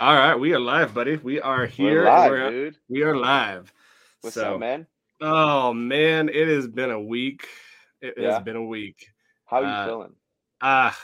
All 0.00 0.14
right, 0.14 0.34
we 0.34 0.54
are 0.54 0.58
live, 0.58 0.94
buddy. 0.94 1.16
We 1.18 1.42
are 1.42 1.66
here. 1.66 2.04
We're 2.04 2.10
live, 2.10 2.30
We're- 2.30 2.50
dude. 2.50 2.76
We 2.88 3.02
are 3.02 3.14
live. 3.14 3.70
What's 4.22 4.32
so, 4.34 4.54
up, 4.54 4.60
man? 4.60 4.86
Oh 5.20 5.74
man, 5.74 6.30
it 6.30 6.48
has 6.48 6.66
been 6.66 6.90
a 6.90 6.98
week. 6.98 7.46
It 8.00 8.14
Yeah. 8.16 8.32
has 8.32 8.42
been 8.42 8.56
a 8.56 8.64
week. 8.64 9.08
How 9.44 9.58
are 9.58 9.62
you 9.62 9.68
uh, 9.68 9.86
feeling? 9.86 10.14
Ah, 10.62 10.98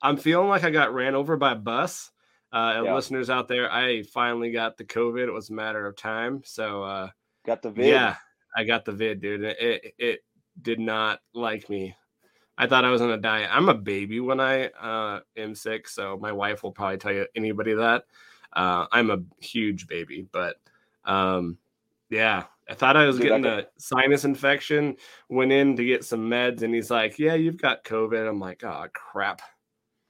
I'm 0.00 0.16
feeling 0.16 0.46
like 0.48 0.62
I 0.62 0.70
got 0.70 0.94
ran 0.94 1.16
over 1.16 1.36
by 1.36 1.52
a 1.52 1.56
bus. 1.56 2.12
Uh, 2.52 2.74
and 2.76 2.84
Yeah. 2.86 2.94
listeners 2.94 3.30
out 3.30 3.48
there, 3.48 3.68
I 3.68 4.04
finally 4.04 4.52
got 4.52 4.76
the 4.76 4.84
COVID. 4.84 5.26
It 5.26 5.32
was 5.32 5.50
a 5.50 5.54
matter 5.54 5.84
of 5.84 5.96
time. 5.96 6.42
So 6.44 6.84
uh, 6.84 7.10
Got 7.44 7.62
the 7.62 7.72
vid? 7.72 7.86
yeah, 7.86 8.14
I 8.56 8.62
got 8.62 8.84
the 8.84 8.92
vid, 8.92 9.20
dude. 9.20 9.42
It, 9.42 9.56
it 9.60 9.94
it 9.98 10.20
did 10.62 10.78
not 10.78 11.18
like 11.34 11.68
me. 11.68 11.96
I 12.56 12.68
thought 12.68 12.84
I 12.84 12.90
was 12.90 13.00
gonna 13.00 13.18
die. 13.18 13.44
I'm 13.50 13.68
a 13.68 13.74
baby 13.74 14.20
when 14.20 14.38
I 14.38 14.66
uh, 14.68 15.20
am 15.36 15.56
sick, 15.56 15.88
so 15.88 16.16
my 16.16 16.30
wife 16.30 16.62
will 16.62 16.70
probably 16.70 16.98
tell 16.98 17.12
you 17.12 17.26
anybody 17.34 17.74
that. 17.74 18.04
Uh, 18.56 18.86
I'm 18.90 19.10
a 19.10 19.18
huge 19.38 19.86
baby, 19.86 20.26
but 20.32 20.56
um, 21.04 21.58
yeah, 22.10 22.44
I 22.68 22.74
thought 22.74 22.96
I 22.96 23.04
was 23.06 23.16
Dude, 23.16 23.26
getting 23.28 23.42
could- 23.44 23.64
a 23.64 23.66
sinus 23.78 24.24
infection. 24.24 24.96
Went 25.28 25.52
in 25.52 25.76
to 25.76 25.84
get 25.84 26.04
some 26.04 26.28
meds, 26.28 26.62
and 26.62 26.74
he's 26.74 26.90
like, 26.90 27.18
"Yeah, 27.18 27.34
you've 27.34 27.60
got 27.60 27.84
COVID." 27.84 28.28
I'm 28.28 28.40
like, 28.40 28.64
"Oh 28.64 28.86
crap!" 28.92 29.42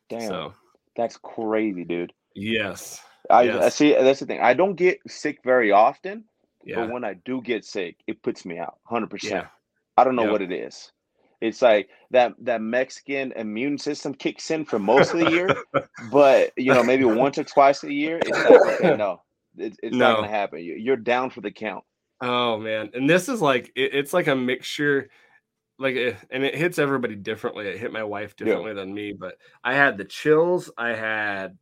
Damn, 0.09 0.21
So 0.29 0.55
that's 0.97 1.17
crazy, 1.17 1.85
dude. 1.85 2.13
yes, 2.35 3.03
I, 3.29 3.51
I 3.51 3.69
see. 3.71 3.93
That's 3.95 4.21
the 4.21 4.27
thing. 4.27 4.41
I 4.41 4.55
don't 4.55 4.77
get 4.77 5.01
sick 5.09 5.41
very 5.45 5.73
often, 5.73 6.25
yeah, 6.65 6.77
but 6.77 6.91
when 6.91 7.03
I 7.05 7.15
do 7.25 7.43
get 7.43 7.65
sick, 7.65 7.97
it 8.07 8.23
puts 8.23 8.45
me 8.45 8.59
out 8.59 8.79
100%. 8.89 9.25
yeah, 9.25 9.47
I 9.97 10.05
don't 10.05 10.15
know 10.15 10.23
Yep. 10.23 10.31
what 10.33 10.43
it 10.43 10.53
is. 10.53 10.93
It's 11.41 11.61
like 11.63 11.89
that 12.11 12.35
that 12.41 12.61
Mexican 12.63 13.33
immune 13.33 13.79
system 13.79 14.15
kicks 14.15 14.51
in 14.51 14.65
for 14.65 14.79
most 14.79 15.13
of 15.13 15.21
the 15.21 15.31
year, 15.31 15.49
but 16.11 16.53
you 16.57 16.73
know 16.73 16.83
maybe 16.83 17.05
once 17.05 17.37
or 17.39 17.45
twice 17.45 17.85
a 17.85 17.93
year. 17.93 18.19
It's 18.19 18.31
like 18.31 18.61
okay, 18.81 18.97
no, 18.97 19.23
it, 19.57 19.77
it's 19.83 19.95
not 19.97 20.17
gonna 20.17 20.29
happen. 20.29 20.61
You- 20.61 20.77
You're 20.77 20.97
down 20.97 21.31
for 21.31 21.41
the 21.43 21.51
count. 21.51 21.85
Oh 22.21 22.59
man, 22.59 22.91
and 22.95 23.09
this 23.09 23.29
is 23.29 23.43
like 23.43 23.71
it, 23.77 23.95
it's 23.95 24.15
like 24.15 24.27
a 24.29 24.35
mixture, 24.35 25.11
like 25.79 25.95
it, 25.97 26.17
and 26.31 26.43
it 26.43 26.55
hits 26.55 26.79
everybody 26.79 27.15
differently. 27.17 27.69
It 27.69 27.79
hit 27.79 27.93
my 27.93 28.05
wife 28.05 28.35
Yeah. 28.39 28.47
differently 28.47 28.73
than 28.75 28.95
me, 28.95 29.13
but 29.13 29.37
I 29.63 29.75
had 29.75 29.99
the 29.99 30.05
chills. 30.07 30.71
I 30.79 30.91
had, 30.95 31.59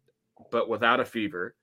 but 0.52 0.68
without 0.68 1.00
a 1.00 1.04
fever. 1.04 1.56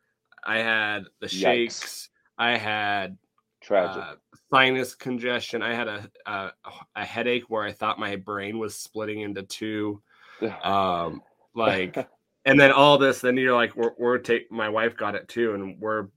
I 0.43 0.57
had 0.57 1.03
the 1.19 1.27
Yikes. 1.27 1.39
shakes. 1.39 2.09
I 2.37 2.57
had 2.57 3.17
Tragic. 3.61 3.97
uh, 4.03 4.15
sinus 4.51 4.95
congestion. 4.95 5.61
I 5.61 5.73
had 5.73 5.87
a, 5.87 6.09
a 6.25 6.51
a 6.95 7.05
headache 7.05 7.43
where 7.49 7.63
I 7.63 7.71
thought 7.71 7.99
my 7.99 8.15
brain 8.15 8.59
was 8.59 8.75
splitting 8.75 9.21
into 9.21 9.43
two. 9.43 10.01
Um, 10.63 11.21
like, 11.53 11.95
and 12.45 12.59
then 12.59 12.71
all 12.71 12.97
this, 12.97 13.21
then 13.21 13.37
you're 13.37 13.55
like, 13.55 13.75
we're 13.75 13.91
we're 13.97 14.17
take 14.17 14.51
my 14.51 14.69
wife 14.69 14.97
got 14.97 15.15
it 15.15 15.27
too, 15.27 15.53
and 15.53 15.79
we're 15.79 16.07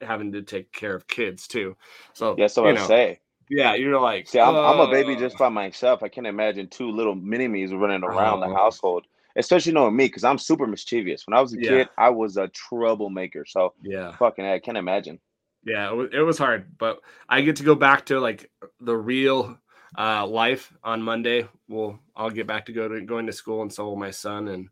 having 0.00 0.32
to 0.32 0.42
take 0.42 0.72
care 0.72 0.94
of 0.94 1.06
kids 1.06 1.46
too. 1.46 1.76
So 2.14 2.34
yeah, 2.36 2.46
so 2.48 2.66
I 2.66 2.72
know, 2.72 2.86
say. 2.86 3.20
yeah, 3.48 3.74
you're 3.74 4.00
like, 4.00 4.26
See, 4.28 4.40
I'm, 4.40 4.56
I'm 4.56 4.80
a 4.80 4.90
baby 4.90 5.14
just 5.16 5.36
by 5.38 5.48
myself. 5.48 6.02
I 6.02 6.08
can't 6.08 6.26
imagine 6.26 6.68
two 6.68 6.90
little 6.90 7.14
mini 7.14 7.48
me's 7.48 7.72
running 7.72 8.02
around 8.04 8.42
Oh. 8.42 8.48
the 8.48 8.54
household, 8.56 9.06
especially 9.36 9.72
knowing 9.72 9.94
me 9.96 10.06
because 10.06 10.24
I'm 10.24 10.38
super 10.38 10.66
mischievous. 10.66 11.26
When 11.26 11.36
I 11.36 11.40
was 11.40 11.52
a 11.52 11.60
Yeah. 11.60 11.68
kid, 11.68 11.88
I 11.98 12.10
was 12.10 12.36
a 12.36 12.48
troublemaker. 12.48 13.44
So 13.44 13.74
yeah, 13.82 14.12
fucking, 14.18 14.44
I 14.44 14.58
can't 14.58 14.78
imagine. 14.78 15.20
Yeah, 15.64 15.90
it 15.90 15.94
was, 15.94 16.08
it 16.12 16.20
was 16.20 16.38
hard, 16.38 16.76
but 16.78 17.00
I 17.28 17.40
get 17.42 17.56
to 17.56 17.62
go 17.62 17.74
back 17.74 18.06
to 18.06 18.20
like 18.20 18.50
the 18.80 18.96
real 18.96 19.58
uh, 19.98 20.26
life 20.26 20.72
on 20.82 21.02
Monday. 21.02 21.46
We'll 21.68 21.98
I'll 22.16 22.30
get 22.30 22.46
back 22.46 22.66
to 22.66 22.72
go 22.72 22.88
to 22.88 23.00
going 23.00 23.26
to 23.26 23.32
school, 23.32 23.62
and 23.62 23.72
so 23.72 23.84
will 23.84 23.96
my 23.96 24.10
son, 24.10 24.48
and 24.48 24.68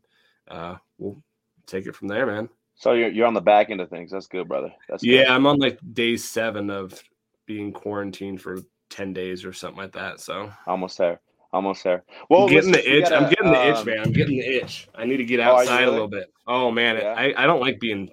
uh, 0.47 0.75
we'll 0.97 1.21
take 1.67 1.85
it 1.85 1.95
from 1.95 2.07
there, 2.07 2.25
man. 2.25 2.49
So 2.75 2.93
you're 2.93 3.09
you're 3.09 3.27
on 3.27 3.33
the 3.33 3.41
back 3.41 3.69
end 3.69 3.81
of 3.81 3.89
things. 3.89 4.11
That's 4.11 4.27
good, 4.27 4.47
brother. 4.47 4.73
That's 4.87 5.03
good. 5.03 5.09
Yeah, 5.11 5.35
I'm 5.35 5.45
on 5.45 5.59
like 5.59 5.79
day 5.93 6.15
seven 6.17 6.69
of 6.69 7.01
being 7.45 7.71
quarantined 7.73 8.41
for 8.41 8.59
ten 8.89 9.13
days 9.13 9.45
or 9.45 9.53
something 9.53 9.77
like 9.81 9.91
that. 9.93 10.19
So 10.21 10.51
almost 10.65 10.97
there. 10.97 11.19
Almost 11.51 11.83
there. 11.83 12.03
Well, 12.29 12.43
I'm 12.43 12.49
getting 12.49 12.71
listen, 12.71 12.85
the 12.85 12.97
itch. 12.97 13.11
I'm 13.11 13.29
getting 13.29 13.51
the 13.51 13.67
itch, 13.69 13.77
um, 13.77 13.85
man. 13.87 13.99
I'm 14.05 14.11
getting 14.13 14.37
the 14.37 14.45
itch. 14.45 14.87
I 14.93 15.05
need 15.05 15.17
to 15.17 15.25
get 15.25 15.39
Oh, 15.39 15.57
outside 15.57 15.85
a 15.87 15.91
little 15.91 16.07
bit. 16.07 16.31
Oh 16.47 16.69
man, 16.71 16.97
Yeah. 16.97 17.15
I, 17.17 17.33
I 17.35 17.47
don't 17.47 17.59
like 17.59 17.79
being 17.79 18.11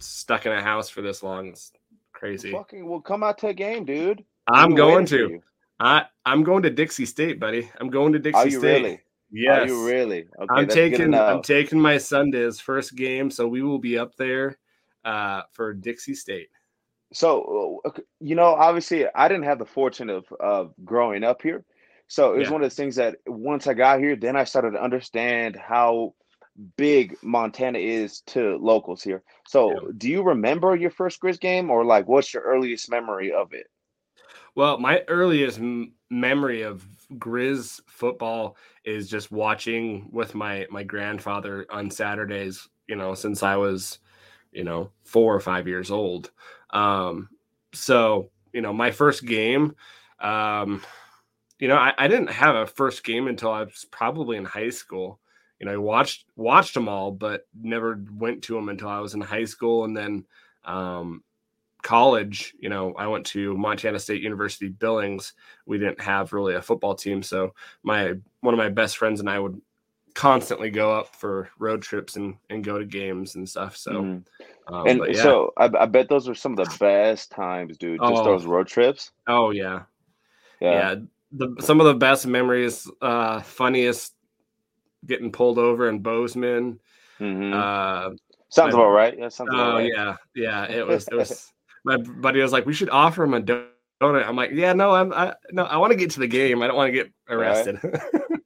stuck 0.00 0.44
in 0.46 0.52
a 0.52 0.62
house 0.62 0.90
for 0.90 1.00
this 1.00 1.22
long. 1.22 1.48
It's 1.48 1.72
crazy. 2.24 2.52
Fucking, 2.52 2.88
well, 2.88 3.00
come 3.00 3.22
out 3.22 3.38
to 3.38 3.48
a 3.48 3.54
game, 3.54 3.84
dude. 3.84 4.24
I'm 4.48 4.74
going 4.74 5.06
to. 5.06 5.40
I 5.80 6.04
I'm 6.24 6.42
going 6.42 6.62
to 6.62 6.70
Dixie 6.70 7.06
State, 7.06 7.38
buddy. 7.38 7.70
I'm 7.80 7.90
going 7.90 8.12
to 8.12 8.18
Dixie 8.18 8.38
State. 8.38 8.46
Are 8.46 8.50
you 8.50 8.58
State. 8.58 8.82
really? 8.82 9.00
Yes. 9.30 9.58
Are 9.58 9.66
you 9.66 9.86
really? 9.86 10.20
Okay, 10.40 10.46
I'm 10.50 10.66
that's 10.66 10.74
good 10.74 10.90
to 10.90 10.96
taking 10.96 11.14
I'm 11.14 11.42
taking 11.42 11.80
my 11.80 11.98
son 11.98 12.30
to 12.32 12.38
his 12.38 12.60
first 12.60 12.94
game, 12.96 13.30
so 13.30 13.46
we 13.46 13.62
will 13.62 13.78
be 13.78 13.98
up 13.98 14.14
there 14.16 14.58
uh, 15.04 15.42
for 15.52 15.74
Dixie 15.74 16.14
State. 16.14 16.48
So, 17.12 17.80
uh, 17.84 17.90
you 18.20 18.34
know, 18.34 18.54
obviously, 18.54 19.06
I 19.14 19.28
didn't 19.28 19.44
have 19.44 19.58
the 19.58 19.66
fortune 19.66 20.08
of 20.08 20.24
of 20.40 20.72
growing 20.84 21.24
up 21.24 21.42
here. 21.42 21.64
So 22.06 22.34
it 22.34 22.38
was 22.38 22.48
Yeah. 22.48 22.52
one 22.52 22.64
of 22.64 22.70
the 22.70 22.76
things 22.76 22.96
that 22.96 23.16
once 23.26 23.66
I 23.66 23.74
got 23.74 23.98
here, 23.98 24.14
then 24.16 24.36
I 24.36 24.44
started 24.44 24.72
to 24.72 24.82
understand 24.82 25.56
how 25.56 26.14
big 26.76 27.16
Montana 27.22 27.78
is 27.78 28.20
to 28.22 28.56
locals 28.58 29.02
here. 29.02 29.22
So, 29.46 29.80
Yeah. 29.82 29.90
do 29.96 30.08
you 30.08 30.22
remember 30.22 30.76
your 30.76 30.90
first 30.90 31.20
Grizz 31.20 31.40
game, 31.40 31.70
or 31.70 31.84
like, 31.84 32.08
what's 32.08 32.32
your 32.34 32.42
earliest 32.44 32.90
memory 32.90 33.32
of 33.32 33.52
it? 33.52 33.68
Well, 34.54 34.78
my 34.78 35.02
earliest 35.08 35.58
m- 35.58 35.92
memory 36.10 36.62
of 36.62 36.86
Grizz 37.14 37.80
football 37.86 38.56
is 38.84 39.08
just 39.08 39.30
watching 39.32 40.08
with 40.12 40.34
my 40.34 40.66
my 40.70 40.82
grandfather 40.82 41.66
on 41.70 41.90
Saturdays. 41.90 42.68
You 42.86 42.96
know, 42.96 43.14
since 43.14 43.42
I 43.42 43.56
was, 43.56 43.98
you 44.52 44.64
know, 44.64 44.90
four 45.04 45.34
or 45.34 45.40
five 45.40 45.66
years 45.66 45.90
old. 45.90 46.30
Um, 46.70 47.30
so 47.72 48.30
you 48.52 48.60
know, 48.60 48.72
my 48.72 48.90
first 48.90 49.24
game, 49.26 49.74
um, 50.20 50.82
you 51.58 51.68
know, 51.68 51.76
I, 51.76 51.94
I 51.98 52.08
didn't 52.08 52.30
have 52.30 52.54
a 52.56 52.66
first 52.66 53.04
game 53.04 53.26
until 53.26 53.50
I 53.50 53.64
was 53.64 53.86
probably 53.90 54.36
in 54.36 54.44
high 54.44 54.70
school. 54.70 55.20
You 55.60 55.66
know, 55.66 55.72
I 55.72 55.76
watched 55.76 56.24
watched 56.36 56.74
them 56.74 56.88
all, 56.88 57.10
but 57.12 57.46
never 57.60 58.02
went 58.12 58.42
to 58.44 58.54
them 58.54 58.68
until 58.68 58.88
I 58.88 59.00
was 59.00 59.14
in 59.14 59.20
high 59.20 59.44
school, 59.44 59.84
and 59.84 59.96
then 59.96 60.24
um, 60.64 61.22
college, 61.82 62.54
you 62.58 62.68
know, 62.68 62.94
I 62.94 63.06
went 63.06 63.26
to 63.26 63.56
Montana 63.56 63.98
State 63.98 64.22
University 64.22 64.68
Billings. 64.68 65.34
We 65.66 65.78
didn't 65.78 66.00
have 66.00 66.32
really 66.32 66.54
a 66.54 66.62
football 66.62 66.94
team, 66.94 67.22
so 67.22 67.54
my 67.82 68.14
one 68.40 68.54
of 68.54 68.58
my 68.58 68.68
best 68.70 68.96
friends 68.96 69.20
and 69.20 69.28
I 69.30 69.38
would 69.38 69.60
constantly 70.14 70.70
go 70.70 70.92
up 70.96 71.14
for 71.16 71.48
road 71.58 71.82
trips 71.82 72.16
and 72.16 72.36
and 72.50 72.64
go 72.64 72.78
to 72.78 72.84
games 72.84 73.34
and 73.34 73.48
stuff. 73.48 73.76
So, 73.76 73.92
Mhm. 73.92 74.24
um, 74.68 74.86
and 74.86 75.02
yeah. 75.08 75.22
so 75.22 75.52
I, 75.56 75.68
I 75.78 75.86
bet 75.86 76.08
those 76.08 76.28
are 76.28 76.34
some 76.34 76.52
of 76.52 76.68
the 76.68 76.76
best 76.78 77.30
times, 77.30 77.76
dude. 77.78 78.00
Just 78.00 78.22
Oh. 78.22 78.24
those 78.24 78.46
road 78.46 78.66
trips. 78.66 79.10
oh 79.26 79.50
yeah, 79.50 79.82
Yeah. 80.60 80.70
yeah. 80.72 80.94
The 81.32 81.56
some 81.60 81.80
of 81.80 81.86
the 81.86 81.94
best 81.94 82.26
memories, 82.28 82.88
uh, 83.02 83.40
funniest, 83.42 84.13
getting 85.06 85.32
pulled 85.32 85.58
over 85.58 85.88
in 85.88 86.00
Bozeman. 86.00 86.80
Mhm. 87.20 87.52
Uh, 87.54 88.14
sounds 88.48 88.74
my- 88.74 88.80
about 88.80 88.90
right. 88.92 89.18
Yeah, 89.18 89.28
sounds 89.28 89.50
about 89.50 89.74
Oh 89.74 89.78
right. 89.78 89.92
yeah, 89.94 90.16
yeah. 90.34 90.64
It 90.70 90.86
was. 90.86 91.06
It 91.08 91.14
was. 91.14 91.52
my 91.84 91.96
buddy 91.96 92.40
was 92.40 92.52
like, 92.52 92.66
"We 92.66 92.72
should 92.74 92.90
offer 92.90 93.24
him 93.24 93.34
a 93.34 93.40
donut." 93.40 93.70
I'm 94.26 94.36
like, 94.36 94.50
"Yeah, 94.52 94.72
no, 94.72 94.90
I'm. 94.92 95.12
I, 95.12 95.34
no, 95.52 95.64
I 95.64 95.76
want 95.76 95.92
to 95.92 95.96
get 95.98 96.10
to 96.12 96.20
the 96.20 96.26
game. 96.26 96.62
I 96.62 96.66
don't 96.66 96.76
want 96.76 96.88
to 96.88 96.92
get 96.92 97.12
arrested." 97.28 97.78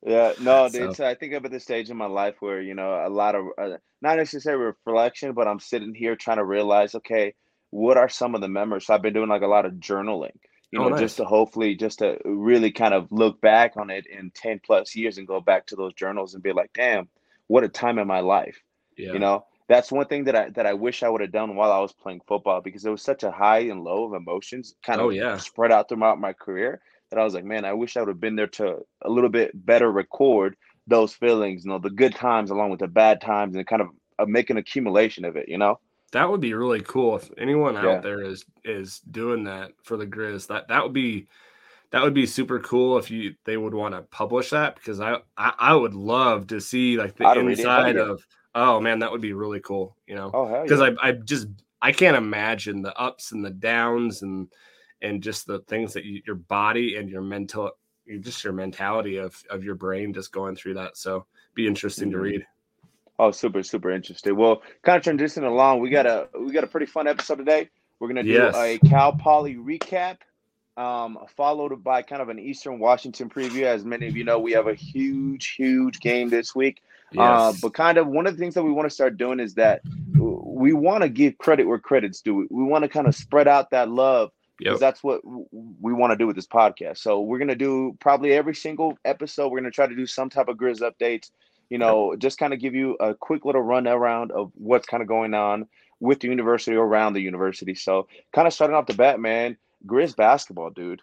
Yeah, 0.06 0.32
no, 0.40 0.68
So- 0.68 0.78
dude. 0.86 0.96
So 0.96 1.06
I 1.06 1.14
think 1.14 1.34
I'm 1.34 1.44
at 1.44 1.50
the 1.50 1.60
stage 1.60 1.90
in 1.90 1.96
my 1.98 2.06
life 2.06 2.36
where 2.40 2.62
you 2.62 2.72
know 2.72 3.04
a 3.06 3.10
lot 3.10 3.34
of 3.34 3.44
uh, 3.58 3.76
not 4.00 4.16
necessarily 4.16 4.64
reflection, 4.64 5.32
but 5.34 5.46
I'm 5.46 5.60
sitting 5.60 5.94
here 5.94 6.16
trying 6.16 6.38
to 6.38 6.46
realize, 6.46 6.94
okay, 6.94 7.34
what 7.70 7.98
are 7.98 8.08
some 8.08 8.34
of 8.34 8.40
the 8.40 8.48
memories? 8.48 8.86
So 8.86 8.94
I've 8.94 9.02
been 9.02 9.12
doing 9.12 9.28
like 9.28 9.42
a 9.42 9.46
lot 9.46 9.66
of 9.66 9.72
journaling, 9.74 10.32
you 10.70 10.78
Oh, 10.78 10.88
know, 10.88 10.92
just 10.92 11.16
to 11.18 11.24
hopefully 11.24 11.74
just 11.76 12.00
to 12.00 12.18
really 12.24 12.70
kind 12.72 12.94
of 12.94 13.10
look 13.12 13.40
back 13.40 13.76
on 13.76 13.90
it 13.90 14.06
in 14.06 14.30
ten 14.32 14.60
plus 14.64 14.94
years 14.96 15.18
and 15.18 15.26
go 15.26 15.40
back 15.40 15.66
to 15.66 15.76
those 15.76 15.94
journals 15.94 16.34
and 16.34 16.42
be 16.42 16.52
like, 16.52 16.70
damn, 16.74 17.08
what 17.46 17.64
a 17.64 17.68
time 17.68 17.98
in 17.98 18.06
my 18.06 18.20
life. 18.20 18.58
yeah. 18.96 19.12
You 19.12 19.18
know, 19.20 19.46
that's 19.68 19.92
one 19.92 20.06
thing 20.06 20.24
that 20.24 20.36
I 20.36 20.50
that 20.50 20.66
I 20.66 20.74
wish 20.74 21.02
I 21.02 21.08
would 21.08 21.20
have 21.22 21.32
done 21.32 21.56
while 21.56 21.72
I 21.72 21.80
was 21.80 21.92
playing 21.92 22.20
football 22.26 22.60
because 22.60 22.82
there 22.82 22.92
was 22.92 23.02
such 23.02 23.22
a 23.22 23.30
high 23.30 23.60
and 23.60 23.82
low 23.84 24.04
of 24.04 24.14
emotions 24.14 24.74
kind 24.84 25.00
Oh, 25.00 25.08
of 25.08 25.10
yeah. 25.10 25.36
spread 25.36 25.72
out 25.72 25.88
throughout 25.88 26.20
my 26.20 26.32
career 26.32 26.80
that 27.10 27.18
I 27.18 27.24
was 27.24 27.34
like, 27.34 27.44
man, 27.44 27.64
I 27.64 27.72
wish 27.72 27.96
I 27.96 28.00
would 28.00 28.08
have 28.08 28.20
been 28.20 28.36
there 28.36 28.48
to 28.48 28.78
a 29.02 29.08
little 29.10 29.30
bit 29.30 29.52
better 29.54 29.90
record 29.90 30.56
those 30.86 31.14
feelings, 31.14 31.64
you 31.64 31.70
know, 31.70 31.78
the 31.78 31.90
good 31.90 32.14
times 32.14 32.50
along 32.50 32.70
with 32.70 32.80
the 32.80 32.88
bad 32.88 33.20
times 33.20 33.56
and 33.56 33.66
kind 33.66 33.82
of 33.82 33.88
uh, 34.18 34.26
make 34.26 34.50
an 34.50 34.56
accumulation 34.58 35.24
of 35.24 35.36
it, 35.36 35.48
you 35.48 35.58
know? 35.58 35.78
That 36.12 36.28
would 36.30 36.40
be 36.40 36.54
really 36.54 36.80
cool 36.80 37.16
if 37.16 37.30
anyone 37.38 37.76
out 37.76 38.02
there 38.02 38.22
is 38.22 38.44
is 38.64 39.00
doing 39.10 39.44
that 39.44 39.72
for 39.82 39.96
the 39.96 40.06
Grizz. 40.06 40.46
That 40.48 40.68
that 40.68 40.82
would 40.82 40.92
be 40.92 41.26
that 41.90 42.02
would 42.02 42.14
be 42.14 42.26
super 42.26 42.58
cool 42.60 42.98
if 42.98 43.10
you 43.10 43.34
they 43.44 43.56
would 43.56 43.74
want 43.74 43.94
to 43.94 44.02
publish 44.02 44.50
that 44.50 44.76
because 44.76 45.00
I, 45.00 45.18
I 45.36 45.52
I 45.58 45.74
would 45.74 45.94
love 45.94 46.46
to 46.48 46.60
see 46.60 46.96
like 46.96 47.16
the 47.16 47.26
I'd 47.26 47.36
read 47.36 47.58
it. 47.58 47.64
Hell 47.66 47.78
inside 47.80 47.96
of. 47.96 48.26
Oh 48.54 48.80
man, 48.80 48.98
that 49.00 49.12
would 49.12 49.20
be 49.20 49.32
really 49.34 49.60
cool. 49.60 49.96
You 50.06 50.16
know, 50.16 50.30
Oh, 50.34 50.62
because 50.62 50.80
yeah. 50.80 50.90
I 51.02 51.08
I 51.08 51.12
just 51.12 51.48
I 51.80 51.92
can't 51.92 52.16
imagine 52.16 52.82
the 52.82 52.96
ups 52.98 53.32
and 53.32 53.44
the 53.44 53.50
downs 53.50 54.22
and 54.22 54.48
and 55.02 55.22
just 55.22 55.46
the 55.46 55.60
things 55.60 55.92
that 55.92 56.04
you, 56.04 56.22
your 56.26 56.36
body 56.36 56.96
and 56.96 57.08
your 57.08 57.22
mental 57.22 57.72
just 58.20 58.42
your 58.42 58.54
mentality 58.54 59.18
of 59.18 59.40
of 59.50 59.62
your 59.62 59.74
brain 59.74 60.12
just 60.14 60.32
going 60.32 60.56
through 60.56 60.74
that. 60.74 60.96
So 60.96 61.26
be 61.54 61.66
interesting 61.66 62.10
to 62.10 62.16
Mhm. 62.16 62.22
read. 62.22 62.46
Oh, 63.18 63.30
super, 63.32 63.62
super 63.62 63.90
interesting. 63.90 64.36
Well, 64.36 64.62
kind 64.82 64.96
of 64.96 65.02
transitioning 65.18 65.46
along, 65.48 65.80
we 65.80 65.90
got 65.90 66.06
a 66.06 66.28
we 66.38 66.52
got 66.52 66.64
a 66.64 66.68
pretty 66.68 66.86
fun 66.86 67.08
episode 67.08 67.36
today. 67.36 67.68
We're 67.98 68.08
gonna 68.08 68.22
do 68.22 68.30
Yes. 68.30 68.54
a 68.54 68.78
Cal 68.78 69.12
Poly 69.12 69.56
recap, 69.56 70.18
um, 70.76 71.18
followed 71.36 71.82
by 71.82 72.02
kind 72.02 72.22
of 72.22 72.28
an 72.28 72.38
Eastern 72.38 72.78
Washington 72.78 73.28
preview. 73.28 73.62
As 73.64 73.84
many 73.84 74.06
of 74.06 74.16
you 74.16 74.22
know, 74.24 74.38
we 74.38 74.52
have 74.52 74.68
a 74.68 74.74
huge, 74.74 75.54
huge 75.56 75.98
game 76.00 76.28
this 76.28 76.54
week. 76.54 76.80
Uh, 77.16 77.50
Yes. 77.52 77.60
but 77.60 77.74
kind 77.74 77.98
of 77.98 78.06
one 78.06 78.26
of 78.26 78.34
the 78.36 78.38
things 78.38 78.54
that 78.54 78.62
we 78.62 78.70
want 78.70 78.86
to 78.86 78.94
start 78.94 79.16
doing 79.16 79.40
is 79.40 79.54
that 79.54 79.80
we 80.14 80.72
want 80.72 81.02
to 81.02 81.08
give 81.08 81.38
credit 81.38 81.66
where 81.66 81.78
credit's 81.78 82.20
due. 82.20 82.46
We 82.50 82.62
want 82.64 82.82
to 82.82 82.88
kind 82.88 83.06
of 83.08 83.14
spread 83.16 83.48
out 83.48 83.70
that 83.70 83.88
love 83.90 84.30
because 84.58 84.74
Yep. 84.74 84.80
that's 84.80 85.02
what 85.02 85.22
we 85.24 85.92
want 85.92 86.12
to 86.12 86.16
do 86.16 86.26
with 86.26 86.36
this 86.36 86.46
podcast. 86.46 86.98
So 86.98 87.20
we're 87.20 87.38
gonna 87.38 87.54
do 87.56 87.96
probably 88.00 88.32
every 88.32 88.54
single 88.54 88.96
episode. 89.04 89.48
We're 89.50 89.58
gonna 89.60 89.70
try 89.72 89.86
to 89.88 89.96
do 89.96 90.06
some 90.06 90.30
type 90.30 90.46
of 90.48 90.56
Grizz 90.56 90.80
updates. 90.80 91.30
You 91.70 91.78
know, 91.78 92.16
just 92.16 92.38
kind 92.38 92.52
of 92.54 92.60
give 92.60 92.74
you 92.74 92.94
a 93.00 93.14
quick 93.14 93.44
little 93.44 93.60
run 93.62 93.86
around 93.86 94.32
of 94.32 94.52
what's 94.54 94.86
kind 94.86 95.02
of 95.02 95.08
going 95.08 95.34
on 95.34 95.66
with 96.00 96.20
the 96.20 96.28
university 96.28 96.76
or 96.76 96.86
around 96.86 97.12
the 97.12 97.20
university. 97.20 97.74
So 97.74 98.08
kind 98.32 98.46
of 98.46 98.54
starting 98.54 98.76
off 98.76 98.86
the 98.86 98.94
bat, 98.94 99.20
man. 99.20 99.56
Grizz 99.86 100.16
basketball, 100.16 100.70
dude. 100.70 101.02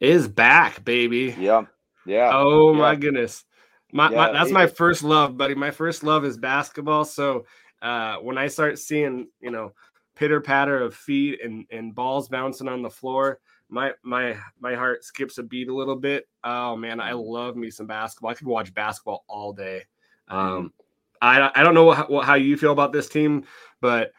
is 0.00 0.28
back, 0.28 0.84
baby. 0.84 1.34
Yeah, 1.38 1.62
yeah. 2.06 2.30
Oh 2.32 2.72
my 2.74 2.94
goodness. 2.94 3.44
My, 3.92 4.10
Yeah, 4.10 4.16
my 4.16 4.32
that's 4.32 4.50
it- 4.50 4.54
my 4.54 4.66
first 4.66 5.02
love, 5.02 5.36
buddy. 5.36 5.54
My 5.54 5.70
first 5.70 6.02
love 6.04 6.24
is 6.24 6.36
basketball. 6.36 7.04
So 7.04 7.46
uh 7.82 8.16
when 8.16 8.36
I 8.38 8.48
start 8.48 8.78
seeing, 8.78 9.28
you 9.40 9.50
know, 9.50 9.72
pitter 10.16 10.40
patter 10.40 10.82
of 10.82 10.94
feet 10.94 11.40
and, 11.42 11.64
and 11.70 11.94
balls 11.94 12.28
bouncing 12.28 12.68
on 12.68 12.82
the 12.82 12.90
floor, 12.90 13.38
my 13.68 13.92
my 14.02 14.36
my 14.60 14.74
heart 14.74 15.04
skips 15.04 15.38
a 15.38 15.42
beat 15.42 15.68
a 15.68 15.74
little 15.74 15.96
bit. 15.96 16.28
Oh 16.44 16.76
man, 16.76 17.00
I 17.00 17.12
love 17.12 17.56
me 17.56 17.70
some 17.70 17.86
basketball. 17.86 18.30
I 18.30 18.34
could 18.34 18.46
watch 18.46 18.72
basketball 18.74 19.24
all 19.28 19.52
day. 19.52 19.84
Um 20.28 20.72
I 21.20 21.50
I 21.54 21.62
don't 21.62 21.74
know 21.74 21.90
how, 21.92 22.06
what, 22.06 22.24
how 22.24 22.34
you 22.34 22.56
feel 22.56 22.72
about 22.72 22.92
this 22.92 23.08
team, 23.08 23.44
but 23.80 24.12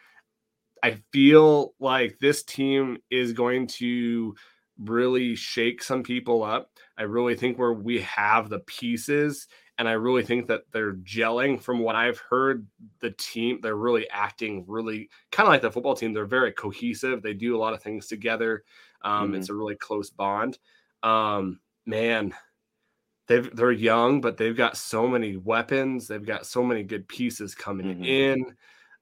I 0.84 0.98
feel 1.12 1.74
like 1.80 2.20
this 2.20 2.44
team 2.44 2.98
is 3.10 3.34
going 3.34 3.68
to 3.68 4.36
really 4.80 5.36
shake 5.36 5.84
some 5.84 6.04
people 6.04 6.44
up. 6.44 6.72
I 6.98 7.04
really 7.04 7.36
think 7.36 7.58
where 7.58 7.74
we 7.74 8.00
have 8.02 8.50
the 8.50 8.60
pieces, 8.60 9.48
and 9.80 9.90
I 9.90 9.94
really 9.94 10.24
think 10.24 10.48
that 10.50 10.64
they're 10.74 10.96
gelling. 10.96 11.62
From 11.62 11.80
what 11.82 11.96
I've 11.98 12.20
heard, 12.20 12.68
the 13.02 13.12
team 13.14 13.62
they're 13.62 13.78
really 13.78 14.10
acting 14.12 14.66
really 14.68 15.10
kind 15.32 15.48
of 15.48 15.54
like 15.54 15.64
the 15.64 15.72
football 15.72 15.96
team. 15.96 16.14
They're 16.14 16.26
very 16.28 16.54
cohesive. 16.54 17.24
They 17.24 17.34
do 17.36 17.58
a 17.58 17.60
lot 17.60 17.74
of 17.76 17.84
things 17.84 18.08
together. 18.08 18.66
Um, 19.04 19.34
Mhm. 19.34 19.36
It's 19.36 19.50
a 19.50 19.56
really 19.56 19.78
close 19.78 20.12
bond. 20.12 20.60
Um, 21.04 21.62
man, 21.88 22.36
they've 23.28 23.56
they're 23.56 23.72
young, 23.72 24.22
but 24.22 24.38
they've 24.38 24.56
got 24.58 24.78
so 24.78 25.08
many 25.08 25.38
weapons. 25.38 26.08
They've 26.08 26.26
got 26.26 26.46
so 26.46 26.64
many 26.64 26.84
good 26.84 27.08
pieces 27.08 27.56
coming 27.56 27.96
Mhm. 27.96 28.04
in. 28.04 28.56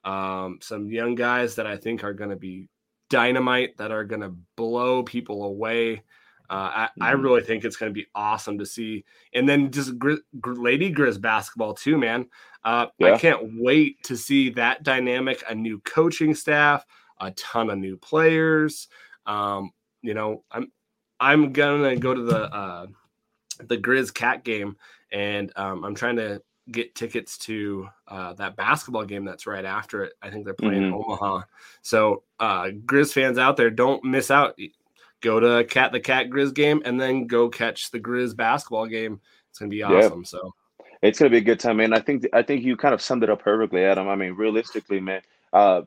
Um, 0.04 0.58
some 0.62 0.90
young 0.90 1.14
guys 1.14 1.56
that 1.56 1.66
I 1.66 1.76
think 1.76 2.04
are 2.04 2.14
going 2.14 2.30
to 2.30 2.36
be 2.36 2.68
dynamite 3.10 3.76
that 3.78 3.90
are 3.90 4.04
going 4.04 4.20
to 4.22 4.36
blow 4.56 5.02
people 5.02 5.44
away. 5.44 6.02
Uh, 6.50 6.88
I, 7.00 7.10
I 7.10 7.12
Mhm. 7.14 7.22
really 7.22 7.42
think 7.42 7.64
it's 7.64 7.76
going 7.76 7.90
to 7.90 7.94
be 7.94 8.06
awesome 8.14 8.58
to 8.58 8.66
see. 8.66 9.04
And 9.34 9.48
then 9.48 9.70
just 9.70 9.98
Gri- 9.98 10.22
Gr- 10.40 10.54
Lady 10.54 10.92
Grizz 10.92 11.20
basketball 11.20 11.74
too, 11.74 11.98
man. 11.98 12.26
Uh, 12.64 12.86
Yeah. 12.98 13.14
I 13.14 13.18
can't 13.18 13.60
wait 13.60 14.02
to 14.04 14.16
see 14.16 14.50
that 14.50 14.82
dynamic. 14.82 15.42
A 15.48 15.54
new 15.54 15.78
coaching 15.80 16.34
staff, 16.34 16.86
a 17.20 17.30
ton 17.32 17.68
of 17.70 17.78
new 17.78 17.96
players. 17.96 18.88
Um, 19.26 19.72
you 20.02 20.14
know, 20.14 20.44
I'm 20.50 20.72
I'm 21.20 21.52
gonna 21.52 21.96
go 21.96 22.14
to 22.14 22.22
the 22.22 22.42
uh, 22.54 22.86
the 23.60 23.76
Grizz 23.76 24.14
Cat 24.14 24.44
game, 24.44 24.76
and 25.10 25.52
um, 25.56 25.84
I'm 25.84 25.94
trying 25.94 26.16
to 26.16 26.40
get 26.70 26.94
tickets 26.94 27.36
to 27.38 27.88
uh, 28.08 28.34
that 28.34 28.54
basketball 28.56 29.04
game 29.04 29.24
that's 29.24 29.46
right 29.46 29.64
after 29.64 30.04
it. 30.04 30.12
I 30.22 30.30
think 30.30 30.44
they're 30.44 30.54
playing 30.54 30.82
in 30.84 30.92
Omaha. 30.92 31.42
So, 31.82 32.22
uh, 32.38 32.64
Grizz 32.84 33.12
fans 33.12 33.38
out 33.38 33.56
there, 33.56 33.70
don't 33.70 34.04
miss 34.04 34.30
out. 34.30 34.56
Go 35.20 35.40
to 35.40 35.64
Cat 35.64 35.92
the 35.92 36.00
Cat 36.00 36.28
Grizz 36.30 36.54
game, 36.54 36.82
and 36.84 37.00
then 37.00 37.26
go 37.26 37.48
catch 37.48 37.90
the 37.90 38.00
Grizz 38.00 38.36
basketball 38.36 38.86
game. 38.86 39.20
It's 39.50 39.58
gonna 39.58 39.68
be 39.70 39.82
awesome. 39.82 40.24
So, 40.24 40.54
It's 41.02 41.18
gonna 41.18 41.30
be 41.30 41.38
a 41.38 41.40
good 41.42 41.60
time, 41.60 41.78
man. 41.78 41.92
I 41.92 42.00
think 42.00 42.26
I 42.32 42.42
think 42.42 42.64
you 42.64 42.76
kind 42.76 42.94
of 42.94 43.02
summed 43.02 43.22
it 43.24 43.30
up 43.30 43.42
perfectly, 43.42 43.84
Adam. 43.84 44.08
I 44.08 44.16
mean, 44.16 44.32
realistically, 44.32 45.00
man, 45.00 45.22
uh, 45.52 45.82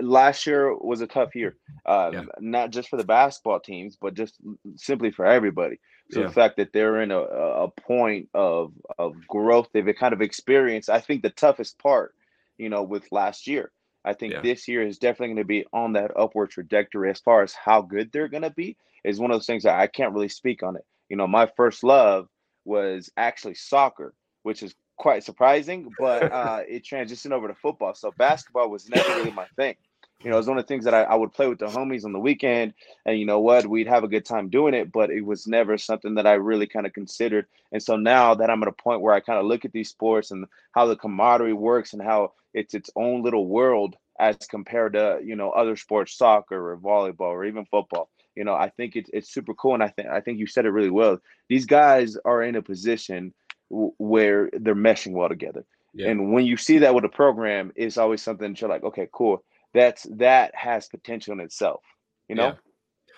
last 0.00 0.46
year 0.46 0.74
was 0.74 1.00
a 1.00 1.06
tough 1.06 1.34
year, 1.34 1.56
uh, 1.84 2.10
Yeah. 2.12 2.24
not 2.40 2.70
just 2.70 2.88
for 2.88 2.96
the 2.96 3.04
basketball 3.04 3.60
teams, 3.60 3.96
but 3.96 4.14
just 4.14 4.36
simply 4.76 5.10
for 5.10 5.26
everybody. 5.26 5.78
So 6.10 6.20
Yeah. 6.20 6.26
the 6.26 6.32
fact 6.32 6.56
that 6.56 6.72
they're 6.72 7.02
in 7.02 7.10
a, 7.10 7.20
a 7.20 7.68
point 7.68 8.28
of 8.34 8.72
of 8.98 9.14
growth, 9.28 9.68
they've 9.72 9.94
kind 9.98 10.12
of 10.12 10.22
experienced. 10.22 10.88
I 10.90 11.00
think 11.00 11.22
the 11.22 11.30
toughest 11.30 11.78
part, 11.78 12.14
you 12.58 12.68
know, 12.68 12.82
with 12.82 13.10
last 13.12 13.46
year. 13.46 13.70
I 14.04 14.12
think 14.14 14.34
Yeah. 14.34 14.40
this 14.40 14.68
year 14.68 14.82
is 14.82 14.98
definitely 14.98 15.34
going 15.34 15.36
to 15.38 15.44
be 15.44 15.66
on 15.72 15.92
that 15.92 16.10
upward 16.16 16.50
trajectory 16.50 17.10
as 17.10 17.20
far 17.20 17.42
as 17.42 17.54
how 17.54 17.82
good 17.82 18.10
they're 18.12 18.28
going 18.28 18.42
to 18.42 18.50
be. 18.50 18.76
Is 19.04 19.20
one 19.20 19.30
of 19.30 19.36
those 19.36 19.46
things 19.46 19.64
that 19.64 19.78
I 19.78 19.86
can't 19.86 20.12
really 20.12 20.28
speak 20.28 20.62
on 20.62 20.76
it. 20.76 20.84
You 21.08 21.16
know, 21.16 21.26
my 21.26 21.46
first 21.56 21.82
love 21.82 22.28
was 22.64 23.10
actually 23.16 23.54
soccer, 23.54 24.14
which 24.44 24.62
is 24.62 24.74
quite 24.96 25.24
surprising, 25.24 25.92
but 25.98 26.22
uh, 26.32 26.62
it 26.68 26.84
transitioned 26.84 27.32
over 27.32 27.48
to 27.48 27.54
football. 27.54 27.94
So 27.94 28.12
basketball 28.16 28.70
was 28.70 28.88
never 28.88 29.08
really 29.16 29.32
my 29.32 29.46
thing. 29.56 29.74
You 30.22 30.30
know, 30.30 30.36
it 30.36 30.40
was 30.40 30.46
one 30.46 30.58
of 30.58 30.64
the 30.64 30.68
things 30.68 30.84
that 30.84 30.94
I, 30.94 31.02
I 31.02 31.14
would 31.14 31.32
play 31.32 31.48
with 31.48 31.58
the 31.58 31.66
homies 31.66 32.04
on 32.04 32.12
the 32.12 32.18
weekend, 32.18 32.74
and 33.04 33.18
you 33.18 33.26
know 33.26 33.40
what, 33.40 33.66
we'd 33.66 33.88
have 33.88 34.04
a 34.04 34.08
good 34.08 34.24
time 34.24 34.48
doing 34.48 34.74
it, 34.74 34.92
but 34.92 35.10
it 35.10 35.22
was 35.22 35.46
never 35.46 35.76
something 35.76 36.14
that 36.14 36.26
I 36.26 36.34
really 36.34 36.66
kind 36.66 36.86
of 36.86 36.92
considered. 36.92 37.46
And 37.72 37.82
so 37.82 37.96
now 37.96 38.34
that 38.34 38.50
I'm 38.50 38.62
at 38.62 38.68
a 38.68 38.72
point 38.72 39.00
where 39.00 39.14
I 39.14 39.20
kind 39.20 39.38
of 39.38 39.46
look 39.46 39.64
at 39.64 39.72
these 39.72 39.90
sports 39.90 40.30
and 40.30 40.46
how 40.72 40.86
the 40.86 40.96
camaraderie 40.96 41.52
works 41.52 41.92
and 41.92 42.02
how 42.02 42.32
it's 42.54 42.74
its 42.74 42.90
own 42.96 43.22
little 43.22 43.46
world 43.46 43.96
as 44.20 44.36
compared 44.48 44.92
to 44.92 45.20
you 45.24 45.34
know 45.34 45.50
other 45.50 45.76
sports, 45.76 46.16
soccer 46.16 46.72
or 46.72 46.76
volleyball 46.76 47.32
or 47.32 47.44
even 47.44 47.64
football. 47.66 48.10
You 48.36 48.44
know, 48.44 48.54
I 48.54 48.70
think 48.70 48.96
it's 48.96 49.10
it's 49.12 49.32
super 49.32 49.54
cool, 49.54 49.74
and 49.74 49.82
I 49.82 49.88
think 49.88 50.08
I 50.08 50.20
think 50.20 50.38
you 50.38 50.46
said 50.46 50.66
it 50.66 50.70
really 50.70 50.90
well. 50.90 51.18
These 51.48 51.66
guys 51.66 52.16
are 52.24 52.42
in 52.42 52.56
a 52.56 52.62
position 52.62 53.34
w- 53.70 53.92
where 53.98 54.50
they're 54.52 54.74
meshing 54.74 55.12
well 55.12 55.28
together. 55.28 55.64
Yeah. 55.94 56.08
And 56.08 56.32
when 56.32 56.46
you 56.46 56.56
see 56.56 56.78
that 56.78 56.94
with 56.94 57.04
a 57.04 57.08
program, 57.08 57.72
it's 57.76 57.98
always 57.98 58.22
something 58.22 58.52
that 58.52 58.60
you're 58.60 58.70
like, 58.70 58.84
okay, 58.84 59.08
cool. 59.12 59.44
That's 59.74 60.06
that 60.16 60.54
has 60.54 60.88
potential 60.88 61.32
in 61.32 61.40
itself. 61.40 61.82
You 62.28 62.36
know? 62.36 62.48
Yeah. 62.48 62.54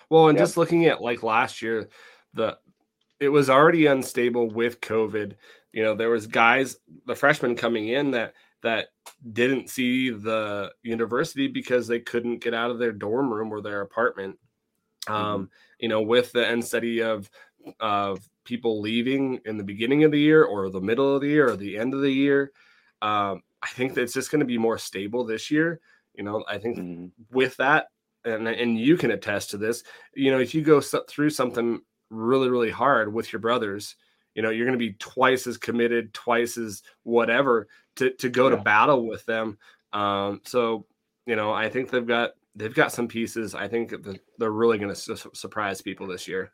Well, 0.09 0.29
and 0.29 0.37
Yep. 0.37 0.43
just 0.43 0.57
looking 0.57 0.85
at 0.85 1.01
like 1.01 1.23
last 1.23 1.61
year, 1.61 1.89
the 2.33 2.57
it 3.19 3.29
was 3.29 3.49
already 3.49 3.85
unstable 3.85 4.49
with 4.49 4.81
COVID. 4.81 5.35
You 5.71 5.83
know, 5.83 5.95
there 5.95 6.09
was 6.09 6.27
guys, 6.27 6.77
the 7.05 7.15
freshmen 7.15 7.55
coming 7.55 7.89
in 7.89 8.11
that 8.11 8.33
that 8.61 8.87
didn't 9.33 9.69
see 9.69 10.09
the 10.09 10.71
university 10.83 11.47
because 11.47 11.87
they 11.87 11.99
couldn't 11.99 12.39
get 12.43 12.53
out 12.53 12.71
of 12.71 12.79
their 12.79 12.91
dorm 12.91 13.31
room 13.33 13.51
or 13.51 13.61
their 13.61 13.81
apartment. 13.81 14.37
Um, 15.07 15.49
you 15.79 15.87
know, 15.87 16.01
with 16.01 16.31
the 16.31 16.47
end 16.47 16.65
study 16.65 17.01
of 17.01 17.29
of 17.79 18.27
people 18.43 18.81
leaving 18.81 19.39
in 19.45 19.57
the 19.57 19.63
beginning 19.63 20.03
of 20.03 20.11
the 20.11 20.19
year 20.19 20.43
or 20.43 20.69
the 20.69 20.81
middle 20.81 21.15
of 21.15 21.21
the 21.21 21.27
year 21.27 21.49
or 21.49 21.55
the 21.55 21.77
end 21.77 21.93
of 21.93 22.01
the 22.01 22.11
year. 22.11 22.51
Um, 23.01 23.41
I 23.61 23.67
think 23.69 23.93
that 23.93 24.01
it's 24.01 24.13
just 24.13 24.31
going 24.31 24.39
to 24.39 24.45
be 24.45 24.57
more 24.57 24.77
stable 24.77 25.23
this 25.25 25.49
year. 25.49 25.79
You 26.17 26.23
know, 26.23 26.43
I 26.47 26.57
think 26.57 26.77
Mhm. 26.77 27.11
with 27.31 27.55
that, 27.57 27.87
and 28.23 28.47
and 28.47 28.79
you 28.79 28.97
can 28.97 29.11
attest 29.11 29.51
to 29.51 29.57
this. 29.57 29.83
You 30.15 30.31
know, 30.31 30.39
if 30.39 30.53
you 30.55 30.61
go 30.61 30.81
through 30.81 31.29
something 31.29 31.81
really 32.09 32.49
really 32.49 32.71
hard 32.71 33.13
with 33.13 33.31
your 33.33 33.39
brothers, 33.39 33.95
you 34.35 34.41
know, 34.41 34.49
you're 34.49 34.65
going 34.65 34.77
to 34.77 34.85
be 34.85 34.93
twice 34.93 35.47
as 35.47 35.57
committed, 35.57 36.13
twice 36.13 36.57
as 36.57 36.83
whatever 37.03 37.67
to 37.97 38.11
to 38.15 38.29
go 38.29 38.49
to 38.49 38.57
battle 38.57 39.07
with 39.07 39.25
them. 39.25 39.57
Um, 39.93 40.41
so 40.45 40.85
you 41.25 41.35
know, 41.35 41.51
I 41.51 41.69
think 41.69 41.89
they've 41.89 42.05
got 42.05 42.31
they've 42.55 42.73
got 42.73 42.91
some 42.91 43.07
pieces. 43.07 43.53
I 43.55 43.67
think 43.67 43.89
that 43.89 44.19
they're 44.37 44.51
really 44.51 44.77
going 44.77 44.89
to 44.89 44.95
su- 44.95 45.31
surprise 45.33 45.81
people 45.81 46.07
this 46.07 46.27
year. 46.27 46.51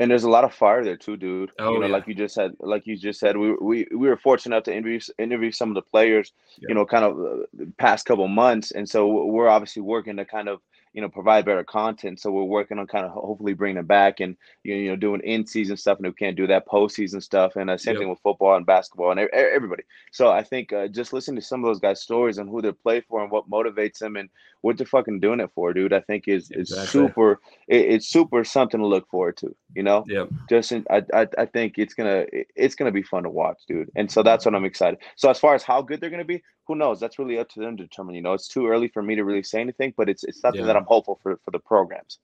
And 0.00 0.10
there's 0.10 0.24
a 0.24 0.30
lot 0.30 0.44
of 0.44 0.54
fire 0.54 0.84
there 0.84 0.96
too, 0.96 1.16
dude. 1.16 1.50
Oh, 1.58 1.72
you 1.72 1.80
know, 1.80 1.86
yeah. 1.86 1.92
like 1.92 2.06
you 2.06 2.14
just 2.14 2.34
said, 2.34 2.52
like 2.60 2.86
you 2.86 2.96
just 2.96 3.18
said, 3.18 3.36
we 3.36 3.52
we 3.60 3.86
we 3.90 4.08
were 4.08 4.16
fortunate 4.16 4.54
enough 4.56 4.64
to 4.64 4.74
interview 4.76 5.00
interview 5.18 5.50
some 5.50 5.70
of 5.70 5.74
the 5.74 5.82
players, 5.82 6.32
Yeah. 6.58 6.68
you 6.68 6.74
know, 6.74 6.86
kind 6.86 7.04
of 7.04 7.18
uh, 7.18 7.44
the 7.52 7.72
past 7.78 8.06
couple 8.06 8.28
months, 8.28 8.70
and 8.70 8.88
so 8.88 9.24
we're 9.24 9.48
obviously 9.48 9.82
working 9.82 10.16
to 10.16 10.24
kind 10.24 10.48
of 10.48 10.60
you 10.94 11.02
know 11.02 11.08
provide 11.08 11.44
better 11.44 11.64
content. 11.64 12.20
So 12.20 12.30
we're 12.30 12.44
working 12.44 12.78
on 12.78 12.86
kind 12.86 13.06
of 13.06 13.10
hopefully 13.12 13.54
bringing 13.54 13.76
them 13.76 13.86
back 13.86 14.20
and 14.20 14.36
you 14.62 14.88
know, 14.90 14.96
doing 14.96 15.20
in 15.22 15.46
season 15.46 15.76
stuff, 15.76 15.98
and 15.98 16.06
we 16.06 16.12
can't 16.12 16.36
do 16.36 16.46
that 16.46 16.66
postseason 16.68 17.20
stuff, 17.22 17.56
and 17.56 17.68
uh, 17.68 17.76
same 17.76 17.94
Yep. 17.94 18.00
thing 18.02 18.08
with 18.10 18.20
football 18.20 18.56
and 18.56 18.66
basketball 18.66 19.10
and 19.10 19.18
everybody. 19.32 19.82
So 20.12 20.30
I 20.30 20.44
think 20.44 20.72
uh, 20.72 20.86
just 20.88 21.12
listening 21.12 21.40
to 21.40 21.46
some 21.46 21.64
of 21.64 21.68
those 21.68 21.80
guys' 21.80 22.02
stories 22.02 22.38
and 22.38 22.48
who 22.48 22.62
they 22.62 22.70
play 22.72 23.00
for 23.00 23.20
and 23.22 23.30
what 23.32 23.50
motivates 23.50 23.98
them 23.98 24.14
and 24.16 24.28
what 24.62 24.76
they're 24.76 24.86
fucking 24.86 25.20
doing 25.20 25.40
it 25.40 25.50
for, 25.54 25.72
dude, 25.72 25.92
I 25.92 26.00
think 26.00 26.26
is 26.28 26.50
is 26.50 26.70
Exactly. 26.72 26.86
super. 27.08 27.40
It, 27.68 27.86
it's 27.92 28.08
super 28.08 28.42
something 28.44 28.80
to 28.80 28.86
look 28.86 29.08
forward 29.08 29.36
to. 29.38 29.54
You 29.74 29.82
know 29.84 30.04
Yep. 30.08 30.28
just 30.48 30.72
in, 30.72 30.84
I, 30.90 31.02
I 31.14 31.26
I 31.38 31.46
think 31.46 31.78
it's 31.78 31.94
gonna 31.94 32.26
it's 32.32 32.74
gonna 32.74 32.90
be 32.92 33.02
fun 33.02 33.22
to 33.22 33.30
watch, 33.30 33.58
dude. 33.68 33.90
And 33.96 34.10
so 34.10 34.22
that's 34.22 34.44
what 34.44 34.54
I'm 34.54 34.64
excited. 34.64 34.98
So 35.16 35.30
as 35.30 35.38
far 35.38 35.54
as 35.54 35.62
how 35.62 35.80
good 35.82 36.00
they're 36.00 36.10
gonna 36.10 36.24
be, 36.24 36.42
who 36.66 36.74
knows? 36.74 36.98
That's 37.00 37.18
really 37.18 37.38
up 37.38 37.48
to 37.50 37.60
them 37.60 37.76
to 37.76 37.84
determine. 37.84 38.14
You 38.14 38.22
know, 38.22 38.32
it's 38.34 38.48
too 38.48 38.66
early 38.66 38.88
for 38.88 39.02
me 39.02 39.14
to 39.16 39.24
really 39.24 39.42
say 39.42 39.60
anything, 39.60 39.94
but 39.96 40.08
it's 40.08 40.24
it's 40.24 40.40
something 40.40 40.60
Yeah. 40.62 40.66
that 40.68 40.76
I'm 40.76 40.84
hopeful 40.86 41.18
for 41.22 41.38
for 41.44 41.50
the 41.52 41.58
programs. 41.60 42.18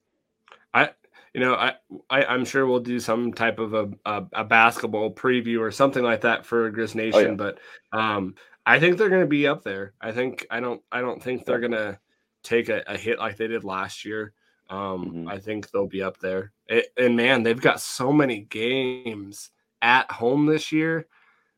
I, 0.73 0.91
you 1.35 1.41
know, 1.41 1.55
I, 1.55 1.75
I 2.11 2.25
I'm 2.25 2.45
sure 2.45 2.67
we'll 2.67 2.81
do 2.81 2.99
some 2.99 3.33
type 3.33 3.59
of 3.61 3.75
a, 3.75 3.91
a, 4.07 4.25
a 4.33 4.45
basketball 4.45 5.13
preview 5.15 5.61
or 5.61 5.71
something 5.71 6.03
like 6.03 6.23
that 6.23 6.45
for 6.47 6.71
Grizz 6.73 6.95
Nation. 6.97 7.15
Oh, 7.15 7.21
yeah. 7.21 7.35
But 7.35 7.59
um, 7.93 8.35
I 8.67 8.81
think 8.81 8.99
they're 8.99 9.09
going 9.09 9.21
to 9.21 9.27
be 9.27 9.47
up 9.47 9.63
there. 9.63 9.93
I 10.01 10.11
think 10.13 10.47
I 10.51 10.59
don't 10.61 10.81
I 10.91 11.01
don't 11.01 11.23
think 11.23 11.45
they're 11.45 11.61
going 11.61 11.73
to 11.73 11.99
take 12.45 12.69
a, 12.69 12.83
a, 12.87 12.97
hit 12.97 13.19
like 13.19 13.37
they 13.37 13.49
did 13.49 13.65
last 13.65 14.05
year. 14.05 14.33
Um, 14.71 15.07
mm-hmm. 15.07 15.29
I 15.29 15.39
think 15.39 15.71
they'll 15.71 15.89
be 15.89 16.03
up 16.03 16.19
there. 16.19 16.53
It, 16.69 16.87
and 16.97 17.17
man, 17.17 17.43
they've 17.43 17.61
got 17.61 17.81
so 17.81 18.13
many 18.13 18.41
games 18.43 19.51
at 19.83 20.11
home 20.11 20.47
this 20.47 20.71
year. 20.71 21.07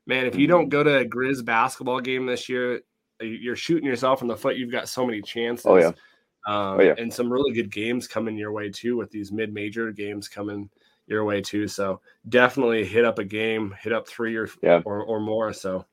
Man, 0.07 0.25
if 0.25 0.35
you 0.35 0.47
don't 0.47 0.63
mm-hmm. 0.63 0.69
go 0.69 0.83
to 0.83 0.97
a 0.99 1.05
Grizz 1.05 1.45
basketball 1.45 1.99
game 1.99 2.25
this 2.25 2.49
year, 2.49 2.81
you're 3.21 3.55
shooting 3.55 3.85
yourself 3.85 4.21
in 4.21 4.27
the 4.27 4.37
foot. 4.37 4.57
You've 4.57 4.71
got 4.71 4.89
so 4.89 5.05
many 5.05 5.21
chances. 5.21 5.65
Oh 5.65 5.77
yeah. 5.77 5.91
Um, 6.47 6.79
oh, 6.79 6.81
yeah. 6.81 6.95
And 6.97 7.13
some 7.13 7.31
really 7.31 7.51
good 7.51 7.69
games 7.69 8.07
coming 8.07 8.37
your 8.37 8.53
way 8.53 8.69
too, 8.69 8.95
with 8.95 9.11
these 9.11 9.31
mid-major 9.31 9.91
games 9.91 10.29
coming 10.29 10.69
your 11.07 11.25
way 11.25 11.41
too. 11.41 11.67
So 11.67 11.99
definitely 12.29 12.85
hit 12.85 13.03
up 13.05 13.19
a 13.19 13.25
game, 13.25 13.75
hit 13.81 13.91
up 13.91 14.07
three 14.07 14.35
or 14.35 14.47
yeah. 14.61 14.81
or, 14.85 15.03
or 15.03 15.19
more. 15.19 15.51
So 15.51 15.85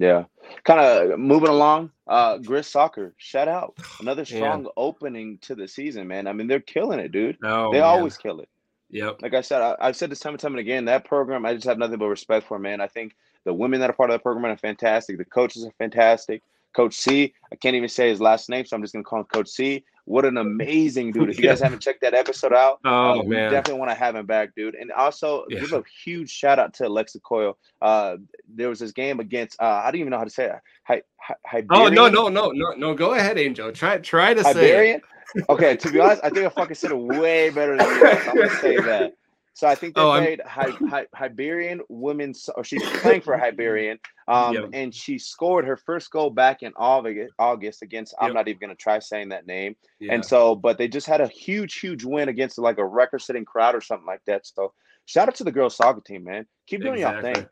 yeah, 0.00 0.24
kind 0.64 0.80
of 0.80 1.18
moving 1.18 1.50
along. 1.50 1.90
Uh, 2.06 2.38
Grizz 2.38 2.64
soccer, 2.64 3.12
shout 3.18 3.48
out 3.48 3.76
another 4.00 4.24
strong 4.24 4.64
yeah. 4.64 4.70
opening 4.76 5.38
to 5.42 5.54
the 5.54 5.68
season, 5.68 6.08
man. 6.08 6.26
I 6.26 6.32
mean, 6.32 6.46
they're 6.46 6.58
killing 6.58 6.98
it, 6.98 7.12
dude. 7.12 7.36
Oh, 7.44 7.70
they 7.70 7.80
man. 7.80 7.88
always 7.88 8.16
kill 8.16 8.40
it. 8.40 8.48
Yep. 8.88 9.20
Like 9.20 9.34
I 9.34 9.42
said, 9.42 9.60
I, 9.60 9.86
have 9.86 9.96
said 9.96 10.10
this 10.10 10.18
time 10.18 10.32
and 10.32 10.40
time 10.40 10.52
and 10.52 10.60
again. 10.60 10.86
That 10.86 11.04
program, 11.04 11.44
I 11.44 11.54
just 11.54 11.66
have 11.66 11.78
nothing 11.78 11.98
but 11.98 12.08
respect 12.08 12.46
for, 12.46 12.58
man. 12.58 12.80
I 12.80 12.88
think 12.88 13.14
the 13.44 13.52
women 13.52 13.78
that 13.80 13.90
are 13.90 13.92
part 13.92 14.10
of 14.10 14.14
that 14.14 14.22
program 14.22 14.46
are 14.46 14.56
fantastic. 14.56 15.18
The 15.18 15.24
coaches 15.26 15.64
are 15.64 15.72
fantastic. 15.78 16.42
Coach 16.74 16.94
C, 16.94 17.34
I 17.52 17.56
can't 17.56 17.76
even 17.76 17.88
say 17.88 18.08
his 18.08 18.20
last 18.20 18.48
name, 18.48 18.64
so 18.64 18.76
I'm 18.76 18.82
just 18.82 18.94
gonna 18.94 19.04
call 19.04 19.20
him 19.20 19.26
Coach 19.26 19.48
C. 19.48 19.84
What 20.04 20.24
an 20.24 20.36
amazing 20.36 21.12
dude! 21.12 21.30
If 21.30 21.38
you 21.38 21.44
guys 21.44 21.60
haven't 21.60 21.80
checked 21.80 22.00
that 22.02 22.14
episode 22.14 22.52
out, 22.52 22.80
oh 22.84 23.20
uh, 23.20 23.22
man, 23.22 23.50
definitely 23.50 23.78
want 23.78 23.90
to 23.90 23.94
have 23.94 24.16
him 24.16 24.26
back, 24.26 24.54
dude. 24.54 24.74
And 24.74 24.90
also 24.92 25.44
yeah. 25.48 25.60
give 25.60 25.72
a 25.72 25.82
huge 26.04 26.30
shout 26.30 26.58
out 26.58 26.74
to 26.74 26.88
Alexa 26.88 27.20
Coyle. 27.20 27.58
Uh, 27.80 28.16
there 28.48 28.68
was 28.68 28.78
this 28.78 28.92
game 28.92 29.20
against 29.20 29.60
uh, 29.60 29.82
I 29.84 29.90
don't 29.90 30.00
even 30.00 30.10
know 30.10 30.18
how 30.18 30.24
to 30.24 30.30
say 30.30 30.46
it. 30.46 30.52
Hi, 30.84 31.02
hi, 31.46 31.64
oh 31.70 31.88
no 31.88 32.08
no 32.08 32.28
no 32.28 32.50
no 32.50 32.72
no! 32.72 32.94
Go 32.94 33.14
ahead, 33.14 33.38
Angel. 33.38 33.70
Try 33.72 33.98
try 33.98 34.34
to 34.34 34.42
Hiberian? 34.42 35.00
say 35.00 35.40
it. 35.40 35.44
okay, 35.48 35.76
to 35.76 35.90
be 35.92 36.00
honest, 36.00 36.22
I 36.24 36.30
think 36.30 36.46
I 36.46 36.48
fucking 36.48 36.74
said 36.74 36.90
it 36.90 36.98
way 36.98 37.50
better 37.50 37.76
than 37.76 37.86
you. 37.86 38.06
I'm 38.06 38.36
gonna 38.36 38.50
say 38.56 38.76
that. 38.80 39.14
So 39.54 39.66
I 39.66 39.74
think 39.74 39.94
they 39.94 40.00
oh, 40.00 40.12
played 40.12 40.40
Hi- 40.46 40.76
Hi- 40.88 41.06
Hibernian 41.14 41.80
women's, 41.88 42.48
or 42.56 42.64
she's 42.64 42.82
playing 43.00 43.20
for 43.20 43.36
Hibernian, 43.36 43.98
um, 44.30 44.54
yep. 44.54 44.70
and 44.72 44.94
she 44.94 45.18
scored 45.18 45.64
her 45.64 45.76
first 45.76 46.10
goal 46.12 46.30
back 46.30 46.62
in 46.62 46.72
August 46.76 47.82
against. 47.82 48.14
Yep. 48.20 48.28
I'm 48.28 48.34
not 48.34 48.46
even 48.46 48.60
going 48.60 48.70
to 48.70 48.80
try 48.80 49.00
saying 49.00 49.30
that 49.30 49.44
name. 49.44 49.74
Yeah. 49.98 50.14
And 50.14 50.24
so, 50.24 50.54
but 50.54 50.78
they 50.78 50.86
just 50.86 51.08
had 51.08 51.20
a 51.20 51.26
huge, 51.26 51.80
huge 51.80 52.04
win 52.04 52.28
against 52.28 52.56
like 52.56 52.78
a 52.78 52.86
record-setting 52.86 53.44
crowd 53.44 53.74
or 53.74 53.80
something 53.80 54.06
like 54.06 54.22
that. 54.26 54.46
So, 54.46 54.72
shout 55.06 55.26
out 55.26 55.34
to 55.36 55.44
the 55.44 55.50
girls 55.50 55.74
soccer 55.74 56.00
team, 56.00 56.22
man. 56.22 56.46
Keep 56.68 56.82
doing 56.82 56.94
exactly. 56.94 57.28
your 57.30 57.34
thing. 57.34 57.46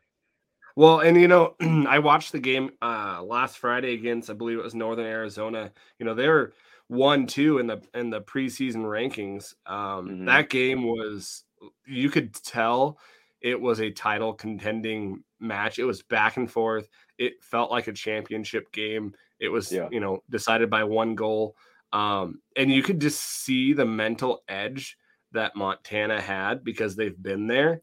Well, 0.77 1.01
and 1.01 1.19
you 1.19 1.27
know, 1.27 1.55
I 1.61 1.99
watched 1.99 2.31
the 2.31 2.39
game 2.39 2.71
uh 2.81 3.21
last 3.23 3.57
Friday 3.57 3.93
against, 3.93 4.29
I 4.29 4.33
believe 4.33 4.57
it 4.57 4.63
was 4.63 4.73
Northern 4.73 5.05
Arizona. 5.05 5.73
You 5.99 6.05
know, 6.05 6.13
they 6.13 6.29
were 6.29 6.53
one 6.87 7.27
two 7.27 7.57
in 7.57 7.67
the 7.67 7.81
in 7.93 8.09
the 8.09 8.21
preseason 8.21 8.83
rankings. 8.83 9.53
Um, 9.65 10.07
mm-hmm. 10.07 10.25
That 10.25 10.49
game 10.49 10.83
was 10.83 11.43
you 11.85 12.09
could 12.09 12.33
tell 12.33 12.97
it 13.41 13.59
was 13.59 13.81
a 13.81 13.91
title 13.91 14.33
contending 14.33 15.25
match. 15.39 15.79
It 15.79 15.85
was 15.85 16.01
back 16.01 16.37
and 16.37 16.49
forth. 16.49 16.89
It 17.17 17.43
felt 17.43 17.71
like 17.71 17.87
a 17.87 17.93
championship 17.93 18.71
game. 18.71 19.13
It 19.39 19.49
was, 19.49 19.71
yeah. 19.71 19.87
you 19.91 19.99
know, 19.99 20.23
decided 20.29 20.69
by 20.69 20.83
one 20.83 21.15
goal. 21.15 21.55
Um, 21.91 22.41
and 22.55 22.71
you 22.71 22.83
could 22.83 22.99
just 23.01 23.21
see 23.21 23.73
the 23.73 23.85
mental 23.85 24.43
edge 24.47 24.97
that 25.31 25.55
Montana 25.55 26.21
had 26.21 26.63
because 26.63 26.95
they've 26.95 27.21
been 27.21 27.47
there. 27.47 27.81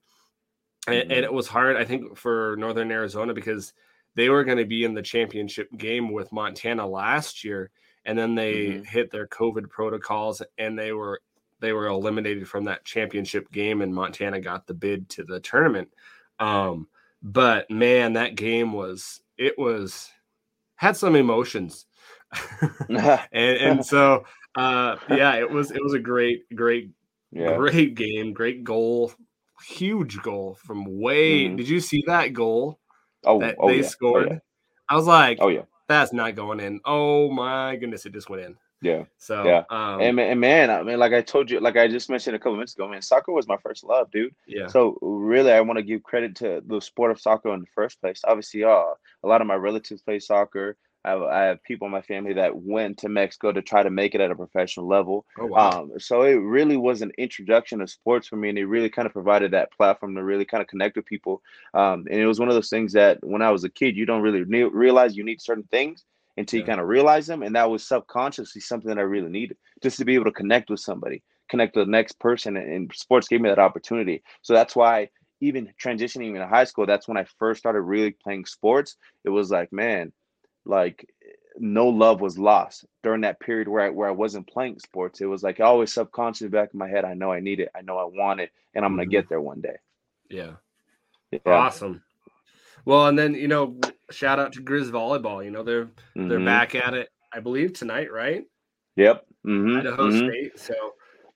Mm-hmm. 0.86 0.92
And, 0.92 1.12
and, 1.12 1.24
it 1.24 1.32
was 1.32 1.48
hard, 1.48 1.76
I 1.76 1.84
think, 1.84 2.16
for 2.16 2.56
Northern 2.58 2.90
Arizona 2.90 3.34
because 3.34 3.72
they 4.14 4.28
were 4.28 4.44
going 4.44 4.58
to 4.58 4.64
be 4.64 4.84
in 4.84 4.94
the 4.94 5.02
championship 5.02 5.68
game 5.76 6.12
with 6.12 6.32
Montana 6.32 6.86
last 6.86 7.44
year. 7.44 7.70
And 8.04 8.16
then 8.16 8.34
they 8.34 8.66
mm-hmm. 8.66 8.84
hit 8.84 9.10
their 9.10 9.26
COVID 9.26 9.68
protocols 9.68 10.42
and 10.58 10.78
they 10.78 10.92
were 10.92 11.20
they 11.58 11.72
were 11.72 11.86
eliminated 11.86 12.46
from 12.46 12.64
that 12.64 12.84
championship 12.84 13.50
game 13.50 13.80
and 13.80 13.94
Montana 13.94 14.40
got 14.40 14.66
the 14.66 14.74
bid 14.74 15.08
to 15.10 15.24
the 15.24 15.40
tournament. 15.40 15.88
Um, 16.38 16.86
but 17.22 17.70
man, 17.70 18.14
that 18.14 18.34
game 18.34 18.72
was 18.72 19.20
it 19.38 19.58
was 19.58 20.10
had 20.76 20.96
some 20.96 21.16
emotions. 21.16 21.86
and 22.88 23.26
and 23.32 23.86
so 23.86 24.24
uh 24.54 24.96
yeah, 25.08 25.34
it 25.34 25.50
was 25.50 25.70
it 25.70 25.82
was 25.82 25.94
a 25.94 25.98
great, 25.98 26.42
great, 26.54 26.90
yeah. 27.32 27.56
great 27.56 27.94
game, 27.94 28.32
great 28.32 28.64
goal, 28.64 29.12
huge 29.64 30.20
goal 30.22 30.58
from 30.64 31.00
way. 31.00 31.44
Mm-hmm. 31.44 31.56
Did 31.56 31.68
you 31.68 31.80
see 31.80 32.04
that 32.06 32.32
goal 32.32 32.78
oh, 33.24 33.40
that 33.40 33.56
oh, 33.58 33.68
they 33.68 33.76
yeah. 33.76 33.84
Oh, 33.84 33.88
scored? 33.88 34.28
Oh, 34.28 34.32
yeah. 34.32 34.38
I 34.88 34.96
was 34.96 35.06
like, 35.06 35.38
oh 35.40 35.48
yeah, 35.48 35.62
that's 35.88 36.12
not 36.12 36.34
going 36.34 36.60
in. 36.60 36.80
Oh 36.84 37.30
my 37.30 37.76
goodness, 37.76 38.06
it 38.06 38.12
just 38.12 38.30
went 38.30 38.42
in. 38.42 38.56
Yeah. 38.82 39.04
So 39.18 39.44
yeah, 39.44 39.64
um, 39.70 40.00
and, 40.00 40.20
and 40.20 40.40
man, 40.40 40.70
I 40.70 40.82
mean, 40.82 40.98
like 40.98 41.12
I 41.12 41.22
told 41.22 41.50
you, 41.50 41.60
like 41.60 41.76
I 41.76 41.88
just 41.88 42.10
mentioned 42.10 42.36
a 42.36 42.38
couple 42.38 42.54
minutes 42.54 42.74
ago, 42.74 42.88
man, 42.88 43.02
soccer 43.02 43.32
was 43.32 43.48
my 43.48 43.56
first 43.56 43.84
love, 43.84 44.10
dude. 44.10 44.34
Yeah. 44.46 44.66
So 44.66 44.98
really, 45.00 45.52
I 45.52 45.60
want 45.62 45.78
to 45.78 45.82
give 45.82 46.02
credit 46.02 46.36
to 46.36 46.62
the 46.66 46.80
sport 46.80 47.10
of 47.10 47.20
soccer 47.20 47.52
in 47.54 47.60
the 47.60 47.66
first 47.74 48.00
place. 48.00 48.20
Obviously, 48.24 48.64
uh, 48.64 48.68
a 48.68 49.26
lot 49.26 49.40
of 49.40 49.46
my 49.46 49.54
relatives 49.54 50.02
play 50.02 50.18
soccer. 50.18 50.76
I 51.06 51.10
have, 51.10 51.22
I 51.22 51.42
have 51.44 51.62
people 51.62 51.86
in 51.86 51.92
my 51.92 52.02
family 52.02 52.32
that 52.34 52.56
went 52.56 52.98
to 52.98 53.08
Mexico 53.08 53.52
to 53.52 53.62
try 53.62 53.84
to 53.84 53.90
make 53.90 54.16
it 54.16 54.20
at 54.20 54.32
a 54.32 54.34
professional 54.34 54.88
level. 54.88 55.24
Oh, 55.38 55.46
wow. 55.46 55.70
Um, 55.70 55.92
so 55.98 56.22
it 56.22 56.34
really 56.34 56.76
was 56.76 57.00
an 57.00 57.12
introduction 57.16 57.78
to 57.78 57.86
sports 57.86 58.26
for 58.26 58.34
me, 58.34 58.48
and 58.48 58.58
it 58.58 58.66
really 58.66 58.90
kind 58.90 59.06
of 59.06 59.12
provided 59.12 59.52
that 59.52 59.70
platform 59.70 60.16
to 60.16 60.24
really 60.24 60.44
kind 60.44 60.60
of 60.60 60.66
connect 60.66 60.96
with 60.96 61.06
people. 61.06 61.42
Um, 61.74 62.06
and 62.10 62.20
it 62.20 62.26
was 62.26 62.40
one 62.40 62.48
of 62.48 62.56
those 62.56 62.70
things 62.70 62.92
that 62.94 63.18
when 63.22 63.40
I 63.40 63.52
was 63.52 63.62
a 63.62 63.70
kid, 63.70 63.96
you 63.96 64.04
don't 64.04 64.20
really 64.20 64.42
realize 64.42 65.16
you 65.16 65.24
need 65.24 65.40
certain 65.40 65.68
things 65.70 66.04
until 66.36 66.58
yeah. 66.58 66.62
you 66.62 66.66
kind 66.66 66.80
of 66.80 66.88
realize 66.88 67.26
them. 67.26 67.42
And 67.42 67.54
that 67.56 67.70
was 67.70 67.86
subconsciously 67.86 68.60
something 68.60 68.88
that 68.88 68.98
I 68.98 69.02
really 69.02 69.30
needed 69.30 69.56
just 69.82 69.98
to 69.98 70.04
be 70.04 70.14
able 70.14 70.26
to 70.26 70.32
connect 70.32 70.70
with 70.70 70.80
somebody, 70.80 71.22
connect 71.48 71.76
with 71.76 71.86
the 71.86 71.90
next 71.90 72.18
person. 72.18 72.56
And, 72.56 72.90
sports 72.94 73.28
gave 73.28 73.40
me 73.40 73.48
that 73.48 73.58
opportunity. 73.58 74.22
So 74.42 74.52
that's 74.52 74.76
why 74.76 75.10
even 75.40 75.72
transitioning 75.82 76.28
into 76.28 76.46
high 76.46 76.64
school, 76.64 76.86
that's 76.86 77.08
when 77.08 77.16
I 77.16 77.26
first 77.38 77.60
started 77.60 77.82
really 77.82 78.10
playing 78.10 78.46
sports. 78.46 78.96
It 79.24 79.30
was 79.30 79.50
like, 79.50 79.72
man, 79.72 80.12
like 80.64 81.06
no 81.58 81.88
love 81.88 82.20
was 82.20 82.38
lost 82.38 82.84
during 83.02 83.22
that 83.22 83.40
period 83.40 83.68
where 83.68 83.86
I 83.86 83.90
where 83.90 84.08
I 84.08 84.12
wasn't 84.12 84.48
playing 84.48 84.78
sports. 84.78 85.20
It 85.20 85.26
was 85.26 85.42
like 85.42 85.60
always 85.60 85.92
subconsciously 85.92 86.48
back 86.48 86.70
in 86.72 86.78
my 86.78 86.88
head, 86.88 87.04
I 87.04 87.14
know 87.14 87.32
I 87.32 87.40
need 87.40 87.60
it, 87.60 87.70
I 87.74 87.82
know 87.82 87.98
I 87.98 88.04
want 88.04 88.40
it, 88.40 88.50
and 88.74 88.84
I'm 88.84 88.92
mm-hmm. 88.92 88.98
gonna 88.98 89.10
get 89.10 89.28
there 89.28 89.40
one 89.40 89.60
day. 89.60 89.76
Yeah. 90.28 90.52
yeah. 91.30 91.40
Awesome. 91.46 92.02
Well, 92.86 93.08
and 93.08 93.18
then 93.18 93.34
you 93.34 93.48
know, 93.48 93.78
shout 94.10 94.38
out 94.38 94.54
to 94.54 94.62
Grizz 94.62 94.90
volleyball. 94.90 95.44
You 95.44 95.50
know, 95.50 95.62
they're 95.62 95.86
mm-hmm. 95.86 96.28
they're 96.28 96.44
back 96.44 96.74
at 96.74 96.94
it. 96.94 97.10
I 97.32 97.40
believe 97.40 97.74
tonight, 97.74 98.10
right? 98.10 98.44
Yep. 98.96 99.26
Mm-hmm. 99.46 99.76
Idaho 99.78 100.08
mm-hmm. 100.08 100.28
State. 100.28 100.58
So 100.58 100.74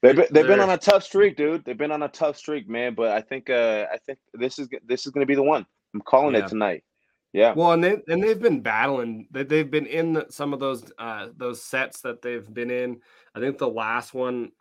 they've 0.00 0.16
been, 0.16 0.26
they've 0.30 0.46
been 0.46 0.60
on 0.60 0.70
a 0.70 0.78
tough 0.78 1.02
streak, 1.02 1.36
dude. 1.36 1.64
They've 1.64 1.76
been 1.76 1.92
on 1.92 2.04
a 2.04 2.08
tough 2.08 2.38
streak, 2.38 2.68
man. 2.68 2.94
But 2.94 3.10
I 3.10 3.20
think 3.20 3.50
uh 3.50 3.86
I 3.92 3.98
think 3.98 4.18
this 4.32 4.58
is 4.58 4.68
this 4.86 5.04
is 5.06 5.12
going 5.12 5.22
to 5.22 5.26
be 5.26 5.34
the 5.34 5.42
one. 5.42 5.66
I'm 5.92 6.00
calling 6.00 6.34
yeah. 6.34 6.44
it 6.44 6.48
tonight. 6.48 6.84
Yeah. 7.32 7.52
Well, 7.52 7.72
and 7.72 7.82
they 7.82 7.96
and 8.08 8.22
they've 8.22 8.40
been 8.40 8.60
battling. 8.60 9.26
That 9.32 9.48
they've 9.48 9.70
been 9.70 9.86
in 9.86 10.14
the, 10.14 10.26
some 10.30 10.52
of 10.52 10.60
those 10.60 10.90
uh 10.98 11.28
those 11.36 11.62
sets 11.62 12.00
that 12.02 12.22
they've 12.22 12.48
been 12.54 12.70
in. 12.70 13.00
I 13.34 13.40
think 13.40 13.58
the 13.58 13.68
last 13.68 14.14
one, 14.14 14.52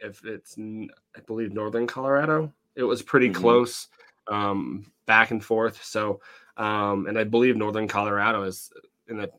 if 0.00 0.24
it's 0.24 0.56
I 0.58 1.20
believe 1.26 1.52
Northern 1.52 1.86
Colorado, 1.86 2.52
it 2.76 2.82
was 2.82 3.02
pretty 3.02 3.28
mm-hmm. 3.28 3.40
close, 3.40 3.88
um, 4.26 4.84
back 5.06 5.30
and 5.30 5.44
forth. 5.44 5.82
So, 5.84 6.20
um, 6.56 7.06
and 7.06 7.18
I 7.18 7.24
believe 7.24 7.56
Northern 7.56 7.88
Colorado 7.88 8.42
is 8.44 8.72
in 9.08 9.18
the 9.18 9.30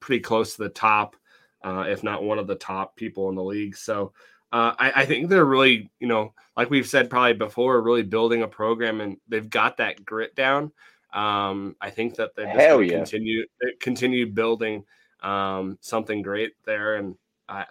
pretty 0.00 0.20
close 0.20 0.56
to 0.56 0.62
the 0.62 0.68
top, 0.68 1.16
uh, 1.64 1.84
if 1.88 2.02
not 2.02 2.22
one 2.22 2.38
of 2.38 2.46
the 2.46 2.54
top 2.54 2.96
people 2.96 3.28
in 3.28 3.34
the 3.34 3.42
league. 3.42 3.76
So 3.76 4.12
uh, 4.52 4.74
I, 4.78 4.92
I, 4.96 5.06
think 5.06 5.28
they're 5.28 5.44
really, 5.44 5.90
you 5.98 6.08
know, 6.08 6.34
like 6.56 6.68
we've 6.68 6.86
said 6.86 7.08
probably 7.08 7.34
before, 7.34 7.80
really 7.80 8.02
building 8.02 8.42
a 8.42 8.48
program 8.48 9.00
and 9.00 9.16
they've 9.28 9.48
got 9.48 9.78
that 9.78 10.04
grit 10.04 10.34
down. 10.34 10.72
Um, 11.12 11.76
I 11.80 11.90
think 11.90 12.16
that 12.16 12.34
they 12.36 12.46
Hell 12.46 12.82
yeah. 12.82 12.96
continue 12.96 13.46
continue 13.80 14.26
building 14.26 14.84
um, 15.22 15.78
something 15.80 16.22
great 16.22 16.52
there, 16.64 16.96
and 16.96 17.16
I, 17.48 17.66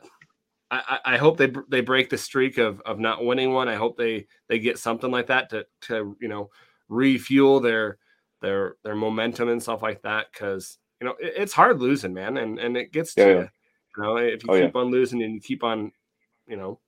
I, 0.70 1.00
I 1.06 1.18
hope 1.18 1.38
they 1.38 1.52
they 1.68 1.82
break 1.82 2.10
the 2.10 2.18
streak 2.18 2.60
of 2.60 2.82
of 2.82 3.00
not 3.00 3.26
winning 3.26 3.52
one. 3.52 3.68
I 3.68 3.76
hope 3.76 3.98
they 3.98 4.28
they 4.48 4.60
get 4.60 4.78
something 4.78 5.10
like 5.10 5.28
that 5.28 5.50
to 5.50 5.66
to 5.82 6.16
you 6.22 6.28
know 6.28 6.50
refuel 6.92 7.60
their 7.62 7.98
their 8.42 8.76
their 8.84 8.96
momentum 8.96 9.50
and 9.50 9.64
stuff 9.64 9.82
like 9.82 10.02
that 10.04 10.28
because 10.32 10.78
you 11.00 11.08
know 11.08 11.16
it, 11.20 11.34
it's 11.38 11.54
hard 11.54 11.80
losing, 11.80 12.14
man, 12.14 12.38
and 12.38 12.60
and 12.60 12.78
it 12.78 12.92
gets 12.92 13.16
to 13.16 13.22
yeah, 13.22 13.28
you. 13.28 13.50
You 13.98 14.04
know, 14.04 14.18
if 14.18 14.44
you 14.44 14.50
oh, 14.50 14.60
keep 14.60 14.76
yeah. 14.76 14.82
on 14.82 14.92
losing 14.92 15.24
and 15.24 15.34
you 15.34 15.42
keep 15.42 15.64
on, 15.64 15.92
you 16.48 16.56
know, 16.56 16.80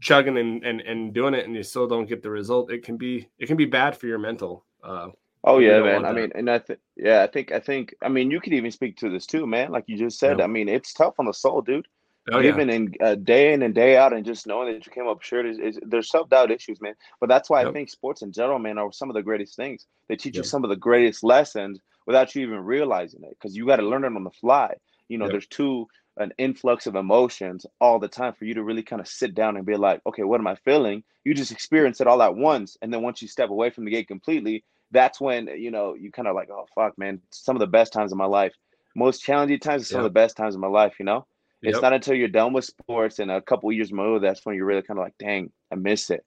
chugging 0.00 0.36
and, 0.36 0.64
and 0.64 0.80
and 0.80 1.14
doing 1.14 1.34
it, 1.34 1.46
and 1.46 1.54
you 1.54 1.62
still 1.62 1.86
don't 1.86 2.08
get 2.08 2.22
the 2.22 2.30
result, 2.30 2.70
it 2.70 2.84
can 2.84 2.96
be 2.96 3.28
it 3.38 3.46
can 3.46 3.56
be 3.56 3.64
bad 3.64 3.96
for 3.96 4.06
your 4.06 4.18
mental. 4.18 4.66
Uh, 4.82 5.08
oh 5.44 5.58
yeah, 5.58 5.80
man. 5.80 6.04
I 6.04 6.12
mean, 6.12 6.32
and 6.34 6.50
I 6.50 6.58
think 6.58 6.80
yeah, 6.96 7.22
I 7.22 7.26
think 7.28 7.52
I 7.52 7.60
think 7.60 7.94
I 8.02 8.08
mean 8.08 8.30
you 8.30 8.40
could 8.40 8.52
even 8.52 8.70
speak 8.70 8.96
to 8.98 9.10
this 9.10 9.26
too, 9.26 9.46
man. 9.46 9.70
Like 9.70 9.84
you 9.86 9.96
just 9.96 10.18
said. 10.18 10.40
I 10.40 10.46
mean, 10.46 10.68
it's 10.68 10.92
tough 10.92 11.14
on 11.18 11.26
the 11.26 11.32
soul, 11.32 11.62
dude. 11.62 11.86
Oh, 12.32 12.38
yeah. 12.38 12.58
in 12.58 12.94
uh, 13.02 13.16
day 13.16 13.52
in 13.52 13.62
and 13.62 13.74
day 13.74 13.98
out, 13.98 14.14
and 14.14 14.24
just 14.24 14.46
knowing 14.46 14.72
that 14.72 14.86
you 14.86 14.92
came 14.92 15.06
up 15.06 15.20
short 15.22 15.46
is, 15.46 15.58
is 15.58 15.78
there's 15.82 16.10
self 16.10 16.30
doubt 16.30 16.50
issues, 16.50 16.80
man. 16.80 16.94
But 17.20 17.28
that's 17.28 17.50
why 17.50 17.60
yep. 17.60 17.68
I 17.68 17.72
think 17.72 17.90
sports 17.90 18.22
in 18.22 18.32
general, 18.32 18.58
man, 18.58 18.78
are 18.78 18.92
some 18.92 19.10
of 19.10 19.14
the 19.14 19.22
greatest 19.22 19.56
things. 19.56 19.86
They 20.08 20.16
teach 20.16 20.34
yep. 20.34 20.44
you 20.44 20.48
some 20.48 20.64
of 20.64 20.70
the 20.70 20.76
greatest 20.76 21.22
lessons 21.22 21.80
without 22.06 22.34
you 22.34 22.42
even 22.42 22.60
realizing 22.60 23.22
it 23.24 23.36
because 23.38 23.54
you 23.54 23.66
got 23.66 23.76
to 23.76 23.86
learn 23.86 24.04
it 24.04 24.14
on 24.14 24.24
the 24.24 24.30
fly. 24.30 24.74
You 25.08 25.18
know, 25.18 25.26
yep. 25.26 25.32
there's 25.32 25.46
two 25.46 25.86
an 26.16 26.32
influx 26.38 26.86
of 26.86 26.94
emotions 26.94 27.66
all 27.80 27.98
the 27.98 28.08
time 28.08 28.32
for 28.34 28.44
you 28.44 28.54
to 28.54 28.62
really 28.62 28.82
kind 28.82 29.00
of 29.00 29.08
sit 29.08 29.34
down 29.34 29.56
and 29.56 29.66
be 29.66 29.76
like, 29.76 30.00
okay, 30.06 30.22
what 30.22 30.40
am 30.40 30.46
I 30.46 30.54
feeling? 30.54 31.02
You 31.24 31.34
just 31.34 31.52
experience 31.52 32.00
it 32.00 32.06
all 32.06 32.22
at 32.22 32.36
once. 32.36 32.76
And 32.80 32.92
then 32.92 33.02
once 33.02 33.20
you 33.20 33.28
step 33.28 33.50
away 33.50 33.70
from 33.70 33.84
the 33.84 33.90
gate 33.90 34.08
completely, 34.08 34.64
that's 34.92 35.20
when, 35.20 35.48
you 35.48 35.70
know, 35.70 35.94
you 35.94 36.12
kind 36.12 36.28
of 36.28 36.36
like, 36.36 36.50
oh, 36.50 36.66
fuck, 36.74 36.96
man, 36.98 37.20
some 37.30 37.56
of 37.56 37.60
the 37.60 37.66
best 37.66 37.92
times 37.92 38.12
of 38.12 38.18
my 38.18 38.26
life, 38.26 38.54
most 38.94 39.24
challenging 39.24 39.58
times, 39.58 39.88
some 39.88 39.98
of 39.98 40.04
the 40.04 40.10
best 40.10 40.36
times 40.36 40.54
of 40.54 40.60
my 40.60 40.68
life, 40.68 40.94
you 41.00 41.04
know? 41.04 41.26
It's 41.68 41.80
not 41.80 41.92
until 41.92 42.14
you're 42.14 42.28
done 42.28 42.52
with 42.52 42.64
sports 42.64 43.18
and 43.18 43.30
a 43.30 43.40
couple 43.40 43.70
years 43.72 43.92
more 43.92 44.18
that's 44.18 44.44
when 44.44 44.54
you're 44.54 44.66
really 44.66 44.82
kind 44.82 44.98
of 44.98 45.04
like, 45.04 45.14
dang, 45.18 45.50
I 45.72 45.76
miss 45.76 46.10
it. 46.10 46.24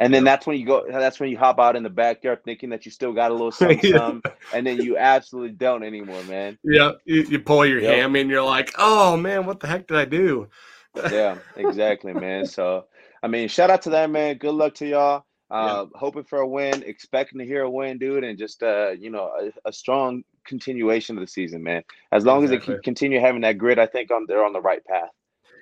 And 0.00 0.14
then 0.14 0.24
that's 0.24 0.46
when 0.46 0.58
you 0.58 0.64
go. 0.64 0.86
That's 0.90 1.20
when 1.20 1.28
you 1.28 1.36
hop 1.36 1.60
out 1.60 1.76
in 1.76 1.82
the 1.82 1.90
backyard 1.90 2.42
thinking 2.42 2.70
that 2.70 2.86
you 2.86 2.90
still 2.90 3.12
got 3.12 3.30
a 3.30 3.34
little 3.34 3.52
something, 3.52 3.80
yeah. 3.82 4.18
and 4.54 4.66
then 4.66 4.80
you 4.80 4.96
absolutely 4.96 5.52
don't 5.52 5.82
anymore, 5.82 6.22
man. 6.24 6.56
Yeah, 6.64 6.92
you, 7.04 7.24
you 7.24 7.38
pull 7.38 7.66
your 7.66 7.80
yep. 7.80 7.96
hammy 7.96 8.22
and 8.22 8.30
you're 8.30 8.42
like, 8.42 8.72
"Oh 8.78 9.18
man, 9.18 9.44
what 9.44 9.60
the 9.60 9.66
heck 9.66 9.86
did 9.86 9.98
I 9.98 10.06
do?" 10.06 10.48
yeah, 11.12 11.36
exactly, 11.54 12.14
man. 12.14 12.46
So, 12.46 12.86
I 13.22 13.28
mean, 13.28 13.48
shout 13.48 13.68
out 13.68 13.82
to 13.82 13.90
that 13.90 14.08
man. 14.08 14.38
Good 14.38 14.54
luck 14.54 14.74
to 14.76 14.86
y'all. 14.86 15.26
Uh, 15.50 15.84
yeah. 15.92 15.98
Hoping 15.98 16.24
for 16.24 16.38
a 16.38 16.48
win, 16.48 16.82
expecting 16.86 17.38
to 17.38 17.44
hear 17.44 17.64
a 17.64 17.70
win, 17.70 17.98
dude, 17.98 18.24
and 18.24 18.38
just 18.38 18.62
uh, 18.62 18.92
you 18.98 19.10
know, 19.10 19.30
a, 19.38 19.68
a 19.68 19.72
strong 19.72 20.24
continuation 20.44 21.16
of 21.16 21.22
the 21.22 21.30
season, 21.30 21.62
man. 21.62 21.82
As 22.12 22.24
long 22.24 22.42
exactly. 22.42 22.74
as 22.74 22.78
they 22.78 22.82
continue 22.82 23.20
having 23.20 23.42
that 23.42 23.58
grit, 23.58 23.78
I 23.78 23.86
think 23.86 24.10
on 24.10 24.26
they're 24.26 24.44
on 24.44 24.52
the 24.52 24.60
right 24.60 24.84
path. 24.84 25.10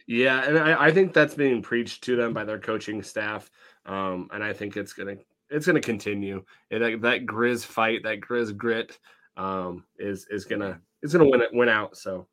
Yeah, 0.07 0.43
and 0.43 0.59
I, 0.59 0.87
I 0.87 0.91
think 0.91 1.13
that's 1.13 1.35
being 1.35 1.61
preached 1.61 2.03
to 2.05 2.17
them 2.17 2.33
by 2.33 2.45
their 2.45 2.59
coaching 2.59 3.03
staff. 3.03 3.51
Um, 3.85 4.31
and 4.33 4.43
I 4.43 4.53
think 4.53 4.77
it's 4.77 4.93
gonna 4.95 5.17
it's 5.51 5.67
gonna 5.67 5.81
continue. 5.81 6.45
that, 6.71 7.01
that 7.03 7.27
Grizz 7.27 7.65
fight, 7.65 8.03
that 8.05 8.21
Grizz 8.21 8.57
grit, 8.57 8.99
um, 9.37 9.85
is 9.99 10.27
is 10.31 10.45
gonna 10.45 10.81
it's 11.03 11.13
gonna 11.13 11.29
win 11.29 11.43
it 11.43 11.51
win 11.53 11.69
out. 11.69 11.97
So, 11.97 12.27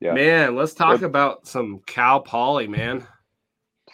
yeah, 0.00 0.12
man, 0.12 0.56
let's 0.56 0.74
talk 0.74 1.02
about 1.02 1.46
some 1.46 1.80
Cal 1.86 2.20
Poly, 2.20 2.68
man. 2.68 3.06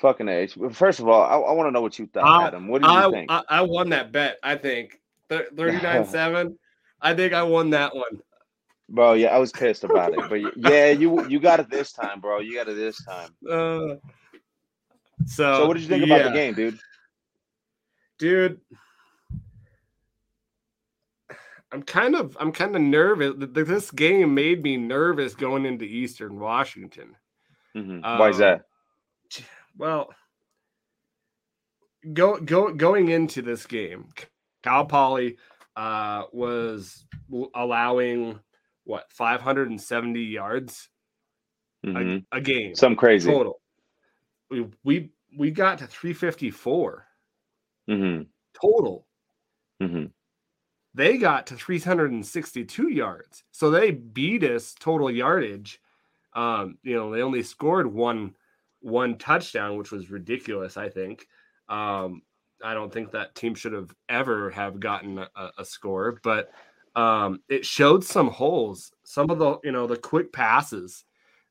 Fucking 0.00 0.28
age. 0.28 0.58
First 0.72 1.00
of 1.00 1.08
all, 1.08 1.22
I, 1.22 1.36
I 1.36 1.52
want 1.52 1.68
to 1.68 1.70
know 1.70 1.80
what 1.80 1.98
you 1.98 2.06
thought, 2.06 2.24
I, 2.24 2.46
Adam. 2.48 2.68
What 2.68 2.82
do 2.82 2.88
you 2.88 2.94
I, 2.94 3.10
think? 3.10 3.30
I, 3.30 3.42
I 3.48 3.62
won 3.62 3.88
that 3.90 4.12
bet. 4.12 4.38
I 4.42 4.56
think 4.56 5.00
thirty-nine 5.28 6.06
seven. 6.06 6.58
I 7.00 7.14
think 7.14 7.32
I 7.32 7.42
won 7.42 7.70
that 7.70 7.94
one. 7.94 8.20
Bro, 8.88 9.14
yeah, 9.14 9.28
I 9.28 9.38
was 9.38 9.50
pissed 9.50 9.84
about 9.84 10.12
it, 10.12 10.20
but 10.28 10.56
yeah, 10.70 10.90
you 10.90 11.26
you 11.28 11.40
got 11.40 11.60
it 11.60 11.68
this 11.68 11.92
time, 11.92 12.20
bro. 12.20 12.40
You 12.40 12.54
got 12.54 12.68
it 12.68 12.76
this 12.76 13.04
time. 13.04 13.30
Uh, 13.44 13.96
so, 15.26 15.58
so 15.58 15.66
what 15.66 15.74
did 15.74 15.82
you 15.82 15.88
think 15.88 16.06
yeah. 16.06 16.16
about 16.16 16.30
the 16.30 16.36
game, 16.36 16.54
dude? 16.54 16.78
Dude, 18.18 18.60
I'm 21.72 21.82
kind 21.82 22.14
of 22.14 22.36
I'm 22.38 22.52
kind 22.52 22.76
of 22.76 22.82
nervous. 22.82 23.34
This 23.38 23.90
game 23.90 24.34
made 24.34 24.62
me 24.62 24.76
nervous 24.76 25.34
going 25.34 25.66
into 25.66 25.84
Eastern 25.84 26.38
Washington. 26.38 27.16
Mm-hmm. 27.76 28.04
Um, 28.04 28.18
Why 28.18 28.28
is 28.28 28.38
that? 28.38 28.62
Well, 29.76 30.14
go 32.12 32.38
go 32.38 32.72
going 32.72 33.08
into 33.08 33.42
this 33.42 33.66
game, 33.66 34.08
Cal 34.62 34.86
Poly 34.86 35.36
uh, 35.76 36.24
was 36.32 37.04
allowing 37.54 38.40
what 38.84 39.10
570 39.12 40.20
yards 40.20 40.88
mm-hmm. 41.84 42.18
a, 42.32 42.38
a, 42.38 42.40
game, 42.40 42.74
some 42.74 42.96
crazy 42.96 43.30
total 43.30 43.60
we 44.50 44.66
we 44.84 45.10
we 45.36 45.50
got 45.50 45.78
to 45.78 45.86
354 45.86 47.04
mm-hmm. 47.90 48.22
total. 48.60 49.06
Mm-hmm. 49.82 50.06
They 50.94 51.18
got 51.18 51.48
to 51.48 51.56
362 51.56 52.88
yards, 52.88 53.44
so 53.52 53.70
they 53.70 53.90
beat 53.90 54.42
us 54.44 54.74
total 54.78 55.10
yardage. 55.10 55.80
Um, 56.34 56.78
you 56.82 56.94
know, 56.94 57.12
they 57.12 57.22
only 57.22 57.42
scored 57.42 57.86
one 57.86 58.34
one 58.80 59.18
touchdown, 59.18 59.76
which 59.76 59.92
was 59.92 60.10
ridiculous. 60.10 60.76
I 60.76 60.88
think. 60.88 61.26
Um, 61.68 62.22
I 62.62 62.74
don't 62.74 62.92
think 62.92 63.12
that 63.12 63.34
team 63.34 63.54
should 63.54 63.72
have 63.72 63.90
ever 64.08 64.50
have 64.50 64.80
gotten 64.80 65.18
a, 65.18 65.50
a 65.58 65.64
score, 65.64 66.18
but 66.22 66.50
um, 66.94 67.40
it 67.48 67.66
showed 67.66 68.02
some 68.02 68.28
holes. 68.28 68.92
Some 69.04 69.30
of 69.30 69.38
the 69.38 69.58
you 69.62 69.72
know 69.72 69.86
the 69.86 69.96
quick 69.96 70.32
passes 70.32 71.04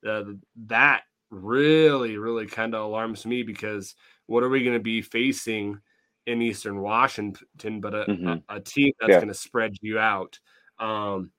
uh, 0.08 0.24
that 0.68 1.04
really, 1.30 2.18
really 2.18 2.48
kind 2.48 2.74
of 2.74 2.84
alarms 2.84 3.26
me 3.26 3.44
because 3.44 3.96
what 4.28 4.44
are 4.44 4.50
we 4.50 4.64
going 4.64 4.78
to 4.78 4.84
be 4.84 5.02
facing 5.02 5.80
in 6.26 6.42
Eastern 6.42 6.82
Washington 6.82 7.80
but 7.80 7.94
a, 7.94 8.06
mm-hmm. 8.06 8.28
a, 8.28 8.56
a 8.56 8.60
team 8.60 8.92
that's 9.00 9.12
yeah. 9.12 9.18
going 9.18 9.28
to 9.28 9.34
spread 9.34 9.76
you 9.82 10.00
out? 10.00 10.40
Um, 10.80 11.32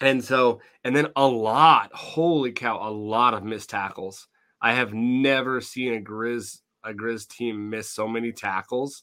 and 0.00 0.24
so, 0.24 0.60
and 0.82 0.94
then 0.94 1.08
a 1.14 1.26
lot, 1.26 1.92
holy 1.94 2.52
cow, 2.52 2.88
a 2.88 2.90
lot 2.90 3.34
of 3.34 3.44
missed 3.44 3.70
tackles. 3.70 4.26
I 4.60 4.72
have 4.72 4.94
never 4.94 5.60
seen 5.60 5.94
a 5.94 6.00
Grizz 6.00 6.60
a 6.84 6.92
Grizz 6.92 7.28
team 7.28 7.70
miss 7.70 7.90
so 7.90 8.06
many 8.06 8.32
tackles. 8.32 9.02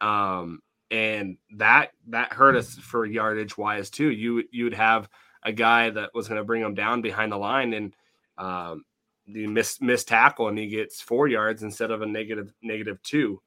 Um, 0.00 0.60
and 0.90 1.36
that 1.56 1.90
that 2.08 2.32
hurt 2.32 2.56
us 2.56 2.74
for 2.74 3.04
yardage 3.04 3.58
wise 3.58 3.90
too. 3.90 4.10
You 4.10 4.44
you 4.50 4.64
would 4.64 4.74
have 4.74 5.08
a 5.42 5.52
guy 5.52 5.90
that 5.90 6.10
was 6.14 6.28
going 6.28 6.40
to 6.40 6.44
bring 6.44 6.62
them 6.62 6.74
down 6.74 7.02
behind 7.02 7.32
the 7.32 7.36
line, 7.36 7.74
and 7.74 7.94
um, 8.38 8.84
the 9.26 9.46
miss 9.46 9.80
miss 9.80 10.04
tackle 10.04 10.48
and 10.48 10.58
he 10.58 10.68
gets 10.68 11.00
four 11.00 11.28
yards 11.28 11.62
instead 11.62 11.90
of 11.90 12.02
a 12.02 12.06
negative 12.06 12.52
negative 12.62 13.02
two. 13.02 13.40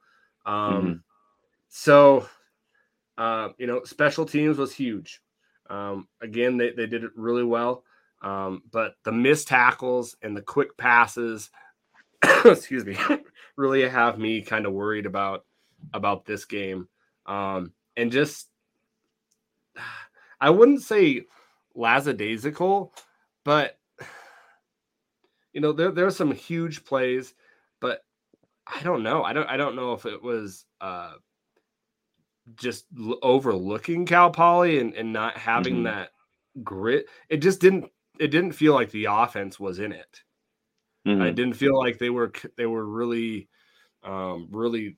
Um, 0.46 0.56
mm-hmm. 0.56 0.94
So, 1.70 2.28
uh, 3.18 3.50
you 3.58 3.68
know, 3.68 3.84
special 3.84 4.26
teams 4.26 4.58
was 4.58 4.74
huge. 4.74 5.22
Um, 5.70 6.08
again, 6.22 6.58
they, 6.58 6.72
they 6.72 6.86
did 6.86 7.04
it 7.04 7.12
really 7.16 7.44
well. 7.44 7.84
Um, 8.22 8.62
but 8.72 8.96
the 9.04 9.12
missed 9.12 9.48
tackles 9.48 10.16
and 10.22 10.36
the 10.36 10.42
quick 10.42 10.78
passes, 10.78 11.50
excuse 12.46 12.86
me, 12.86 12.98
really 13.56 13.88
have 13.88 14.18
me 14.18 14.42
kind 14.42 14.66
of 14.66 14.74
worried 14.74 15.06
about 15.06 15.46
about 15.94 16.26
this 16.26 16.46
game. 16.46 16.88
Um, 17.26 17.74
and 17.98 18.12
just, 18.12 18.48
I 20.40 20.50
wouldn't 20.50 20.82
say 20.82 21.24
lackadaisical, 21.76 22.94
but 23.44 23.78
you 25.54 25.62
know, 25.62 25.72
there 25.72 25.92
there's 25.92 26.16
some 26.16 26.32
huge 26.32 26.86
plays, 26.86 27.34
but 27.80 28.04
I 28.66 28.82
don't 28.84 29.04
know. 29.04 29.24
I 29.24 29.34
don't 29.34 29.50
I 29.50 29.58
don't 29.58 29.76
know 29.76 29.94
if 29.94 30.06
it 30.06 30.22
was 30.22 30.66
uh 30.80 31.14
just 32.56 32.86
l- 32.98 33.20
overlooking 33.22 34.06
Cal 34.06 34.32
Poly 34.32 34.80
and, 34.80 34.94
and 34.94 35.14
not 35.14 35.38
having 35.38 35.76
mm-hmm. 35.76 35.84
that 35.84 36.12
grit. 36.64 37.06
It 37.30 37.38
just 37.38 37.60
didn't 37.60 37.92
it 38.20 38.28
didn't 38.28 38.54
feel 38.54 38.74
like 38.74 38.92
the 38.92 39.06
offense 39.06 39.60
was 39.60 39.80
in 39.80 39.92
it. 39.92 40.22
Mm-hmm. 41.08 41.22
I 41.22 41.32
didn't 41.32 41.56
feel 41.56 41.78
like 41.78 41.98
they 41.98 42.10
were 42.10 42.32
they 42.58 42.66
were 42.66 42.86
really 42.86 43.50
um 44.04 44.48
really 44.52 44.98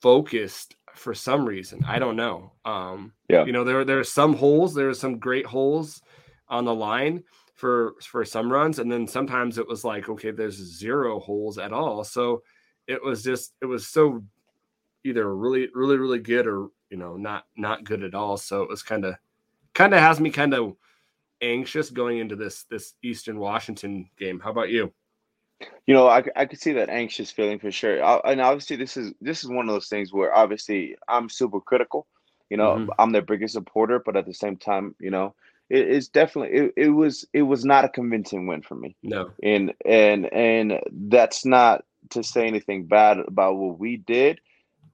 focused 0.00 0.76
for 0.94 1.14
some 1.14 1.44
reason. 1.44 1.84
I 1.86 1.98
don't 1.98 2.16
know. 2.16 2.52
Um 2.64 3.12
yeah. 3.28 3.44
you 3.44 3.52
know, 3.52 3.64
there 3.64 3.84
there 3.84 3.98
are 3.98 4.04
some 4.04 4.34
holes, 4.34 4.74
there 4.74 4.88
are 4.88 4.94
some 4.94 5.18
great 5.18 5.46
holes 5.46 6.00
on 6.48 6.64
the 6.64 6.74
line, 6.74 7.22
for 7.60 7.92
for 8.00 8.24
some 8.24 8.50
runs 8.50 8.78
and 8.78 8.90
then 8.90 9.06
sometimes 9.06 9.58
it 9.58 9.68
was 9.68 9.84
like 9.84 10.08
okay 10.08 10.30
there's 10.30 10.56
zero 10.56 11.20
holes 11.20 11.58
at 11.58 11.74
all 11.74 12.02
so 12.02 12.42
it 12.86 13.04
was 13.04 13.22
just 13.22 13.52
it 13.60 13.66
was 13.66 13.86
so 13.86 14.24
either 15.04 15.36
really 15.36 15.68
really 15.74 15.98
really 15.98 16.18
good 16.18 16.46
or 16.46 16.68
you 16.88 16.96
know 16.96 17.18
not 17.18 17.44
not 17.58 17.84
good 17.84 18.02
at 18.02 18.14
all 18.14 18.38
so 18.38 18.62
it 18.62 18.68
was 18.68 18.82
kind 18.82 19.04
of 19.04 19.14
kind 19.74 19.92
of 19.92 20.00
has 20.00 20.18
me 20.20 20.30
kind 20.30 20.54
of 20.54 20.74
anxious 21.42 21.90
going 21.90 22.16
into 22.16 22.34
this 22.34 22.64
this 22.70 22.94
eastern 23.02 23.38
washington 23.38 24.08
game 24.18 24.40
how 24.40 24.50
about 24.50 24.70
you 24.70 24.90
you 25.86 25.94
know 25.94 26.06
i, 26.06 26.22
I 26.36 26.46
could 26.46 26.60
see 26.60 26.72
that 26.72 26.88
anxious 26.88 27.30
feeling 27.30 27.58
for 27.58 27.70
sure 27.70 28.02
I, 28.02 28.18
and 28.24 28.40
obviously 28.40 28.76
this 28.76 28.96
is 28.96 29.12
this 29.20 29.44
is 29.44 29.50
one 29.50 29.68
of 29.68 29.74
those 29.74 29.88
things 29.88 30.12
where 30.12 30.34
obviously 30.34 30.96
i'm 31.08 31.28
super 31.28 31.60
critical 31.60 32.06
you 32.48 32.56
know 32.56 32.76
mm-hmm. 32.76 32.90
i'm 32.98 33.12
their 33.12 33.22
biggest 33.22 33.54
supporter 33.54 33.98
but 33.98 34.16
at 34.16 34.26
the 34.26 34.34
same 34.34 34.56
time 34.56 34.94
you 34.98 35.10
know 35.10 35.34
it, 35.70 35.88
it's 35.88 36.08
definitely 36.08 36.58
it, 36.58 36.72
it 36.76 36.88
was 36.88 37.24
it 37.32 37.42
was 37.42 37.64
not 37.64 37.84
a 37.84 37.88
convincing 37.88 38.46
win 38.46 38.60
for 38.60 38.74
me. 38.74 38.96
No. 39.02 39.30
And 39.42 39.72
and 39.86 40.30
and 40.32 40.80
that's 40.90 41.46
not 41.46 41.84
to 42.10 42.22
say 42.22 42.46
anything 42.46 42.86
bad 42.86 43.18
about 43.18 43.56
what 43.56 43.78
we 43.78 43.96
did, 43.96 44.40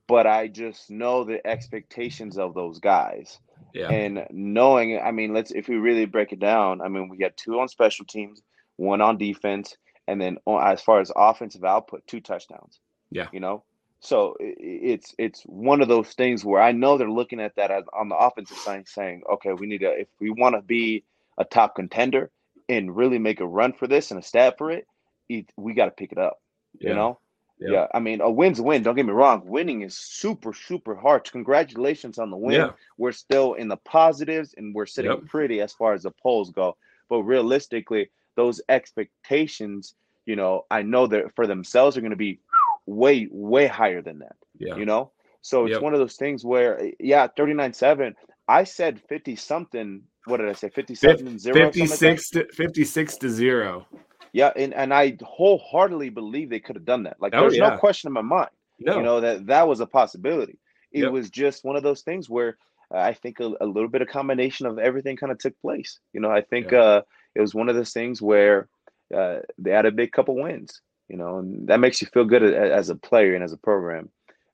but 0.06 0.26
I 0.26 0.48
just 0.48 0.90
know 0.90 1.24
the 1.24 1.44
expectations 1.46 2.38
of 2.38 2.54
those 2.54 2.78
guys. 2.78 3.40
Yeah. 3.72 3.90
And 3.90 4.26
knowing, 4.30 4.98
I 4.98 5.10
mean, 5.10 5.32
let's 5.32 5.50
if 5.50 5.68
we 5.68 5.76
really 5.76 6.06
break 6.06 6.32
it 6.32 6.38
down, 6.38 6.80
I 6.80 6.88
mean, 6.88 7.08
we 7.08 7.16
got 7.16 7.36
two 7.36 7.58
on 7.58 7.68
special 7.68 8.04
teams, 8.04 8.42
one 8.76 9.00
on 9.00 9.18
defense, 9.18 9.76
and 10.06 10.20
then 10.20 10.38
as 10.48 10.80
far 10.80 11.00
as 11.00 11.10
offensive 11.14 11.64
output, 11.64 12.06
two 12.06 12.20
touchdowns. 12.20 12.80
Yeah. 13.10 13.28
You 13.32 13.40
know, 13.40 13.64
so 14.00 14.36
it's 14.40 15.14
it's 15.18 15.42
one 15.42 15.80
of 15.80 15.88
those 15.88 16.10
things 16.10 16.44
where 16.44 16.62
I 16.62 16.72
know 16.72 16.98
they're 16.98 17.10
looking 17.10 17.40
at 17.40 17.56
that 17.56 17.70
as 17.70 17.84
on 17.92 18.08
the 18.08 18.16
offensive 18.16 18.58
side, 18.58 18.88
saying, 18.88 19.22
okay, 19.34 19.52
we 19.52 19.66
need 19.66 19.78
to 19.78 19.90
if 20.00 20.08
we 20.20 20.30
want 20.30 20.54
to 20.54 20.62
be 20.62 21.04
a 21.38 21.44
top 21.44 21.74
contender 21.76 22.30
and 22.68 22.96
really 22.96 23.18
make 23.18 23.40
a 23.40 23.46
run 23.46 23.72
for 23.72 23.86
this 23.86 24.10
and 24.10 24.20
a 24.20 24.22
stab 24.22 24.58
for 24.58 24.70
it, 24.70 24.86
it 25.28 25.50
we 25.56 25.74
got 25.74 25.86
to 25.86 25.90
pick 25.90 26.12
it 26.12 26.18
up, 26.18 26.40
yeah. 26.78 26.90
you 26.90 26.94
know. 26.94 27.18
Yeah. 27.58 27.70
yeah. 27.70 27.86
I 27.94 28.00
mean, 28.00 28.20
a 28.20 28.30
win's 28.30 28.58
a 28.58 28.62
win. 28.62 28.82
Don't 28.82 28.96
get 28.96 29.06
me 29.06 29.12
wrong. 29.12 29.42
Winning 29.46 29.80
is 29.80 29.96
super, 29.96 30.52
super 30.52 30.94
hard. 30.94 31.30
Congratulations 31.30 32.18
on 32.18 32.30
the 32.30 32.36
win. 32.36 32.60
Yeah. 32.60 32.70
We're 32.98 33.12
still 33.12 33.54
in 33.54 33.68
the 33.68 33.78
positives 33.78 34.54
and 34.58 34.74
we're 34.74 34.84
sitting 34.84 35.10
yep. 35.10 35.24
pretty 35.26 35.62
as 35.62 35.72
far 35.72 35.94
as 35.94 36.02
the 36.02 36.10
polls 36.10 36.50
go. 36.50 36.76
But 37.08 37.22
realistically, 37.22 38.10
those 38.36 38.60
expectations, 38.68 39.94
you 40.24 40.36
know, 40.36 40.64
I 40.70 40.82
know 40.82 41.06
that 41.08 41.34
for 41.34 41.46
themselves 41.46 41.96
are 41.96 42.00
going 42.00 42.10
to 42.10 42.16
be 42.16 42.40
way, 42.86 43.28
way 43.30 43.66
higher 43.66 44.02
than 44.02 44.20
that. 44.20 44.36
Yeah. 44.58 44.76
You 44.76 44.86
know? 44.86 45.12
So 45.42 45.64
it's 45.66 45.74
yep. 45.74 45.82
one 45.82 45.94
of 45.94 46.00
those 46.00 46.16
things 46.16 46.44
where, 46.44 46.90
yeah, 46.98 47.28
39 47.36 47.72
7. 47.72 48.14
I 48.48 48.64
said 48.64 49.00
50 49.08 49.36
something. 49.36 50.02
What 50.26 50.38
did 50.38 50.48
I 50.48 50.52
say? 50.52 50.70
57 50.70 51.38
0? 51.38 51.54
56 51.54 52.30
to, 52.30 52.46
56 52.52 53.16
to 53.18 53.28
0. 53.30 53.86
Yeah, 54.32 54.52
and, 54.56 54.74
and 54.74 54.92
I 54.92 55.16
wholeheartedly 55.22 56.10
believe 56.10 56.50
they 56.50 56.60
could 56.60 56.76
have 56.76 56.84
done 56.84 57.04
that. 57.04 57.16
Like, 57.20 57.32
oh, 57.34 57.40
there's 57.40 57.56
yeah. 57.56 57.70
no 57.70 57.78
question 57.78 58.08
in 58.08 58.12
my 58.12 58.22
mind. 58.22 58.50
No. 58.78 58.96
You 58.96 59.02
know 59.02 59.20
that 59.20 59.46
that 59.46 59.66
was 59.66 59.80
a 59.80 59.86
possibility. 59.86 60.58
It 60.92 61.04
yep. 61.04 61.12
was 61.12 61.30
just 61.30 61.64
one 61.64 61.76
of 61.76 61.82
those 61.82 62.02
things 62.02 62.28
where 62.28 62.58
uh, 62.94 62.98
I 62.98 63.14
think 63.14 63.40
a, 63.40 63.52
a, 63.60 63.66
little 63.66 63.88
bit 63.88 64.02
of 64.02 64.08
combination 64.08 64.66
of 64.66 64.78
everything 64.78 65.16
kind 65.16 65.32
of 65.32 65.38
took 65.38 65.58
place. 65.60 65.98
You 66.12 66.20
know, 66.20 66.30
I 66.30 66.42
think 66.42 66.70
yeah. 66.72 66.78
uh, 66.78 67.00
it 67.36 67.40
was 67.40 67.54
one 67.54 67.68
of 67.68 67.76
those 67.76 67.92
things 67.92 68.22
where 68.22 68.68
uh, 69.14 69.38
they 69.58 69.70
had 69.70 69.86
a 69.86 69.92
big 69.92 70.12
couple 70.12 70.36
wins. 70.36 70.80
You 71.08 71.16
know, 71.16 71.38
and 71.38 71.68
that 71.68 71.78
makes 71.78 72.00
you 72.02 72.08
feel 72.08 72.24
good 72.24 72.42
as, 72.42 72.88
a 72.90 72.96
player 72.96 73.36
and 73.36 73.44
as 73.44 73.52
a 73.52 73.56
program. 73.56 74.08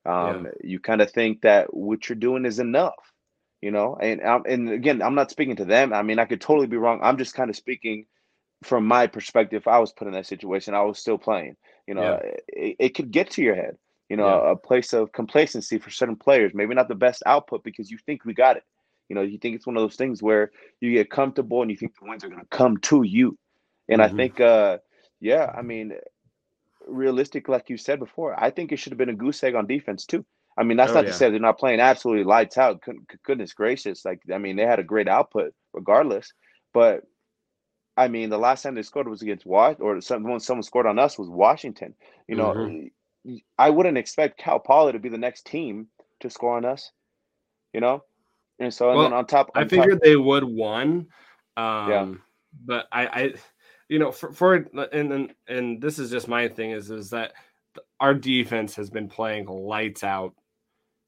Um, 0.05 0.45
yeah. 0.45 0.51
You 0.63 0.79
kind 0.79 1.01
of 1.01 1.09
think 1.11 1.41
that 1.41 1.73
what 1.73 2.07
you're 2.07 2.15
doing 2.15 2.45
is 2.45 2.59
enough. 2.59 3.11
You 3.61 3.71
know, 3.71 3.95
and 3.99 4.21
um, 4.21 4.43
and 4.47 4.69
again, 4.69 5.01
I'm 5.01 5.15
not 5.15 5.31
speaking 5.31 5.55
to 5.55 5.65
them. 5.65 5.93
I 5.93 6.03
mean, 6.03 6.19
I 6.19 6.25
could 6.25 6.41
totally 6.41 6.67
be 6.67 6.77
wrong. 6.77 6.99
I'm 7.01 7.17
just 7.17 7.33
kind 7.33 7.49
of 7.49 7.55
speaking 7.55 8.05
from 8.63 8.87
my 8.87 9.07
perspective, 9.07 9.67
I 9.67 9.79
was 9.79 9.91
put 9.91 10.07
in 10.07 10.13
that 10.13 10.25
situation, 10.25 10.73
I 10.73 10.81
was 10.81 10.99
still 10.99 11.17
playing. 11.17 11.55
You 11.87 11.95
know, 11.95 12.19
yeah. 12.23 12.31
it, 12.47 12.75
it, 12.79 12.89
could 12.95 13.11
get 13.11 13.31
to 13.31 13.43
your 13.43 13.55
head. 13.55 13.77
You 14.09 14.17
know, 14.17 14.27
yeah. 14.27 14.51
a 14.51 14.55
place 14.55 14.93
of 14.93 15.11
complacency 15.11 15.79
for 15.79 15.89
certain 15.89 16.15
players. 16.15 16.53
Maybe 16.53 16.75
not 16.75 16.87
the 16.87 16.95
best 16.95 17.23
output 17.25 17.63
because 17.63 17.89
you 17.89 17.97
think 18.05 18.25
we 18.25 18.33
got 18.33 18.57
it. 18.57 18.63
You 19.09 19.15
know, 19.15 19.21
you 19.21 19.37
think 19.37 19.55
it's 19.55 19.67
one 19.67 19.77
of 19.77 19.83
those 19.83 19.95
things 19.95 20.23
where 20.23 20.51
you 20.79 20.91
get 20.91 21.11
comfortable 21.11 21.61
and 21.61 21.69
you 21.69 21.77
think 21.77 21.93
the 21.99 22.09
wins 22.09 22.23
are 22.23 22.29
going 22.29 22.41
to 22.41 22.47
come 22.47 22.77
to 22.77 23.03
you. 23.03 23.37
And 23.89 24.01
mm-hmm. 24.01 24.13
I 24.13 24.17
think, 24.17 24.39
uh, 24.39 24.77
yeah, 25.19 25.51
I 25.55 25.61
mean, 25.61 25.93
realistic, 26.87 27.47
like 27.47 27.69
you 27.69 27.77
said 27.77 27.99
before, 27.99 28.41
I 28.41 28.49
think 28.49 28.71
it 28.71 28.77
should 28.77 28.91
have 28.91 28.97
been 28.97 29.09
a 29.09 29.15
goose 29.15 29.43
egg 29.43 29.55
on 29.55 29.67
defense 29.67 30.05
too. 30.05 30.25
I 30.57 30.63
mean, 30.63 30.77
that's 30.77 30.91
oh, 30.91 30.95
not 30.95 31.05
yeah. 31.05 31.11
to 31.11 31.17
say 31.17 31.29
they're 31.29 31.39
not 31.39 31.57
playing 31.57 31.79
absolutely 31.79 32.25
lights 32.25 32.57
out. 32.57 32.83
Goodness 33.23 33.53
gracious, 33.53 34.05
like 34.05 34.21
I 34.33 34.37
mean, 34.37 34.55
they 34.55 34.65
had 34.65 34.79
a 34.79 34.83
great 34.83 35.07
output 35.07 35.53
regardless. 35.73 36.31
But 36.73 37.03
I 37.97 38.07
mean, 38.07 38.29
the 38.29 38.37
last 38.37 38.61
time 38.61 38.75
they 38.75 38.83
scored 38.83 39.07
was 39.07 39.21
against 39.21 39.45
what, 39.45 39.81
or 39.81 39.99
someone 40.01 40.39
someone 40.39 40.63
scored 40.63 40.85
on 40.85 40.99
us 40.99 41.17
was 41.17 41.29
Washington. 41.29 41.95
You 42.27 42.35
know, 42.35 42.53
mm-hmm. 42.53 43.35
I 43.57 43.69
wouldn't 43.69 43.97
expect 43.97 44.39
Cal 44.39 44.59
Poly 44.59 44.93
to 44.93 44.99
be 44.99 45.09
the 45.09 45.17
next 45.17 45.45
team 45.45 45.87
to 46.19 46.29
score 46.29 46.57
on 46.57 46.65
us. 46.65 46.91
You 47.73 47.81
know, 47.81 48.03
and 48.59 48.73
so 48.73 48.89
and 48.89 48.97
well, 48.97 49.09
then 49.09 49.17
on 49.17 49.25
top, 49.25 49.51
on 49.55 49.63
I 49.63 49.67
figured 49.67 49.91
top, 49.91 50.01
they 50.03 50.15
would 50.15 50.43
one. 50.43 51.07
Um, 51.57 51.89
yeah. 51.89 52.13
But 52.65 52.87
I, 52.91 53.07
I, 53.07 53.33
you 53.89 53.99
know, 53.99 54.11
for, 54.11 54.31
for 54.33 54.55
and 54.55 55.11
and 55.11 55.33
and 55.47 55.81
this 55.81 55.99
is 55.99 56.11
just 56.11 56.27
my 56.27 56.47
thing 56.47 56.71
is 56.71 56.91
is 56.91 57.09
that 57.11 57.33
our 57.99 58.13
defense 58.13 58.75
has 58.75 58.89
been 58.89 59.07
playing 59.07 59.47
lights 59.47 60.03
out 60.03 60.33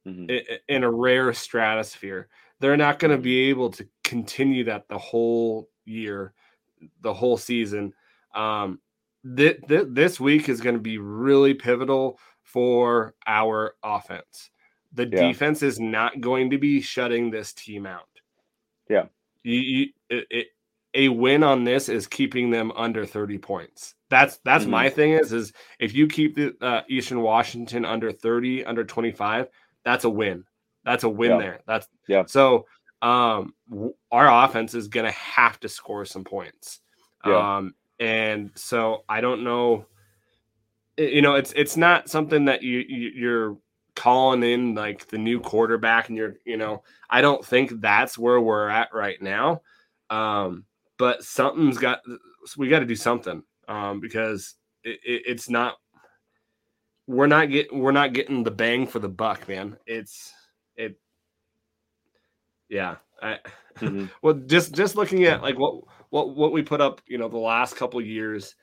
mm-hmm. 0.07 0.29
in, 0.29 0.41
in 0.67 0.83
a 0.83 0.91
rare 0.91 1.31
stratosphere. 1.33 2.27
They're 2.59 2.77
not 2.77 2.99
going 2.99 3.11
to 3.11 3.17
mm-hmm. 3.17 3.23
be 3.23 3.49
able 3.49 3.69
to 3.71 3.87
continue 4.03 4.63
that 4.65 4.87
the 4.87 4.97
whole 4.97 5.69
year 5.85 6.33
the 7.01 7.13
whole 7.13 7.37
season. 7.37 7.93
Um, 8.33 8.79
th- 9.35 9.59
th- 9.67 9.87
this 9.89 10.19
week 10.19 10.49
is 10.49 10.61
going 10.61 10.75
to 10.75 10.81
be 10.81 10.97
really 10.97 11.53
pivotal 11.53 12.19
for 12.43 13.15
our 13.25 13.75
offense. 13.83 14.49
The 14.95 15.07
yeah. 15.07 15.27
defense 15.27 15.61
is 15.61 15.79
not 15.79 16.21
going 16.21 16.49
to 16.51 16.57
be 16.57 16.81
shutting 16.81 17.29
this 17.29 17.53
team 17.53 17.85
out. 17.85 18.07
Yeah. 18.89 19.05
You, 19.43 19.59
you, 19.59 19.87
it, 20.09 20.27
it, 20.29 20.47
a 20.95 21.09
win 21.09 21.43
on 21.43 21.63
this 21.63 21.89
is 21.89 22.07
keeping 22.07 22.49
them 22.49 22.71
under 22.75 23.05
30 23.05 23.37
points. 23.37 23.95
That's 24.09 24.39
that's 24.45 24.63
mm-hmm. 24.63 24.71
my 24.71 24.89
thing 24.89 25.11
is 25.11 25.33
is 25.33 25.51
if 25.79 25.93
you 25.93 26.07
keep 26.07 26.35
the 26.35 26.55
uh, 26.61 26.81
Eastern 26.89 27.21
Washington 27.21 27.85
under 27.85 28.11
30, 28.11 28.65
under 28.65 28.83
25, 28.83 29.47
that's 29.83 30.05
a 30.05 30.09
win. 30.09 30.45
That's 30.85 31.03
a 31.03 31.09
win 31.09 31.31
yeah. 31.31 31.37
there. 31.37 31.59
That's 31.67 31.87
yeah. 32.07 32.23
So 32.27 32.65
um, 33.01 33.53
our 34.11 34.45
offense 34.45 34.73
is 34.73 34.87
going 34.87 35.05
to 35.05 35.11
have 35.11 35.59
to 35.61 35.69
score 35.69 36.05
some 36.05 36.23
points. 36.23 36.79
Yeah. 37.25 37.57
Um, 37.57 37.75
and 37.99 38.51
so 38.55 39.03
I 39.09 39.21
don't 39.21 39.43
know. 39.43 39.85
You 40.97 41.21
know, 41.21 41.35
it's 41.35 41.51
it's 41.53 41.75
not 41.75 42.09
something 42.09 42.45
that 42.45 42.63
you, 42.63 42.83
you 42.87 43.11
you're 43.15 43.57
calling 44.05 44.43
in 44.43 44.75
like 44.75 45.07
the 45.07 45.17
new 45.17 45.39
quarterback, 45.39 46.09
and 46.09 46.17
you're 46.17 46.35
you 46.45 46.57
know 46.57 46.83
I 47.09 47.21
don't 47.21 47.43
think 47.43 47.81
that's 47.81 48.19
where 48.19 48.39
we're 48.39 48.69
at 48.69 48.93
right 48.93 49.19
now. 49.19 49.63
Um, 50.11 50.65
but 50.99 51.23
something's 51.23 51.79
got 51.79 52.01
we 52.55 52.69
got 52.69 52.81
to 52.81 52.85
do 52.85 52.95
something 52.95 53.41
um, 53.67 53.99
because 53.99 54.53
it, 54.83 54.99
it, 55.03 55.23
it's 55.25 55.49
not 55.49 55.77
we're 57.07 57.25
not 57.25 57.49
getting 57.49 57.79
we're 57.79 57.91
not 57.91 58.13
getting 58.13 58.43
the 58.43 58.51
bang 58.51 58.85
for 58.85 58.99
the 58.99 59.09
buck, 59.09 59.47
man. 59.47 59.75
It's 59.87 60.31
it 60.75 60.99
yeah. 62.69 62.97
I, 63.23 63.39
mm-hmm. 63.77 64.05
well, 64.21 64.35
just 64.35 64.75
just 64.75 64.95
looking 64.95 65.23
at 65.23 65.41
like 65.41 65.57
what 65.57 65.81
what 66.11 66.35
what 66.35 66.51
we 66.51 66.61
put 66.61 66.79
up, 66.79 67.01
you 67.07 67.17
know, 67.17 67.27
the 67.27 67.37
last 67.37 67.75
couple 67.75 67.99
years, 68.01 68.53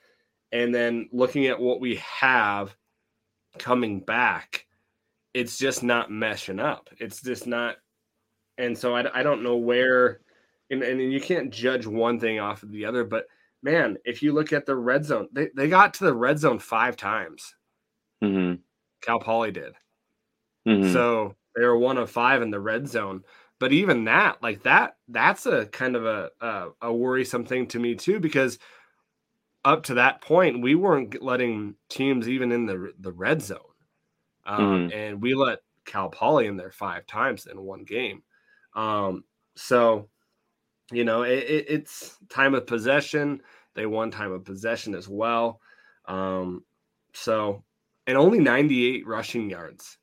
and 0.53 0.73
then 0.73 1.09
looking 1.11 1.47
at 1.47 1.59
what 1.59 1.81
we 1.81 1.97
have 1.97 2.73
coming 3.59 3.99
back, 3.99 4.67
it's 5.33 5.57
just 5.57 5.83
not 5.83 6.09
meshing 6.09 6.63
up. 6.63 6.89
It's 6.99 7.21
just 7.21 7.47
not, 7.47 7.77
and 8.57 8.77
so 8.77 8.95
I, 8.95 9.19
I 9.19 9.23
don't 9.23 9.43
know 9.43 9.57
where, 9.57 10.19
and 10.69 10.83
and 10.83 11.01
you 11.11 11.21
can't 11.21 11.51
judge 11.51 11.85
one 11.85 12.19
thing 12.19 12.39
off 12.39 12.63
of 12.63 12.71
the 12.71 12.85
other, 12.85 13.03
but 13.03 13.25
man, 13.61 13.97
if 14.05 14.21
you 14.21 14.33
look 14.33 14.53
at 14.53 14.65
the 14.65 14.75
red 14.75 15.05
zone, 15.05 15.27
they, 15.31 15.49
they 15.55 15.67
got 15.67 15.93
to 15.95 16.05
the 16.05 16.13
red 16.13 16.39
zone 16.39 16.59
five 16.59 16.97
times. 16.97 17.55
Mm-hmm. 18.23 18.61
Cal 19.01 19.19
Poly 19.19 19.51
did. 19.51 19.73
Mm-hmm. 20.67 20.93
So 20.93 21.35
they 21.55 21.63
were 21.63 21.77
one 21.77 21.97
of 21.97 22.09
five 22.09 22.41
in 22.41 22.51
the 22.51 22.59
red 22.59 22.87
zone 22.87 23.23
but 23.63 23.71
even 23.71 24.03
that 24.03 24.43
like 24.43 24.61
that 24.63 24.97
that's 25.07 25.45
a 25.45 25.65
kind 25.67 25.95
of 25.95 26.05
a, 26.05 26.29
a, 26.41 26.67
a 26.81 26.93
worrisome 26.93 27.45
thing 27.45 27.65
to 27.65 27.79
me 27.79 27.95
too 27.95 28.19
because 28.19 28.59
up 29.63 29.83
to 29.83 29.93
that 29.93 30.19
point 30.19 30.61
we 30.61 30.75
weren't 30.75 31.23
letting 31.23 31.73
teams 31.87 32.27
even 32.27 32.51
in 32.51 32.65
the 32.65 32.91
the 32.99 33.13
red 33.13 33.41
zone 33.41 33.59
um, 34.45 34.89
mm-hmm. 34.89 34.97
and 34.97 35.21
we 35.21 35.33
let 35.33 35.59
cal 35.85 36.09
poly 36.09 36.47
in 36.47 36.57
there 36.57 36.71
five 36.71 37.05
times 37.05 37.45
in 37.45 37.61
one 37.61 37.83
game 37.83 38.23
um, 38.75 39.23
so 39.55 40.07
you 40.91 41.03
know 41.03 41.23
it, 41.23 41.39
it, 41.39 41.65
it's 41.69 42.17
time 42.29 42.53
of 42.53 42.67
possession 42.67 43.41
they 43.75 43.85
won 43.85 44.11
time 44.11 44.31
of 44.31 44.45
possession 44.45 44.95
as 44.95 45.07
well 45.07 45.59
um, 46.05 46.63
so 47.13 47.63
and 48.07 48.17
only 48.17 48.39
98 48.39 49.07
rushing 49.07 49.49
yards 49.49 49.97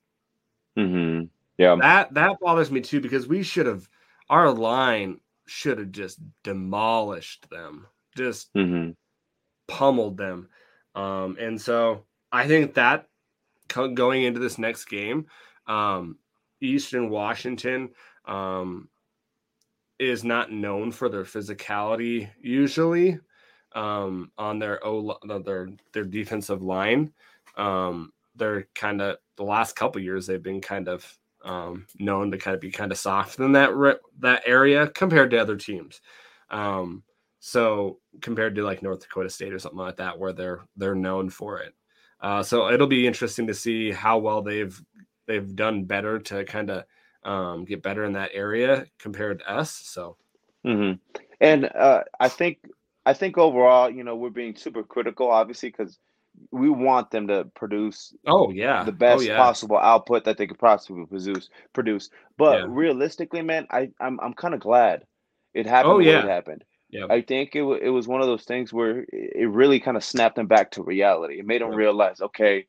mm-hmm. 0.77 1.25
Yeah. 1.61 1.77
That 1.79 2.15
that 2.15 2.41
bothers 2.41 2.71
me 2.71 2.81
too 2.81 3.03
because 3.03 3.29
we 3.29 3.43
should 3.43 3.67
have 3.67 3.87
our 4.31 4.51
line 4.51 5.21
should 5.47 5.79
have 5.79 5.93
just 5.93 6.19
demolished 6.43 7.51
them. 7.51 7.87
Just 8.17 8.51
mm-hmm. 8.55 8.93
pummeled 9.69 10.17
them. 10.17 10.49
Um, 10.95 11.37
and 11.39 11.61
so 11.61 12.07
I 12.33 12.49
think 12.49 12.73
that 12.75 13.09
going 13.75 14.25
into 14.25 14.41
this 14.41 14.59
next 14.59 14.87
game, 14.87 15.27
um, 15.67 16.17
Eastern 16.61 17.09
Washington 17.09 17.91
um, 18.27 18.89
is 19.99 20.25
not 20.25 20.53
known 20.53 20.93
for 20.93 21.09
their 21.09 21.25
physicality 21.25 22.29
usually 22.41 23.19
um, 23.73 24.31
on 24.39 24.59
their 24.59 24.85
o 24.85 25.17
their 25.45 25.69
their 25.93 26.05
defensive 26.05 26.63
line. 26.63 27.13
Um, 27.57 28.13
they're 28.37 28.69
kind 28.75 29.01
of 29.01 29.19
the 29.37 29.45
last 29.45 29.77
couple 29.77 30.01
years 30.01 30.27
they've 30.27 30.43
been 30.43 30.61
kind 30.61 30.89
of 30.89 31.19
um, 31.45 31.87
known 31.99 32.31
to 32.31 32.39
kind 32.39 32.55
of 32.55 32.61
be 32.61 32.71
kind 32.71 32.93
of 32.93 32.99
soft 32.99 33.39
in 33.39 33.53
that 33.53 33.75
re- 33.75 33.97
that 34.19 34.43
area 34.47 34.89
compared 34.89 35.31
to 35.31 35.39
other 35.39 35.57
teams. 35.57 36.01
Um, 36.51 37.03
so 37.39 37.99
compared 38.21 38.55
to 38.57 38.63
like 38.63 38.83
North 38.83 39.01
Dakota 39.01 39.31
State 39.31 39.53
or 39.53 39.59
something 39.59 39.79
like 39.79 39.97
that, 39.97 40.19
where 40.19 40.33
they're 40.33 40.61
they're 40.77 40.95
known 40.95 41.31
for 41.31 41.59
it. 41.59 41.75
Uh, 42.21 42.43
so 42.43 42.71
it'll 42.71 42.87
be 42.87 43.07
interesting 43.07 43.47
to 43.47 43.55
see 43.55 43.91
how 43.91 44.19
well 44.19 44.43
they've 44.43 44.81
they've 45.27 45.55
done 45.55 45.85
better 45.85 46.19
to 46.19 46.45
kind 46.45 46.71
of 46.71 46.85
um, 47.25 47.65
get 47.65 47.83
better 47.83 48.05
in 48.05 48.13
that 48.15 48.31
area 48.35 48.87
compared 48.99 49.41
to 49.41 49.51
us. 49.51 49.71
So, 49.71 50.17
mm-hmm. 50.67 50.99
and 51.41 51.65
uh, 51.75 52.03
I 52.19 52.29
think 52.29 52.59
I 53.07 53.15
think 53.15 53.39
overall, 53.39 53.91
you 53.91 54.05
know, 54.05 54.17
we're 54.17 54.31
being 54.31 54.57
super 54.57 54.83
critical, 54.83 55.31
obviously, 55.31 55.71
because 55.71 55.99
we 56.51 56.71
want 56.71 57.11
them 57.11 57.27
to 57.27 57.45
produce 57.55 58.15
oh 58.27 58.51
yeah 58.51 58.85
the 58.85 58.93
best 58.93 59.21
oh, 59.21 59.23
yeah. 59.23 59.37
possible 59.37 59.77
output 59.77 60.25
that 60.25 60.39
they 60.39 60.47
could 60.47 60.59
possibly 60.59 61.05
produce 61.05 61.51
produce 61.73 62.09
but 62.39 62.61
yeah. 62.61 62.67
realistically 62.69 63.43
man 63.43 63.67
i 63.71 63.91
i'm, 64.01 64.19
I'm 64.21 64.33
kind 64.33 64.55
of 64.55 64.61
glad 64.61 65.05
it 65.55 65.67
happened 65.67 65.93
oh, 65.93 65.99
yeah. 65.99 66.21
it 66.21 66.29
happened 66.29 66.65
yeah 66.91 67.07
i 67.11 67.21
think 67.21 67.55
it, 67.55 67.63
it 67.63 67.91
was 67.91 68.07
one 68.09 68.21
of 68.21 68.27
those 68.27 68.45
things 68.45 68.73
where 68.73 69.05
it 69.13 69.49
really 69.51 69.81
kind 69.81 69.97
of 69.97 70.05
snapped 70.05 70.37
them 70.37 70.47
back 70.47 70.71
to 70.71 70.83
reality 70.83 71.39
it 71.39 71.47
made 71.47 71.61
them 71.63 71.75
realize 71.75 72.21
okay 72.21 72.67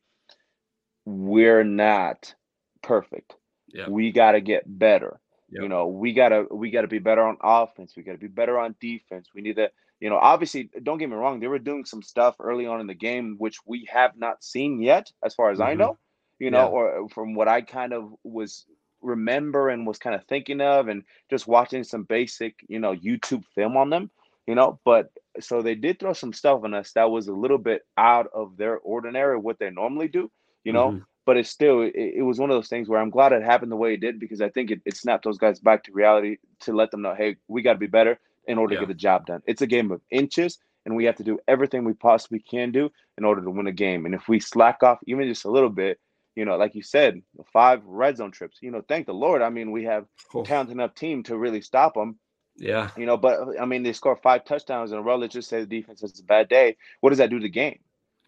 we're 1.05 1.63
not 1.63 2.33
perfect. 2.81 3.35
Yeah. 3.67 3.89
We 3.89 4.11
got 4.11 4.33
to 4.33 4.41
get 4.41 4.63
better. 4.67 5.19
Yep. 5.49 5.63
You 5.63 5.69
know, 5.69 5.87
we 5.87 6.13
gotta 6.13 6.45
we 6.49 6.71
gotta 6.71 6.87
be 6.87 6.99
better 6.99 7.23
on 7.23 7.37
offense. 7.41 7.93
We 7.97 8.03
gotta 8.03 8.17
be 8.17 8.27
better 8.27 8.57
on 8.57 8.75
defense. 8.79 9.29
We 9.35 9.41
need 9.41 9.57
to, 9.57 9.69
you 9.99 10.09
know, 10.09 10.17
obviously, 10.17 10.69
don't 10.83 10.97
get 10.97 11.09
me 11.09 11.15
wrong. 11.15 11.39
They 11.41 11.47
were 11.47 11.59
doing 11.59 11.83
some 11.83 12.01
stuff 12.01 12.35
early 12.39 12.65
on 12.67 12.79
in 12.79 12.87
the 12.87 12.93
game 12.93 13.35
which 13.37 13.57
we 13.65 13.87
have 13.91 14.15
not 14.15 14.43
seen 14.43 14.81
yet, 14.81 15.11
as 15.25 15.35
far 15.35 15.51
as 15.51 15.59
I 15.59 15.73
Mhm. 15.73 15.79
know. 15.79 15.97
You 16.39 16.51
know, 16.51 16.65
Yeah. 16.65 16.67
or 16.67 17.09
from 17.09 17.33
what 17.33 17.49
I 17.49 17.61
kind 17.61 17.91
of 17.91 18.13
was 18.23 18.65
remember 19.01 19.69
and 19.69 19.85
was 19.87 19.97
kind 19.97 20.15
of 20.15 20.23
thinking 20.25 20.61
of, 20.61 20.87
and 20.87 21.03
just 21.29 21.47
watching 21.47 21.83
some 21.83 22.03
basic, 22.03 22.55
you 22.67 22.79
know, 22.79 22.93
YouTube 22.95 23.43
film 23.55 23.77
on 23.77 23.89
them. 23.89 24.09
You 24.47 24.55
know, 24.55 24.79
but 24.83 25.11
so 25.39 25.61
they 25.61 25.75
did 25.75 25.99
throw 25.99 26.13
some 26.13 26.33
stuff 26.33 26.61
on 26.63 26.73
us 26.73 26.91
that 26.93 27.09
was 27.11 27.27
a 27.27 27.33
little 27.33 27.59
bit 27.59 27.83
out 27.97 28.27
of 28.33 28.57
their 28.57 28.77
ordinary, 28.79 29.37
what 29.37 29.59
they 29.59 29.69
normally 29.69 30.07
do. 30.07 30.31
You 30.63 30.73
know, 30.73 30.93
Mhm. 30.93 31.05
but 31.25 31.37
it's 31.37 31.49
still 31.49 31.81
it, 31.81 31.93
it 31.95 32.23
was 32.23 32.39
one 32.39 32.49
of 32.49 32.55
those 32.55 32.67
things 32.67 32.89
where 32.89 32.99
I'm 32.99 33.09
glad 33.11 33.31
it 33.33 33.43
happened 33.43 33.71
the 33.71 33.75
way 33.77 33.93
it 33.93 34.01
did 34.01 34.19
because 34.19 34.41
I 34.41 34.49
think 34.49 34.71
it, 34.71 34.81
it 34.85 34.97
snapped 34.97 35.23
those 35.23 35.37
guys 35.37 35.59
back 35.59 35.83
to 35.83 35.91
reality 35.93 36.37
to 36.61 36.73
let 36.73 36.91
them 36.91 37.01
know, 37.01 37.13
hey, 37.15 37.37
we 37.47 37.61
got 37.61 37.73
to 37.73 37.79
be 37.79 37.87
better 37.87 38.19
in 38.47 38.57
order 38.57 38.73
Yeah. 38.73 38.81
to 38.81 38.85
get 38.87 38.93
the 38.93 38.99
job 38.99 39.25
done. 39.27 39.41
It's 39.45 39.61
a 39.61 39.67
game 39.67 39.91
of 39.91 40.01
inches, 40.11 40.59
and 40.85 40.95
we 40.95 41.05
have 41.05 41.15
to 41.17 41.23
do 41.23 41.39
everything 41.47 41.83
we 41.83 41.93
possibly 41.93 42.39
can 42.39 42.71
do 42.71 42.91
in 43.17 43.23
order 43.23 43.41
to 43.43 43.49
win 43.51 43.67
a 43.67 43.71
game. 43.71 44.05
And 44.05 44.15
if 44.15 44.27
we 44.27 44.39
slack 44.39 44.83
off 44.83 44.99
even 45.05 45.27
just 45.27 45.45
a 45.45 45.51
little 45.51 45.69
bit, 45.69 45.99
you 46.35 46.45
know, 46.45 46.55
like 46.57 46.75
you 46.75 46.81
said, 46.83 47.21
five 47.51 47.83
red 47.85 48.17
zone 48.17 48.31
trips. 48.31 48.57
You 48.61 48.71
know, 48.71 48.81
thank 48.87 49.05
the 49.05 49.13
Lord. 49.13 49.41
I 49.41 49.49
mean, 49.49 49.71
we 49.71 49.83
have 49.85 50.05
Oh, 50.33 50.43
talented 50.43 50.73
enough 50.75 50.95
team 50.95 51.23
to 51.23 51.37
really 51.37 51.61
stop 51.61 51.93
them. 51.93 52.17
yeah. 52.55 52.89
You 52.97 53.05
know, 53.05 53.17
but 53.17 53.59
I 53.59 53.65
mean, 53.65 53.83
they 53.83 53.93
score 53.93 54.15
five 54.15 54.45
touchdowns 54.45 54.91
in 54.91 54.97
a 54.97 55.01
row. 55.01 55.17
Let's 55.17 55.33
just 55.33 55.49
say 55.49 55.59
the 55.61 55.65
defense 55.65 56.01
has 56.01 56.19
a 56.19 56.23
bad 56.23 56.47
day. 56.49 56.77
What 57.01 57.09
does 57.09 57.17
that 57.19 57.29
do 57.29 57.39
to 57.39 57.43
the 57.43 57.49
game? 57.49 57.79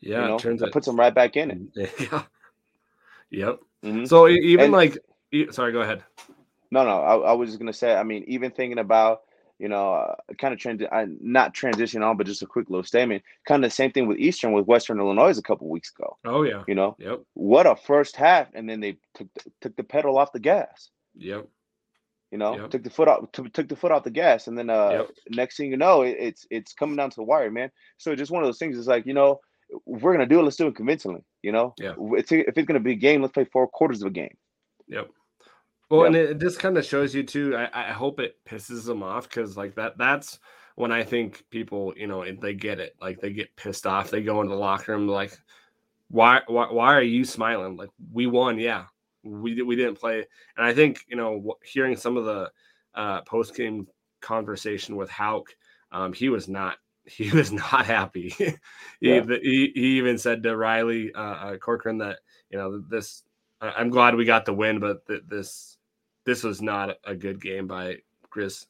Yeah. 0.01 0.21
you 0.23 0.27
know, 0.27 0.35
it 0.35 0.39
turns 0.41 0.61
it 0.61 0.65
out. 0.67 0.71
puts 0.73 0.85
them 0.85 0.97
right 0.99 1.13
back 1.13 1.35
in 1.37 1.69
it. 1.75 1.91
Yeah. 2.11 2.23
Yep. 3.31 3.59
Mhm. 3.83 4.07
So 4.07 4.27
even 4.27 4.65
And- 4.65 4.73
like, 4.73 4.97
sorry, 5.51 5.71
go 5.71 5.81
ahead. 5.81 6.03
No, 6.71 6.83
no, 6.83 7.01
I, 7.01 7.15
I 7.29 7.33
was 7.33 7.49
just 7.49 7.59
gonna 7.59 7.71
say. 7.73 7.95
I 7.95 8.03
mean, 8.03 8.23
even 8.27 8.51
thinking 8.51 8.79
about 8.79 9.21
you 9.59 9.69
know, 9.69 9.93
uh, 9.93 10.15
kind 10.39 10.53
of 10.53 10.59
trans, 10.59 10.81
I, 10.91 11.05
not 11.21 11.53
transition 11.53 12.01
on, 12.03 12.17
but 12.17 12.27
just 12.27 12.41
a 12.41 12.45
quick 12.47 12.69
little 12.69 12.83
statement. 12.83 13.23
Kind 13.47 13.63
of 13.63 13.69
the 13.69 13.75
same 13.75 13.91
thing 13.91 14.07
with 14.07 14.17
Eastern 14.17 14.51
with 14.51 14.65
Western 14.65 14.99
Illinois 14.99 15.37
a 15.37 15.41
couple 15.43 15.69
weeks 15.69 15.91
ago. 15.97 16.17
Oh 16.25 16.43
yeah. 16.43 16.63
You 16.67 16.75
know, 16.75 16.95
Yep. 16.99 17.21
what 17.33 17.65
a 17.67 17.75
first 17.75 18.15
half, 18.15 18.47
and 18.53 18.69
then 18.69 18.79
they 18.79 18.97
took 19.13 19.27
the, 19.35 19.51
took 19.61 19.75
the 19.75 19.83
pedal 19.83 20.17
off 20.17 20.31
the 20.33 20.39
gas. 20.39 20.89
Yep. 21.15 21.47
You 22.31 22.39
know, 22.39 22.57
Yep. 22.57 22.71
took 22.71 22.83
the 22.83 22.89
foot 22.89 23.07
off 23.07 23.31
took, 23.31 23.53
took 23.53 23.67
the 23.69 23.75
foot 23.75 23.91
off 23.91 24.03
the 24.03 24.09
gas, 24.09 24.47
and 24.47 24.57
then 24.57 24.69
uh, 24.69 24.89
Yep. 24.89 25.09
next 25.29 25.57
thing 25.57 25.69
you 25.69 25.77
know, 25.77 26.01
it, 26.01 26.17
it's 26.19 26.47
it's 26.49 26.73
coming 26.73 26.95
down 26.95 27.11
to 27.11 27.15
the 27.15 27.23
wire, 27.23 27.51
man. 27.51 27.69
So 27.97 28.15
just 28.15 28.31
one 28.31 28.41
of 28.41 28.47
those 28.47 28.57
things. 28.59 28.77
It's 28.77 28.87
like 28.87 29.05
you 29.05 29.13
know, 29.13 29.39
if 29.69 30.01
we're 30.01 30.13
gonna 30.13 30.25
do 30.25 30.39
it. 30.39 30.43
Let's 30.43 30.57
do 30.57 30.67
it 30.67 30.75
convincingly. 30.75 31.23
You 31.43 31.51
know, 31.51 31.73
Yeah. 31.77 31.93
It's, 32.17 32.31
if 32.31 32.57
it's 32.57 32.65
gonna 32.67 32.79
be 32.79 32.93
a 32.93 32.95
game, 32.95 33.21
let's 33.21 33.33
play 33.33 33.45
four 33.45 33.67
quarters 33.67 34.01
of 34.01 34.07
a 34.07 34.11
game. 34.11 34.35
Yep. 34.87 35.09
Well, 35.93 36.05
and 36.05 36.15
it, 36.15 36.39
this 36.39 36.57
kind 36.57 36.75
of 36.77 36.85
shows 36.85 37.13
you 37.13 37.21
too. 37.23 37.55
I, 37.55 37.89
I 37.89 37.91
hope 37.91 38.19
it 38.19 38.37
pisses 38.45 38.85
them 38.85 39.03
off 39.03 39.29
because 39.29 39.55
like 39.55 39.75
that. 39.75 39.95
That's 39.97 40.39
when 40.75 40.91
I 40.91 41.03
think 41.03 41.43
people, 41.51 41.93
you 41.95 42.07
know, 42.07 42.25
they 42.41 42.55
get 42.55 42.79
it. 42.79 42.95
Like 42.99 43.21
they 43.21 43.31
get 43.31 43.55
pissed 43.55 43.85
off. 43.85 44.09
They 44.09 44.23
go 44.23 44.41
into 44.41 44.53
the 44.53 44.59
locker 44.59 44.91
room 44.93 45.07
like, 45.07 45.37
why, 46.09 46.41
why, 46.47 46.71
why 46.71 46.95
are 46.95 47.03
you 47.03 47.23
smiling? 47.25 47.77
Like 47.77 47.91
we 48.11 48.25
won, 48.25 48.57
yeah. 48.57 48.85
We 49.23 49.61
we 49.61 49.75
didn't 49.75 49.99
play, 49.99 50.25
and 50.57 50.65
I 50.65 50.73
think 50.73 51.05
you 51.07 51.15
know 51.15 51.57
hearing 51.63 51.95
some 51.95 52.17
of 52.17 52.25
the 52.25 52.51
uh, 52.95 53.21
post 53.21 53.55
game 53.55 53.87
conversation 54.19 54.95
with 54.95 55.11
Hauck, 55.11 55.55
um, 55.91 56.11
he 56.11 56.29
was 56.29 56.47
not 56.49 56.77
he 57.05 57.29
was 57.29 57.51
not 57.51 57.85
happy. 57.85 58.29
he, 58.37 58.57
Yeah. 58.99 59.21
he 59.27 59.71
he 59.75 59.97
even 59.97 60.17
said 60.17 60.41
to 60.43 60.57
Riley 60.57 61.13
uh, 61.13 61.21
uh, 61.21 61.57
Corcoran 61.57 61.99
that 61.99 62.19
you 62.49 62.57
know 62.57 62.79
this 62.89 63.23
I'm 63.61 63.91
glad 63.91 64.15
we 64.15 64.25
got 64.25 64.45
the 64.45 64.53
win, 64.53 64.79
but 64.79 65.05
th- 65.07 65.21
this 65.27 65.77
this 66.25 66.43
was 66.43 66.61
not 66.61 66.97
a 67.05 67.15
good 67.15 67.41
game 67.41 67.67
by 67.67 67.97
Grizz. 68.33 68.67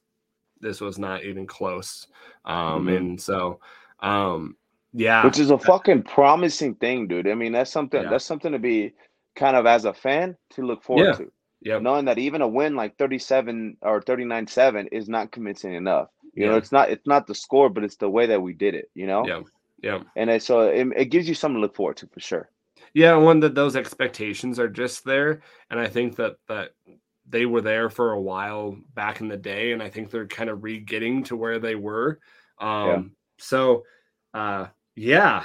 This 0.60 0.80
was 0.80 0.98
not 0.98 1.24
even 1.24 1.46
close. 1.46 2.06
Um, 2.44 2.86
Mhm. 2.86 2.96
and 2.96 3.20
so, 3.20 3.60
um, 4.00 4.56
yeah, 4.92 5.24
which 5.24 5.38
is 5.38 5.50
a 5.50 5.58
fucking 5.58 6.02
promising 6.04 6.74
thing, 6.76 7.08
dude. 7.08 7.28
I 7.28 7.34
mean, 7.34 7.52
that's 7.52 7.70
something 7.70 8.02
Yeah. 8.02 8.10
that's 8.10 8.24
something 8.24 8.52
to 8.52 8.58
be 8.58 8.94
kind 9.34 9.56
of 9.56 9.66
as 9.66 9.84
a 9.84 9.92
fan 9.92 10.36
to 10.50 10.62
look 10.62 10.82
forward 10.82 11.06
Yeah. 11.06 11.12
to. 11.24 11.32
yeah, 11.60 11.78
Knowing 11.78 12.04
that 12.04 12.18
even 12.18 12.42
a 12.42 12.48
win 12.48 12.76
like 12.76 12.96
37 12.98 13.76
or 13.82 14.00
39-7 14.00 14.86
is 14.92 15.08
not 15.08 15.32
convincing 15.32 15.74
enough. 15.74 16.08
You 16.34 16.46
know, 16.46 16.56
it's 16.56 16.72
not 16.72 16.90
it's 16.90 17.06
not 17.06 17.26
the 17.26 17.34
score, 17.34 17.68
but 17.70 17.84
it's 17.84 17.96
the 17.96 18.10
way 18.10 18.26
that 18.26 18.42
we 18.42 18.52
did 18.54 18.74
it, 18.74 18.90
you 18.94 19.06
know? 19.06 19.26
yeah, 19.26 19.42
yeah, 19.82 20.02
And 20.16 20.28
it, 20.30 20.42
so 20.42 20.62
it, 20.68 20.88
it 20.96 21.04
gives 21.06 21.28
you 21.28 21.34
something 21.34 21.56
to 21.56 21.60
look 21.60 21.74
forward 21.76 21.96
to 21.98 22.06
for 22.08 22.20
sure. 22.20 22.50
yeah. 22.92 23.14
One 23.16 23.40
that 23.40 23.54
those 23.54 23.76
expectations 23.76 24.58
are 24.58 24.68
just 24.68 25.04
there, 25.04 25.42
and 25.70 25.80
I 25.80 25.86
think 25.88 26.16
that 26.16 26.36
that 26.48 26.72
they 27.28 27.46
were 27.46 27.60
there 27.62 27.88
for 27.90 28.12
a 28.12 28.20
while 28.20 28.76
back 28.94 29.20
in 29.20 29.28
the 29.28 29.36
day, 29.36 29.72
and 29.72 29.82
I 29.82 29.88
think 29.88 30.10
they're 30.10 30.26
kind 30.26 30.50
of 30.50 30.62
re-getting 30.62 31.24
to 31.24 31.36
where 31.36 31.58
they 31.58 31.74
were. 31.74 32.20
Um, 32.58 33.16
so, 33.38 33.84
uh, 34.34 34.66
yeah. 34.94 35.44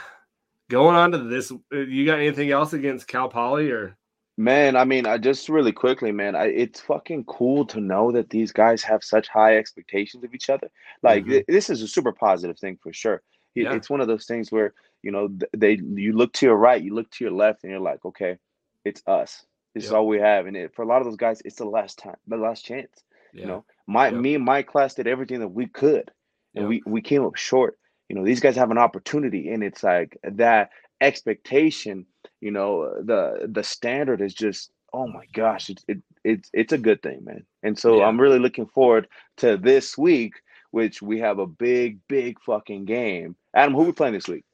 Going 0.70 0.96
on 0.96 1.12
to 1.13 1.18
this, 1.20 1.52
uh, 1.52 1.78
you 1.78 2.06
got 2.06 2.20
anything 2.20 2.52
else 2.52 2.74
against 2.74 3.08
Cal 3.08 3.30
Poly 3.30 3.72
or? 3.72 3.96
Man, 4.38 4.76
I 4.76 4.86
mean, 4.86 5.06
I 5.06 5.18
just 5.18 5.50
really 5.50 5.72
quickly, 5.74 6.12
man, 6.12 6.36
I, 6.36 6.46
it's 6.46 6.80
fucking 6.80 7.26
cool 7.26 7.65
to 7.65 7.82
know 7.82 8.12
that 8.12 8.30
these 8.30 8.52
guys 8.54 8.82
have 8.84 9.04
such 9.04 9.28
high 9.28 9.58
expectations 9.58 10.24
of 10.24 10.34
each 10.34 10.50
other. 10.50 10.70
Like 11.04 11.26
Mhm. 11.26 11.30
th- 11.30 11.46
this 11.48 11.70
is 11.70 11.82
a 11.82 11.88
super 11.88 12.13
positive 12.13 12.58
thing 12.58 12.78
for 12.82 12.94
sure. 12.94 13.22
It- 13.56 13.63
Yeah. 13.63 13.74
It's 13.74 13.89
one 13.89 14.00
of 14.00 14.08
those 14.08 14.26
things 14.26 14.52
where 14.52 14.74
you 15.02 15.12
know 15.12 15.30
they 15.58 15.74
you 15.82 16.13
look 16.13 16.32
to 16.34 16.46
your 16.46 16.56
right, 16.56 16.82
you 16.82 16.94
look 16.94 17.10
to 17.12 17.24
your 17.26 17.34
left, 17.34 17.63
and 17.63 17.72
you're 17.72 17.82
like, 17.82 18.06
okay, 18.06 18.38
it's 18.86 19.02
us. 19.08 19.46
This 19.80 19.86
is 19.88 19.94
all 19.94 20.08
we 20.08 20.20
have, 20.20 20.46
and 20.46 20.56
it, 20.58 20.74
for 20.76 20.82
a 20.84 20.86
lot 20.88 21.02
of 21.02 21.06
those 21.06 21.18
guys, 21.18 21.42
it's 21.46 21.56
the 21.58 21.65
last 21.65 21.98
time, 22.00 22.15
the 22.28 22.38
last 22.38 22.63
chance. 22.65 23.04
Yeah. 23.34 23.42
You 23.42 23.48
know, 23.48 23.65
my 23.88 24.06
Yep. 24.10 24.13
me 24.22 24.36
and 24.36 24.44
my 24.46 24.62
class 24.63 24.94
did 24.96 25.08
everything 25.08 25.39
that 25.39 25.48
we 25.50 25.68
could, 25.68 26.12
and 26.56 26.63
Yep. 26.63 26.70
we 26.70 26.84
we 26.86 27.02
came 27.02 27.24
up 27.26 27.36
short. 27.36 27.78
You 28.10 28.15
know, 28.15 28.26
these 28.26 28.39
guys 28.39 28.56
have 28.56 28.72
an 28.72 28.78
opportunity, 28.78 29.50
and 29.50 29.63
it's 29.63 29.84
like 29.84 30.18
that 30.24 30.72
expectation. 31.02 32.06
You 32.42 32.52
know, 32.52 33.02
the 33.04 33.48
the 33.52 33.63
standard 33.63 34.22
is 34.22 34.34
just 34.34 34.72
oh 34.94 35.08
my 35.08 35.26
gosh, 35.34 35.70
it's 35.70 35.86
it, 35.88 36.00
it's 36.24 36.50
it's 36.54 36.74
a 36.74 36.78
good 36.78 37.02
thing, 37.04 37.24
man. 37.24 37.46
And 37.63 37.78
so 37.78 37.98
Yeah. 38.00 38.06
I'm 38.06 38.20
really 38.20 38.39
looking 38.39 38.65
forward 38.65 39.08
to 39.38 39.56
this 39.58 39.98
week, 39.98 40.34
which 40.72 41.02
we 41.02 41.20
have 41.20 41.39
a 41.39 41.48
big 41.48 42.00
big 42.08 42.39
fucking 42.42 42.86
game. 42.86 43.36
Adam, 43.54 43.74
who 43.76 43.84
we 43.84 43.92
playing 43.92 44.15
this 44.15 44.28
week? 44.28 44.46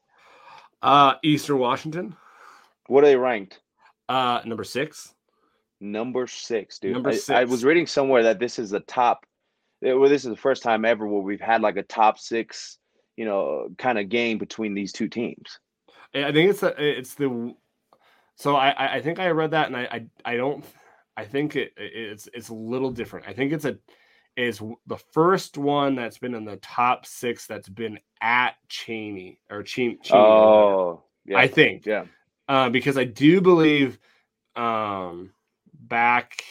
Uh, 0.82 1.16
Eastern 1.24 1.58
Washington, 1.58 2.16
What 2.88 3.04
are 3.04 3.08
they 3.08 3.16
ranked? 3.16 3.60
uh, 4.08 4.42
number 4.46 4.64
six. 4.64 5.15
Number 5.82 6.26
six, 6.28 6.80
dude. 6.80 6.94
Number 6.94 7.12
I, 7.30 7.34
I 7.42 7.44
was 7.46 7.64
reading 7.66 7.88
somewhere 7.88 8.24
that 8.24 8.40
this 8.40 8.60
is 8.60 8.70
the 8.70 8.80
top. 8.82 9.26
eh, 9.84 9.94
Well, 9.94 10.10
this 10.10 10.24
is 10.24 10.30
the 10.30 10.36
first 10.38 10.64
time 10.64 10.86
ever 10.86 11.08
where 11.08 11.22
we've 11.22 11.42
had 11.42 11.62
like 11.62 11.78
a 11.78 11.84
top 11.84 12.18
six, 12.18 12.78
you 13.18 13.26
know, 13.26 13.70
kind 13.78 14.00
of 14.00 14.10
game 14.10 14.38
between 14.38 14.74
these 14.74 14.94
two 14.94 15.08
teams. 15.08 15.60
I 16.14 16.32
think 16.32 16.50
it's 16.50 16.62
the 16.62 16.74
it's 16.78 17.16
the. 17.16 17.54
So 18.38 18.56
I 18.56 18.70
I- 18.70 18.94
I 18.96 19.02
think 19.02 19.20
I 19.20 19.30
read 19.32 19.52
that 19.52 19.68
and 19.68 19.76
I 19.76 19.84
I, 20.26 20.34
I 20.34 20.38
don't 20.38 20.64
I 21.18 21.26
think 21.26 21.56
it 21.56 21.74
it's 21.78 22.28
it's 22.34 22.50
a 22.50 22.54
little 22.54 22.92
different. 22.92 23.28
I 23.28 23.34
think 23.34 23.52
it's 23.52 23.66
a 23.66 23.78
is 24.38 24.62
the 24.88 24.98
first 25.14 25.58
one 25.58 25.96
that's 25.96 26.18
been 26.18 26.34
in 26.36 26.44
the 26.44 26.58
top 26.58 27.06
six 27.06 27.48
that's 27.48 27.70
been 27.70 28.00
at 28.22 28.56
Cheney 28.68 29.40
or 29.50 29.64
Cheney. 29.64 29.98
Cheney 30.04 30.20
Oh, 30.20 31.04
yeah, 31.26 31.38
I 31.38 31.48
think 31.48 31.86
yeah. 31.86 32.04
uh, 32.50 32.70
because 32.70 32.98
I 32.98 33.06
do 33.06 33.40
believe 33.40 33.98
um, 34.58 35.32
back 35.88 36.44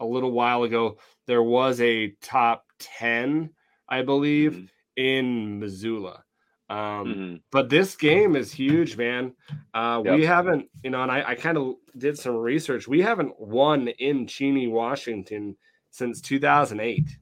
a 0.00 0.04
little 0.06 0.32
while 0.32 0.62
ago 0.62 0.98
there 1.26 1.42
was 1.42 1.80
a 1.80 2.10
top 2.22 2.64
ten, 2.78 3.50
I 3.88 4.02
believe, 4.02 4.52
Mhm, 4.54 4.68
in 4.96 5.58
Missoula. 5.60 6.24
Um, 6.68 7.14
mhm. 7.14 7.42
but 7.50 7.68
this 7.68 7.96
game 7.96 8.36
is 8.36 8.52
huge, 8.52 8.96
man. 8.96 9.34
Uh, 9.74 10.02
We 10.04 10.24
haven't, 10.24 10.68
you 10.84 10.90
know, 10.90 11.02
and 11.02 11.10
I, 11.10 11.30
I 11.30 11.34
kind 11.34 11.58
of 11.58 11.74
did 11.98 12.16
some 12.18 12.36
research. 12.36 12.86
We 12.88 13.00
haven't 13.00 13.38
won 13.40 13.88
in 13.88 14.26
Cheney, 14.26 14.68
Washington 14.68 15.56
since 15.90 16.20
2008. 16.20 17.18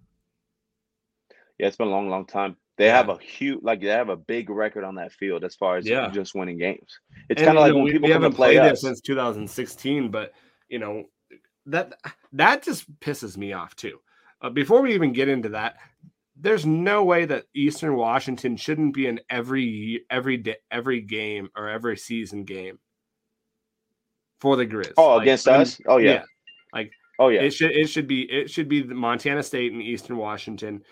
Yeah, 1.58 1.66
it's 1.66 1.76
been 1.76 1.88
a 1.88 1.90
long, 1.90 2.08
long 2.08 2.26
time. 2.26 2.56
They 2.76 2.86
Yeah. 2.86 2.96
have 2.98 3.08
a 3.08 3.18
huge, 3.18 3.60
like 3.62 3.80
they 3.80 3.88
have 3.88 4.08
a 4.10 4.16
big 4.16 4.50
record 4.50 4.84
on 4.84 4.94
that 4.96 5.12
field 5.12 5.44
as 5.44 5.56
far 5.56 5.76
as 5.78 5.86
Yeah. 5.86 6.10
just 6.10 6.34
winning 6.34 6.58
games. 6.58 7.00
It's 7.28 7.42
kind 7.42 7.58
of 7.58 7.62
like 7.62 7.70
know, 7.70 7.76
when 7.76 7.84
we, 7.84 7.92
people 7.92 8.06
we 8.06 8.12
haven't 8.12 8.34
play 8.34 8.56
played 8.56 8.70
it 8.70 8.78
since 8.78 9.00
2016, 9.00 10.10
but 10.10 10.32
you 10.68 10.78
know 10.78 11.04
that 11.68 11.94
that 12.32 12.62
just 12.62 12.90
pisses 13.00 13.36
me 13.36 13.52
off 13.52 13.74
too. 13.76 14.00
Uh, 14.40 14.50
before 14.50 14.82
we 14.82 14.94
even 14.94 15.12
get 15.12 15.28
into 15.28 15.50
that, 15.50 15.76
there's 16.36 16.64
no 16.64 17.04
way 17.04 17.24
that 17.24 17.46
Eastern 17.54 17.96
Washington 17.96 18.56
shouldn't 18.56 18.94
be 18.94 19.06
in 19.06 19.20
every 19.30 20.04
every 20.10 20.36
day, 20.36 20.56
every 20.70 21.00
game 21.00 21.48
or 21.56 21.68
every 21.68 21.96
season 21.96 22.44
game 22.44 22.78
for 24.40 24.56
the 24.56 24.66
Grizz. 24.66 24.92
Oh, 24.96 25.16
Like, 25.16 25.22
against 25.22 25.48
I 25.48 25.52
mean, 25.52 25.60
us? 25.62 25.80
Oh 25.86 25.96
yeah. 25.98 26.22
like 26.72 26.92
Oh 27.18 27.28
yeah. 27.28 27.40
it 27.40 27.50
should 27.50 27.72
it 27.72 27.88
should 27.88 28.06
be 28.06 28.22
it 28.22 28.50
should 28.50 28.68
be 28.68 28.82
the 28.82 28.94
Montana 28.94 29.42
State 29.42 29.72
and 29.72 29.82
Eastern 29.82 30.16
Washington. 30.16 30.82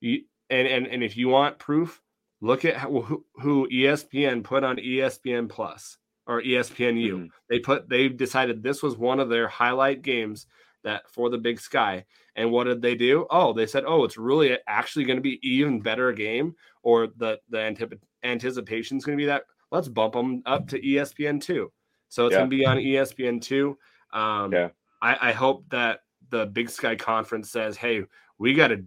You, 0.00 0.22
and 0.50 0.66
and 0.66 0.86
and 0.86 1.02
if 1.02 1.16
you 1.16 1.28
want 1.28 1.58
proof, 1.58 2.02
look 2.40 2.64
at 2.64 2.76
how, 2.76 3.00
who, 3.00 3.24
who 3.36 3.68
ESPN 3.68 4.42
put 4.42 4.64
on 4.64 4.76
ESPN 4.76 5.48
Plus. 5.48 5.98
Or 6.26 6.42
ESPNU. 6.42 7.12
Mhm. 7.12 7.30
They 7.48 7.58
put 7.58 7.88
they 7.88 8.08
decided 8.08 8.62
this 8.62 8.82
was 8.82 8.96
one 8.96 9.20
of 9.20 9.28
their 9.28 9.48
highlight 9.48 10.02
games 10.02 10.46
that 10.82 11.08
for 11.10 11.30
the 11.30 11.38
Big 11.38 11.60
Sky. 11.60 12.04
And 12.36 12.50
what 12.52 12.64
did 12.64 12.82
they 12.82 12.94
do? 12.94 13.26
Oh, 13.30 13.52
they 13.52 13.66
said, 13.66 13.84
"Oh, 13.86 14.04
it's 14.04 14.18
really 14.18 14.58
actually 14.66 15.04
going 15.04 15.16
to 15.16 15.22
be 15.22 15.38
even 15.48 15.80
better 15.80 16.12
game, 16.12 16.54
or 16.82 17.06
the 17.16 17.40
the 17.48 17.58
antip- 17.60 18.00
anticipation 18.22 18.96
is 18.98 19.04
going 19.04 19.16
to 19.18 19.22
be 19.22 19.26
that. 19.26 19.44
Let's 19.72 19.88
bump 19.88 20.12
them 20.14 20.42
up 20.46 20.68
to 20.68 20.84
E 20.86 20.94
ESPN 20.96 21.40
two. 21.40 21.72
So 22.08 22.26
it's 22.26 22.32
Yeah. 22.34 22.38
going 22.40 22.50
to 22.50 22.56
be 22.56 22.66
on 22.66 22.78
E 22.78 22.92
ESPN 22.96 23.40
two. 23.40 23.78
Um, 24.12 24.52
Yeah. 24.52 24.68
I, 25.02 25.28
I 25.30 25.32
hope 25.32 25.64
that 25.70 26.00
the 26.30 26.46
Big 26.46 26.68
Sky 26.70 26.94
Conference 26.96 27.50
says, 27.50 27.76
"Hey, 27.76 28.04
we 28.38 28.54
got 28.54 28.68
to." 28.68 28.84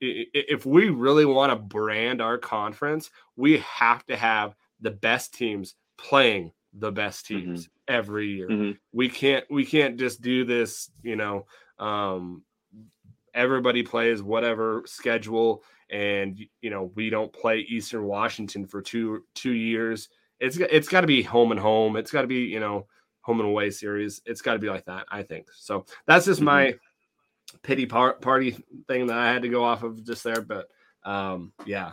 If 0.00 0.66
we 0.66 0.90
really 0.90 1.24
want 1.24 1.50
to 1.50 1.56
brand 1.56 2.20
our 2.20 2.36
conference, 2.36 3.10
we 3.36 3.58
have 3.58 4.04
to 4.06 4.16
have 4.16 4.54
the 4.80 4.90
best 4.90 5.32
teams 5.32 5.76
playing 5.96 6.52
the 6.78 6.90
best 6.90 7.24
Mhm. 7.26 7.28
teams 7.28 7.68
every 7.88 8.28
year 8.28 8.48
Mhm. 8.48 8.78
we 8.92 9.08
can't 9.08 9.44
we 9.50 9.64
can't 9.64 9.96
just 9.98 10.20
do 10.22 10.44
this 10.44 10.90
you 11.02 11.16
know 11.16 11.46
um 11.78 12.42
everybody 13.34 13.82
plays 13.82 14.22
whatever 14.22 14.82
schedule 14.86 15.62
and 15.90 16.38
you 16.62 16.70
know 16.70 16.90
we 16.94 17.10
don't 17.10 17.32
play 17.32 17.60
eastern 17.60 18.04
washington 18.04 18.66
for 18.66 18.80
two 18.80 19.24
two 19.34 19.52
years 19.52 20.08
it's 20.40 20.56
it's 20.56 20.88
got 20.88 21.02
to 21.02 21.06
be 21.06 21.22
home 21.22 21.50
and 21.50 21.60
home 21.60 21.96
it's 21.96 22.10
got 22.10 22.22
to 22.22 22.26
be 22.28 22.40
you 22.44 22.60
know 22.60 22.86
home 23.20 23.40
and 23.40 23.48
away 23.48 23.70
series 23.70 24.20
it's 24.26 24.42
got 24.42 24.54
to 24.54 24.58
be 24.58 24.68
like 24.68 24.84
that 24.84 25.04
i 25.10 25.22
think 25.22 25.46
so 25.52 25.84
that's 26.06 26.26
just 26.26 26.40
Mhm. 26.40 26.44
my 26.44 26.74
pity 27.62 27.86
par- 27.86 28.14
party 28.14 28.56
thing 28.88 29.06
that 29.06 29.18
i 29.18 29.32
had 29.32 29.42
to 29.42 29.48
go 29.48 29.62
off 29.62 29.82
of 29.82 30.02
just 30.04 30.24
there 30.24 30.40
but 30.40 30.68
um 31.04 31.52
yeah 31.66 31.92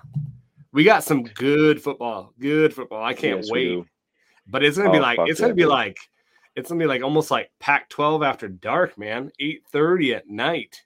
we 0.74 0.84
got 0.84 1.04
some 1.04 1.24
good 1.24 1.82
football 1.82 2.34
good 2.40 2.74
football 2.74 3.04
i 3.04 3.14
can't 3.14 3.40
Yes, 3.42 3.50
wait. 3.52 3.84
But 4.48 4.64
it's 4.64 4.78
gonna 4.78 4.92
be 4.92 4.98
Oh, 4.98 5.02
like 5.02 5.20
it's 5.26 5.40
gonna 5.40 5.54
be 5.54 5.64
dude. 5.64 5.70
like 5.70 5.98
it's 6.56 6.70
gonna 6.70 6.80
be 6.80 6.86
like 6.88 7.04
almost 7.04 7.32
like 7.32 7.50
Pac 7.60 7.90
12 7.90 8.24
after 8.24 8.48
dark, 8.48 8.98
man. 8.98 9.32
8 9.40 9.64
30 9.72 10.14
at 10.16 10.28
night. 10.30 10.82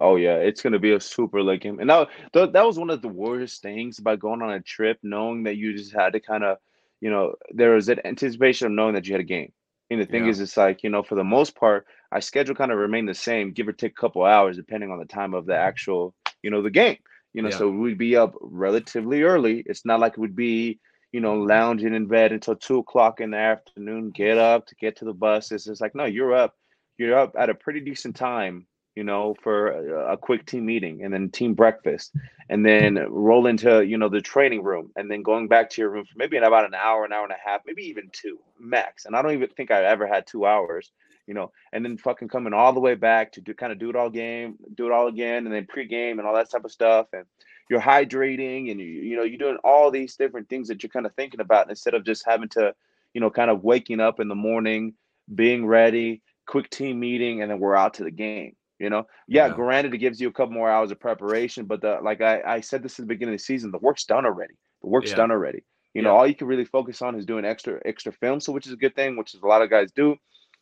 Oh 0.00 0.16
yeah, 0.16 0.36
it's 0.36 0.62
gonna 0.62 0.78
be 0.78 0.92
a 0.92 1.00
super 1.00 1.42
late 1.42 1.60
game, 1.62 1.78
and 1.80 1.90
that 1.90 2.08
th- 2.32 2.52
that 2.52 2.66
was 2.66 2.78
one 2.78 2.90
of 2.90 3.02
the 3.02 3.08
worst 3.08 3.62
things 3.62 3.98
about 3.98 4.20
going 4.20 4.40
on 4.42 4.52
a 4.52 4.60
trip, 4.60 4.98
knowing 5.02 5.42
that 5.44 5.56
you 5.56 5.76
just 5.76 5.92
had 5.92 6.14
to 6.14 6.20
kind 6.20 6.44
of, 6.44 6.58
you 7.00 7.10
know, 7.10 7.34
there 7.50 7.72
was 7.74 7.86
that 7.86 8.04
anticipation 8.06 8.66
of 8.66 8.72
knowing 8.72 8.94
that 8.94 9.06
you 9.06 9.12
had 9.12 9.20
a 9.20 9.24
game. 9.24 9.52
And 9.90 10.00
the 10.00 10.06
thing 10.06 10.24
Yeah. 10.24 10.30
is, 10.30 10.40
it's 10.40 10.56
like 10.56 10.82
you 10.82 10.88
know, 10.88 11.02
for 11.02 11.14
the 11.14 11.24
most 11.24 11.54
part, 11.56 11.86
our 12.10 12.20
schedule 12.22 12.54
kind 12.54 12.72
of 12.72 12.78
remained 12.78 13.08
the 13.08 13.14
same, 13.14 13.52
give 13.52 13.68
or 13.68 13.72
take 13.72 13.92
a 13.92 14.00
couple 14.00 14.24
hours, 14.24 14.56
depending 14.56 14.90
on 14.90 14.98
the 14.98 15.04
time 15.04 15.34
of 15.34 15.44
the 15.44 15.52
mm-hmm. 15.52 15.68
actual, 15.68 16.14
you 16.42 16.50
know, 16.50 16.62
the 16.62 16.70
game. 16.70 16.96
You 17.34 17.42
know, 17.42 17.50
Yeah. 17.50 17.58
so 17.58 17.70
we'd 17.70 17.98
be 17.98 18.16
up 18.16 18.34
relatively 18.40 19.22
early. 19.22 19.62
It's 19.66 19.84
not 19.84 20.00
like 20.00 20.12
it 20.12 20.18
would 20.18 20.36
be, 20.36 20.80
you 21.12 21.20
know, 21.20 21.34
lounging 21.34 21.94
in 21.94 22.06
bed 22.06 22.32
until 22.32 22.56
two 22.56 22.78
o'clock 22.78 23.20
in 23.20 23.30
the 23.30 23.38
afternoon, 23.38 24.10
get 24.10 24.38
up 24.38 24.66
to 24.66 24.74
get 24.74 24.96
to 24.96 25.04
the 25.04 25.12
bus. 25.12 25.52
It's 25.52 25.64
just 25.64 25.80
like, 25.80 25.94
no, 25.94 26.04
you're 26.04 26.34
up, 26.34 26.56
you're 26.98 27.18
up 27.18 27.34
at 27.38 27.50
a 27.50 27.54
pretty 27.54 27.80
decent 27.80 28.16
time 28.16 28.66
you 28.94 29.04
know, 29.04 29.34
for 29.42 29.68
a, 29.68 30.12
a 30.12 30.16
quick 30.16 30.44
team 30.46 30.66
meeting 30.66 31.02
and 31.02 31.12
then 31.12 31.30
team 31.30 31.54
breakfast, 31.54 32.14
and 32.48 32.64
then 32.64 32.94
roll 33.08 33.46
into 33.46 33.84
you 33.84 33.96
know 33.96 34.08
the 34.08 34.20
training 34.20 34.62
room, 34.62 34.90
and 34.96 35.10
then 35.10 35.22
going 35.22 35.48
back 35.48 35.70
to 35.70 35.80
your 35.80 35.90
room 35.90 36.04
for 36.04 36.18
maybe 36.18 36.36
in 36.36 36.44
about 36.44 36.66
an 36.66 36.74
hour, 36.74 37.04
an 37.04 37.12
hour 37.12 37.24
and 37.24 37.32
a 37.32 37.50
half, 37.50 37.62
maybe 37.66 37.82
even 37.84 38.10
two 38.12 38.38
max. 38.58 39.06
And 39.06 39.16
I 39.16 39.22
don't 39.22 39.32
even 39.32 39.48
think 39.48 39.70
I 39.70 39.84
ever 39.84 40.06
had 40.06 40.26
two 40.26 40.44
hours, 40.46 40.92
you 41.26 41.34
know, 41.34 41.52
and 41.72 41.84
then 41.84 41.96
fucking 41.96 42.28
coming 42.28 42.52
all 42.52 42.72
the 42.72 42.80
way 42.80 42.94
back 42.94 43.32
to 43.32 43.40
do 43.40 43.54
kind 43.54 43.72
of 43.72 43.78
do 43.78 43.88
it 43.88 43.96
all 43.96 44.10
game, 44.10 44.56
do 44.74 44.86
it 44.86 44.92
all 44.92 45.08
again, 45.08 45.46
and 45.46 45.54
then 45.54 45.66
pregame 45.66 46.18
and 46.18 46.22
all 46.22 46.34
that 46.34 46.50
type 46.50 46.64
of 46.64 46.72
stuff, 46.72 47.06
and 47.14 47.24
you're 47.72 47.80
hydrating 47.80 48.70
and 48.70 48.80
you 48.80 48.86
you 48.86 49.16
know 49.16 49.24
you're 49.24 49.38
doing 49.38 49.58
all 49.64 49.90
these 49.90 50.16
different 50.16 50.48
things 50.48 50.68
that 50.68 50.82
you're 50.84 50.90
kind 50.90 51.06
of 51.06 51.14
thinking 51.16 51.40
about 51.40 51.70
instead 51.70 51.94
of 51.94 52.04
just 52.04 52.24
having 52.26 52.50
to, 52.50 52.74
you 53.14 53.20
know, 53.22 53.30
kind 53.30 53.50
of 53.50 53.64
waking 53.64 54.00
up 54.00 54.20
in 54.20 54.28
the 54.28 54.36
morning, 54.36 54.94
being 55.34 55.66
ready, 55.66 56.22
quick 56.46 56.70
team 56.70 57.00
meeting, 57.00 57.42
and 57.42 57.50
then 57.50 57.60
we're 57.60 57.76
out 57.76 57.94
to 57.94 58.04
the 58.04 58.12
game. 58.12 58.56
You 58.78 58.90
know, 58.90 59.06
yeah, 59.28 59.48
Yeah. 59.48 59.54
granted, 59.54 59.94
it 59.94 59.98
gives 59.98 60.20
you 60.20 60.28
a 60.28 60.32
couple 60.32 60.54
more 60.54 60.70
hours 60.70 60.90
of 60.92 61.00
preparation, 61.00 61.66
but 61.66 61.80
the 61.80 62.00
like 62.02 62.20
I, 62.20 62.42
I 62.46 62.60
said 62.60 62.82
this 62.82 62.98
at 62.98 63.04
the 63.04 63.14
beginning 63.14 63.34
of 63.34 63.40
the 63.40 63.44
season, 63.44 63.70
the 63.72 63.78
work's 63.78 64.04
done 64.04 64.26
already. 64.26 64.54
The 64.82 64.88
work's 64.88 65.12
Yeah. 65.12 65.16
done 65.16 65.30
already. 65.30 65.64
You 65.94 66.02
know, 66.02 66.10
Yeah. 66.10 66.16
all 66.16 66.26
you 66.26 66.34
can 66.34 66.48
really 66.48 66.64
focus 66.64 67.02
on 67.02 67.16
is 67.16 67.26
doing 67.26 67.44
extra 67.44 67.80
extra 67.84 68.12
film, 68.12 68.40
so 68.40 68.52
which 68.52 68.66
is 68.66 68.72
a 68.74 68.76
good 68.76 68.94
thing, 68.96 69.16
which 69.16 69.34
is 69.34 69.42
a 69.42 69.46
lot 69.46 69.62
of 69.62 69.70
guys 69.70 69.92
do. 69.92 70.16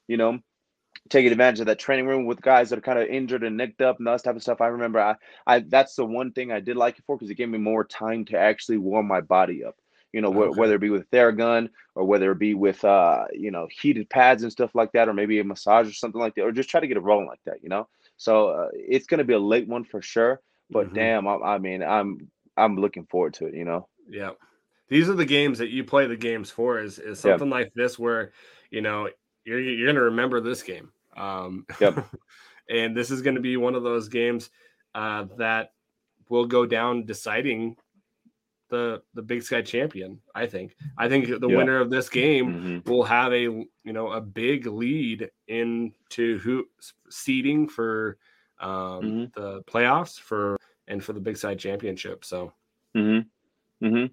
You 0.09 0.19
know, 0.19 0.39
taking 1.11 1.33
advantage 1.33 1.61
of 1.61 1.67
that 1.67 1.79
training 1.79 2.07
room 2.07 2.25
with 2.25 2.41
guys 2.41 2.71
that 2.71 2.79
are 2.79 2.83
kind 2.83 2.99
of 2.99 3.09
injured 3.09 3.43
and 3.43 3.57
nicked 3.57 3.83
up 3.83 3.99
and 3.99 4.07
that 4.07 4.23
type 4.25 4.37
of 4.37 4.43
stuff. 4.43 4.61
I 4.61 4.69
remember 4.69 5.01
I, 5.01 5.17
I 5.47 5.59
that's 5.61 5.95
the 5.97 6.07
one 6.07 6.33
thing 6.33 6.51
I 6.53 6.61
did 6.61 6.77
like 6.77 6.99
it 6.99 7.05
for 7.07 7.17
because 7.17 7.31
it 7.31 7.35
gave 7.35 7.49
me 7.49 7.59
more 7.59 7.85
time 7.85 8.25
to 8.27 8.39
actually 8.39 8.79
warm 8.79 9.07
my 9.07 9.21
body 9.21 9.65
up. 9.65 9.77
You 10.13 10.21
know, 10.21 10.33
wh- 10.33 10.57
whether 10.57 10.75
it 10.75 10.81
be 10.81 10.91
with 10.91 11.03
a 11.03 11.17
Theragun 11.17 11.69
or 11.95 12.05
whether 12.05 12.33
it 12.33 12.39
be 12.39 12.55
with 12.55 12.85
uh, 12.85 13.27
you 13.33 13.51
know, 13.51 13.69
heated 13.71 14.09
pads 14.09 14.43
and 14.43 14.51
stuff 14.51 14.75
like 14.75 14.93
that, 14.93 15.09
or 15.09 15.13
maybe 15.15 15.39
a 15.39 15.45
massage 15.45 15.89
or 15.89 15.93
something 15.93 16.21
like 16.21 16.35
that, 16.35 16.43
or 16.43 16.53
just 16.53 16.71
try 16.71 16.81
to 16.81 16.87
get 16.89 16.97
it 16.97 17.03
rolling 17.03 17.29
like 17.29 17.43
that. 17.45 17.63
You 17.63 17.69
know, 17.69 17.89
so 18.17 18.49
uh, 18.49 18.69
it's 18.73 19.07
gonna 19.07 19.25
be 19.25 19.35
a 19.35 19.39
late 19.39 19.69
one 19.69 19.85
for 19.85 20.01
sure. 20.03 20.41
But 20.71 20.89
Mhm. 20.91 20.95
damn, 20.95 21.29
I, 21.29 21.35
I 21.37 21.59
mean, 21.59 21.83
I'm 21.83 22.31
I'm 22.57 22.77
looking 22.77 23.07
forward 23.07 23.35
to 23.35 23.47
it. 23.47 23.55
You 23.55 23.65
know. 23.65 23.89
Yeah. 24.09 24.31
These 24.89 25.09
are 25.09 25.15
the 25.15 25.25
games 25.25 25.59
that 25.59 25.71
you 25.71 25.85
play 25.85 26.07
the 26.09 26.17
games 26.17 26.51
for 26.51 26.81
is 26.81 26.99
is 26.99 27.25
Yeah. 27.25 27.33
something 27.33 27.51
like 27.51 27.73
this 27.75 27.97
where, 27.99 28.33
you 28.71 28.81
know, 28.81 29.09
you're 29.45 29.61
you're 29.61 29.87
gonna 29.87 30.05
remember 30.07 30.41
this 30.41 30.63
game. 30.65 30.91
Um 31.21 31.67
Yep. 31.81 32.07
and 32.69 32.97
this 32.97 33.11
is 33.11 33.23
gonna 33.23 33.41
be 33.41 33.57
one 33.57 33.75
of 33.75 33.83
those 33.83 34.09
games 34.09 34.51
uh 34.95 35.27
that 35.37 35.73
will 36.29 36.47
go 36.47 36.65
down 36.67 37.05
deciding 37.05 37.77
the 38.69 39.03
the 39.15 39.23
Big 39.23 39.43
Sky 39.43 39.63
champion, 39.63 40.21
I 40.35 40.47
think. 40.47 40.77
I 40.97 41.09
think 41.09 41.27
the 41.29 41.49
Yeah. 41.49 41.57
winner 41.57 41.81
of 41.81 41.91
this 41.91 42.09
game 42.09 42.47
Mhm. 42.85 42.89
will 42.89 43.03
have 43.03 43.33
a 43.33 43.43
you 43.43 43.93
know 43.93 44.13
a 44.13 44.21
big 44.21 44.67
lead 44.67 45.31
into 45.49 46.39
who 46.39 46.65
seeding 47.09 47.69
for 47.69 48.17
um 48.61 49.03
Mhm. 49.05 49.35
the 49.35 49.63
playoffs 49.65 50.19
for 50.21 50.57
and 50.87 51.03
for 51.05 51.13
the 51.13 51.21
Big 51.21 51.37
Sky 51.37 51.55
championship. 51.55 52.25
So 52.25 52.53
Mm-hmm. 52.97 53.87
Mm-hmm. 53.87 54.07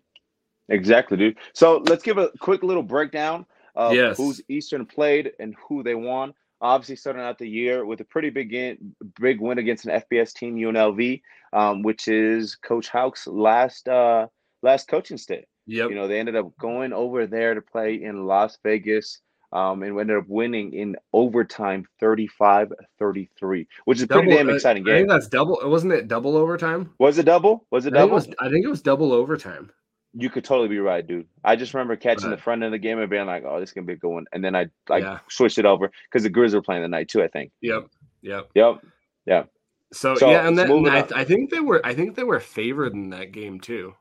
Exactly, 0.69 1.17
dude. 1.17 1.37
So 1.53 1.77
let's 1.89 2.03
give 2.03 2.17
a 2.17 2.29
quick 2.39 2.61
little 2.63 2.83
breakdown 2.83 3.45
of 3.75 3.95
Yes. 3.95 4.17
who's 4.17 4.41
Eastern 4.49 4.85
played 4.85 5.31
and 5.39 5.55
who 5.67 5.81
they 5.83 5.95
won. 5.95 6.33
Obviously, 6.61 6.95
starting 6.95 7.21
out 7.21 7.37
the 7.37 7.47
year 7.47 7.85
with 7.85 8.01
a 8.01 8.03
pretty 8.05 8.29
big 8.29 8.53
in, 8.53 8.95
big 9.19 9.39
win 9.39 9.57
against 9.59 9.85
an 9.85 10.01
FBS 10.11 10.33
team, 10.33 10.55
UNLV, 10.55 11.21
um, 11.53 11.83
which 11.83 12.07
is 12.07 12.55
Coach 12.55 12.89
Hauck's 12.89 13.27
last 13.27 13.87
uh, 13.87 14.27
last 14.63 14.87
coaching 14.87 15.17
stint. 15.17 15.45
yep. 15.67 15.89
You 15.89 15.95
know, 15.95 16.07
they 16.07 16.19
ended 16.19 16.35
up 16.35 16.55
going 16.57 16.93
over 16.93 17.27
there 17.27 17.53
to 17.53 17.61
play 17.61 18.01
in 18.01 18.25
Las 18.25 18.57
Vegas. 18.63 19.21
Um, 19.53 19.81
and 19.81 19.97
ended 19.97 20.17
up 20.17 20.25
winning 20.27 20.73
in 20.73 20.97
overtime 21.13 21.85
35-33, 22.01 23.65
which 23.85 23.97
is 23.97 24.03
a 24.03 24.07
pretty 24.07 24.27
Double- 24.29 24.37
damn 24.37 24.49
uh, 24.49 24.53
exciting 24.53 24.83
I 24.83 24.85
think 24.91 24.97
game. 24.99 25.07
that's 25.07 25.27
double. 25.27 25.59
Wasn't 25.63 25.93
it 25.93 26.09
double 26.09 26.35
overtime? 26.35 26.93
Was 26.99 27.17
it 27.17 27.23
double? 27.23 27.65
Was 27.71 27.85
it 27.85 27.93
I 27.95 27.97
think 27.97 27.97
it 27.97 27.99
double? 28.01 28.15
was. 28.15 28.27
I 28.39 28.49
think 28.49 28.65
it 28.65 28.69
was 28.69 28.81
double 28.81 29.13
overtime. 29.13 29.71
You 30.19 30.29
could 30.29 30.43
totally 30.43 30.67
be 30.67 30.79
right, 30.79 31.05
dude. 31.05 31.27
I 31.43 31.55
just 31.55 31.73
remember 31.73 31.95
catching 31.95 32.31
the 32.31 32.37
front 32.37 32.63
end 32.63 32.67
of 32.67 32.71
the 32.71 32.79
game 32.79 32.99
and 32.99 33.09
being 33.09 33.27
like, 33.27 33.43
"Oh, 33.45 33.59
this 33.59 33.69
is 33.69 33.73
gonna 33.73 33.85
be 33.85 33.93
a 33.93 33.97
good 33.97 34.09
one," 34.09 34.25
and 34.33 34.43
then 34.43 34.55
I 34.55 34.67
like 34.89 35.03
Yeah. 35.03 35.19
switched 35.29 35.59
it 35.59 35.65
over 35.65 35.91
because 36.09 36.23
the 36.23 36.29
Grizz 36.29 36.53
were 36.53 36.61
playing 36.61 36.81
the 36.81 36.87
night 36.87 37.07
too. 37.07 37.21
I 37.21 37.27
think. 37.27 37.51
Yep. 37.61 37.87
Yep. 38.21 38.49
Yep. 39.25 39.49
So, 39.93 40.15
So, 40.15 40.29
yeah, 40.29 40.47
and, 40.47 40.57
that, 40.57 40.69
and 40.69 40.89
I. 40.89 41.07
I 41.15 41.23
think 41.23 41.49
they 41.49 41.59
were. 41.59 41.85
I 41.85 41.93
think 41.93 42.15
they 42.15 42.23
were 42.23 42.39
favored 42.39 42.93
in 42.93 43.11
that 43.11 43.31
game 43.31 43.59
too. 43.59 43.93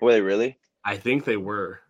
Were 0.00 0.12
they 0.12 0.20
really? 0.20 0.58
I 0.84 0.96
think 0.96 1.24
they 1.24 1.36
were. 1.36 1.80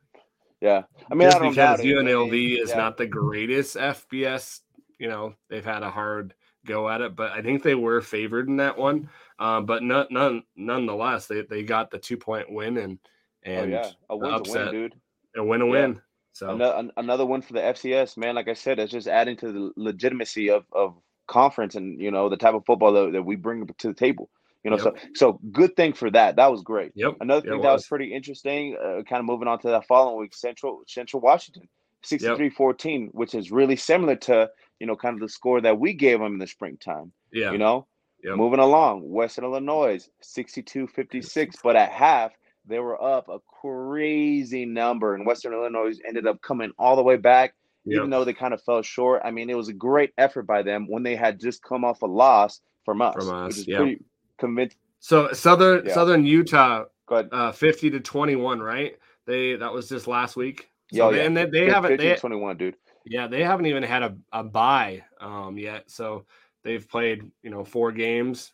Yeah. 0.60 0.82
I 1.10 1.14
mean, 1.14 1.28
just 1.28 1.36
I 1.36 1.40
don't 1.40 1.50
because 1.50 1.80
UNLV 1.80 2.30
mean, 2.30 2.62
is 2.62 2.70
yeah. 2.70 2.76
not 2.76 2.96
the 2.96 3.06
greatest 3.06 3.76
FBS. 3.76 4.60
You 4.98 5.08
know, 5.08 5.34
they've 5.48 5.64
had 5.64 5.82
a 5.82 5.90
hard 5.90 6.34
go 6.66 6.88
at 6.88 7.00
it, 7.00 7.14
but 7.14 7.32
I 7.32 7.42
think 7.42 7.62
they 7.62 7.76
were 7.76 8.00
favored 8.00 8.48
in 8.48 8.56
that 8.56 8.76
one. 8.76 9.08
Um, 9.38 9.66
but 9.66 9.82
none, 9.82 10.06
none, 10.10 10.42
nonetheless, 10.56 11.26
they, 11.26 11.42
they 11.42 11.62
got 11.62 11.90
the 11.90 11.98
two 11.98 12.16
point 12.16 12.50
win 12.50 12.76
and 12.78 12.98
Oh 13.46 13.50
and 13.50 13.70
yeah, 13.72 13.90
a 14.10 14.16
win's 14.16 14.48
a 14.48 14.52
win, 14.64 14.70
dude. 14.72 14.94
a 15.36 15.44
win 15.44 15.62
a 15.62 15.66
Yeah. 15.66 15.70
win. 15.70 16.02
So 16.32 16.50
Another, 16.50 16.90
another 16.96 17.26
win 17.26 17.42
for 17.42 17.52
the 17.54 17.60
FCS, 17.60 18.16
man. 18.16 18.36
Like 18.36 18.48
I 18.48 18.52
said, 18.54 18.78
it's 18.78 18.92
just 18.92 19.08
adding 19.08 19.36
to 19.38 19.52
the 19.52 19.72
legitimacy 19.76 20.50
of 20.50 20.64
of 20.72 20.94
conference 21.26 21.74
and 21.74 22.00
you 22.00 22.10
know 22.10 22.28
the 22.28 22.36
type 22.36 22.54
of 22.54 22.64
football 22.64 22.92
that, 22.92 23.12
that 23.12 23.22
we 23.22 23.36
bring 23.36 23.66
to 23.66 23.88
the 23.88 23.94
table. 23.94 24.30
You 24.64 24.70
know, 24.72 24.76
so 24.78 24.94
so 25.14 25.40
good 25.52 25.74
thing 25.76 25.92
for 25.94 26.10
that. 26.10 26.36
That 26.36 26.50
was 26.50 26.62
great. 26.62 26.92
yep. 26.94 27.14
Another 27.20 27.40
thing 27.42 27.58
it 27.60 27.62
that 27.62 27.72
was 27.72 27.80
was. 27.82 27.86
pretty 27.86 28.12
interesting, 28.12 28.76
uh, 28.76 29.02
kind 29.08 29.20
of 29.20 29.24
moving 29.24 29.48
on 29.48 29.58
to 29.60 29.68
that 29.68 29.86
following 29.86 30.18
week, 30.18 30.34
Central 30.34 30.82
Central 30.86 31.20
Washington, 31.22 31.68
63-14, 32.04 33.08
which 33.12 33.34
is 33.34 33.50
really 33.50 33.76
similar 33.76 34.16
to, 34.16 34.50
you 34.80 34.86
know, 34.86 34.96
kind 34.96 35.14
of 35.14 35.20
the 35.20 35.28
score 35.28 35.60
that 35.60 35.78
we 35.78 35.92
gave 35.94 36.18
them 36.18 36.32
in 36.34 36.38
the 36.38 36.46
springtime, 36.46 37.12
Yeah. 37.32 37.52
you 37.52 37.58
know? 37.58 37.86
Yep. 38.24 38.34
Moving 38.36 38.58
along, 38.58 39.08
Western 39.08 39.44
Illinois, 39.44 40.06
62-56, 40.22 41.56
but 41.62 41.76
at 41.76 41.90
half, 41.90 42.32
they 42.68 42.78
were 42.78 43.02
up 43.02 43.28
a 43.28 43.38
crazy 43.60 44.64
number, 44.64 45.14
and 45.14 45.26
Western 45.26 45.52
Illinois 45.52 45.98
ended 46.06 46.26
up 46.26 46.40
coming 46.42 46.70
all 46.78 46.96
the 46.96 47.02
way 47.02 47.16
back, 47.16 47.54
Yep. 47.84 47.96
even 47.96 48.10
though 48.10 48.24
they 48.24 48.34
kind 48.34 48.52
of 48.52 48.62
fell 48.62 48.82
short. 48.82 49.22
I 49.24 49.30
mean, 49.30 49.48
it 49.48 49.56
was 49.56 49.68
a 49.68 49.72
great 49.72 50.12
effort 50.18 50.42
by 50.46 50.62
them 50.62 50.86
when 50.88 51.02
they 51.02 51.16
had 51.16 51.40
just 51.40 51.62
come 51.62 51.84
off 51.84 52.02
a 52.02 52.06
loss 52.06 52.60
from 52.84 53.00
us, 53.00 53.14
From 53.14 53.30
us, 53.34 53.48
which 53.48 53.58
is 53.58 53.68
yeah. 53.68 53.76
pretty 53.78 54.04
convincing. 54.38 54.78
So 55.00 55.32
Southern 55.32 55.86
Yeah. 55.86 55.94
Southern 55.94 56.24
Utah 56.24 56.84
uh 57.10 57.52
50 57.52 57.90
to 57.90 58.00
21, 58.00 58.60
right? 58.60 58.98
They 59.26 59.56
that 59.56 59.72
was 59.72 59.88
just 59.88 60.06
last 60.06 60.36
week. 60.36 60.70
So 60.92 61.10
yeah, 61.10 61.22
and 61.22 61.36
they, 61.36 61.46
they 61.46 61.70
haven't 61.70 61.98
they, 61.98 62.16
21, 62.16 62.56
dude. 62.56 62.76
Yeah, 63.04 63.26
they 63.26 63.42
haven't 63.42 63.66
even 63.66 63.82
had 63.82 64.02
a, 64.02 64.16
a 64.32 64.42
buy 64.44 65.04
um, 65.20 65.58
yet. 65.58 65.90
So 65.90 66.24
they've 66.62 66.86
played, 66.86 67.30
you 67.42 67.50
know, 67.50 67.64
four 67.64 67.92
games, 67.92 68.52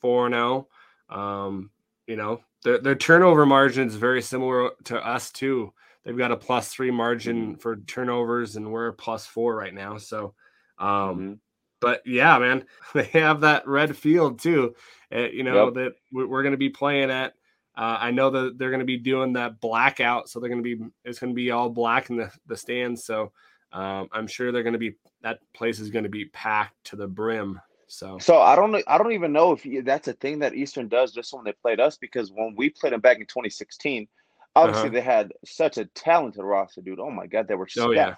four 0.00 0.26
and 0.26 0.34
zero. 0.34 0.68
Oh. 1.10 1.20
Um, 1.20 1.70
you 2.06 2.16
know, 2.16 2.40
their 2.66 2.78
their 2.78 2.94
turnover 2.96 3.46
margin 3.46 3.86
is 3.86 3.94
very 3.94 4.20
similar 4.20 4.70
to 4.84 4.98
us 4.98 5.30
too. 5.30 5.72
They've 6.04 6.18
got 6.18 6.32
a 6.32 6.36
plus 6.36 6.68
three 6.68 6.90
margin 6.90 7.52
mm-hmm. 7.52 7.60
for 7.60 7.76
turnovers, 7.76 8.56
and 8.56 8.72
we're 8.72 8.90
plus 8.92 9.24
four 9.24 9.54
right 9.54 9.72
now. 9.72 9.98
So, 9.98 10.34
um, 10.76 10.88
mm-hmm. 10.88 11.32
but 11.80 12.02
yeah, 12.04 12.36
man, 12.38 12.64
they 12.94 13.04
have 13.04 13.42
that 13.42 13.68
red 13.68 13.96
field 13.96 14.40
too. 14.40 14.74
Uh, 15.14 15.28
you 15.28 15.44
know 15.44 15.66
yep. 15.66 15.74
that 15.74 15.92
we're 16.12 16.42
going 16.42 16.52
to 16.52 16.58
be 16.58 16.68
playing 16.68 17.10
at. 17.10 17.34
Uh, 17.76 17.98
I 18.00 18.10
know 18.10 18.30
that 18.30 18.58
they're 18.58 18.70
going 18.70 18.80
to 18.80 18.84
be 18.86 18.98
doing 18.98 19.34
that 19.34 19.60
blackout, 19.60 20.28
so 20.28 20.40
they're 20.40 20.50
going 20.50 20.64
to 20.64 20.76
be 20.76 20.84
it's 21.04 21.20
going 21.20 21.32
to 21.32 21.36
be 21.36 21.52
all 21.52 21.70
black 21.70 22.10
in 22.10 22.16
the 22.16 22.32
the 22.46 22.56
stands. 22.56 23.04
So 23.04 23.30
um, 23.70 24.08
I'm 24.10 24.26
sure 24.26 24.50
they're 24.50 24.64
going 24.64 24.72
to 24.72 24.78
be 24.80 24.96
that 25.22 25.38
place 25.54 25.78
is 25.78 25.90
going 25.90 26.04
to 26.04 26.10
be 26.10 26.24
packed 26.24 26.82
to 26.86 26.96
the 26.96 27.06
brim. 27.06 27.60
So, 27.88 28.18
so 28.18 28.40
I 28.40 28.56
don't 28.56 28.82
I 28.86 28.98
don't 28.98 29.12
even 29.12 29.32
know 29.32 29.52
if 29.52 29.84
that's 29.84 30.08
a 30.08 30.12
thing 30.12 30.40
that 30.40 30.54
Eastern 30.54 30.88
does 30.88 31.12
just 31.12 31.32
when 31.32 31.44
they 31.44 31.52
played 31.52 31.80
us 31.80 31.96
because 31.96 32.32
when 32.32 32.54
we 32.56 32.70
played 32.70 32.92
them 32.92 33.00
back 33.00 33.18
in 33.18 33.26
2016, 33.26 34.08
obviously 34.56 34.88
uh-huh. 34.88 34.94
they 34.94 35.00
had 35.00 35.32
such 35.44 35.78
a 35.78 35.84
talented 35.86 36.42
roster, 36.42 36.80
dude. 36.80 36.98
Oh 36.98 37.10
my 37.10 37.26
god, 37.26 37.46
they 37.46 37.54
were 37.54 37.68
stacked. 37.68 37.88
Oh, 37.88 37.92
yeah. 37.92 38.14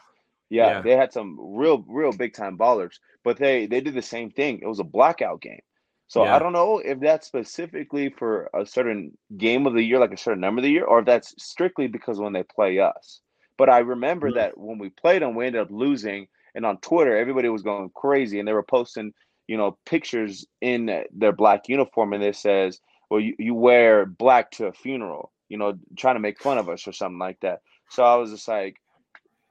yeah. 0.49 0.69
yeah, 0.71 0.81
they 0.81 0.97
had 0.97 1.12
some 1.12 1.37
real 1.39 1.85
real 1.87 2.12
big 2.12 2.33
time 2.33 2.57
ballers, 2.57 2.99
but 3.25 3.37
they 3.37 3.66
they 3.66 3.81
did 3.81 3.95
the 3.95 4.03
same 4.03 4.31
thing. 4.31 4.61
It 4.62 4.66
was 4.66 4.81
a 4.81 4.85
blackout 4.85 5.43
game. 5.43 5.61
So 6.07 6.25
yeah. 6.25 6.35
I 6.35 6.39
don't 6.39 6.55
know 6.55 6.79
if 6.79 7.01
that's 7.01 7.27
specifically 7.27 8.09
for 8.09 8.49
a 8.55 8.64
certain 8.64 9.19
game 9.37 9.66
of 9.66 9.75
the 9.75 9.83
year, 9.83 9.99
like 9.99 10.12
a 10.12 10.16
certain 10.16 10.41
number 10.41 10.61
of 10.61 10.62
the 10.62 10.71
year, 10.71 10.85
or 10.85 11.01
if 11.01 11.05
that's 11.05 11.35
strictly 11.37 11.87
because 11.87 12.19
when 12.19 12.33
they 12.33 12.43
play 12.43 12.79
us. 12.79 13.21
But 13.59 13.69
I 13.69 13.81
remember 13.81 14.29
mm-hmm. 14.29 14.39
that 14.39 14.57
when 14.57 14.79
we 14.79 14.89
played 14.89 15.21
them, 15.21 15.35
we 15.35 15.45
ended 15.45 15.61
up 15.61 15.71
losing, 15.71 16.29
and 16.55 16.64
on 16.64 16.79
Twitter, 16.79 17.14
everybody 17.14 17.51
was 17.51 17.62
going 17.62 17.91
crazy, 17.95 18.39
and 18.39 18.49
they 18.49 18.55
were 18.55 18.62
posting 18.62 19.12
you 19.49 19.57
know, 19.57 19.77
pictures 19.87 20.47
in 20.61 21.05
their 21.13 21.33
black 21.33 21.69
uniform 21.69 22.13
and 22.13 22.23
it 22.23 22.37
says, 22.37 22.81
well, 23.11 23.19
you, 23.19 23.35
you 23.39 23.55
wear 23.55 24.07
black 24.07 24.51
to 24.53 24.67
a 24.67 24.73
funeral, 24.73 25.33
you 25.49 25.57
know, 25.57 25.77
trying 25.97 26.15
to 26.15 26.21
make 26.21 26.41
fun 26.41 26.59
of 26.59 26.69
us 26.69 26.87
or 26.87 26.93
something 26.93 27.19
like 27.19 27.41
that. 27.41 27.63
So 27.91 28.05
I 28.05 28.15
was 28.17 28.31
just 28.31 28.47
like, 28.47 28.77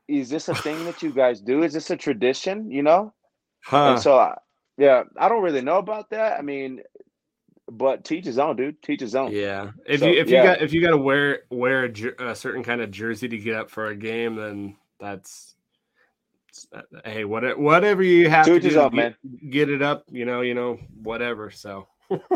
is 0.08 0.30
this 0.30 0.48
a 0.48 0.56
thing 0.56 0.86
that 0.86 1.02
you 1.02 1.12
guys 1.12 1.42
do? 1.42 1.64
Is 1.64 1.74
this 1.74 1.90
a 1.90 1.98
tradition, 1.98 2.72
you 2.72 2.84
know? 2.84 3.14
Huh. 3.64 3.94
And 3.94 4.00
so, 4.00 4.18
I, 4.18 4.38
yeah, 4.78 5.04
I 5.18 5.28
don't 5.28 5.44
really 5.44 5.62
know 5.62 5.80
about 5.80 6.12
that. 6.12 6.38
I 6.38 6.44
mean, 6.44 6.82
but 7.70 8.06
teach 8.06 8.26
his 8.26 8.38
own, 8.38 8.56
dude. 8.56 8.82
Teach 8.82 9.02
his 9.02 9.16
own. 9.16 9.32
Yeah. 9.32 9.72
If 9.86 10.00
so, 10.00 10.08
you 10.08 10.22
if 10.22 10.30
yeah. 10.30 10.38
you 10.38 10.48
got 10.48 10.62
if 10.62 10.74
you 10.74 10.82
got 10.82 10.92
to 10.92 10.98
wear 10.98 11.42
wear 11.50 11.86
a, 11.86 12.30
a 12.30 12.36
certain 12.36 12.64
kind 12.64 12.80
of 12.80 12.92
jersey 12.92 13.28
to 13.28 13.38
get 13.38 13.56
up 13.56 13.70
for 13.70 13.88
a 13.88 13.96
game, 13.96 14.36
then 14.36 14.78
that's 15.00 15.56
hey, 17.06 17.26
what, 17.26 17.58
whatever 17.60 18.04
you 18.04 18.30
have 18.30 18.46
to, 18.46 18.60
to 18.60 18.70
do, 18.70 18.80
up, 18.80 18.94
get, 18.94 18.98
man. 18.98 19.16
get 19.50 19.70
it 19.70 19.82
up, 19.82 20.06
you 20.10 20.26
know, 20.26 20.42
you 20.42 20.54
know, 20.54 20.80
whatever. 21.02 21.52
So. 21.52 21.88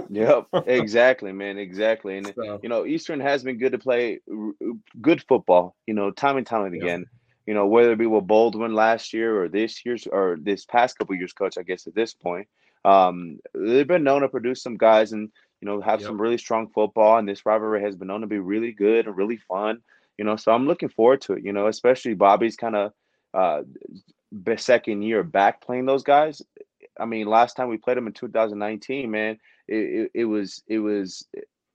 yep, 0.09 0.47
exactly, 0.67 1.31
man, 1.31 1.57
exactly. 1.57 2.17
And 2.17 2.33
so. 2.35 2.59
you 2.61 2.69
know, 2.69 2.85
Eastern 2.85 3.19
has 3.19 3.43
been 3.43 3.57
good 3.57 3.71
to 3.71 3.77
play 3.77 4.19
good 5.01 5.23
football. 5.23 5.75
You 5.87 5.93
know, 5.93 6.11
time 6.11 6.37
and 6.37 6.45
time 6.45 6.65
and 6.65 6.75
again. 6.75 7.05
You 7.47 7.53
know, 7.53 7.65
whether 7.67 7.91
it 7.93 7.97
be 7.97 8.05
with 8.05 8.27
Baldwin 8.27 8.75
last 8.75 9.13
year 9.13 9.41
or 9.41 9.49
this 9.49 9.85
year's 9.85 10.07
or 10.07 10.37
this 10.41 10.65
past 10.65 10.97
couple 10.97 11.15
years, 11.15 11.33
coach. 11.33 11.57
I 11.57 11.63
guess 11.63 11.87
at 11.87 11.95
this 11.95 12.13
point, 12.13 12.47
um, 12.85 13.39
they've 13.53 13.87
been 13.87 14.03
known 14.03 14.21
to 14.21 14.29
produce 14.29 14.61
some 14.61 14.77
guys 14.77 15.11
and 15.11 15.29
you 15.59 15.67
know 15.67 15.81
have 15.81 16.01
yep. 16.01 16.07
some 16.07 16.21
really 16.21 16.37
strong 16.37 16.67
football. 16.69 17.17
And 17.17 17.27
this 17.27 17.45
rivalry 17.45 17.81
has 17.81 17.95
been 17.95 18.09
known 18.09 18.21
to 18.21 18.27
be 18.27 18.39
really 18.39 18.71
good 18.71 19.07
and 19.07 19.17
really 19.17 19.37
fun. 19.37 19.79
You 20.17 20.25
know, 20.25 20.35
so 20.35 20.51
I'm 20.51 20.67
looking 20.67 20.89
forward 20.89 21.21
to 21.21 21.33
it. 21.33 21.43
You 21.43 21.53
know, 21.53 21.67
especially 21.67 22.13
Bobby's 22.13 22.55
kind 22.55 22.75
of 22.75 22.91
uh, 23.33 23.61
second 24.57 25.01
year 25.01 25.23
back 25.23 25.61
playing 25.61 25.85
those 25.85 26.03
guys. 26.03 26.41
I 26.99 27.05
mean, 27.05 27.27
last 27.27 27.55
time 27.55 27.69
we 27.69 27.77
played 27.77 27.97
them 27.97 28.07
in 28.07 28.13
2019, 28.13 29.09
man, 29.09 29.37
it, 29.67 29.75
it, 29.75 30.11
it, 30.13 30.25
was 30.25 30.63
it 30.67 30.79
was 30.79 31.25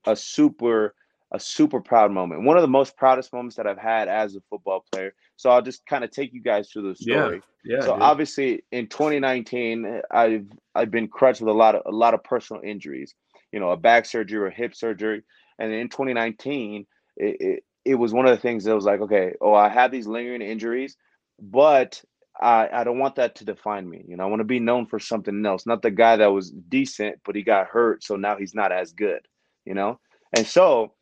a 0.06 0.14
super 0.14 0.94
a 1.32 1.40
super 1.40 1.80
proud 1.80 2.12
moment. 2.12 2.44
One 2.44 2.56
of 2.56 2.62
the 2.62 2.68
most 2.68 2.96
proudest 2.96 3.32
moments 3.32 3.56
that 3.56 3.66
I've 3.66 3.78
had 3.78 4.08
as 4.08 4.36
a 4.36 4.40
football 4.48 4.84
player. 4.92 5.12
So 5.34 5.50
I'll 5.50 5.62
just 5.62 5.84
kind 5.86 6.04
of 6.04 6.10
take 6.10 6.32
you 6.32 6.40
guys 6.40 6.70
through 6.70 6.88
the 6.88 6.94
story. 6.94 7.42
Yeah. 7.64 7.76
yeah 7.76 7.84
so 7.84 7.94
dude. 7.94 8.02
obviously 8.02 8.64
in 8.70 8.86
2019, 8.86 10.02
I've 10.10 10.46
I've 10.74 10.90
been 10.90 11.08
crushed 11.08 11.40
with 11.40 11.48
a 11.48 11.58
lot 11.58 11.74
of 11.74 11.82
a 11.86 11.96
lot 11.96 12.14
of 12.14 12.22
personal 12.22 12.62
injuries. 12.62 13.14
You 13.52 13.60
know, 13.60 13.70
a 13.70 13.76
back 13.76 14.06
surgery 14.06 14.38
or 14.38 14.50
hip 14.50 14.74
surgery, 14.74 15.22
and 15.58 15.72
in 15.72 15.88
2019, 15.88 16.86
it, 17.16 17.36
it, 17.40 17.64
it 17.84 17.94
was 17.94 18.12
one 18.12 18.26
of 18.26 18.32
the 18.32 18.40
things 18.40 18.64
that 18.64 18.74
was 18.74 18.84
like, 18.84 19.00
okay, 19.00 19.32
oh, 19.40 19.54
I 19.54 19.68
have 19.68 19.90
these 19.90 20.06
lingering 20.06 20.42
injuries 20.42 20.96
but 21.40 22.02
I, 22.40 22.68
I 22.72 22.84
don't 22.84 22.98
want 22.98 23.16
that 23.16 23.36
to 23.36 23.44
define 23.44 23.88
me. 23.88 24.04
You 24.06 24.16
know, 24.16 24.24
I 24.24 24.26
want 24.26 24.40
to 24.40 24.44
be 24.44 24.60
known 24.60 24.86
for 24.86 24.98
something 24.98 25.44
else, 25.44 25.66
not 25.66 25.82
the 25.82 25.90
guy 25.90 26.16
that 26.16 26.32
was 26.32 26.50
decent, 26.50 27.20
but 27.24 27.34
he 27.34 27.42
got 27.42 27.68
hurt. 27.68 28.04
So 28.04 28.16
now 28.16 28.36
he's 28.36 28.54
not 28.54 28.72
as 28.72 28.92
good, 28.92 29.20
you 29.64 29.74
know? 29.74 30.00
And 30.36 30.46
so 30.46 30.92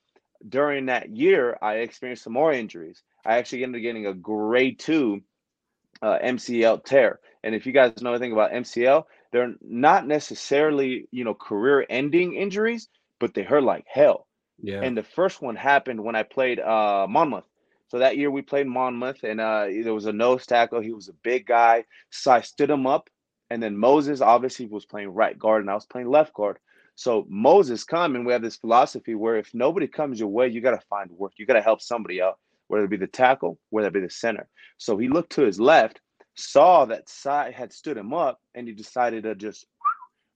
during 0.49 0.87
that 0.87 1.11
year, 1.17 1.59
I 1.61 1.77
experienced 1.77 2.25
some 2.25 2.35
more 2.35 2.53
injuries. 2.53 3.03
I 3.25 3.39
actually 3.39 3.65
ended 3.65 3.81
up 3.81 3.83
getting 3.83 4.07
a 4.07 4.15
grade 4.15 4.79
two 4.79 5.23
uh, 6.03 6.19
MCL 6.23 6.85
tear. 6.85 7.21
And 7.43 7.55
if 7.55 7.67
you 7.67 7.73
guys 7.73 8.01
know 8.03 8.11
anything 8.11 8.33
about 8.33 8.53
MCL, 8.53 9.05
they're 9.33 9.55
not 9.61 10.07
necessarily, 10.07 11.09
you 11.11 11.25
know, 11.25 11.35
career 11.35 11.85
ending 11.89 12.35
injuries, 12.35 12.89
but 13.19 13.35
they 13.35 13.43
hurt 13.43 13.65
like 13.65 13.85
hell. 13.89 14.27
Yeah. 14.63 14.83
And 14.83 14.97
the 14.97 15.03
first 15.03 15.43
one 15.43 15.57
happened 15.57 16.03
when 16.03 16.15
I 16.15 16.23
played 16.23 16.61
uh, 16.61 17.07
Monmouth. 17.09 17.45
So 17.89 17.99
that 17.99 18.17
year 18.17 18.31
we 18.31 18.43
played 18.43 18.67
Monmouth, 18.67 19.23
and 19.23 19.41
uh, 19.41 19.67
there 19.67 19.95
was 19.95 20.07
a 20.07 20.13
nose 20.13 20.47
tackle. 20.47 20.81
He 20.81 20.93
was 20.93 21.09
a 21.09 21.15
big 21.23 21.47
guy, 21.47 21.85
so 22.11 22.33
I 22.33 22.41
stood 22.41 22.71
him 22.71 22.87
up. 22.87 23.09
And 23.51 23.63
then 23.63 23.77
Moses 23.77 24.21
obviously 24.21 24.67
was 24.67 24.87
playing 24.87 25.09
right 25.09 25.39
guard, 25.39 25.63
and 25.63 25.71
I 25.71 25.75
was 25.75 25.87
playing 25.87 26.09
left 26.09 26.33
guard. 26.33 26.59
So 26.97 27.27
Moses 27.29 27.85
come, 27.85 28.15
and 28.15 28.25
we 28.25 28.33
have 28.33 28.43
this 28.43 28.57
philosophy 28.57 29.15
where 29.15 29.37
if 29.37 29.53
nobody 29.53 29.87
comes 29.87 30.19
your 30.19 30.29
way, 30.29 30.49
you 30.49 30.61
got 30.61 30.81
to 30.81 30.87
find 30.89 31.11
work. 31.11 31.33
You 31.37 31.47
got 31.47 31.55
to 31.55 31.63
help 31.63 31.83
somebody 31.83 32.23
out, 32.23 32.39
whether 32.69 32.85
it 32.85 32.91
be 32.91 32.97
the 32.97 33.07
tackle, 33.07 33.59
whether 33.71 33.89
it 33.89 33.95
be 33.95 34.01
the 34.01 34.11
center. 34.11 34.49
So 34.79 34.97
he 34.97 35.09
looked 35.09 35.33
to 35.33 35.43
his 35.43 35.61
left, 35.61 36.01
saw 36.37 36.85
that 36.87 37.09
side 37.09 37.55
had 37.55 37.73
stood 37.73 37.97
him 37.97 38.15
up, 38.15 38.41
and 38.55 38.67
he 38.67 38.75
decided 38.75 39.25
to 39.25 39.35
just 39.35 39.67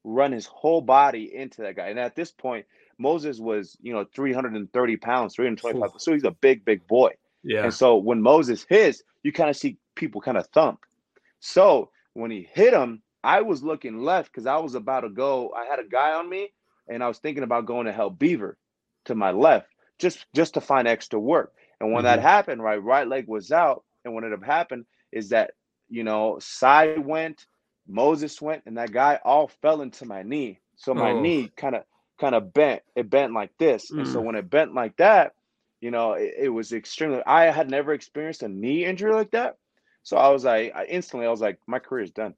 run 0.05 0.33
his 0.33 0.47
whole 0.47 0.81
body 0.81 1.35
into 1.35 1.63
that 1.63 1.77
guy. 1.77 1.89
And 1.89 1.99
at 1.99 2.17
this 2.17 2.31
point, 2.31 2.67
Moses 2.99 3.39
was, 3.39 3.77
you 3.81 3.93
know, 3.93 4.05
330 4.15 4.97
pounds, 4.97 5.35
325. 5.35 6.01
So 6.01 6.13
he's 6.13 6.25
a 6.25 6.31
big, 6.33 6.65
big 6.65 6.87
boy. 6.87 7.13
Yeah. 7.43 7.65
And 7.65 7.75
so 7.75 7.97
when 7.97 8.23
Moses 8.23 8.67
hits, 8.69 9.03
you 9.23 9.33
kind 9.33 9.51
of 9.51 9.57
see 9.57 9.79
people 9.95 10.21
kind 10.21 10.37
of 10.37 10.47
thump. 10.49 10.81
So 11.41 11.91
when 12.15 12.31
he 12.31 12.49
hit 12.53 12.73
him, 12.73 13.03
I 13.23 13.43
was 13.43 13.63
looking 13.63 14.01
left 14.01 14.33
because 14.33 14.47
I 14.47 14.57
was 14.59 14.75
about 14.75 15.01
to 15.01 15.09
go. 15.09 15.53
I 15.57 15.67
had 15.67 15.79
a 15.79 15.89
guy 15.89 16.13
on 16.13 16.29
me, 16.29 16.53
and 16.89 17.03
I 17.03 17.09
was 17.09 17.19
thinking 17.19 17.43
about 17.43 17.67
going 17.67 17.87
to 17.87 17.93
help 17.93 18.19
Beaver 18.19 18.57
to 19.07 19.15
my 19.15 19.31
left, 19.31 19.69
just 19.99 20.27
just 20.35 20.55
to 20.55 20.61
find 20.61 20.87
extra 20.87 21.19
work. 21.19 21.53
And 21.81 21.93
when 21.93 22.05
mm-hmm. 22.05 22.17
that 22.17 22.21
happened, 22.21 22.63
right, 22.63 22.83
right 22.83 23.07
leg 23.07 23.27
was 23.29 23.51
out, 23.51 23.85
and 24.05 24.15
what 24.15 24.25
ended 24.25 24.39
up 24.39 24.47
happening 24.47 24.87
is 25.13 25.31
that 25.31 25.53
you 25.89 26.05
know 26.05 26.39
side 26.41 27.05
went, 27.05 27.47
Moses 27.87 28.41
went, 28.41 28.63
and 28.67 28.79
that 28.79 28.93
guy 28.93 29.19
all 29.25 29.49
fell 29.63 29.83
into 29.83 30.07
my 30.07 30.23
knee. 30.23 30.61
So 30.77 30.95
my 30.95 31.11
oh. 31.11 31.21
knee 31.21 31.51
kind 31.57 31.75
of 31.75 31.83
kind 32.21 32.35
of 32.35 32.53
bent. 32.53 32.83
It 32.95 33.11
bent 33.11 33.33
like 33.33 33.51
this, 33.59 33.91
mm. 33.91 33.99
and 33.99 34.09
so 34.09 34.21
mm. 34.21 34.25
when 34.25 34.37
it 34.37 34.49
bent 34.49 34.75
like 34.75 34.97
that, 34.99 35.33
you 35.81 35.91
know, 35.91 36.13
it, 36.13 36.35
it, 36.39 36.49
was 36.49 36.73
extremely. 36.73 37.23
I 37.27 37.51
had 37.51 37.71
never 37.71 37.93
experienced 37.93 38.43
a 38.43 38.49
knee 38.49 38.85
injury 38.85 39.13
like 39.13 39.31
that, 39.33 39.57
so 40.03 40.17
I 40.17 40.29
was 40.29 40.45
like, 40.45 40.75
I 40.75 40.85
instantly, 40.87 41.27
I 41.27 41.31
was 41.31 41.41
like, 41.41 41.59
my 41.67 41.79
career 41.79 42.05
is 42.05 42.11
done. 42.11 42.35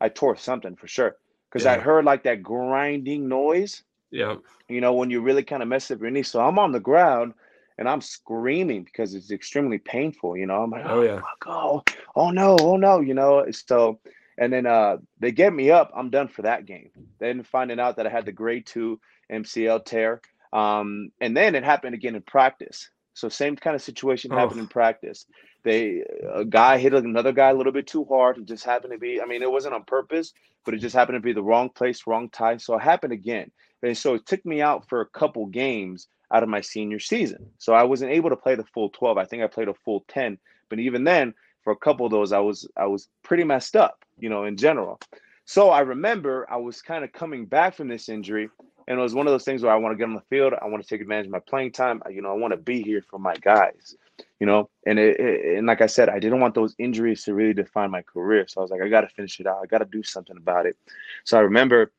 I 0.00 0.08
tore 0.08 0.36
something 0.36 0.74
for 0.74 0.88
sure 0.88 1.16
because 1.48 1.64
yeah. 1.64 1.74
I 1.74 1.78
heard 1.78 2.04
like 2.04 2.24
that 2.24 2.42
grinding 2.42 3.28
noise. 3.28 3.84
Yeah. 4.10 4.36
You 4.68 4.80
know, 4.80 4.94
when 4.94 5.10
you 5.10 5.20
really 5.20 5.44
kind 5.44 5.62
of 5.62 5.68
mess 5.68 5.90
up 5.90 6.00
your 6.00 6.10
knee. 6.10 6.24
So 6.24 6.40
I'm 6.40 6.58
on 6.58 6.72
the 6.72 6.80
ground 6.80 7.34
and 7.78 7.88
I'm 7.88 8.00
screaming 8.00 8.84
because 8.84 9.14
it's 9.14 9.30
extremely 9.30 9.78
painful. 9.78 10.36
You 10.36 10.46
know, 10.46 10.62
I'm 10.62 10.70
like, 10.70 10.84
oh, 10.84 10.98
oh 10.98 11.02
yeah, 11.02 11.20
fuck, 11.20 11.44
oh, 11.46 11.82
oh 12.16 12.30
no, 12.30 12.56
oh 12.60 12.76
no, 12.76 13.00
you 13.00 13.14
know. 13.14 13.46
So, 13.52 14.00
and 14.38 14.52
then 14.52 14.66
uh 14.66 14.96
they 15.20 15.30
get 15.30 15.52
me 15.52 15.70
up. 15.70 15.92
I'm 15.94 16.10
done 16.10 16.28
for 16.28 16.42
that 16.42 16.66
game. 16.66 16.90
Then 17.18 17.42
finding 17.44 17.78
out 17.78 17.96
that 17.96 18.06
I 18.06 18.10
had 18.10 18.26
the 18.26 18.32
grade 18.32 18.66
two 18.66 19.00
MCL 19.30 19.84
tear. 19.84 20.20
Um, 20.52 21.10
and 21.20 21.36
then 21.36 21.54
it 21.54 21.64
happened 21.64 21.94
again 21.94 22.14
in 22.14 22.22
practice. 22.22 22.90
So 23.14 23.28
same 23.28 23.56
kind 23.56 23.76
of 23.76 23.82
situation 23.82 24.32
oh. 24.32 24.36
happened 24.36 24.60
in 24.60 24.68
practice. 24.68 25.26
They 25.64 26.02
a 26.34 26.44
guy 26.44 26.78
hit 26.78 26.94
another 26.94 27.32
guy 27.32 27.50
a 27.50 27.54
little 27.54 27.72
bit 27.72 27.86
too 27.86 28.04
hard. 28.04 28.38
It 28.38 28.46
just 28.46 28.64
happened 28.64 28.92
to 28.92 28.98
be. 28.98 29.20
I 29.20 29.26
mean, 29.26 29.42
it 29.42 29.50
wasn't 29.50 29.74
on 29.74 29.84
purpose, 29.84 30.32
but 30.64 30.74
it 30.74 30.78
just 30.78 30.96
happened 30.96 31.16
to 31.16 31.20
be 31.20 31.32
the 31.32 31.42
wrong 31.42 31.70
place, 31.70 32.06
wrong 32.06 32.28
time. 32.30 32.58
So 32.58 32.74
it 32.74 32.82
happened 32.82 33.12
again, 33.12 33.50
and 33.82 33.96
so 33.96 34.14
it 34.14 34.26
took 34.26 34.44
me 34.44 34.60
out 34.60 34.88
for 34.88 35.00
a 35.00 35.06
couple 35.06 35.46
games 35.46 36.08
out 36.32 36.42
of 36.42 36.48
my 36.48 36.60
senior 36.60 36.98
season. 36.98 37.46
So 37.58 37.74
I 37.74 37.84
wasn't 37.84 38.12
able 38.12 38.30
to 38.30 38.36
play 38.36 38.54
the 38.56 38.64
full 38.64 38.88
twelve. 38.90 39.18
I 39.18 39.24
think 39.24 39.42
I 39.42 39.46
played 39.46 39.68
a 39.68 39.74
full 39.84 40.04
ten. 40.08 40.38
But 40.68 40.80
even 40.80 41.04
then, 41.04 41.34
for 41.62 41.72
a 41.72 41.76
couple 41.76 42.06
of 42.06 42.12
those, 42.12 42.32
I 42.32 42.40
was 42.40 42.68
I 42.76 42.86
was 42.86 43.08
pretty 43.22 43.44
messed 43.44 43.76
up, 43.76 44.04
you 44.18 44.30
know, 44.30 44.44
in 44.44 44.56
general. 44.56 44.98
So 45.44 45.70
I 45.70 45.80
remember 45.80 46.46
I 46.50 46.56
was 46.56 46.82
kind 46.82 47.04
of 47.04 47.12
coming 47.12 47.46
back 47.46 47.74
from 47.74 47.88
this 47.88 48.08
injury, 48.08 48.48
And 48.88 48.98
it 48.98 49.02
was 49.02 49.14
one 49.14 49.26
of 49.26 49.32
those 49.32 49.44
things 49.44 49.62
where 49.62 49.72
I 49.72 49.76
want 49.76 49.92
to 49.92 49.96
get 49.96 50.08
on 50.08 50.14
the 50.14 50.22
field. 50.22 50.54
I 50.60 50.66
want 50.66 50.82
to 50.82 50.88
take 50.88 51.00
advantage 51.00 51.26
of 51.26 51.32
my 51.32 51.40
playing 51.40 51.72
time. 51.72 52.02
You 52.10 52.22
know, 52.22 52.30
I 52.30 52.34
want 52.34 52.52
to 52.52 52.58
be 52.58 52.82
here 52.82 53.02
for 53.08 53.18
my 53.18 53.34
guys. 53.36 53.96
You 54.40 54.46
know, 54.46 54.70
and 54.86 54.98
it, 54.98 55.20
it, 55.20 55.58
and 55.58 55.66
like 55.66 55.80
I 55.80 55.86
said, 55.86 56.08
I 56.08 56.18
didn't 56.18 56.40
want 56.40 56.54
those 56.54 56.74
injuries 56.78 57.22
to 57.24 57.34
really 57.34 57.54
define 57.54 57.90
my 57.90 58.02
career. 58.02 58.46
So 58.48 58.60
I 58.60 58.62
was 58.62 58.70
like, 58.70 58.82
I 58.82 58.88
got 58.88 59.02
to 59.02 59.08
finish 59.08 59.38
it 59.40 59.46
out. 59.46 59.60
I 59.62 59.66
got 59.66 59.78
to 59.78 59.84
do 59.84 60.02
something 60.02 60.36
about 60.36 60.66
it. 60.66 60.76
So 61.24 61.38
I 61.38 61.42
remember 61.42 61.92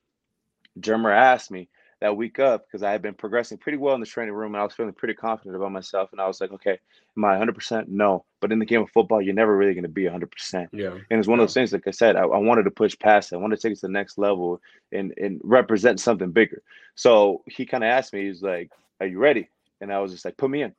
Germer 0.80 1.16
asked 1.16 1.52
me, 1.52 1.70
that 2.04 2.18
week 2.18 2.38
up 2.38 2.68
because 2.68 2.84
I 2.84 2.92
had 2.92 3.02
been 3.02 3.14
progressing 3.14 3.58
pretty 3.58 3.78
well 3.78 3.96
in 3.96 4.02
the 4.02 4.06
training 4.06 4.34
room 4.34 4.54
and 4.54 4.60
I 4.60 4.66
was 4.66 4.74
feeling 4.74 4.92
pretty 4.92 5.14
confident 5.14 5.56
about 5.56 5.72
myself. 5.72 6.12
And 6.12 6.20
I 6.20 6.28
was 6.28 6.42
like, 6.42 6.52
okay, 6.52 6.78
am 7.16 7.24
I 7.24 7.38
100%? 7.38 7.88
No. 7.88 8.26
But 8.42 8.52
in 8.52 8.60
the 8.60 8.66
game 8.66 8.82
of 8.82 8.90
football, 8.90 9.22
you're 9.22 9.34
never 9.34 9.56
really 9.56 9.74
going 9.74 9.84
to 9.84 9.90
be 9.90 10.04
100%. 10.04 10.68
Yeah. 10.74 10.90
And 10.90 11.18
it's 11.18 11.30
one 11.30 11.40
yeah. 11.40 11.44
of 11.44 11.48
those 11.48 11.54
things, 11.54 11.72
like 11.72 11.88
I 11.88 11.92
said, 11.92 12.18
I, 12.18 12.24
I, 12.24 12.38
wanted 12.40 12.64
to 12.64 12.72
push 12.72 13.00
past 13.00 13.32
it. 13.32 13.36
I 13.36 13.40
wanted 13.40 13.56
to 13.56 13.62
take 13.62 13.72
it 13.72 13.76
to 13.76 13.88
the 13.88 13.94
next 13.94 14.18
level 14.18 14.60
and, 14.92 15.14
and 15.16 15.40
represent 15.46 16.02
something 16.02 16.30
bigger. 16.32 16.62
So 16.96 17.42
he 17.48 17.66
kind 17.66 17.86
of 17.86 17.88
asked 17.88 18.12
me, 18.12 18.28
he's 18.28 18.42
like, 18.42 18.70
are 19.00 19.08
you 19.08 19.18
ready? 19.18 19.48
And 19.80 19.90
I 19.90 20.00
was 20.00 20.12
just 20.12 20.26
like, 20.26 20.36
put 20.36 20.50
me 20.50 20.62
in, 20.62 20.76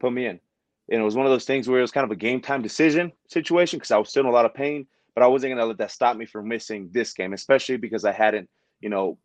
put 0.00 0.12
me 0.12 0.26
in. 0.26 0.40
And 0.90 1.00
it 1.00 1.04
was 1.04 1.14
one 1.14 1.24
of 1.24 1.30
those 1.30 1.44
things 1.44 1.68
where 1.68 1.78
it 1.78 1.82
was 1.82 1.92
kind 1.92 2.04
of 2.04 2.10
a 2.10 2.16
game 2.16 2.40
time 2.40 2.62
decision 2.62 3.12
situation 3.28 3.78
because 3.78 3.92
I 3.92 3.98
was 3.98 4.08
still 4.08 4.24
in 4.24 4.28
a 4.28 4.32
lot 4.32 4.44
of 4.44 4.52
pain, 4.52 4.88
but 5.14 5.22
I 5.22 5.28
wasn't 5.28 5.52
going 5.52 5.58
to 5.58 5.66
let 5.66 5.78
that 5.78 5.92
stop 5.92 6.16
me 6.16 6.26
from 6.26 6.48
missing 6.48 6.90
this 6.90 7.12
game, 7.12 7.32
especially 7.32 7.76
because 7.76 8.04
I 8.04 8.10
hadn't, 8.10 8.50
you 8.80 8.88
know, 8.88 9.18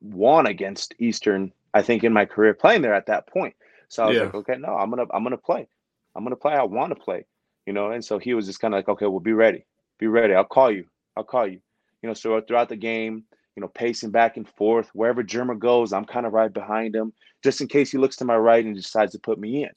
won 0.00 0.46
against 0.46 0.94
Eastern, 0.98 1.52
I 1.74 1.82
think, 1.82 2.04
in 2.04 2.12
my 2.12 2.24
career 2.24 2.54
playing 2.54 2.82
there 2.82 2.94
at 2.94 3.06
that 3.06 3.26
point. 3.26 3.54
So 3.88 4.04
I 4.04 4.06
was 4.06 4.16
yeah. 4.16 4.22
like, 4.24 4.34
okay, 4.34 4.56
no, 4.58 4.76
I'm 4.76 4.90
gonna 4.90 5.06
I'm 5.12 5.22
gonna 5.22 5.36
play. 5.36 5.66
I'm 6.14 6.24
gonna 6.24 6.36
play. 6.36 6.54
I 6.54 6.62
want 6.62 6.90
to 6.90 7.02
play. 7.02 7.24
You 7.66 7.72
know, 7.72 7.90
and 7.90 8.04
so 8.04 8.18
he 8.18 8.34
was 8.34 8.46
just 8.46 8.60
kind 8.60 8.72
of 8.74 8.78
like, 8.78 8.88
okay, 8.88 9.06
well, 9.06 9.20
be 9.20 9.32
ready. 9.32 9.64
Be 9.98 10.06
ready. 10.06 10.34
I'll 10.34 10.44
call 10.44 10.70
you. 10.70 10.86
I'll 11.16 11.24
call 11.24 11.46
you. 11.46 11.60
You 12.02 12.08
know, 12.08 12.14
so 12.14 12.40
throughout 12.40 12.68
the 12.68 12.76
game, 12.76 13.24
you 13.56 13.60
know, 13.60 13.68
pacing 13.68 14.10
back 14.10 14.36
and 14.36 14.48
forth, 14.48 14.88
wherever 14.94 15.22
Germer 15.22 15.58
goes, 15.58 15.92
I'm 15.92 16.04
kind 16.04 16.26
of 16.26 16.32
right 16.32 16.52
behind 16.52 16.94
him, 16.94 17.12
just 17.42 17.60
in 17.60 17.66
case 17.66 17.90
he 17.90 17.98
looks 17.98 18.16
to 18.16 18.24
my 18.24 18.36
right 18.36 18.64
and 18.64 18.74
decides 18.74 19.12
to 19.12 19.18
put 19.18 19.38
me 19.38 19.64
in. 19.64 19.70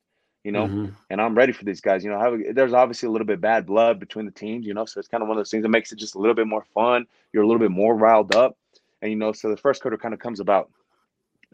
You 0.43 0.51
know, 0.51 0.67
mm-hmm. 0.67 0.93
and 1.09 1.21
I'm 1.21 1.35
ready 1.35 1.51
for 1.51 1.65
these 1.65 1.81
guys. 1.81 2.03
You 2.03 2.11
know, 2.11 2.19
have, 2.19 2.55
there's 2.55 2.73
obviously 2.73 3.07
a 3.07 3.11
little 3.11 3.27
bit 3.27 3.41
bad 3.41 3.65
blood 3.65 3.99
between 3.99 4.25
the 4.25 4.31
teams. 4.31 4.65
You 4.65 4.73
know, 4.73 4.85
so 4.85 4.99
it's 4.99 5.07
kind 5.07 5.21
of 5.21 5.27
one 5.27 5.37
of 5.37 5.39
those 5.39 5.51
things 5.51 5.63
that 5.63 5.69
makes 5.69 5.91
it 5.91 5.99
just 5.99 6.15
a 6.15 6.19
little 6.19 6.33
bit 6.35 6.47
more 6.47 6.65
fun. 6.73 7.05
You're 7.33 7.43
a 7.43 7.47
little 7.47 7.59
bit 7.59 7.71
more 7.71 7.95
riled 7.95 8.35
up. 8.35 8.57
And 9.01 9.11
you 9.11 9.17
know, 9.17 9.31
so 9.31 9.49
the 9.49 9.57
first 9.57 9.81
quarter 9.81 9.97
kind 9.97 10.13
of 10.13 10.19
comes 10.19 10.39
about 10.39 10.69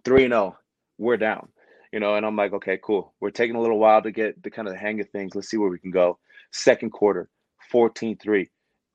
3 0.04 0.26
and 0.26 0.34
0. 0.34 0.58
We're 0.98 1.18
down. 1.18 1.50
You 1.92 2.00
know, 2.00 2.16
and 2.16 2.26
I'm 2.26 2.36
like, 2.36 2.54
okay, 2.54 2.80
cool. 2.84 3.14
We're 3.22 3.32
taking 3.32 3.56
a 3.56 3.62
little 3.62 3.80
while 3.80 4.02
to 4.02 4.12
get 4.12 4.42
the 4.44 4.50
kind 4.50 4.68
of 4.68 4.74
the 4.74 4.80
hang 4.80 5.00
of 5.00 5.10
things. 5.10 5.36
Let's 5.36 5.50
see 5.50 5.58
where 5.58 5.70
we 5.70 5.80
can 5.80 5.92
go. 5.92 6.20
Second 6.52 6.92
quarter, 6.92 7.30
14-3. 7.72 8.48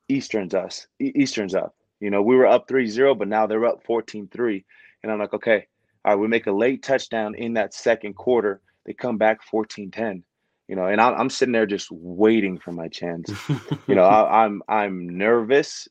Eastern's 0.09 0.55
us. 0.55 0.87
Eastern's 1.01 1.55
up. 1.55 1.75
You 2.01 2.11
know, 2.11 2.21
we 2.21 2.37
were 2.37 2.47
up 2.47 2.69
3-0, 2.69 3.19
but 3.19 3.29
now 3.29 3.47
they're 3.47 3.65
up 3.65 3.87
14-3. 3.87 4.65
And 5.03 5.11
I'm 5.11 5.19
like, 5.19 5.33
okay, 5.33 5.67
all 6.05 6.13
right, 6.13 6.21
we 6.21 6.29
make 6.29 6.47
a 6.47 6.53
late 6.53 6.83
touchdown 6.83 7.35
in 7.35 7.55
that 7.55 7.73
second 7.73 8.15
quarter. 8.15 8.61
They 8.85 8.93
come 8.93 9.17
back 9.17 9.39
14-10 9.51 10.23
you 10.69 10.77
know, 10.77 10.87
and 10.87 11.03
I'm, 11.03 11.15
I'm 11.15 11.29
sitting 11.29 11.53
there 11.53 11.67
just 11.67 11.91
waiting 11.91 12.57
for 12.59 12.73
my 12.73 12.89
chance. 12.89 13.31
you 13.87 13.95
know, 13.95 14.05
I, 14.05 14.45
I'm 14.45 14.63
I'm 14.69 15.19
nervous 15.19 15.87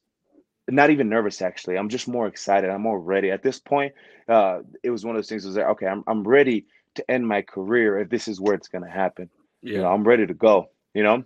not 0.72 0.90
even 0.90 1.10
nervous 1.10 1.42
actually. 1.42 1.78
I'm 1.78 1.90
just 1.90 2.08
more 2.08 2.28
excited. 2.28 2.70
I'm 2.70 2.82
more 2.82 3.00
ready. 3.00 3.32
At 3.32 3.44
this 3.44 3.60
point, 3.60 3.94
uh, 4.28 4.60
it 4.84 4.90
was 4.90 5.06
one 5.06 5.16
of 5.16 5.18
those 5.18 5.30
things. 5.30 5.46
Was 5.46 5.58
like, 5.58 5.66
okay, 5.68 5.88
I'm 5.88 6.04
I'm 6.08 6.24
ready 6.24 6.66
to 6.96 7.12
end 7.12 7.28
my 7.28 7.42
career 7.42 8.00
if 8.00 8.10
this 8.10 8.28
is 8.28 8.40
where 8.40 8.54
it's 8.54 8.68
going 8.68 8.84
to 8.84 8.90
happen. 8.90 9.30
Yeah. 9.62 9.74
You 9.74 9.82
know, 9.82 9.92
I'm 9.92 10.04
ready 10.04 10.26
to 10.28 10.34
go. 10.34 10.70
You 10.94 11.04
know, 11.04 11.24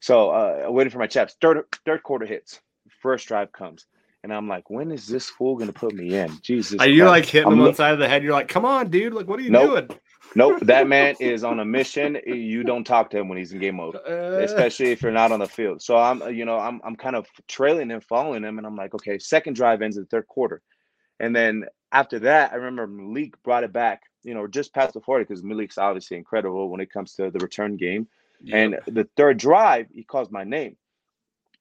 so 0.00 0.30
uh, 0.30 0.66
waiting 0.68 0.90
for 0.90 0.98
my 0.98 1.06
chaps. 1.06 1.36
Third 1.40 1.64
third 1.84 2.02
quarter 2.02 2.26
hits. 2.26 2.60
First 3.00 3.28
drive 3.28 3.52
comes. 3.52 3.86
And 4.22 4.32
I'm 4.32 4.48
like, 4.48 4.70
when 4.70 4.90
is 4.90 5.06
this 5.06 5.28
fool 5.28 5.56
gonna 5.56 5.72
put 5.72 5.94
me 5.94 6.16
in? 6.16 6.40
Jesus. 6.40 6.80
Are 6.80 6.88
you 6.88 7.04
like 7.04 7.26
hitting 7.26 7.46
I'm 7.46 7.54
him 7.54 7.60
on 7.60 7.66
the 7.66 7.74
side 7.74 7.92
of 7.92 7.98
the 7.98 8.08
head? 8.08 8.22
You're 8.22 8.32
like, 8.32 8.48
come 8.48 8.64
on, 8.64 8.88
dude. 8.88 9.12
Like, 9.12 9.28
what 9.28 9.38
are 9.38 9.42
you 9.42 9.50
nope. 9.50 9.88
doing? 9.88 10.00
Nope, 10.34 10.60
that 10.62 10.88
man 10.88 11.14
is 11.20 11.44
on 11.44 11.60
a 11.60 11.64
mission. 11.64 12.18
You 12.26 12.64
don't 12.64 12.84
talk 12.84 13.10
to 13.10 13.18
him 13.18 13.28
when 13.28 13.38
he's 13.38 13.52
in 13.52 13.60
game 13.60 13.76
mode, 13.76 13.96
uh. 13.96 14.40
especially 14.42 14.90
if 14.90 15.02
you're 15.02 15.12
not 15.12 15.32
on 15.32 15.40
the 15.40 15.46
field. 15.46 15.82
So 15.82 15.96
I'm, 15.96 16.34
you 16.34 16.44
know, 16.44 16.58
I'm, 16.58 16.80
I'm 16.84 16.96
kind 16.96 17.16
of 17.16 17.26
trailing 17.48 17.90
him, 17.90 18.00
following 18.00 18.42
him, 18.44 18.58
and 18.58 18.66
I'm 18.66 18.76
like, 18.76 18.94
okay, 18.94 19.18
second 19.18 19.54
drive 19.54 19.82
ends 19.82 19.96
in 19.96 20.02
the 20.02 20.08
third 20.08 20.26
quarter, 20.26 20.62
and 21.20 21.34
then 21.34 21.64
after 21.92 22.18
that, 22.18 22.52
I 22.52 22.56
remember 22.56 22.88
Malik 22.88 23.40
brought 23.44 23.62
it 23.62 23.72
back, 23.72 24.02
you 24.24 24.34
know, 24.34 24.48
just 24.48 24.74
past 24.74 24.94
the 24.94 25.00
40 25.00 25.24
because 25.24 25.44
Malik's 25.44 25.78
obviously 25.78 26.16
incredible 26.16 26.68
when 26.68 26.80
it 26.80 26.90
comes 26.92 27.14
to 27.14 27.30
the 27.30 27.38
return 27.38 27.76
game. 27.76 28.08
And 28.52 28.78
the 28.86 29.08
third 29.16 29.38
drive, 29.38 29.86
he 29.94 30.02
calls 30.02 30.30
my 30.30 30.44
name, 30.44 30.76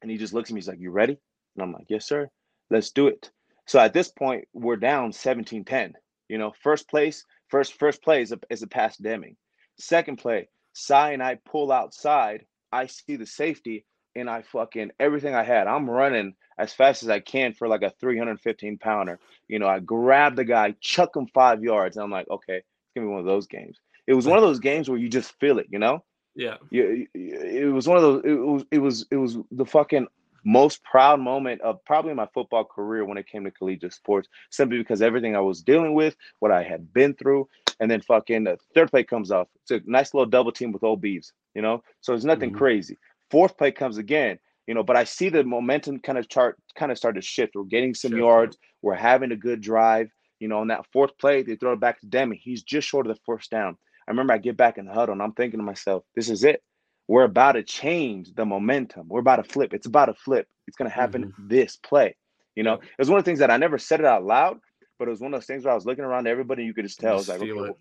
and 0.02 0.12
he 0.12 0.18
just 0.18 0.34
looks 0.34 0.50
at 0.50 0.54
me. 0.54 0.60
He's 0.60 0.68
like, 0.68 0.82
"You 0.82 0.92
ready?" 0.92 1.18
And 1.56 1.64
I'm 1.64 1.72
like, 1.72 1.86
"Yes, 1.88 2.06
sir. 2.06 2.30
Let's 2.70 2.92
do 2.92 3.08
it." 3.08 3.32
So 3.66 3.80
at 3.80 3.94
this 3.94 4.10
point, 4.10 4.50
we're 4.52 4.76
down 4.76 5.12
17-10. 5.12 5.94
You 6.28 6.38
know, 6.38 6.52
first 6.62 6.90
place 6.90 7.26
First 7.54 7.74
first 7.74 8.02
play 8.02 8.24
is 8.24 8.32
a, 8.32 8.40
is 8.50 8.64
a 8.64 8.68
pass 8.68 8.98
Deming. 8.98 9.36
Second 9.78 10.18
play, 10.18 10.50
Cy 10.74 11.12
and 11.12 11.22
I 11.22 11.36
pull 11.36 11.72
outside. 11.72 12.48
I 12.72 12.88
see 12.88 13.16
the 13.16 13.28
safety 13.28 13.86
and 14.16 14.28
I 14.28 14.42
fucking 14.42 14.90
everything 15.00 15.36
I 15.36 15.44
had. 15.44 15.68
I'm 15.68 15.88
running 15.88 16.34
as 16.58 16.74
fast 16.74 17.04
as 17.04 17.10
I 17.10 17.20
can 17.20 17.54
for 17.54 17.68
like 17.68 17.84
a 17.84 17.92
315 17.92 18.80
pounder. 18.80 19.20
You 19.48 19.60
know, 19.60 19.68
I 19.68 19.82
grab 19.82 20.36
the 20.36 20.46
guy, 20.46 20.74
chuck 20.82 21.16
him 21.16 21.28
five 21.28 21.64
yards, 21.64 21.96
and 21.96 22.04
I'm 22.04 22.10
like, 22.10 22.28
okay, 22.28 22.58
it's 22.58 22.94
gonna 22.96 23.06
be 23.06 23.12
one 23.12 23.20
of 23.20 23.28
those 23.28 23.46
games. 23.46 23.80
It 24.08 24.16
was 24.16 24.26
one 24.26 24.40
of 24.40 24.44
those 24.44 24.60
games 24.60 24.90
where 24.90 24.98
you 24.98 25.08
just 25.08 25.40
feel 25.40 25.60
it, 25.60 25.68
you 25.70 25.78
know? 25.78 26.04
Yeah. 26.34 26.58
You, 26.72 27.06
it 27.14 27.72
was 27.72 27.88
one 27.88 27.98
of 27.98 28.02
those. 28.02 28.24
It 28.26 28.34
was. 28.34 28.66
It 28.72 28.80
was. 28.80 29.06
It 29.12 29.18
was 29.18 29.38
the 29.52 29.66
fucking 29.68 30.08
most 30.44 30.84
proud 30.84 31.20
moment 31.20 31.62
of 31.62 31.84
probably 31.86 32.14
my 32.14 32.28
football 32.34 32.64
career 32.64 33.06
when 33.06 33.18
it 33.18 33.28
came 33.28 33.44
to 33.44 33.52
collegiate 33.52 33.94
sports, 33.94 34.28
simply 34.50 34.78
because 34.78 35.02
everything 35.02 35.36
I 35.36 35.42
was 35.42 35.62
dealing 35.62 35.94
with, 35.94 36.16
what 36.40 36.52
I 36.52 36.64
had 36.64 36.94
been 36.94 37.14
through, 37.14 37.48
and 37.80 37.90
then 37.90 38.02
fucking 38.02 38.44
the 38.44 38.58
third 38.74 38.92
play 38.92 39.04
comes 39.04 39.32
off. 39.32 39.48
It's 39.64 39.72
a 39.72 39.90
nice 39.90 40.14
little 40.14 40.30
double 40.30 40.52
team 40.52 40.72
with 40.72 40.84
old 40.84 41.02
beeves, 41.02 41.34
you 41.56 41.62
know. 41.62 41.84
So 42.02 42.14
it's 42.14 42.24
nothing 42.24 42.50
mm-hmm. 42.50 42.60
crazy. 42.60 42.98
Fourth 43.32 43.58
play 43.58 43.72
comes 43.72 43.98
again, 43.98 44.40
you 44.68 44.74
know, 44.74 44.84
but 44.84 44.96
I 44.96 45.04
see 45.04 45.30
the 45.30 45.44
momentum 45.44 46.00
kind 46.00 46.18
of 46.18 46.30
chart 46.30 46.58
kind 46.76 46.92
of 46.92 46.98
start 46.98 47.16
to 47.16 47.22
shift. 47.22 47.56
We're 47.56 47.64
getting 47.64 47.94
some 47.94 48.16
yards. 48.16 48.58
We're 48.82 48.96
having 48.96 49.32
a 49.32 49.38
good 49.38 49.62
drive. 49.62 50.10
You 50.40 50.50
know, 50.50 50.60
on 50.60 50.68
that 50.68 50.86
fourth 50.92 51.18
play, 51.18 51.42
they 51.42 51.56
throw 51.56 51.74
it 51.74 51.80
back 51.80 52.02
to 52.02 52.08
Demi. 52.08 52.40
He's 52.44 52.64
just 52.64 52.88
short 52.88 53.08
of 53.08 53.16
the 53.16 53.22
first 53.26 53.50
down. 53.50 53.78
I 54.08 54.12
remember 54.12 54.34
I 54.34 54.38
get 54.38 54.58
back 54.58 54.78
in 54.78 54.86
the 54.86 54.94
huddle 54.94 55.14
and 55.14 55.22
I'm 55.22 55.32
thinking 55.32 55.60
to 55.60 55.66
myself, 55.66 56.04
this 56.16 56.30
is 56.30 56.44
it. 56.44 56.62
We're 57.08 57.24
about 57.24 57.54
to 57.54 57.64
change 57.64 58.34
the 58.34 58.46
momentum. 58.46 59.08
We're 59.10 59.20
about 59.20 59.38
to 59.38 59.44
flip. 59.44 59.74
It's 59.74 59.88
about 59.88 60.06
to 60.06 60.14
flip. 60.14 60.48
It's 60.68 60.78
going 60.78 60.90
to 60.90 60.96
happen 60.96 61.26
mm-hmm. 61.26 61.48
this 61.48 61.76
play. 61.76 62.16
You 62.56 62.64
know, 62.64 62.76
it 62.76 63.00
was 63.00 63.10
one 63.10 63.20
of 63.20 63.26
the 63.26 63.30
things 63.30 63.40
that 63.40 63.52
I 63.52 63.58
never 63.58 63.78
said 63.78 64.00
it 64.00 64.06
out 64.06 64.24
loud, 64.24 64.60
but 65.00 65.08
it 65.08 65.12
was 65.12 65.20
one 65.20 65.34
of 65.34 65.40
those 65.40 65.48
things 65.48 65.66
where 65.66 65.72
I 65.72 65.76
was 65.76 65.86
looking 65.86 66.06
around 66.06 66.28
everybody. 66.28 66.64
You 66.64 66.74
could 66.74 66.86
just 66.86 67.00
tell. 67.00 67.18
Just 67.18 67.30
I 67.30 67.34
was 67.34 67.42
like, 67.42 67.50
okay, 67.50 67.74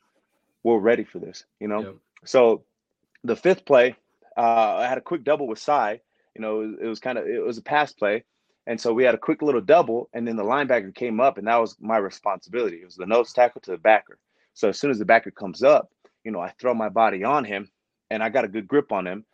we're 0.63 0.79
ready 0.79 1.05
for 1.05 1.19
this. 1.19 1.45
You 1.61 1.69
know. 1.69 1.97
So 2.25 2.65
the 3.25 3.37
fifth 3.37 3.65
play, 3.65 3.97
uh, 4.37 4.77
I 4.77 4.87
had 4.87 4.99
a 4.99 5.03
quick 5.03 5.25
double 5.25 5.47
with 5.47 5.59
Cy. 5.59 6.01
You 6.35 6.41
know, 6.41 6.61
it, 6.63 6.85
it 6.85 6.87
was 6.87 7.01
kind 7.01 7.19
of 7.19 7.27
it 7.27 7.45
was 7.45 7.59
a 7.59 7.63
pass 7.63 7.93
play, 7.93 8.25
and 8.67 8.81
so 8.81 8.93
we 8.93 9.05
had 9.05 9.15
a 9.15 9.19
quick 9.19 9.43
little 9.43 9.61
double, 9.61 10.09
and 10.13 10.27
then 10.27 10.37
the 10.37 10.45
linebacker 10.45 10.95
came 10.95 11.21
up, 11.21 11.39
and 11.39 11.47
that 11.47 11.61
was 11.61 11.77
my 11.81 11.99
responsibility. 11.99 12.77
It 12.77 12.87
was 12.87 12.97
the 12.97 13.07
nose 13.07 13.33
tackle 13.33 13.61
to 13.63 13.73
the 13.73 13.79
backer. 13.79 14.19
So 14.55 14.71
as 14.71 14.79
soon 14.79 14.91
as 14.91 14.99
the 14.99 15.05
backer 15.05 15.31
comes 15.31 15.63
up, 15.63 15.91
you 16.25 16.31
know, 16.31 16.41
I 16.41 16.53
throw 16.59 16.75
my 16.75 16.89
body 16.89 17.25
on 17.25 17.45
him, 17.45 17.71
and 18.13 18.23
I 18.23 18.29
got 18.29 18.45
a 18.45 18.49
good 18.49 18.69
grip 18.69 18.93
on 18.93 19.07
him. 19.07 19.25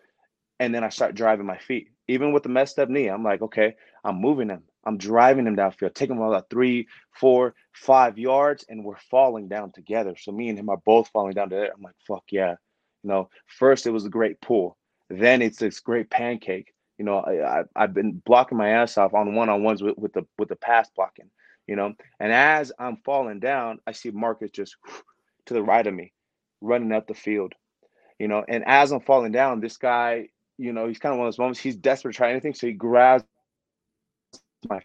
And 0.60 0.74
then 0.74 0.84
I 0.84 0.88
start 0.88 1.14
driving 1.14 1.46
my 1.46 1.58
feet. 1.58 1.90
Even 2.06 2.32
with 2.32 2.44
the 2.44 2.48
messed 2.48 2.78
up 2.78 2.88
knee, 2.88 3.08
I'm 3.08 3.24
like, 3.24 3.42
okay, 3.42 3.74
I'm 4.04 4.20
moving 4.20 4.48
him. 4.48 4.62
I'm 4.84 4.96
driving 4.96 5.46
him 5.46 5.56
downfield, 5.56 5.94
taking 5.94 6.16
him 6.16 6.22
all 6.22 6.32
about 6.32 6.48
three, 6.48 6.86
four, 7.12 7.54
five 7.72 8.18
yards, 8.18 8.64
and 8.68 8.84
we're 8.84 8.96
falling 9.10 9.48
down 9.48 9.72
together. 9.72 10.14
So 10.18 10.32
me 10.32 10.48
and 10.48 10.58
him 10.58 10.68
are 10.68 10.80
both 10.84 11.08
falling 11.08 11.34
down 11.34 11.50
together. 11.50 11.72
I'm 11.74 11.82
like, 11.82 11.94
fuck 12.06 12.24
yeah. 12.30 12.54
You 13.02 13.10
know, 13.10 13.30
first 13.46 13.86
it 13.86 13.90
was 13.90 14.06
a 14.06 14.10
great 14.10 14.40
pull. 14.40 14.76
Then 15.10 15.42
it's 15.42 15.58
this 15.58 15.80
great 15.80 16.08
pancake. 16.08 16.72
You 16.98 17.04
know, 17.04 17.18
I, 17.18 17.60
I 17.76 17.80
have 17.82 17.94
been 17.94 18.22
blocking 18.24 18.58
my 18.58 18.70
ass 18.70 18.96
off 18.96 19.14
on 19.14 19.34
one 19.34 19.48
on 19.48 19.62
ones 19.62 19.82
with, 19.82 19.98
with 19.98 20.12
the 20.12 20.26
with 20.38 20.48
the 20.48 20.56
pass 20.56 20.88
blocking. 20.96 21.30
You 21.66 21.76
know, 21.76 21.92
and 22.18 22.32
as 22.32 22.72
I'm 22.78 22.96
falling 23.04 23.40
down, 23.40 23.80
I 23.86 23.92
see 23.92 24.10
Marcus 24.10 24.50
just 24.50 24.76
to 25.46 25.54
the 25.54 25.62
right 25.62 25.86
of 25.86 25.94
me, 25.94 26.12
running 26.60 26.92
up 26.92 27.06
the 27.06 27.14
field 27.14 27.54
you 28.18 28.28
know. 28.28 28.44
And 28.48 28.64
as 28.66 28.92
I'm 28.92 29.00
falling 29.00 29.32
down, 29.32 29.60
this 29.60 29.76
guy, 29.76 30.28
you 30.56 30.72
know, 30.72 30.88
he's 30.88 30.98
kind 30.98 31.12
of 31.12 31.18
one 31.18 31.28
of 31.28 31.32
those 31.32 31.38
moments. 31.38 31.60
He's 31.60 31.76
desperate 31.76 32.12
to 32.12 32.16
try 32.16 32.30
anything, 32.30 32.54
so 32.54 32.66
he 32.66 32.72
grabs 32.72 33.24
my 34.68 34.80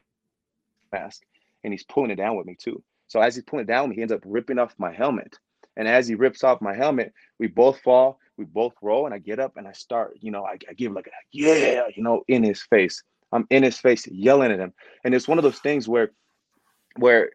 mask 0.91 1.23
and 1.63 1.73
he's 1.73 1.83
pulling 1.83 2.11
it 2.11 2.15
down 2.15 2.35
with 2.35 2.45
me 2.45 2.55
too. 2.55 2.81
So 3.07 3.21
as 3.21 3.35
he's 3.35 3.43
pulling 3.43 3.63
it 3.63 3.67
down, 3.67 3.91
he 3.91 4.01
ends 4.01 4.13
up 4.13 4.21
ripping 4.25 4.59
off 4.59 4.73
my 4.77 4.91
helmet. 4.91 5.37
And 5.75 5.87
as 5.87 6.07
he 6.07 6.15
rips 6.15 6.43
off 6.43 6.61
my 6.61 6.75
helmet, 6.75 7.13
we 7.39 7.47
both 7.47 7.79
fall, 7.81 8.19
we 8.37 8.45
both 8.45 8.73
roll, 8.81 9.05
and 9.05 9.13
I 9.13 9.19
get 9.19 9.39
up 9.39 9.57
and 9.57 9.67
I 9.67 9.71
start, 9.71 10.17
you 10.21 10.31
know, 10.31 10.45
I, 10.45 10.57
I 10.69 10.73
give 10.73 10.91
like 10.91 11.07
a 11.07 11.11
yeah, 11.31 11.83
you 11.95 12.03
know, 12.03 12.23
in 12.27 12.43
his 12.43 12.61
face. 12.61 13.03
I'm 13.31 13.47
in 13.49 13.63
his 13.63 13.79
face 13.79 14.07
yelling 14.07 14.51
at 14.51 14.59
him. 14.59 14.73
And 15.03 15.15
it's 15.15 15.27
one 15.27 15.39
of 15.39 15.43
those 15.43 15.59
things 15.59 15.87
where 15.87 16.11
where 16.97 17.31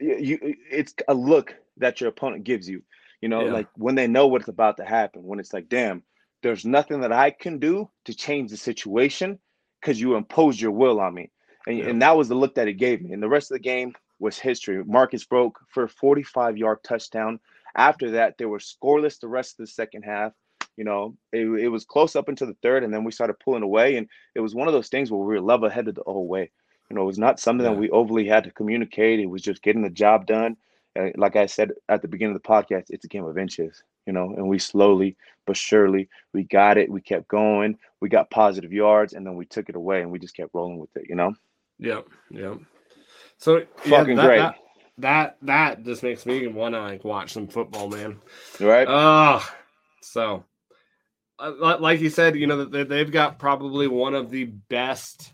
you 0.00 0.38
it's 0.70 0.94
a 1.08 1.14
look 1.14 1.54
that 1.76 2.00
your 2.00 2.08
opponent 2.08 2.44
gives 2.44 2.68
you. 2.68 2.82
You 3.20 3.28
know, 3.28 3.46
yeah. 3.46 3.52
like 3.52 3.68
when 3.76 3.94
they 3.94 4.06
know 4.06 4.26
what's 4.26 4.48
about 4.48 4.76
to 4.78 4.84
happen, 4.84 5.24
when 5.24 5.38
it's 5.38 5.52
like, 5.52 5.68
damn, 5.68 6.02
there's 6.42 6.64
nothing 6.64 7.00
that 7.00 7.12
I 7.12 7.30
can 7.30 7.58
do 7.58 7.90
to 8.04 8.14
change 8.14 8.50
the 8.50 8.56
situation 8.56 9.38
because 9.80 10.00
you 10.00 10.16
imposed 10.16 10.60
your 10.60 10.72
will 10.72 11.00
on 11.00 11.14
me. 11.14 11.30
And, 11.66 11.78
yeah. 11.78 11.86
and 11.86 12.02
that 12.02 12.16
was 12.16 12.28
the 12.28 12.34
look 12.34 12.54
that 12.56 12.68
it 12.68 12.74
gave 12.74 13.02
me. 13.02 13.12
And 13.12 13.22
the 13.22 13.28
rest 13.28 13.50
of 13.50 13.56
the 13.56 13.62
game, 13.62 13.94
was 14.18 14.38
history. 14.38 14.82
Marcus 14.84 15.24
broke 15.24 15.58
for 15.68 15.84
a 15.84 15.88
45 15.88 16.56
yard 16.56 16.78
touchdown. 16.82 17.40
After 17.74 18.12
that, 18.12 18.38
they 18.38 18.46
were 18.46 18.58
scoreless 18.58 19.20
the 19.20 19.28
rest 19.28 19.52
of 19.52 19.66
the 19.66 19.72
second 19.72 20.02
half. 20.02 20.32
You 20.76 20.84
know, 20.84 21.16
it, 21.32 21.46
it 21.46 21.68
was 21.68 21.84
close 21.84 22.16
up 22.16 22.28
into 22.28 22.46
the 22.46 22.56
third, 22.62 22.84
and 22.84 22.92
then 22.92 23.04
we 23.04 23.12
started 23.12 23.38
pulling 23.40 23.62
away. 23.62 23.96
And 23.96 24.08
it 24.34 24.40
was 24.40 24.54
one 24.54 24.68
of 24.68 24.74
those 24.74 24.88
things 24.88 25.10
where 25.10 25.20
we 25.20 25.34
were 25.34 25.40
level 25.40 25.68
headed 25.68 25.94
the 25.94 26.02
oh, 26.06 26.12
whole 26.12 26.28
way. 26.28 26.50
You 26.90 26.96
know, 26.96 27.02
it 27.02 27.06
was 27.06 27.18
not 27.18 27.40
something 27.40 27.64
yeah. 27.64 27.72
that 27.72 27.78
we 27.78 27.90
overly 27.90 28.26
had 28.26 28.44
to 28.44 28.50
communicate. 28.50 29.20
It 29.20 29.26
was 29.26 29.42
just 29.42 29.62
getting 29.62 29.82
the 29.82 29.90
job 29.90 30.26
done. 30.26 30.56
Like 31.16 31.36
I 31.36 31.46
said 31.46 31.72
at 31.88 32.02
the 32.02 32.08
beginning 32.08 32.36
of 32.36 32.42
the 32.42 32.48
podcast, 32.48 32.86
it's 32.90 33.04
a 33.04 33.08
game 33.08 33.24
of 33.24 33.38
inches, 33.38 33.82
you 34.06 34.12
know, 34.12 34.34
and 34.36 34.48
we 34.48 34.58
slowly 34.58 35.16
but 35.46 35.56
surely 35.56 36.08
we 36.32 36.42
got 36.42 36.76
it. 36.76 36.90
We 36.90 37.00
kept 37.00 37.28
going. 37.28 37.78
We 38.00 38.08
got 38.08 38.30
positive 38.30 38.72
yards, 38.72 39.14
and 39.14 39.24
then 39.24 39.36
we 39.36 39.46
took 39.46 39.68
it 39.68 39.76
away, 39.76 40.02
and 40.02 40.10
we 40.10 40.18
just 40.18 40.36
kept 40.36 40.50
rolling 40.52 40.78
with 40.78 40.94
it, 40.96 41.06
you 41.08 41.14
know. 41.14 41.34
Yeah, 41.78 42.00
yeah. 42.30 42.54
So 43.38 43.62
fucking 43.78 44.16
yeah, 44.16 44.22
that, 44.22 44.26
great. 44.26 44.38
That, 44.38 44.56
that 44.98 45.36
that 45.42 45.84
just 45.84 46.02
makes 46.02 46.26
me 46.26 46.46
want 46.48 46.74
to 46.74 46.80
like 46.80 47.04
watch 47.04 47.32
some 47.32 47.48
football, 47.48 47.88
man. 47.88 48.18
Right. 48.60 48.86
Oh, 48.88 49.46
so 50.02 50.44
uh, 51.38 51.78
like 51.78 52.00
you 52.00 52.10
said, 52.10 52.36
you 52.36 52.46
know 52.46 52.64
they've 52.64 53.10
got 53.10 53.38
probably 53.38 53.88
one 53.88 54.14
of 54.14 54.30
the 54.30 54.44
best, 54.44 55.32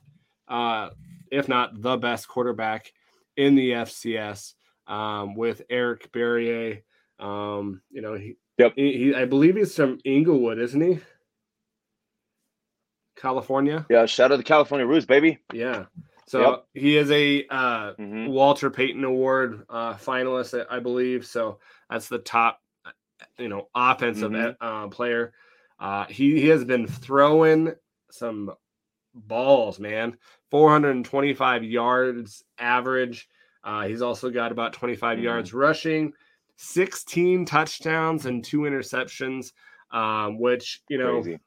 uh, 0.49 0.91
if 1.31 1.49
not 1.49 1.81
the 1.81 1.97
best 1.97 2.29
quarterback 2.29 2.93
in 3.37 3.55
the 3.55 3.71
FCS 3.71 4.55
um, 4.87 5.35
with 5.35 5.63
Eric 5.71 6.11
Barriere. 6.13 6.83
Um, 7.19 7.83
you 7.91 8.03
know, 8.03 8.15
he, 8.15 8.37
yep. 8.59 8.73
he, 8.77 8.93
he, 8.99 9.15
I 9.15 9.25
believe 9.25 9.57
he's 9.57 9.75
from 9.75 9.99
Inglewood, 10.05 10.59
isn't 10.59 10.81
he? 10.81 11.01
California. 13.17 13.87
Yeah, 13.89 14.07
shout 14.07 14.33
out 14.33 14.39
to 14.39 14.43
California 14.43 14.87
Roots, 14.87 15.07
baby. 15.07 15.39
Yeah. 15.53 15.85
So 16.27 16.41
yep. 16.41 16.67
he 16.75 16.97
is 16.97 17.11
a 17.11 17.47
uh, 17.49 17.95
mm-hmm. 17.95 18.27
Walter 18.27 18.71
Payton 18.71 19.05
Award 19.05 19.65
uh, 19.69 19.95
finalist, 19.95 20.67
I 20.71 20.81
believe. 20.81 21.27
So 21.27 21.59
that's 21.91 22.09
the 22.09 22.19
top, 22.19 22.61
you 23.39 23.49
know, 23.49 23.69
offensive 23.75 24.33
mm-hmm. 24.33 24.65
uh, 24.65 24.89
player. 24.89 25.33
Uh, 25.79 26.07
he, 26.07 26.41
he 26.41 26.49
has 26.49 26.65
been 26.65 26.87
throwing 26.87 27.75
some 28.11 28.53
balls, 29.15 29.79
man. 29.79 30.17
425 30.51 31.65
yards 31.65 32.45
average. 32.59 33.29
Uh, 33.65 33.87
he's 33.87 34.03
also 34.03 34.31
got 34.31 34.53
about 34.53 34.73
25 34.73 35.17
mm-hmm. 35.17 35.25
yards 35.25 35.55
rushing, 35.55 36.13
16 36.57 37.45
touchdowns 37.45 38.27
and 38.27 38.45
two 38.45 38.61
interceptions, 38.61 39.53
um, 39.91 40.39
which 40.39 40.83
you 40.89 40.99
know. 40.99 41.23
Crazy 41.23 41.39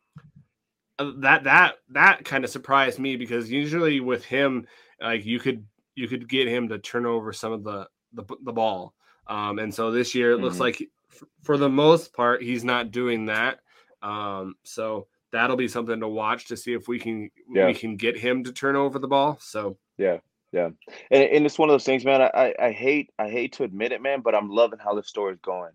uh, 0.98 1.12
that 1.18 1.44
that 1.44 1.76
that 1.90 2.26
kind 2.26 2.44
of 2.44 2.50
surprised 2.50 3.00
me 3.00 3.16
because 3.16 3.52
usually 3.52 4.00
with 4.00 4.24
him, 4.24 4.66
like 5.02 5.26
you 5.26 5.40
could 5.40 5.66
you 5.96 6.08
could 6.08 6.28
get 6.30 6.48
him 6.48 6.70
to 6.70 6.80
turn 6.80 7.06
over 7.06 7.34
some 7.34 7.52
of 7.52 7.64
the 7.64 7.88
the, 8.14 8.24
the 8.44 8.54
ball, 8.54 8.94
um, 9.28 9.60
and 9.60 9.74
so 9.74 9.92
this 9.92 10.16
year 10.16 10.32
it 10.32 10.38
looks 10.38 10.56
mm-hmm. 10.56 10.64
like 10.64 10.90
f- 11.12 11.24
for 11.44 11.58
the 11.58 11.70
most 11.70 12.14
part 12.14 12.42
he's 12.42 12.64
not 12.64 12.92
doing 12.92 13.26
that. 13.26 13.60
Um, 14.02 14.56
so 14.64 15.08
that'll 15.32 15.58
be 15.58 15.68
something 15.68 16.00
to 16.00 16.08
watch 16.08 16.48
to 16.48 16.58
see 16.58 16.74
if 16.74 16.88
we 16.88 17.00
can 17.00 17.30
yeah. 17.50 17.66
we 17.66 17.74
can 17.74 17.98
get 17.98 18.18
him 18.18 18.44
to 18.46 18.54
turn 18.54 18.76
over 18.76 19.00
the 19.00 19.08
ball. 19.08 19.38
So 19.42 19.78
yeah, 19.98 20.18
yeah, 20.56 20.70
and, 21.12 21.24
and 21.24 21.46
it's 21.46 21.60
one 21.60 21.70
of 21.70 21.74
those 21.74 21.84
things, 21.84 22.06
man. 22.06 22.22
I, 22.22 22.54
I 22.60 22.72
hate 22.72 23.12
I 23.20 23.30
hate 23.30 23.54
to 23.54 23.64
admit 23.64 23.92
it, 23.92 24.02
man, 24.02 24.22
but 24.22 24.34
I'm 24.34 24.50
loving 24.50 24.80
how 24.80 24.96
the 24.96 25.04
story 25.04 25.34
is 25.34 25.40
going. 25.42 25.72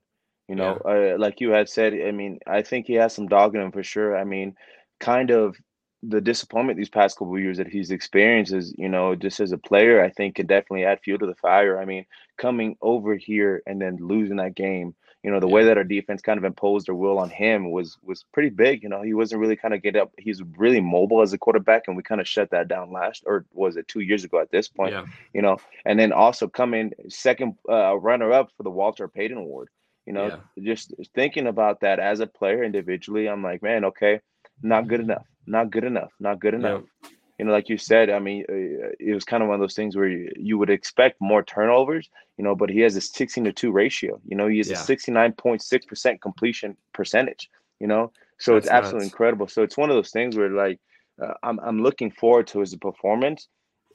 You 0.49 0.57
know, 0.57 0.81
yeah. 0.85 1.15
uh, 1.15 1.19
like 1.19 1.41
you 1.41 1.51
had 1.51 1.69
said, 1.69 1.93
I 1.93 2.11
mean, 2.11 2.41
I 2.47 2.63
think 2.63 2.87
he 2.87 2.95
has 2.95 3.15
some 3.15 3.29
dog 3.29 3.55
in 3.55 3.61
him 3.61 3.71
for 3.71 3.85
sure. 3.85 4.17
I 4.17 4.25
mean, 4.25 4.57
kind 4.99 5.31
of 5.31 5.57
the 6.03 6.21
disappointment 6.21 6.79
these 6.79 6.89
past 6.89 7.19
couple 7.19 7.39
years 7.39 7.59
that 7.59 7.69
he's 7.69 7.91
experienced 7.91 8.53
is, 8.53 8.75
you 8.79 8.89
know, 8.89 9.15
just 9.15 9.39
as 9.39 9.53
a 9.53 9.59
player, 9.59 10.03
I 10.03 10.09
think 10.09 10.37
can 10.37 10.47
definitely 10.47 10.87
add 10.87 11.01
fuel 11.05 11.19
to 11.19 11.27
the 11.27 11.35
fire. 11.35 11.79
I 11.79 11.85
mean, 11.85 12.07
coming 12.39 12.77
over 12.81 13.17
here 13.17 13.63
and 13.67 13.81
then 13.81 13.99
losing 14.01 14.37
that 14.37 14.55
game, 14.55 14.95
you 15.23 15.31
know, 15.31 15.41
the 15.41 15.47
yeah. 15.47 15.55
way 15.55 15.65
that 15.65 15.77
our 15.77 15.85
defense 15.85 16.23
kind 16.23 16.39
of 16.39 16.45
imposed 16.45 16.87
their 16.87 16.95
will 16.95 17.19
on 17.19 17.31
him 17.31 17.71
was 17.71 17.99
was 18.03 18.25
pretty 18.33 18.51
big. 18.51 18.83
You 18.83 18.89
know, 18.89 19.03
he 19.03 19.15
wasn't 19.15 19.41
really 19.41 19.57
kind 19.57 19.75
of 19.75 19.83
get 19.83 19.97
up. 19.97 20.13
He's 20.19 20.43
really 20.57 20.81
mobile 20.81 21.23
as 21.23 21.33
a 21.33 21.39
quarterback, 21.39 21.85
and 21.87 21.97
we 21.97 22.03
kind 22.03 22.21
of 22.21 22.29
shut 22.29 22.51
that 22.51 22.69
down 22.69 22.93
last, 22.93 23.25
or 23.27 23.45
was 23.53 23.77
it 23.77 23.89
two 23.89 24.01
years 24.01 24.25
ago 24.25 24.41
at 24.41 24.51
this 24.51 24.69
point? 24.69 24.93
Yeah. 24.93 25.05
You 25.35 25.43
know, 25.43 25.59
and 25.85 25.99
then 25.99 26.13
also 26.13 26.49
coming 26.49 26.93
second 27.09 27.57
uh, 27.69 27.97
runner 27.99 28.33
up 28.33 28.51
for 28.57 28.63
the 28.63 28.71
Walter 28.71 29.09
Payton 29.09 29.37
Award. 29.37 29.69
You 30.07 30.15
know, 30.15 30.41
yeah. 30.57 30.65
just 30.65 30.95
thinking 31.15 31.47
about 31.47 31.81
that 31.81 32.01
as 32.01 32.21
a 32.21 32.27
player 32.27 32.65
individually, 32.65 33.29
I'm 33.29 33.43
like, 33.43 33.63
man, 33.63 33.85
okay 33.87 34.21
not 34.63 34.89
good 34.89 35.01
enough, 35.01 35.27
not 35.47 35.71
good 35.71 35.85
enough, 35.85 36.13
not 36.21 36.41
good 36.41 36.55
enough. 36.55 36.83
Yeah. 37.03 37.09
You 37.41 37.47
know, 37.47 37.53
like 37.53 37.71
you 37.71 37.79
said, 37.79 38.11
I 38.11 38.19
mean, 38.19 38.45
uh, 38.51 38.93
it 39.01 39.15
was 39.15 39.25
kind 39.25 39.43
of 39.43 39.49
one 39.49 39.55
of 39.55 39.63
those 39.63 39.75
things 39.75 39.97
where 39.97 40.07
you, 40.07 40.31
you 40.37 40.59
would 40.59 40.69
expect 40.69 41.23
more 41.23 41.43
turnovers, 41.43 42.11
you 42.37 42.45
know, 42.45 42.55
but 42.55 42.69
he 42.69 42.81
has 42.81 42.97
a 42.97 43.01
16 43.01 43.45
to 43.45 43.53
2 43.55 43.73
ratio. 43.73 44.21
You 44.27 44.37
know, 44.37 44.47
he 44.47 44.59
has 44.59 44.69
yeah. 44.69 44.77
a 44.77 44.85
69.6% 44.85 46.21
completion 46.21 46.77
percentage, 46.93 47.49
you 47.79 47.87
know, 47.87 48.13
so 48.39 48.53
That's 48.53 48.67
it's 48.67 48.71
absolutely 48.71 49.07
nuts. 49.07 49.15
incredible. 49.15 49.49
So 49.49 49.63
it's 49.63 49.79
one 49.79 49.89
of 49.89 49.97
those 49.97 50.11
things 50.11 50.37
where, 50.37 50.51
like, 50.51 50.81
uh, 51.19 51.33
I'm, 51.43 51.59
I'm 51.61 51.83
looking 51.83 52.11
forward 52.11 52.47
to 52.49 52.61
his 52.61 52.77
performance 52.77 53.49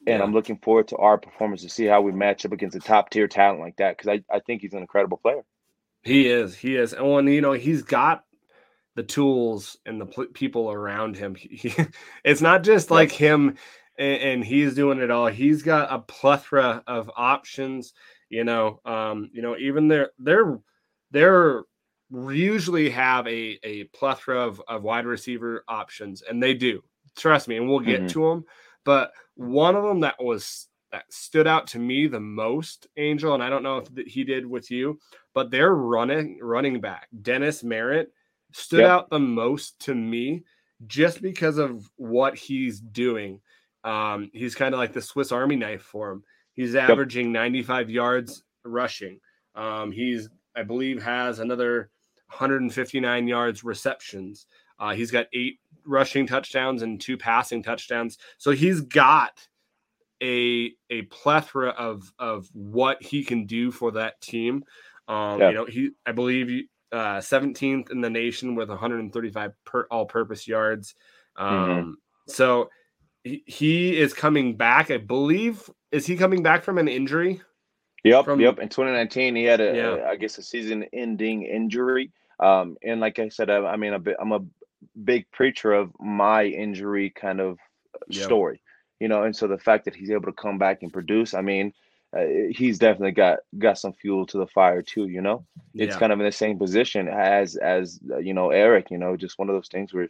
and 0.07 0.17
yeah. 0.17 0.23
I'm 0.23 0.33
looking 0.33 0.57
forward 0.57 0.87
to 0.87 0.97
our 0.97 1.19
performance 1.19 1.61
to 1.61 1.69
see 1.69 1.85
how 1.85 2.01
we 2.01 2.13
match 2.13 2.47
up 2.47 2.51
against 2.51 2.75
a 2.75 2.79
top 2.79 3.11
tier 3.11 3.27
talent 3.27 3.59
like 3.59 3.75
that 3.75 3.95
because 3.95 4.09
I, 4.09 4.35
I 4.35 4.39
think 4.39 4.63
he's 4.63 4.73
an 4.73 4.79
incredible 4.79 5.17
player. 5.17 5.43
He 6.01 6.27
is. 6.29 6.55
He 6.55 6.77
is. 6.77 6.93
And 6.93 7.11
when, 7.11 7.27
you 7.27 7.41
know, 7.41 7.53
he's 7.53 7.83
got 7.83 8.23
the 8.95 9.03
tools 9.03 9.77
and 9.85 9.99
the 9.99 10.05
pl- 10.05 10.27
people 10.27 10.71
around 10.71 11.15
him. 11.17 11.35
He, 11.35 11.73
it's 12.23 12.41
not 12.41 12.63
just 12.63 12.89
like 12.89 13.11
him 13.11 13.57
and, 13.97 14.21
and, 14.21 14.45
he's 14.45 14.73
doing 14.73 14.99
it 14.99 15.11
all. 15.11 15.27
He's 15.27 15.61
got 15.61 15.93
a 15.93 15.99
plethora 15.99 16.83
of 16.87 17.11
options. 17.15 17.93
You 18.29 18.43
know, 18.43 18.79
um, 18.85 19.29
you 19.33 19.41
know, 19.41 19.55
even 19.57 19.87
they're 19.87 20.11
they're 20.17 20.59
they're 21.11 21.63
usually 22.11 22.89
have 22.89 23.27
a 23.27 23.59
a 23.63 23.85
plethora 23.85 24.39
of, 24.39 24.61
of 24.67 24.83
wide 24.83 25.05
receiver 25.05 25.63
options, 25.67 26.21
and 26.21 26.41
they 26.41 26.53
do. 26.53 26.81
Trust 27.15 27.47
me, 27.47 27.57
and 27.57 27.69
we'll 27.69 27.79
get 27.79 27.99
mm-hmm. 27.99 28.07
to 28.07 28.29
them. 28.29 28.45
But 28.83 29.11
one 29.35 29.75
of 29.75 29.83
them 29.83 30.01
that 30.01 30.15
was 30.21 30.67
that 30.91 31.11
stood 31.11 31.47
out 31.47 31.67
to 31.67 31.79
me 31.79 32.07
the 32.07 32.19
most, 32.19 32.87
Angel, 32.97 33.33
and 33.33 33.43
I 33.43 33.49
don't 33.49 33.63
know 33.63 33.77
if 33.77 34.07
he 34.07 34.23
did 34.23 34.45
with 34.45 34.71
you, 34.71 34.99
but 35.33 35.51
they're 35.51 35.73
running 35.73 36.39
running 36.41 36.81
back 36.81 37.07
Dennis 37.21 37.63
Merritt 37.63 38.11
stood 38.55 38.79
yep. 38.79 38.89
out 38.89 39.09
the 39.09 39.19
most 39.19 39.77
to 39.79 39.93
me 39.93 40.41
just 40.87 41.21
because 41.21 41.57
of 41.57 41.89
what 41.97 42.37
he's 42.37 42.79
doing. 42.79 43.41
Um, 43.83 44.31
he's 44.33 44.55
kind 44.55 44.73
of 44.73 44.79
like 44.79 44.93
the 44.93 45.01
Swiss 45.01 45.33
Army 45.33 45.57
knife 45.57 45.81
for 45.81 46.11
him. 46.11 46.23
He's 46.53 46.73
averaging 46.73 47.27
yep. 47.27 47.33
95 47.33 47.89
yards 47.89 48.43
rushing. 48.63 49.19
Um, 49.55 49.91
he's, 49.91 50.29
I 50.55 50.63
believe, 50.63 51.03
has 51.03 51.39
another 51.39 51.89
159 52.29 53.27
yards 53.27 53.65
receptions. 53.65 54.47
Uh, 54.79 54.93
he's 54.93 55.11
got 55.11 55.27
eight 55.33 55.59
rushing 55.85 56.25
touchdowns 56.25 56.81
and 56.81 56.99
two 56.99 57.17
passing 57.17 57.61
touchdowns. 57.61 58.17
So 58.37 58.51
he's 58.51 58.79
got 58.79 59.45
a 60.23 60.71
a 60.89 61.01
plethora 61.03 61.71
of 61.71 62.09
of 62.17 62.49
what 62.53 63.03
he 63.03 63.23
can 63.25 63.45
do 63.45 63.69
for 63.69 63.91
that 63.91 64.21
team. 64.21 64.63
Um, 65.09 65.41
You 65.49 65.55
know, 65.55 65.65
he 65.65 65.89
I 66.05 66.13
believe 66.13 66.67
uh, 66.95 67.19
17th 67.19 67.91
in 67.91 67.99
the 67.99 68.09
nation 68.09 68.55
with 68.55 68.69
135 68.69 69.51
per 69.65 69.85
all-purpose 69.91 70.47
yards. 70.47 70.95
Mm-hmm. 71.37 71.53
Um, 71.53 71.69
mm-hmm. 71.69 71.91
So 72.27 72.69
he, 73.23 73.43
he 73.45 73.97
is 73.97 74.13
coming 74.13 74.55
back. 74.55 74.91
I 74.91 74.97
believe 74.97 75.69
is 75.91 76.05
he 76.05 76.15
coming 76.15 76.41
back 76.41 76.63
from 76.63 76.77
an 76.77 76.87
injury? 76.87 77.41
Yep, 78.05 78.25
from, 78.25 78.39
yep. 78.39 78.59
In 78.59 78.69
2019, 78.69 79.35
he 79.35 79.43
had 79.43 79.59
a, 79.59 79.75
yeah. 79.75 79.95
a 79.95 80.09
I 80.11 80.15
guess, 80.15 80.37
a 80.37 80.43
season-ending 80.43 81.43
injury. 81.43 82.11
Um, 82.39 82.77
and 82.83 83.01
like 83.01 83.19
I 83.19 83.29
said, 83.29 83.49
I, 83.49 83.57
I 83.65 83.75
mean, 83.77 83.93
a 83.93 83.99
bit, 83.99 84.15
I'm 84.19 84.31
a 84.31 84.41
big 85.03 85.29
preacher 85.31 85.73
of 85.73 85.91
my 85.99 86.45
injury 86.45 87.09
kind 87.09 87.41
of 87.41 87.57
yep. 88.07 88.23
story, 88.23 88.61
you 88.99 89.07
know. 89.07 89.23
And 89.23 89.35
so 89.35 89.47
the 89.47 89.57
fact 89.57 89.85
that 89.85 89.95
he's 89.95 90.11
able 90.11 90.25
to 90.25 90.33
come 90.33 90.57
back 90.57 90.83
and 90.83 90.93
produce, 90.93 91.33
I 91.33 91.41
mean, 91.41 91.73
uh, 92.15 92.49
he's 92.49 92.79
definitely 92.79 93.11
got 93.11 93.39
got 93.57 93.77
some 93.77 93.93
fuel 93.93 94.25
to 94.27 94.37
the 94.37 94.47
fire 94.47 94.81
too. 94.81 95.07
You 95.07 95.21
know, 95.21 95.45
it's 95.73 95.93
yeah. 95.93 95.99
kind 95.99 96.13
of 96.13 96.19
in 96.19 96.25
the 96.25 96.31
same 96.31 96.57
position 96.57 97.07
as 97.09 97.55
as 97.57 97.99
uh, 98.09 98.17
you 98.17 98.33
know 98.33 98.51
Eric. 98.51 98.89
You 98.89 98.97
know, 98.97 99.17
just 99.17 99.37
one 99.37 99.49
of 99.49 99.55
those 99.55 99.67
things 99.67 99.93
where 99.93 100.07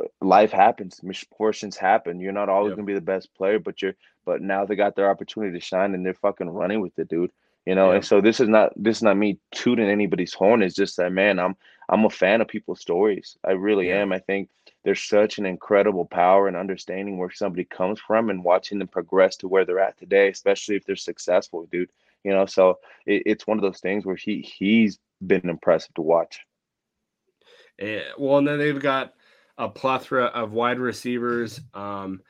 uh, 0.00 0.04
life 0.20 0.52
happens, 0.52 1.00
misfortunes 1.02 1.76
happen. 1.76 2.20
You're 2.20 2.32
not 2.32 2.48
always 2.48 2.70
yep. 2.70 2.76
gonna 2.76 2.86
be 2.86 2.94
the 2.94 3.00
best 3.00 3.34
player, 3.34 3.58
but 3.58 3.82
you're 3.82 3.94
but 4.24 4.40
now 4.40 4.64
they 4.64 4.76
got 4.76 4.94
their 4.94 5.10
opportunity 5.10 5.58
to 5.58 5.64
shine 5.64 5.94
and 5.94 6.06
they're 6.06 6.14
fucking 6.14 6.48
running 6.48 6.80
with 6.80 6.96
it, 6.98 7.08
dude. 7.08 7.32
You 7.66 7.74
know, 7.74 7.90
and 7.90 8.04
so 8.04 8.20
this 8.20 8.40
is 8.40 8.48
not 8.48 8.72
this 8.76 8.98
is 8.98 9.02
not 9.02 9.16
me 9.16 9.38
tooting 9.52 9.90
anybody's 9.90 10.32
horn. 10.32 10.62
It's 10.62 10.74
just 10.74 10.96
that 10.96 11.12
man, 11.12 11.38
I'm 11.38 11.56
I'm 11.88 12.04
a 12.04 12.10
fan 12.10 12.40
of 12.40 12.48
people's 12.48 12.80
stories. 12.80 13.36
I 13.44 13.52
really 13.52 13.88
yeah. 13.88 14.02
am. 14.02 14.12
I 14.12 14.20
think 14.20 14.48
there's 14.84 15.00
such 15.00 15.38
an 15.38 15.46
incredible 15.46 16.04
power 16.04 16.48
and 16.48 16.56
understanding 16.56 17.18
where 17.18 17.30
somebody 17.30 17.64
comes 17.64 18.00
from 18.00 18.30
and 18.30 18.42
watching 18.44 18.78
them 18.78 18.88
progress 18.88 19.36
to 19.36 19.48
where 19.48 19.64
they're 19.64 19.78
at 19.78 19.98
today, 19.98 20.28
especially 20.28 20.76
if 20.76 20.84
they're 20.84 20.96
successful, 20.96 21.66
dude. 21.70 21.90
You 22.24 22.32
know, 22.32 22.46
so 22.46 22.78
it, 23.06 23.22
it's 23.26 23.46
one 23.46 23.58
of 23.58 23.62
those 23.62 23.80
things 23.80 24.04
where 24.04 24.16
he 24.16 24.40
he's 24.40 24.98
been 25.26 25.48
impressive 25.48 25.94
to 25.94 26.02
watch. 26.02 26.40
Yeah, 27.78 28.00
well, 28.18 28.38
and 28.38 28.46
then 28.46 28.58
they've 28.58 28.80
got 28.80 29.14
a 29.56 29.68
plethora 29.68 30.26
of 30.26 30.52
wide 30.52 30.78
receivers. 30.78 31.60
Um, 31.74 32.20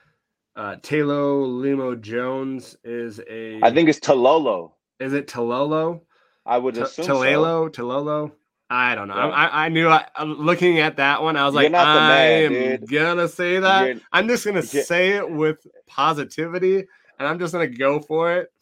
Uh, 0.57 0.77
Taylor 0.83 1.47
Limu-Jones 1.47 2.77
is 2.85 3.21
a. 3.31 3.61
I 3.63 3.71
think 3.71 3.89
it's 3.89 4.01
Talolo. 4.01 4.73
Is 4.99 5.13
it 5.13 5.29
Talolo? 5.29 6.03
I 6.45 6.59
would 6.59 6.77
assume 6.77 7.07
Talelo. 7.07 7.75
so. 7.75 7.83
Talolo. 7.83 8.33
I 8.73 8.95
don't 8.95 9.09
know. 9.09 9.17
Yeah. 9.17 9.27
I, 9.29 9.67
I 9.67 9.69
knew. 9.69 9.89
I, 9.89 10.07
looking 10.25 10.79
at 10.79 10.97
that 10.99 11.23
one, 11.23 11.37
I 11.37 11.45
was 11.45 11.55
like, 11.57 11.67
I 11.67 11.71
man, 11.71 12.43
am 12.45 12.53
dude. 12.53 12.89
gonna 12.91 13.27
say 13.29 13.59
that. 13.59 13.87
You're- 13.89 14.01
I'm 14.13 14.29
just 14.29 14.45
gonna 14.47 14.63
say 14.63 15.11
it 15.17 15.29
with 15.29 15.67
positivity, 15.89 16.77
and 17.19 17.29
I'm 17.29 17.39
just 17.41 17.53
gonna 17.53 17.67
go 17.67 17.99
for 18.01 18.33
it. 18.37 18.53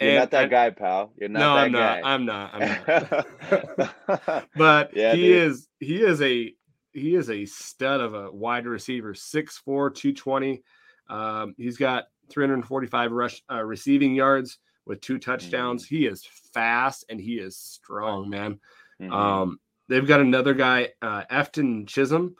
You're 0.00 0.10
And 0.10 0.18
not 0.18 0.30
that 0.32 0.44
I- 0.44 0.48
guy, 0.48 0.70
pal. 0.70 1.12
You're 1.16 1.30
not 1.30 1.38
no, 1.38 1.54
that 1.54 2.04
I'm 2.04 2.26
not. 2.26 2.52
I'm 2.60 2.76
not. 2.76 3.26
I'm 3.48 3.86
not. 4.28 4.48
but 4.56 4.94
Yeah, 4.96 5.14
he 5.14 5.28
dude. 5.28 5.42
is 5.50 5.68
he 5.80 6.02
is 6.02 6.20
a 6.20 6.54
he 6.92 7.14
is 7.14 7.30
a 7.30 7.46
stud 7.46 8.00
of 8.00 8.12
a 8.14 8.30
wide 8.30 8.66
receiver 8.66 9.14
6'4 9.14 9.94
220 9.94 10.62
um, 11.08 11.54
he's 11.56 11.78
got 11.78 12.04
345 12.28 13.12
rush 13.12 13.42
uh, 13.50 13.62
receiving 13.62 14.14
yards 14.14 14.58
with 14.84 15.00
two 15.00 15.18
touchdowns 15.18 15.86
he 15.86 16.04
is 16.06 16.26
fast 16.52 17.06
and 17.08 17.18
he 17.20 17.34
is 17.34 17.56
strong 17.56 18.28
man 18.28 18.58
Mhm. 19.02 19.12
um, 19.12 19.60
they've 19.88 20.06
got 20.06 20.20
another 20.20 20.54
guy 20.54 20.90
uh, 21.02 21.24
efton 21.30 21.86
chisum. 21.86 22.34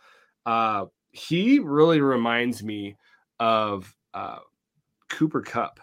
Uh, 0.47 0.87
he 1.11 1.59
really 1.59 2.01
reminds 2.01 2.63
me 2.63 2.97
of 3.41 3.95
uh, 4.15 4.39
cooper 5.11 5.43
kupp 5.43 5.79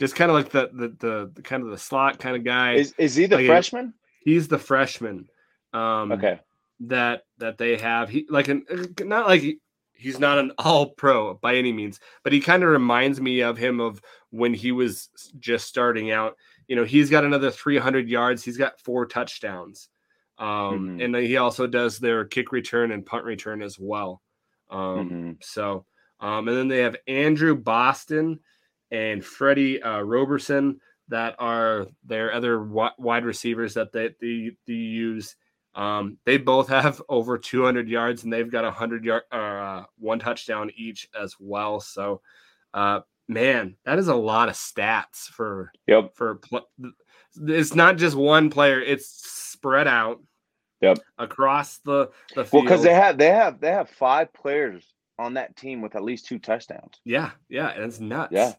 just 0.00 0.16
kind 0.16 0.30
of 0.30 0.34
like 0.34 0.50
the, 0.50 0.68
the 0.72 0.88
the 0.98 1.30
the 1.34 1.42
kind 1.42 1.62
of 1.62 1.70
the 1.70 1.78
slot 1.78 2.18
kind 2.18 2.36
of 2.36 2.42
guy. 2.44 2.74
Is 2.74 2.94
is 2.98 3.14
he 3.14 3.26
the 3.26 3.36
like 3.36 3.44
a- 3.44 3.48
freshman? 3.48 3.94
he's 4.24 4.48
the 4.48 4.58
freshman 4.58 5.28
um 5.72 6.10
Okay. 6.12 6.40
that 6.80 7.22
that 7.38 7.58
they 7.58 7.76
have. 7.76 8.08
He 8.08 8.26
like 8.28 8.48
an 8.48 8.64
not 9.00 9.26
like 9.28 9.42
he, 9.42 9.58
he's 9.92 10.18
not 10.18 10.38
an 10.38 10.50
all 10.58 10.90
pro 10.90 11.34
by 11.34 11.54
any 11.56 11.72
means 11.72 12.00
but 12.24 12.32
he 12.32 12.40
kind 12.40 12.62
of 12.64 12.70
reminds 12.70 13.20
me 13.20 13.40
of 13.42 13.56
him 13.56 13.80
of 13.80 14.00
when 14.30 14.52
he 14.54 14.72
was 14.72 15.08
just 15.38 15.68
starting 15.68 16.10
out. 16.10 16.36
You 16.66 16.74
know 16.76 16.84
he's 16.84 17.10
got 17.10 17.24
another 17.24 17.50
300 17.50 18.08
yards. 18.08 18.42
He's 18.42 18.56
got 18.56 18.80
four 18.80 19.06
touchdowns 19.06 19.88
um 20.38 20.90
Mhm. 20.98 21.04
and 21.04 21.16
he 21.16 21.36
also 21.36 21.66
does 21.66 21.98
their 21.98 22.24
kick 22.24 22.52
return 22.52 22.90
and 22.92 23.06
punt 23.06 23.24
return 23.24 23.62
as 23.62 23.78
well 23.78 24.20
um 24.70 25.10
Mhm. 25.10 25.36
so 25.44 25.86
um 26.20 26.48
and 26.48 26.56
then 26.56 26.68
they 26.68 26.78
have 26.78 26.96
andrew 27.06 27.54
boston 27.56 28.40
and 28.90 29.24
freddie 29.24 29.82
uh 29.82 30.00
roberson 30.00 30.80
that 31.08 31.34
are 31.38 31.86
their 32.04 32.32
other 32.32 32.58
wi- 32.58 32.92
wide 32.98 33.24
receivers 33.26 33.74
that 33.74 33.92
they, 33.92 34.08
they, 34.20 34.50
they 34.66 34.72
use 34.72 35.36
um, 35.74 36.18
they 36.24 36.38
both 36.38 36.68
have 36.68 37.02
over 37.08 37.36
200 37.36 37.88
yards 37.88 38.24
and 38.24 38.32
they've 38.32 38.50
got 38.50 38.64
a 38.64 38.68
100 38.68 39.04
yard 39.04 39.24
uh, 39.32 39.82
one 39.98 40.18
touchdown 40.20 40.70
each 40.76 41.08
as 41.20 41.34
well. 41.40 41.80
So, 41.80 42.22
uh, 42.72 43.00
man, 43.28 43.76
that 43.84 43.98
is 43.98 44.08
a 44.08 44.14
lot 44.14 44.48
of 44.48 44.54
stats 44.54 45.24
for 45.26 45.72
Yep. 45.88 46.14
for 46.14 46.36
pl- 46.36 46.68
it's 47.46 47.74
not 47.74 47.96
just 47.98 48.16
one 48.16 48.50
player; 48.50 48.80
it's 48.80 49.53
spread 49.64 49.88
out. 49.88 50.22
Yep. 50.80 50.98
Across 51.18 51.78
the 51.78 52.10
the 52.34 52.42
Well, 52.42 52.44
field. 52.44 52.64
because 52.64 52.82
they 52.82 52.92
have 52.92 53.16
they 53.16 53.30
have 53.30 53.60
they 53.60 53.70
have 53.70 53.88
five 53.88 54.32
players 54.34 54.84
on 55.18 55.34
that 55.34 55.56
team 55.56 55.80
with 55.80 55.96
at 55.96 56.02
least 56.04 56.26
two 56.26 56.38
touchdowns. 56.38 57.00
yeah, 57.04 57.30
yeah, 57.48 57.68
and 57.70 57.84
it's 57.84 58.00
nuts. 58.00 58.32
Yeah. 58.32 58.52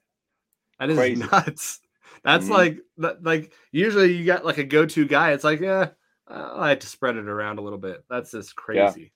that 0.79 0.89
is 0.89 0.97
Crazy. 0.97 1.21
nuts. 1.21 1.79
That's 2.23 2.47
Mhm. 2.47 2.51
like 2.51 2.77
that, 2.97 3.23
like 3.23 3.53
usually 3.71 4.13
you 4.13 4.25
got 4.25 4.43
like 4.45 4.57
a 4.57 4.63
go 4.63 4.85
to 4.85 5.05
guy. 5.05 5.33
It's 5.33 5.43
like 5.43 5.59
yeah, 5.59 5.89
I 6.27 6.57
like 6.59 6.79
to 6.79 6.87
spread 6.87 7.17
it 7.17 7.27
around 7.27 7.59
a 7.59 7.61
little 7.61 7.77
bit. 7.79 8.03
That's 8.09 8.31
just 8.31 8.55
crazy, 8.55 9.11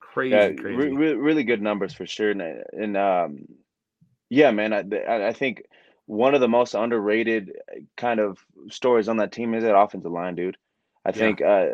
crazy, 0.00 0.30
Yeah, 0.34 0.52
crazy. 0.52 0.76
re- 0.76 0.92
re- 0.92 1.14
really 1.14 1.44
good 1.44 1.60
numbers 1.60 1.92
for 1.92 2.06
sure. 2.06 2.30
And, 2.30 2.40
and 2.72 2.96
um, 2.96 3.46
yeah, 4.30 4.50
man, 4.52 4.72
I, 4.72 5.28
I 5.28 5.32
think 5.34 5.64
one 6.06 6.34
of 6.34 6.40
the 6.40 6.48
most 6.48 6.74
underrated 6.74 7.52
kind 7.98 8.20
of 8.20 8.38
stories 8.70 9.08
on 9.08 9.18
that 9.18 9.32
team 9.32 9.52
is 9.54 9.64
that 9.64 9.76
offensive 9.76 10.12
line, 10.12 10.34
dude. 10.36 10.56
I 11.04 11.12
think 11.12 11.40
uh, 11.42 11.66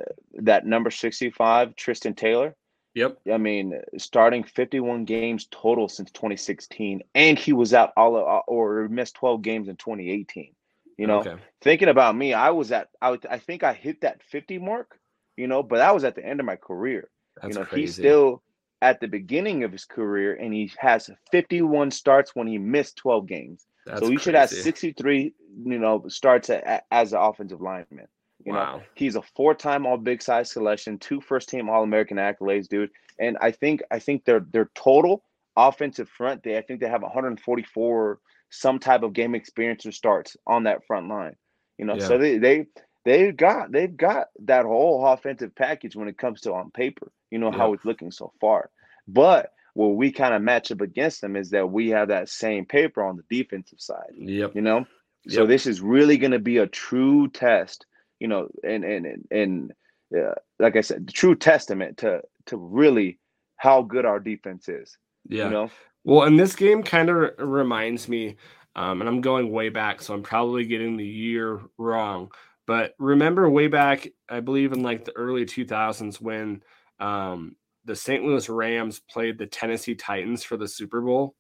that 0.42 0.66
number 0.66 0.90
sixty-five, 0.90 1.76
Tristan 1.76 2.14
Taylor. 2.14 2.54
Yep. 2.94 3.18
I 3.32 3.38
mean, 3.38 3.80
starting 3.98 4.44
51 4.44 5.04
games 5.04 5.48
total 5.50 5.88
since 5.88 6.12
2016, 6.12 7.02
and 7.16 7.36
he 7.36 7.52
was 7.52 7.74
out 7.74 7.92
all 7.96 8.16
of, 8.16 8.42
or 8.46 8.88
missed 8.88 9.16
12 9.16 9.42
games 9.42 9.68
in 9.68 9.74
2018. 9.74 10.52
You 10.96 11.08
know, 11.08 11.18
Okay. 11.18 11.34
thinking 11.60 11.88
about 11.88 12.14
me, 12.14 12.34
I 12.34 12.50
was 12.50 12.70
at, 12.70 12.90
I, 13.02 13.18
I 13.28 13.38
think 13.38 13.64
I 13.64 13.72
hit 13.72 14.02
that 14.02 14.22
50 14.22 14.58
mark, 14.58 14.96
you 15.36 15.48
know, 15.48 15.64
but 15.64 15.78
that 15.78 15.92
was 15.92 16.04
at 16.04 16.14
the 16.14 16.24
end 16.24 16.38
of 16.38 16.46
my 16.46 16.54
career. 16.54 17.10
That's 17.34 17.48
you 17.48 17.54
know, 17.60 17.66
crazy. 17.66 17.80
he's 17.80 17.94
still 17.96 18.42
at 18.80 19.00
the 19.00 19.08
beginning 19.08 19.64
of 19.64 19.72
his 19.72 19.86
career, 19.86 20.34
and 20.36 20.54
he 20.54 20.70
has 20.78 21.10
51 21.32 21.90
starts 21.90 22.36
when 22.36 22.46
he 22.46 22.58
missed 22.58 22.94
12 22.98 23.26
games. 23.26 23.66
That's 23.86 24.02
so 24.02 24.08
he 24.08 24.18
should 24.18 24.36
have 24.36 24.50
63, 24.50 25.34
you 25.66 25.78
know, 25.80 26.04
starts 26.06 26.48
a, 26.48 26.62
a- 26.64 26.94
as 26.94 27.12
an 27.12 27.18
offensive 27.20 27.60
lineman. 27.60 28.06
You 28.44 28.52
know, 28.52 28.58
wow. 28.58 28.82
He's 28.94 29.16
a 29.16 29.22
four-time 29.22 29.86
All 29.86 29.96
Big 29.96 30.22
Sky 30.22 30.42
selection, 30.42 30.98
two 30.98 31.20
first-team 31.20 31.68
All-American 31.68 32.18
accolades, 32.18 32.68
dude. 32.68 32.90
And 33.18 33.38
I 33.40 33.50
think 33.52 33.82
I 33.90 33.98
think 33.98 34.24
their 34.24 34.40
their 34.40 34.70
total 34.74 35.24
offensive 35.56 36.08
front, 36.08 36.42
they 36.42 36.58
I 36.58 36.62
think 36.62 36.80
they 36.80 36.88
have 36.88 37.02
144 37.02 38.18
some 38.50 38.78
type 38.78 39.02
of 39.02 39.12
game 39.12 39.34
experience 39.34 39.86
or 39.86 39.92
starts 39.92 40.36
on 40.46 40.64
that 40.64 40.86
front 40.86 41.08
line. 41.08 41.36
You 41.78 41.86
know, 41.86 41.98
so 41.98 42.18
they 42.18 42.38
they 42.38 42.66
they 43.04 43.32
got 43.32 43.72
they've 43.72 43.96
got 43.96 44.28
that 44.44 44.64
whole 44.64 45.06
offensive 45.06 45.54
package 45.54 45.96
when 45.96 46.08
it 46.08 46.18
comes 46.18 46.42
to 46.42 46.54
on 46.54 46.70
paper. 46.70 47.10
You 47.30 47.38
know 47.38 47.50
how 47.50 47.72
it's 47.72 47.84
looking 47.84 48.10
so 48.10 48.32
far, 48.40 48.70
but 49.08 49.50
where 49.74 49.88
we 49.88 50.12
kind 50.12 50.34
of 50.34 50.42
match 50.42 50.70
up 50.70 50.80
against 50.80 51.20
them 51.20 51.36
is 51.36 51.50
that 51.50 51.70
we 51.70 51.90
have 51.90 52.08
that 52.08 52.28
same 52.28 52.64
paper 52.64 53.02
on 53.02 53.16
the 53.16 53.24
defensive 53.28 53.80
side 53.80 54.12
Yep. 54.16 54.54
you 54.54 54.62
know 54.62 54.86
so 55.28 55.46
this 55.46 55.66
is 55.66 55.80
really 55.80 56.16
going 56.16 56.32
to 56.32 56.38
be 56.38 56.58
a 56.58 56.66
true 56.66 57.28
test 57.28 57.86
you 58.24 58.28
know 58.28 58.48
and 58.72 58.84
and 58.84 59.26
and, 59.30 59.72
uh, 60.16 60.34
like 60.58 60.76
i 60.76 60.80
said 60.80 61.06
the 61.06 61.12
true 61.12 61.34
testament 61.34 61.98
to 61.98 62.22
to 62.46 62.56
really 62.56 63.18
how 63.56 63.82
good 63.82 64.06
our 64.06 64.18
defense 64.18 64.66
is 64.66 64.96
Yeah. 65.28 65.44
you 65.44 65.50
know 65.50 65.70
Well, 66.04 66.22
and 66.22 66.38
this 66.38 66.54
game 66.54 66.82
kind 66.82 67.08
of 67.10 67.32
reminds 67.38 68.08
me, 68.08 68.36
um, 68.76 69.00
and 69.00 69.08
I'm 69.08 69.20
going 69.22 69.50
way 69.50 69.70
back, 69.70 70.02
so 70.02 70.12
I'm 70.14 70.22
probably 70.22 70.64
getting 70.66 70.96
the 70.96 71.06
year 71.06 71.60
wrong. 71.78 72.30
But 72.66 72.94
remember 72.98 73.48
way 73.48 73.68
back, 73.68 74.08
I 74.28 74.40
believe 74.40 74.72
in 74.72 74.82
like 74.82 75.04
the 75.04 75.16
early 75.16 75.44
2000s 75.46 76.20
when 76.20 76.62
um, 77.00 77.56
the 77.86 77.96
St. 77.96 78.22
Louis 78.24 78.48
Rams 78.48 79.00
played 79.00 79.38
the 79.38 79.46
Tennessee 79.46 79.94
Titans 79.94 80.42
for 80.44 80.56
the 80.58 80.68
Super 80.68 81.00
Bowl. 81.00 81.34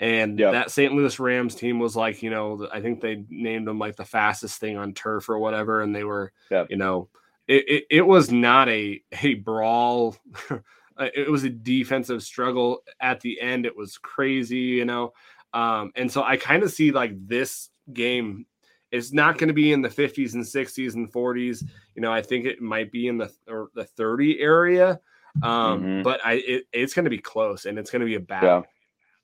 And 0.00 0.38
Yep. 0.38 0.52
that 0.52 0.70
St. 0.70 0.92
Louis 0.92 1.18
Rams 1.20 1.54
team 1.54 1.78
was 1.78 1.94
like, 1.96 2.22
you 2.22 2.30
know, 2.30 2.68
I 2.72 2.80
think 2.80 3.00
they 3.00 3.24
named 3.28 3.66
them 3.66 3.78
like 3.78 3.96
the 3.96 4.04
fastest 4.04 4.58
thing 4.60 4.76
on 4.76 4.92
turf 4.92 5.28
or 5.28 5.38
whatever. 5.38 5.82
And 5.82 5.94
they 5.94 6.04
were, 6.04 6.32
Yep. 6.50 6.66
you 6.70 6.76
know, 6.76 7.08
it, 7.46 7.68
it, 7.68 7.84
it 7.90 8.02
was 8.06 8.30
not 8.32 8.68
a, 8.68 9.02
a 9.22 9.34
brawl. 9.34 10.16
Uh, 10.96 11.08
it 11.12 11.28
was 11.28 11.42
a 11.42 11.50
defensive 11.50 12.22
struggle 12.22 12.78
at 13.00 13.20
the 13.20 13.40
end. 13.40 13.66
It 13.66 13.76
was 13.76 13.98
crazy, 13.98 14.58
you 14.60 14.84
know. 14.84 15.12
Um, 15.52 15.90
and 15.96 16.08
so 16.08 16.22
I 16.22 16.36
kind 16.36 16.62
of 16.62 16.70
see 16.70 16.92
like 16.92 17.10
this 17.26 17.68
game 17.92 18.46
is 18.92 19.12
not 19.12 19.36
going 19.36 19.48
to 19.48 19.54
be 19.54 19.72
in 19.72 19.82
the 19.82 19.88
50s 19.88 20.34
and 20.34 20.44
60s 20.44 20.94
and 20.94 21.12
40s. 21.12 21.64
You 21.96 22.02
know, 22.02 22.12
I 22.12 22.22
think 22.22 22.46
it 22.46 22.62
might 22.62 22.92
be 22.92 23.08
in 23.08 23.18
the 23.18 23.28
or 23.48 23.70
the 23.74 23.82
30 23.84 24.38
area. 24.38 25.00
Um, 25.42 25.82
Mhm. 25.82 26.02
but 26.04 26.20
I 26.24 26.34
it, 26.34 26.64
it's 26.72 26.94
going 26.94 27.06
to 27.06 27.10
be 27.10 27.18
close 27.18 27.64
and 27.64 27.76
it's 27.76 27.90
going 27.90 27.98
to 27.98 28.06
be 28.06 28.14
a 28.14 28.20
battle. 28.20 28.48
Yeah. 28.60 28.62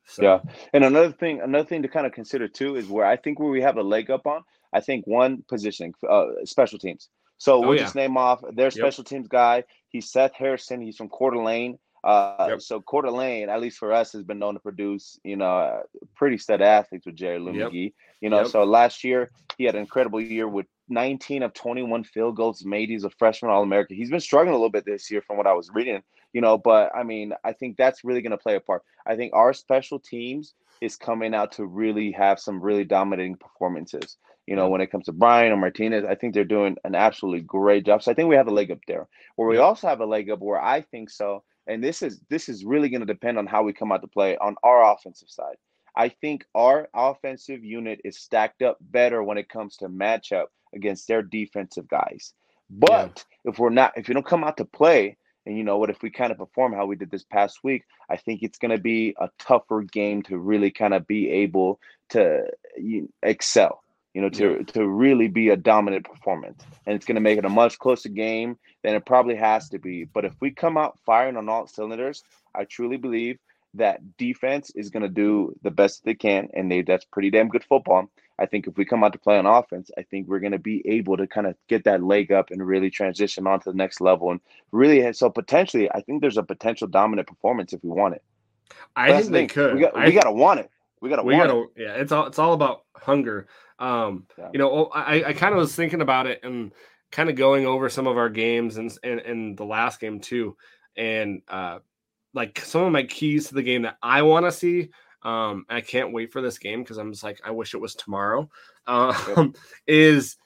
So, 0.06 0.22
Yeah. 0.22 0.40
And 0.72 0.84
another 0.84 1.12
thing, 1.12 1.40
another 1.40 1.64
thing 1.68 1.82
to 1.82 1.88
kind 1.88 2.06
of 2.06 2.12
consider 2.12 2.48
too 2.48 2.76
is 2.76 2.88
where 2.88 3.06
I 3.06 3.16
think 3.16 3.38
where 3.38 3.50
we 3.50 3.62
have 3.62 3.76
a 3.76 3.82
leg 3.82 4.10
up 4.10 4.26
on. 4.26 4.42
I 4.72 4.80
think 4.80 5.06
one 5.06 5.42
positioning, 5.48 5.94
uh, 6.08 6.26
special 6.44 6.78
teams. 6.78 7.08
So 7.38 7.54
Oh, 7.56 7.60
we'll 7.60 7.76
yeah. 7.76 7.82
just 7.82 7.94
name 7.94 8.16
off 8.16 8.40
their 8.52 8.70
special 8.70 9.02
teams 9.04 9.28
guy. 9.28 9.64
He's 9.88 10.10
Seth 10.10 10.34
Harrison. 10.34 10.80
He's 10.80 10.96
from 10.96 11.08
Coeur 11.08 11.30
d'Alene. 11.32 11.78
Uh, 12.04 12.46
Yep. 12.50 12.60
So 12.62 12.80
Coeur 12.80 13.02
d'Alene, 13.02 13.48
at 13.50 13.60
least 13.60 13.78
for 13.78 13.92
us, 13.92 14.12
has 14.12 14.22
been 14.22 14.38
known 14.38 14.54
to 14.54 14.60
produce, 14.60 15.18
you 15.24 15.36
know, 15.36 15.58
uh, 15.58 15.82
pretty 16.14 16.38
stud 16.38 16.62
athletes 16.62 17.04
with 17.06 17.14
Jerry 17.16 17.38
Lou 17.38 17.52
Yep. 17.52 17.72
You 17.72 18.30
know, 18.30 18.38
Yep. 18.42 18.46
so 18.48 18.64
last 18.64 19.04
year 19.04 19.30
he 19.58 19.64
had 19.64 19.74
an 19.74 19.80
incredible 19.82 20.20
year 20.20 20.48
with 20.48 20.66
19 20.88 21.42
of 21.42 21.52
21 21.54 22.04
field 22.04 22.36
goals 22.36 22.64
made. 22.64 22.88
He's 22.88 23.04
a 23.04 23.10
freshman 23.10 23.50
All 23.50 23.62
American. 23.62 23.96
He's 23.96 24.10
been 24.10 24.20
struggling 24.20 24.54
a 24.54 24.56
little 24.56 24.70
bit 24.70 24.84
this 24.84 25.10
year 25.10 25.20
from 25.22 25.36
what 25.36 25.46
I 25.46 25.52
was 25.52 25.70
reading, 25.74 26.02
you 26.32 26.40
know, 26.40 26.58
but 26.58 26.94
I 26.94 27.02
mean, 27.02 27.32
I 27.44 27.52
think 27.52 27.76
that's 27.76 28.04
really 28.04 28.22
going 28.22 28.30
to 28.32 28.38
play 28.38 28.56
a 28.56 28.60
part. 28.60 28.82
I 29.06 29.16
think 29.16 29.32
our 29.34 29.52
special 29.52 29.98
teams 29.98 30.54
is 30.80 30.96
coming 30.96 31.34
out 31.34 31.52
to 31.52 31.66
really 31.66 32.10
have 32.12 32.40
some 32.40 32.60
really 32.60 32.84
dominating 32.84 33.36
performances. 33.36 34.16
You 34.46 34.56
know, 34.56 34.66
Yeah. 34.66 34.68
when 34.68 34.80
it 34.80 34.90
comes 34.90 35.06
to 35.06 35.12
Brian 35.12 35.52
or 35.52 35.56
Martinez, 35.56 36.04
I 36.04 36.14
think 36.14 36.34
they're 36.34 36.44
doing 36.44 36.76
an 36.84 36.94
absolutely 36.94 37.42
great 37.42 37.84
job. 37.86 38.02
So 38.02 38.10
I 38.10 38.14
think 38.14 38.28
we 38.28 38.36
have 38.36 38.48
a 38.48 38.52
leg 38.52 38.70
up 38.70 38.78
there. 38.86 39.08
Where 39.36 39.48
we 39.48 39.56
Yeah. 39.56 39.62
also 39.62 39.88
have 39.88 40.00
a 40.00 40.06
leg 40.06 40.30
up 40.30 40.40
where 40.40 40.60
I 40.60 40.80
think 40.80 41.10
so, 41.10 41.44
and 41.66 41.84
this 41.84 42.02
is 42.02 42.20
this 42.28 42.48
is 42.48 42.64
really 42.64 42.88
going 42.88 43.00
to 43.00 43.06
depend 43.06 43.38
on 43.38 43.46
how 43.46 43.62
we 43.62 43.72
come 43.72 43.92
out 43.92 44.00
to 44.02 44.08
play 44.08 44.36
on 44.38 44.56
our 44.62 44.92
offensive 44.92 45.28
side. 45.28 45.56
I 45.96 46.08
think 46.08 46.46
our 46.54 46.88
offensive 46.94 47.64
unit 47.64 48.00
is 48.04 48.18
stacked 48.18 48.62
up 48.62 48.78
better 48.80 49.22
when 49.22 49.38
it 49.38 49.48
comes 49.48 49.76
to 49.78 49.88
matchup 49.88 50.46
against 50.74 51.06
their 51.08 51.22
defensive 51.22 51.88
guys. 51.88 52.32
But 52.70 53.24
if 53.44 53.58
we're 53.58 53.70
not, 53.70 53.92
if 53.96 54.08
you 54.08 54.14
don't 54.14 54.26
come 54.26 54.44
out 54.44 54.56
to 54.58 54.64
play, 54.64 55.16
And 55.46 55.56
you 55.56 55.64
know 55.64 55.78
what? 55.78 55.90
If 55.90 56.02
we 56.02 56.10
kind 56.10 56.32
of 56.32 56.38
perform 56.38 56.72
how 56.72 56.86
we 56.86 56.96
did 56.96 57.10
this 57.10 57.24
past 57.24 57.60
week, 57.64 57.84
I 58.10 58.16
think 58.16 58.42
it's 58.42 58.58
going 58.58 58.76
to 58.76 58.82
be 58.82 59.14
a 59.18 59.28
tougher 59.38 59.82
game 59.82 60.22
to 60.24 60.38
really 60.38 60.70
kind 60.70 60.94
of 60.94 61.06
be 61.06 61.30
able 61.30 61.80
to 62.10 62.46
excel. 63.22 63.82
You 64.12 64.22
know, 64.22 64.28
to 64.30 64.56
yeah. 64.58 64.72
to 64.72 64.88
really 64.88 65.28
be 65.28 65.50
a 65.50 65.56
dominant 65.56 66.04
performance, 66.04 66.64
and 66.84 66.96
it's 66.96 67.06
going 67.06 67.14
to 67.14 67.20
make 67.20 67.38
it 67.38 67.44
a 67.44 67.48
much 67.48 67.78
closer 67.78 68.08
game 68.08 68.58
than 68.82 68.96
it 68.96 69.06
probably 69.06 69.36
has 69.36 69.68
to 69.68 69.78
be. 69.78 70.02
But 70.02 70.24
if 70.24 70.34
we 70.40 70.50
come 70.50 70.76
out 70.76 70.98
firing 71.06 71.36
on 71.36 71.48
all 71.48 71.68
cylinders, 71.68 72.24
I 72.52 72.64
truly 72.64 72.96
believe 72.96 73.38
that 73.74 74.16
defense 74.16 74.72
is 74.74 74.90
going 74.90 75.04
to 75.04 75.08
do 75.08 75.54
the 75.62 75.70
best 75.70 76.04
they 76.04 76.14
can, 76.14 76.48
and 76.54 76.70
they 76.70 76.82
that's 76.82 77.04
pretty 77.04 77.30
damn 77.30 77.48
good 77.48 77.62
football. 77.62 78.10
I 78.40 78.46
think 78.46 78.66
if 78.66 78.76
we 78.76 78.84
come 78.84 79.04
out 79.04 79.12
to 79.12 79.18
play 79.18 79.38
on 79.38 79.46
offense, 79.46 79.90
I 79.98 80.02
think 80.02 80.26
we're 80.26 80.40
going 80.40 80.52
to 80.52 80.58
be 80.58 80.82
able 80.88 81.16
to 81.18 81.26
kind 81.26 81.46
of 81.46 81.54
get 81.68 81.84
that 81.84 82.02
leg 82.02 82.32
up 82.32 82.50
and 82.50 82.66
really 82.66 82.90
transition 82.90 83.46
on 83.46 83.60
to 83.60 83.70
the 83.70 83.76
next 83.76 84.00
level. 84.00 84.30
And 84.30 84.40
really, 84.72 85.12
so 85.12 85.28
potentially, 85.28 85.90
I 85.92 86.00
think 86.00 86.20
there's 86.20 86.38
a 86.38 86.42
potential 86.42 86.88
dominant 86.88 87.28
performance 87.28 87.72
if 87.72 87.84
we 87.84 87.90
want 87.90 88.14
it. 88.14 88.22
I 88.96 89.20
think 89.20 89.32
they 89.32 89.46
could. 89.46 89.74
We 89.74 89.80
got, 89.80 89.94
we 89.94 90.12
got 90.12 90.24
to 90.24 90.32
want 90.32 90.60
it. 90.60 90.70
We 91.00 91.10
got 91.10 91.16
to. 91.16 91.22
We 91.22 91.36
got 91.36 91.48
to. 91.48 91.70
Yeah, 91.76 91.94
it's 91.94 92.12
all. 92.12 92.26
It's 92.26 92.38
all 92.38 92.54
about 92.54 92.84
hunger. 92.96 93.46
Um, 93.78 94.26
yeah. 94.38 94.50
you 94.52 94.58
know, 94.58 94.86
I, 94.86 95.28
I 95.28 95.32
kind 95.32 95.52
of 95.52 95.58
was 95.58 95.74
thinking 95.74 96.00
about 96.00 96.26
it 96.26 96.40
and 96.42 96.72
kind 97.10 97.28
of 97.28 97.36
going 97.36 97.66
over 97.66 97.88
some 97.88 98.06
of 98.06 98.16
our 98.16 98.28
games 98.28 98.76
and 98.76 98.90
and, 99.02 99.20
and 99.20 99.56
the 99.56 99.64
last 99.64 100.00
game 100.00 100.20
too, 100.20 100.56
and 100.96 101.42
uh, 101.48 101.80
like 102.34 102.60
some 102.60 102.82
of 102.84 102.92
my 102.92 103.02
keys 103.02 103.48
to 103.48 103.54
the 103.54 103.62
game 103.62 103.82
that 103.82 103.98
I 104.02 104.22
want 104.22 104.46
to 104.46 104.52
see 104.52 104.90
um, 105.22 105.66
I 105.68 105.80
can't 105.80 106.12
wait 106.12 106.32
for 106.32 106.40
this 106.40 106.58
game 106.58 106.82
because 106.82 106.98
I'm 106.98 107.12
just 107.12 107.24
like, 107.24 107.40
I 107.44 107.50
wish 107.50 107.74
it 107.74 107.80
was 107.80 107.94
tomorrow. 107.94 108.48
Um, 108.86 109.54
is 109.86 110.36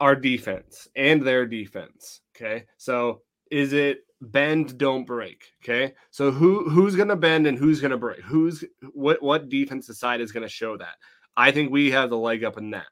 our 0.00 0.14
defense 0.14 0.88
and 0.94 1.22
their 1.22 1.46
defense. 1.46 2.20
Okay. 2.36 2.64
So 2.76 3.22
is 3.50 3.72
it 3.72 4.00
bend, 4.20 4.78
don't 4.78 5.06
break? 5.06 5.44
Okay. 5.64 5.94
So 6.10 6.30
who 6.30 6.68
who's 6.68 6.94
gonna 6.94 7.16
bend 7.16 7.46
and 7.46 7.58
who's 7.58 7.80
gonna 7.80 7.98
break? 7.98 8.20
Who's 8.20 8.64
what 8.92 9.22
what 9.22 9.48
defensive 9.48 9.96
side 9.96 10.20
is 10.20 10.32
gonna 10.32 10.48
show 10.48 10.76
that? 10.76 10.96
I 11.36 11.50
think 11.50 11.70
we 11.70 11.90
have 11.90 12.10
the 12.10 12.18
leg 12.18 12.44
up 12.44 12.58
in 12.58 12.70
that. 12.70 12.86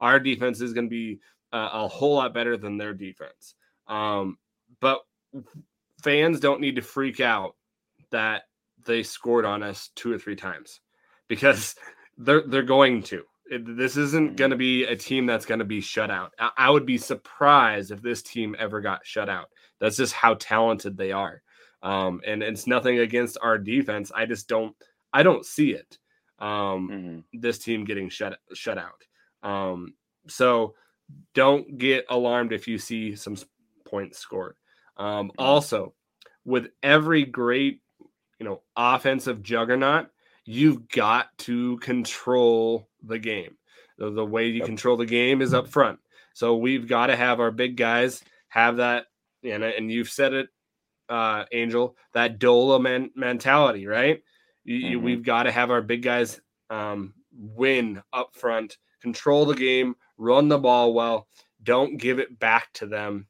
Our 0.00 0.20
defense 0.20 0.60
is 0.60 0.72
gonna 0.72 0.88
be 0.88 1.20
uh, 1.52 1.70
a 1.72 1.88
whole 1.88 2.16
lot 2.16 2.34
better 2.34 2.56
than 2.56 2.76
their 2.76 2.94
defense. 2.94 3.54
Um, 3.86 4.38
but 4.80 5.00
fans 6.02 6.40
don't 6.40 6.60
need 6.60 6.76
to 6.76 6.82
freak 6.82 7.20
out 7.20 7.56
that 8.10 8.42
they 8.84 9.02
scored 9.02 9.44
on 9.44 9.62
us 9.62 9.90
two 9.94 10.12
or 10.12 10.18
three 10.18 10.36
times 10.36 10.80
because 11.28 11.74
they're 12.18 12.46
they're 12.46 12.62
going 12.62 13.02
to. 13.04 13.22
This 13.50 13.98
isn't 13.98 14.36
going 14.36 14.52
to 14.52 14.56
be 14.56 14.84
a 14.84 14.96
team 14.96 15.26
that's 15.26 15.44
going 15.44 15.58
to 15.58 15.66
be 15.66 15.82
shut 15.82 16.10
out. 16.10 16.32
I, 16.38 16.50
I, 16.56 16.70
would 16.70 16.86
be 16.86 16.96
surprised 16.96 17.90
if 17.90 18.00
this 18.00 18.22
team 18.22 18.56
ever 18.58 18.80
got 18.80 19.04
shut 19.04 19.28
out. 19.28 19.50
That's 19.78 19.96
just 19.98 20.14
how 20.14 20.34
talented 20.34 20.96
they 20.96 21.12
are. 21.12 21.42
Um, 21.82 22.22
and 22.26 22.42
it's 22.42 22.66
nothing 22.66 23.00
against 23.00 23.36
our 23.42 23.58
defense. 23.58 24.10
I 24.14 24.24
just 24.24 24.48
don't 24.48 24.74
I 25.12 25.22
don't 25.22 25.44
see 25.44 25.72
it. 25.72 25.98
Um, 26.38 26.88
mm-hmm. 26.88 27.40
This 27.40 27.58
team 27.58 27.84
getting 27.84 28.08
shut 28.08 28.38
shut 28.54 28.78
out. 28.78 29.02
Um, 29.42 29.94
so 30.28 30.74
don't 31.34 31.78
get 31.78 32.06
alarmed 32.08 32.52
if 32.52 32.68
you 32.68 32.78
see 32.78 33.16
some 33.16 33.36
points 33.84 34.18
scored. 34.18 34.56
Um, 34.96 35.28
mm-hmm. 35.28 35.40
Also, 35.40 35.94
with 36.44 36.68
every 36.82 37.24
great 37.24 37.80
you 38.42 38.48
know, 38.48 38.60
offensive 38.76 39.40
juggernaut, 39.40 40.08
you've 40.44 40.88
got 40.88 41.28
to 41.38 41.76
control 41.78 42.88
the 43.00 43.20
game. 43.20 43.56
The, 43.98 44.10
the 44.10 44.26
way 44.26 44.48
you 44.48 44.54
yep. 44.54 44.66
control 44.66 44.96
the 44.96 45.06
game 45.06 45.40
is 45.40 45.54
up 45.54 45.68
front. 45.68 46.00
So 46.34 46.56
we've 46.56 46.88
got 46.88 47.06
to 47.06 47.14
have 47.14 47.38
our 47.38 47.52
big 47.52 47.76
guys 47.76 48.20
have 48.48 48.78
that, 48.78 49.06
and, 49.44 49.62
and 49.62 49.92
you've 49.92 50.08
said 50.08 50.32
it, 50.32 50.48
uh, 51.08 51.44
Angel, 51.52 51.96
that 52.14 52.40
Dola 52.40 52.82
man, 52.82 53.12
mentality, 53.14 53.86
right? 53.86 54.20
You, 54.64 54.96
mm-hmm. 54.96 55.04
we've 55.04 55.22
got 55.22 55.44
to 55.44 55.52
have 55.52 55.70
our 55.70 55.82
big 55.82 56.02
guys 56.02 56.40
um, 56.68 57.14
win 57.32 58.02
up 58.12 58.34
front, 58.34 58.76
control 59.02 59.46
the 59.46 59.54
game, 59.54 59.94
run 60.18 60.48
the 60.48 60.58
ball 60.58 60.94
well, 60.94 61.28
don't 61.62 61.96
give 61.96 62.18
it 62.18 62.40
back 62.40 62.72
to 62.74 62.86
them, 62.86 63.28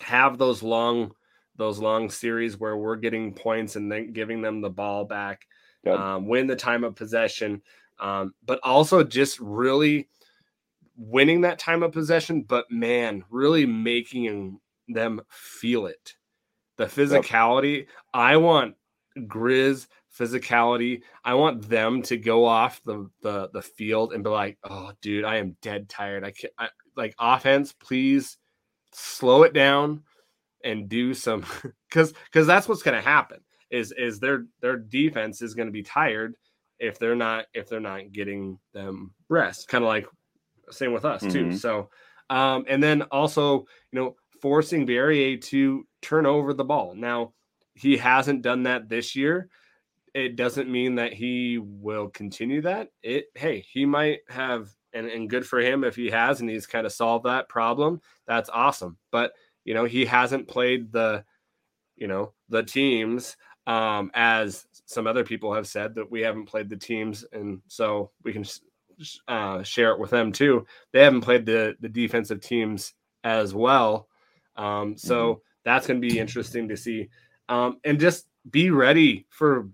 have 0.00 0.38
those 0.38 0.60
long 0.60 1.12
those 1.60 1.78
long 1.78 2.10
series 2.10 2.58
where 2.58 2.76
we're 2.76 2.96
getting 2.96 3.32
points 3.34 3.76
and 3.76 3.92
then 3.92 4.12
giving 4.12 4.40
them 4.40 4.60
the 4.60 4.70
ball 4.70 5.04
back, 5.04 5.46
um, 5.86 6.26
win 6.26 6.46
the 6.46 6.56
time 6.56 6.82
of 6.82 6.96
possession, 6.96 7.62
um, 8.00 8.34
but 8.44 8.58
also 8.62 9.04
just 9.04 9.38
really 9.38 10.08
winning 10.96 11.42
that 11.42 11.58
time 11.58 11.82
of 11.82 11.92
possession. 11.92 12.42
But 12.42 12.70
man, 12.70 13.24
really 13.30 13.66
making 13.66 14.58
them 14.88 15.20
feel 15.28 15.86
it. 15.86 16.14
The 16.78 16.86
physicality. 16.86 17.78
Yep. 17.78 17.88
I 18.14 18.36
want 18.38 18.74
Grizz 19.18 19.86
physicality. 20.18 21.02
I 21.24 21.34
want 21.34 21.68
them 21.68 22.00
to 22.02 22.16
go 22.16 22.46
off 22.46 22.80
the 22.84 23.10
the 23.20 23.50
the 23.52 23.62
field 23.62 24.14
and 24.14 24.24
be 24.24 24.30
like, 24.30 24.58
"Oh, 24.64 24.92
dude, 25.02 25.24
I 25.24 25.36
am 25.36 25.56
dead 25.60 25.90
tired. 25.90 26.24
I 26.24 26.30
can't." 26.30 26.54
I, 26.58 26.68
like 26.96 27.14
offense, 27.18 27.72
please 27.72 28.38
slow 28.92 29.42
it 29.42 29.52
down 29.52 30.02
and 30.64 30.88
do 30.88 31.14
some 31.14 31.44
because 31.88 32.12
because 32.26 32.46
that's 32.46 32.68
what's 32.68 32.82
going 32.82 32.96
to 32.96 33.08
happen 33.08 33.38
is 33.70 33.92
is 33.96 34.18
their 34.18 34.44
their 34.60 34.76
defense 34.76 35.42
is 35.42 35.54
going 35.54 35.68
to 35.68 35.72
be 35.72 35.82
tired 35.82 36.34
if 36.78 36.98
they're 36.98 37.14
not 37.14 37.46
if 37.54 37.68
they're 37.68 37.80
not 37.80 38.12
getting 38.12 38.58
them 38.72 39.12
rest 39.28 39.68
kind 39.68 39.84
of 39.84 39.88
like 39.88 40.06
same 40.70 40.92
with 40.92 41.04
us 41.04 41.22
mm-hmm. 41.22 41.50
too 41.50 41.56
so 41.56 41.88
um 42.30 42.64
and 42.68 42.82
then 42.82 43.02
also 43.02 43.64
you 43.92 44.00
know 44.00 44.14
forcing 44.40 44.86
Barriere 44.86 45.40
to 45.42 45.86
turn 46.02 46.26
over 46.26 46.52
the 46.52 46.64
ball. 46.64 46.94
Now 46.94 47.32
he 47.74 47.96
hasn't 47.96 48.42
done 48.42 48.64
that 48.64 48.88
this 48.88 49.14
year. 49.14 49.48
It 50.14 50.36
doesn't 50.36 50.70
mean 50.70 50.96
that 50.96 51.12
he 51.12 51.58
will 51.58 52.08
continue 52.08 52.62
that. 52.62 52.88
It 53.02 53.26
hey 53.34 53.64
he 53.70 53.86
might 53.86 54.20
have 54.28 54.68
and, 54.92 55.06
and 55.06 55.30
good 55.30 55.46
for 55.46 55.60
him 55.60 55.84
if 55.84 55.94
he 55.94 56.10
has 56.10 56.40
and 56.40 56.50
he's 56.50 56.66
kind 56.66 56.84
of 56.86 56.92
solved 56.92 57.26
that 57.26 57.48
problem. 57.48 58.00
That's 58.26 58.50
awesome. 58.50 58.96
But 59.12 59.32
you 59.70 59.74
know, 59.74 59.84
he 59.84 60.04
hasn't 60.04 60.48
played 60.48 60.90
the, 60.90 61.24
you 61.94 62.08
know, 62.08 62.32
the 62.48 62.60
teams 62.60 63.36
um, 63.68 64.10
as 64.14 64.66
some 64.84 65.06
other 65.06 65.22
people 65.22 65.54
have 65.54 65.68
said 65.68 65.94
that 65.94 66.10
we 66.10 66.22
haven't 66.22 66.46
played 66.46 66.68
the 66.68 66.76
teams, 66.76 67.24
and 67.32 67.62
so 67.68 68.10
we 68.24 68.32
can 68.32 68.44
uh, 69.28 69.62
share 69.62 69.92
it 69.92 70.00
with 70.00 70.10
them 70.10 70.32
too. 70.32 70.66
They 70.92 71.04
haven't 71.04 71.20
played 71.20 71.46
the 71.46 71.76
the 71.78 71.88
defensive 71.88 72.40
teams 72.40 72.94
as 73.22 73.54
well, 73.54 74.08
um, 74.56 74.96
so 74.96 75.34
mm-hmm. 75.34 75.40
that's 75.64 75.86
going 75.86 76.02
to 76.02 76.08
be 76.08 76.18
interesting 76.18 76.68
to 76.68 76.76
see. 76.76 77.08
Um, 77.48 77.78
and 77.84 78.00
just 78.00 78.26
be 78.50 78.70
ready 78.70 79.24
for 79.28 79.68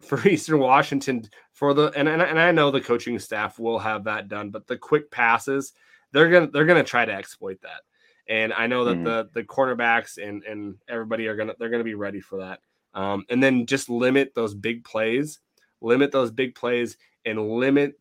for 0.00 0.26
Eastern 0.26 0.58
Washington 0.58 1.28
for 1.52 1.74
the 1.74 1.92
and, 1.94 2.08
and 2.08 2.22
and 2.22 2.40
I 2.40 2.50
know 2.50 2.70
the 2.70 2.80
coaching 2.80 3.18
staff 3.18 3.58
will 3.58 3.78
have 3.78 4.04
that 4.04 4.28
done, 4.28 4.48
but 4.48 4.66
the 4.66 4.78
quick 4.78 5.10
passes 5.10 5.74
they're 6.12 6.30
gonna 6.30 6.46
they're 6.50 6.64
gonna 6.64 6.82
try 6.82 7.04
to 7.04 7.12
exploit 7.12 7.60
that. 7.60 7.82
And 8.28 8.52
I 8.52 8.66
know 8.66 8.84
that 8.84 8.96
mm. 8.98 9.04
the 9.04 9.30
the 9.32 9.44
cornerbacks 9.44 10.18
and 10.22 10.42
and 10.44 10.76
everybody 10.88 11.26
are 11.26 11.36
gonna 11.36 11.54
they're 11.58 11.70
gonna 11.70 11.84
be 11.84 11.94
ready 11.94 12.20
for 12.20 12.38
that. 12.38 12.60
Um, 12.94 13.24
and 13.28 13.42
then 13.42 13.66
just 13.66 13.88
limit 13.88 14.34
those 14.34 14.54
big 14.54 14.84
plays, 14.84 15.40
limit 15.80 16.12
those 16.12 16.30
big 16.30 16.54
plays, 16.54 16.96
and 17.24 17.50
limit 17.50 17.98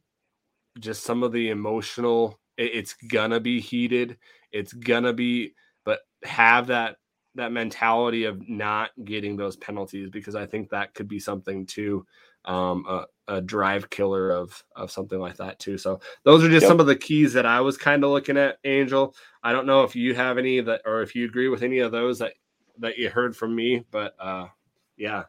just 0.79 1.03
some 1.03 1.23
of 1.23 1.31
the 1.31 1.49
emotional. 1.49 2.39
It, 2.57 2.71
it's 2.73 2.93
gonna 2.93 3.39
be 3.39 3.59
heated. 3.59 4.17
It's 4.51 4.73
gonna 4.73 5.13
be, 5.13 5.53
but 5.85 5.99
have 6.23 6.67
that 6.67 6.97
that 7.35 7.51
mentality 7.51 8.25
of 8.25 8.49
not 8.49 8.89
getting 9.05 9.37
those 9.37 9.55
penalties 9.55 10.09
because 10.09 10.35
I 10.35 10.45
think 10.45 10.69
that 10.69 10.93
could 10.93 11.07
be 11.07 11.19
something 11.19 11.65
too 11.65 12.05
um, 12.47 12.85
a, 12.87 13.05
a, 13.27 13.41
drive 13.41 13.89
killer 13.89 14.31
of 14.31 14.63
of 14.75 14.89
something 14.89 15.19
like 15.19 15.37
that 15.37 15.59
too. 15.59 15.77
So 15.77 15.99
those 16.23 16.43
are 16.43 16.49
just 16.49 16.63
yep. 16.63 16.69
some 16.69 16.79
of 16.79 16.87
the 16.87 16.95
keys 16.95 17.33
that 17.33 17.45
I 17.45 17.61
was 17.61 17.77
kind 17.77 18.03
of 18.03 18.09
looking 18.09 18.37
at, 18.37 18.57
Angel. 18.63 19.13
I 19.43 19.51
don't 19.51 19.67
know 19.67 19.83
if 19.83 19.95
you 19.95 20.15
have 20.15 20.37
any 20.37 20.59
that, 20.61 20.81
or 20.85 21.01
if 21.01 21.13
you 21.13 21.25
agree 21.25 21.49
with 21.49 21.61
any 21.61 21.79
of 21.79 21.91
those 21.91 22.19
that 22.19 22.33
that 22.79 22.97
you 22.97 23.09
heard 23.09 23.35
from 23.35 23.55
me, 23.55 23.83
but 23.91 24.15
uh, 24.19 24.47
yeah. 24.97 25.23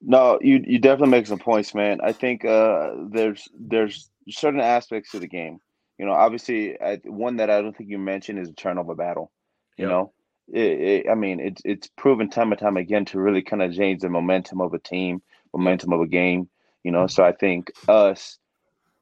No, 0.00 0.38
you 0.40 0.62
you 0.64 0.78
definitely 0.78 1.10
make 1.10 1.26
some 1.26 1.38
points, 1.38 1.74
man. 1.74 1.98
I 2.02 2.12
think 2.12 2.44
uh, 2.44 2.92
there's 3.10 3.48
there's 3.58 4.10
certain 4.28 4.60
aspects 4.60 5.10
to 5.10 5.18
the 5.18 5.26
game. 5.26 5.58
You 5.98 6.06
know, 6.06 6.12
obviously, 6.12 6.80
I, 6.80 7.00
one 7.04 7.36
that 7.38 7.50
I 7.50 7.60
don't 7.60 7.76
think 7.76 7.90
you 7.90 7.98
mentioned 7.98 8.38
is 8.38 8.48
a 8.48 8.52
turnover 8.52 8.94
battle. 8.94 9.32
You 9.76 9.86
yep. 9.86 9.90
know, 9.90 10.12
it, 10.52 10.80
it, 10.80 11.10
I 11.10 11.14
mean, 11.14 11.40
it's 11.40 11.62
it's 11.64 11.88
proven 11.96 12.30
time 12.30 12.52
and 12.52 12.60
time 12.60 12.76
again 12.76 13.04
to 13.06 13.20
really 13.20 13.42
kind 13.42 13.62
of 13.62 13.74
change 13.74 14.02
the 14.02 14.08
momentum 14.08 14.60
of 14.60 14.72
a 14.72 14.78
team, 14.78 15.20
momentum 15.52 15.92
of 15.92 16.00
a 16.00 16.06
game. 16.06 16.48
You 16.88 16.92
know, 16.92 17.06
so 17.06 17.22
I 17.22 17.32
think 17.32 17.70
us 17.86 18.38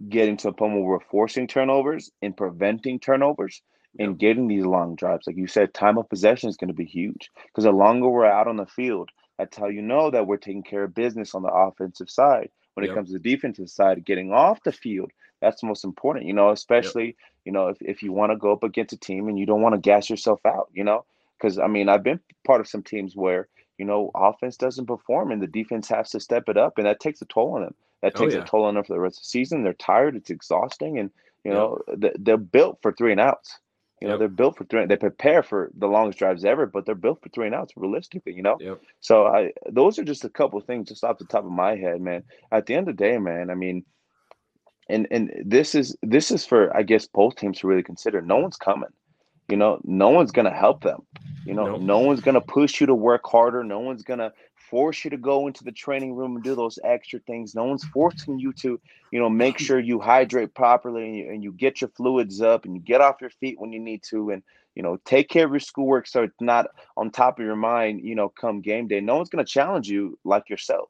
getting 0.09 0.37
to 0.39 0.49
a 0.49 0.53
point 0.53 0.73
where 0.73 0.83
we're 0.83 0.99
forcing 0.99 1.47
turnovers 1.47 2.11
and 2.21 2.37
preventing 2.37 2.99
turnovers 2.99 3.63
and 3.97 4.19
getting 4.19 4.49
these 4.49 4.65
long 4.65 4.97
drives, 4.97 5.29
like 5.29 5.37
you 5.37 5.47
said, 5.47 5.73
time 5.73 5.97
of 5.97 6.09
possession 6.09 6.49
is 6.49 6.57
going 6.57 6.67
to 6.67 6.75
be 6.75 6.85
huge 6.85 7.31
because 7.47 7.63
the 7.63 7.71
longer 7.71 8.09
we're 8.09 8.27
out 8.27 8.49
on 8.49 8.57
the 8.57 8.67
field, 8.67 9.11
that's 9.39 9.57
how 9.57 9.69
you 9.69 9.83
know 9.83 10.11
that 10.11 10.27
we're 10.27 10.37
taking 10.37 10.65
care 10.65 10.83
of 10.83 10.97
business 10.97 11.33
on 11.33 11.43
the 11.43 11.49
offensive 11.49 12.11
side. 12.11 12.51
When 12.75 12.83
yep. 12.83 12.91
it 12.91 12.97
comes 12.97 13.13
to 13.13 13.21
the 13.21 13.31
defensive 13.31 13.71
side, 13.71 14.05
getting 14.05 14.33
off 14.33 14.65
the 14.65 14.73
field, 14.73 15.13
that's 15.41 15.61
the 15.61 15.69
most 15.69 15.85
important, 15.85 16.27
you 16.27 16.33
know, 16.33 16.51
especially, 16.51 17.07
yep. 17.07 17.15
you 17.45 17.53
know, 17.53 17.69
if, 17.69 17.77
if 17.81 18.03
you 18.03 18.11
want 18.11 18.33
to 18.33 18.37
go 18.37 18.51
up 18.51 18.65
against 18.65 18.95
a 18.95 18.99
team 18.99 19.29
and 19.29 19.39
you 19.39 19.47
don't 19.47 19.63
want 19.63 19.77
to 19.77 19.81
gas 19.81 20.11
yourself 20.11 20.41
out, 20.45 20.71
you 20.73 20.83
know, 20.83 21.05
Because 21.39 21.61
I 21.61 21.69
mean, 21.69 21.89
I've 21.89 22.03
been 22.03 22.19
part 22.45 22.61
of 22.61 22.67
some 22.67 22.83
teams 22.83 23.15
where 23.15 23.47
you 23.79 23.85
know 23.85 24.11
offense 24.15 24.57
doesn't 24.57 24.87
perform 24.87 25.33
and 25.33 25.43
the 25.43 25.47
defense 25.47 25.89
has 25.89 26.11
to 26.11 26.21
step 26.21 26.49
it 26.49 26.57
up, 26.57 26.79
and 26.79 26.87
that 26.87 27.01
takes 27.01 27.23
a 27.23 27.27
toll 27.27 27.55
on 27.55 27.63
them. 27.63 27.75
That 28.03 28.13
oh, 28.17 28.21
takes 28.21 28.35
oh, 28.35 28.39
yeah. 28.39 28.45
a 28.45 28.47
toll 28.47 28.65
on 28.65 28.75
them 28.75 28.85
for 28.85 28.95
the 28.95 29.01
rest 29.01 29.19
of 29.19 29.23
the 29.23 29.29
season. 29.29 29.65
They're 29.65 29.73
tired. 29.73 30.17
It's 30.17 30.31
exhausting, 30.31 30.99
and 30.99 31.11
you 31.45 31.53
know 31.53 31.81
they're 32.19 32.37
built 32.37 32.79
for 32.83 32.93
three 32.93 33.13
and 33.13 33.21
outs. 33.21 33.59
You 34.01 34.09
know, 34.09 34.15
yep. 34.15 34.19
they're 34.19 34.29
built 34.29 34.59
for 34.59 34.65
three. 34.65 34.85
They 34.85 34.97
prepare 34.97 35.43
for 35.43 35.71
the 35.75 35.87
longest 35.87 36.19
drives 36.19 36.45
ever, 36.45 36.67
but 36.67 36.85
they're 36.85 36.95
built 36.95 37.23
for 37.23 37.31
three 37.31 37.47
and 37.47 37.55
outs 37.55 37.73
realistically. 37.77 38.35
You 38.35 38.43
know, 38.43 38.59
yep. 38.61 38.81
so 39.01 39.27
I 39.27 39.53
those 39.71 39.99
are 39.99 40.05
just 40.05 40.25
a 40.25 40.29
couple 40.29 40.61
things 40.61 40.89
just 40.89 41.03
off 41.03 41.19
the 41.19 41.25
top 41.25 41.45
of 41.45 41.51
my 41.51 41.77
head, 41.77 42.01
man. 42.03 42.25
At 42.53 42.67
the 42.67 42.75
end 42.75 42.89
of 42.89 42.97
the 42.97 43.03
day, 43.03 43.17
man, 43.17 43.49
I 43.49 43.55
mean, 43.55 43.85
and 44.91 45.09
and 45.11 45.33
this 45.47 45.75
is 45.75 45.97
this 46.03 46.31
is 46.31 46.45
for 46.45 46.77
I 46.77 46.83
guess 46.83 47.07
both 47.07 47.37
teams 47.37 47.61
to 47.61 47.67
really 47.67 47.83
consider. 47.83 48.21
No 48.21 48.37
one's 48.37 48.59
coming. 48.59 48.91
You 49.49 49.57
know, 49.57 49.81
no 49.85 50.11
one's 50.11 50.33
gonna 50.33 50.55
help 50.55 50.83
them. 50.83 51.07
You 51.45 51.55
know, 51.55 51.67
nope. 51.67 51.81
no 51.81 52.01
one's 52.01 52.21
gonna 52.21 52.41
push 52.41 52.81
you 52.81 52.87
to 52.89 52.95
work 52.95 53.23
harder. 53.25 53.63
No 53.63 53.79
one's 53.79 54.03
gonna 54.03 54.33
force 54.71 55.05
you 55.05 55.11
to 55.11 55.17
go 55.17 55.47
into 55.47 55.65
the 55.65 55.73
training 55.73 56.15
room 56.15 56.35
and 56.35 56.45
do 56.45 56.55
those 56.55 56.79
extra 56.85 57.21
things. 57.21 57.55
No 57.55 57.65
one's 57.65 57.85
forcing 57.85 58.39
you 58.39 58.53
to, 58.55 58.81
you 59.13 59.19
know, 59.19 59.31
make 59.31 59.59
sure 59.59 59.79
you 59.79 60.01
hydrate 60.01 60.55
properly 60.55 61.05
and 61.05 61.17
you, 61.17 61.31
and 61.31 61.45
you 61.45 61.53
get 61.53 61.81
your 61.81 61.91
fluids 61.91 62.41
up 62.41 62.65
and 62.65 62.75
you 62.75 62.81
get 62.81 63.01
off 63.01 63.21
your 63.21 63.31
feet 63.31 63.61
when 63.61 63.73
you 63.73 63.79
need 63.79 64.03
to 64.11 64.31
and, 64.31 64.43
you 64.75 64.83
know, 64.83 64.99
take 65.05 65.29
care 65.29 65.45
of 65.45 65.53
your 65.53 65.61
schoolwork 65.61 66.07
so 66.07 66.25
it's 66.25 66.41
not 66.41 66.67
on 66.97 67.11
top 67.11 67.39
of 67.39 67.45
your 67.45 67.57
mind, 67.57 68.01
you 68.03 68.15
know, 68.15 68.29
come 68.29 68.61
game 68.61 68.89
day. 68.89 69.01
No 69.01 69.17
one's 69.17 69.29
going 69.29 69.45
to 69.45 69.51
challenge 69.51 69.89
you 69.89 70.19
like 70.25 70.51
yourself, 70.51 70.89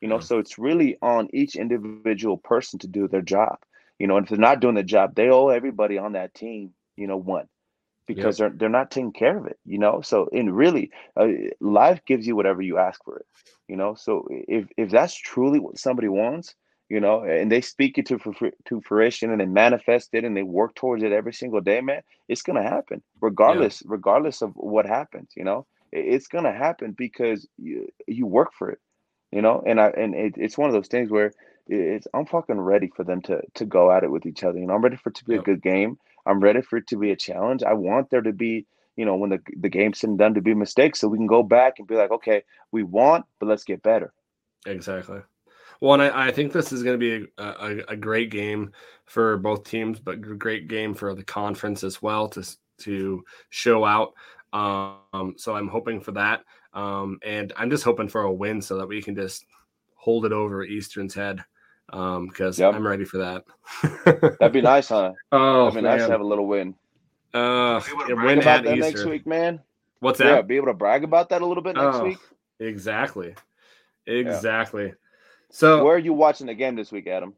you 0.00 0.08
know, 0.08 0.20
so 0.20 0.38
it's 0.38 0.58
really 0.58 0.98
on 1.00 1.28
each 1.32 1.56
individual 1.56 2.36
person 2.36 2.78
to 2.80 2.86
do 2.86 3.08
their 3.08 3.22
job, 3.22 3.56
you 3.98 4.06
know, 4.06 4.18
and 4.18 4.26
if 4.26 4.30
they're 4.30 4.38
not 4.38 4.60
doing 4.60 4.74
the 4.74 4.82
job, 4.82 5.14
they 5.14 5.30
owe 5.30 5.48
everybody 5.48 5.96
on 5.96 6.12
that 6.12 6.34
team, 6.34 6.74
you 6.96 7.06
know, 7.06 7.16
one 7.16 7.48
because 8.06 8.38
they're 8.38 8.50
they're 8.50 8.68
not 8.68 8.90
taking 8.90 9.12
care 9.12 9.36
of 9.36 9.46
it, 9.46 9.58
you 9.64 9.78
know. 9.78 10.00
So 10.00 10.28
and 10.32 10.56
really, 10.56 10.90
uh, 11.16 11.28
life 11.60 12.00
gives 12.06 12.26
you 12.26 12.36
whatever 12.36 12.62
you 12.62 12.78
ask 12.78 13.02
for 13.04 13.18
it, 13.18 13.26
you 13.68 13.76
know. 13.76 13.94
So 13.94 14.26
if 14.30 14.68
if 14.76 14.90
that's 14.90 15.14
truly 15.14 15.58
what 15.58 15.78
somebody 15.78 16.08
wants, 16.08 16.54
you 16.88 17.00
know, 17.00 17.22
and 17.22 17.50
they 17.50 17.60
speak 17.60 17.98
it 17.98 18.06
to 18.06 18.18
to 18.66 18.80
fruition 18.82 19.30
and 19.30 19.40
they 19.40 19.46
manifest 19.46 20.10
it 20.12 20.24
and 20.24 20.36
they 20.36 20.42
work 20.42 20.74
towards 20.74 21.02
it 21.02 21.12
every 21.12 21.32
single 21.32 21.60
day, 21.60 21.80
man, 21.80 22.02
it's 22.28 22.42
gonna 22.42 22.62
happen 22.62 23.02
regardless 23.20 23.82
yeah. 23.82 23.90
regardless 23.90 24.42
of 24.42 24.52
what 24.54 24.86
happens, 24.86 25.30
you 25.36 25.44
know. 25.44 25.66
It's 25.92 26.26
gonna 26.26 26.52
happen 26.52 26.94
because 26.96 27.46
you 27.56 27.88
you 28.06 28.26
work 28.26 28.52
for 28.52 28.70
it, 28.70 28.80
you 29.32 29.42
know. 29.42 29.62
And 29.66 29.80
I 29.80 29.88
and 29.88 30.14
it, 30.14 30.34
it's 30.36 30.58
one 30.58 30.68
of 30.68 30.74
those 30.74 30.88
things 30.88 31.10
where 31.10 31.32
it's 31.66 32.06
I'm 32.12 32.26
fucking 32.26 32.60
ready 32.60 32.90
for 32.94 33.04
them 33.04 33.22
to 33.22 33.40
to 33.54 33.64
go 33.64 33.90
at 33.90 34.04
it 34.04 34.10
with 34.10 34.26
each 34.26 34.44
other. 34.44 34.58
You 34.58 34.66
know, 34.66 34.74
I'm 34.74 34.82
ready 34.82 34.96
for 34.96 35.08
it 35.08 35.16
to 35.16 35.24
be 35.24 35.34
yep. 35.34 35.42
a 35.42 35.44
good 35.44 35.62
game. 35.62 35.98
I'm 36.26 36.40
ready 36.40 36.62
for 36.62 36.76
it 36.78 36.86
to 36.88 36.96
be 36.96 37.10
a 37.10 37.16
challenge. 37.16 37.62
I 37.62 37.74
want 37.74 38.10
there 38.10 38.22
to 38.22 38.32
be, 38.32 38.66
you 38.96 39.04
know, 39.04 39.16
when 39.16 39.30
the 39.30 39.40
the 39.58 39.68
game's 39.68 39.98
sitting 39.98 40.16
done 40.16 40.34
to 40.34 40.40
be 40.40 40.54
mistakes, 40.54 41.00
so 41.00 41.08
we 41.08 41.18
can 41.18 41.26
go 41.26 41.42
back 41.42 41.78
and 41.78 41.88
be 41.88 41.96
like, 41.96 42.10
okay, 42.10 42.42
we 42.72 42.82
want, 42.82 43.26
but 43.38 43.48
let's 43.48 43.64
get 43.64 43.82
better. 43.82 44.12
Exactly. 44.66 45.20
Well, 45.80 45.94
and 45.94 46.02
I, 46.02 46.28
I 46.28 46.30
think 46.30 46.52
this 46.52 46.72
is 46.72 46.82
going 46.82 46.98
to 46.98 47.20
be 47.20 47.26
a, 47.36 47.44
a, 47.44 47.76
a, 47.88 47.96
great 47.96 48.30
game 48.30 48.72
for 49.04 49.36
both 49.36 49.64
teams, 49.64 49.98
but 49.98 50.20
great 50.38 50.68
game 50.68 50.94
for 50.94 51.14
the 51.14 51.24
conference 51.24 51.84
as 51.84 52.00
well 52.00 52.28
to 52.28 52.56
to 52.78 53.24
show 53.50 53.84
out. 53.84 54.14
Um, 54.52 55.34
so 55.36 55.56
I'm 55.56 55.68
hoping 55.68 56.00
for 56.00 56.12
that, 56.12 56.44
um, 56.72 57.18
and 57.24 57.52
I'm 57.56 57.70
just 57.70 57.84
hoping 57.84 58.08
for 58.08 58.22
a 58.22 58.32
win 58.32 58.62
so 58.62 58.78
that 58.78 58.86
we 58.86 59.02
can 59.02 59.14
just 59.14 59.44
hold 59.96 60.24
it 60.24 60.32
over 60.32 60.64
Eastern's 60.64 61.14
head 61.14 61.44
um 61.92 62.28
because 62.28 62.58
yep. 62.58 62.74
i'm 62.74 62.86
ready 62.86 63.04
for 63.04 63.18
that 63.18 63.44
that'd 64.38 64.52
be 64.52 64.62
nice 64.62 64.88
huh 64.88 65.12
oh 65.32 65.64
that'd 65.64 65.74
be 65.74 65.82
man. 65.82 65.96
nice 65.96 66.06
to 66.06 66.10
have 66.10 66.20
a 66.20 66.26
little 66.26 66.46
win 66.46 66.74
uh 67.34 67.80
win 68.08 68.38
about 68.38 68.64
that 68.64 68.76
Eastern. 68.76 68.80
next 68.80 69.04
week 69.04 69.26
man 69.26 69.60
what's 70.00 70.18
that 70.18 70.26
yeah 70.26 70.42
be 70.42 70.56
able 70.56 70.66
to 70.66 70.74
brag 70.74 71.04
about 71.04 71.28
that 71.28 71.42
a 71.42 71.46
little 71.46 71.62
bit 71.62 71.76
next 71.76 71.96
oh, 71.96 72.04
week 72.04 72.18
exactly 72.60 73.34
exactly 74.06 74.86
yeah. 74.86 74.92
so 75.50 75.84
where 75.84 75.94
are 75.94 75.98
you 75.98 76.12
watching 76.12 76.46
the 76.46 76.54
game 76.54 76.74
this 76.74 76.90
week 76.90 77.06
adam 77.06 77.34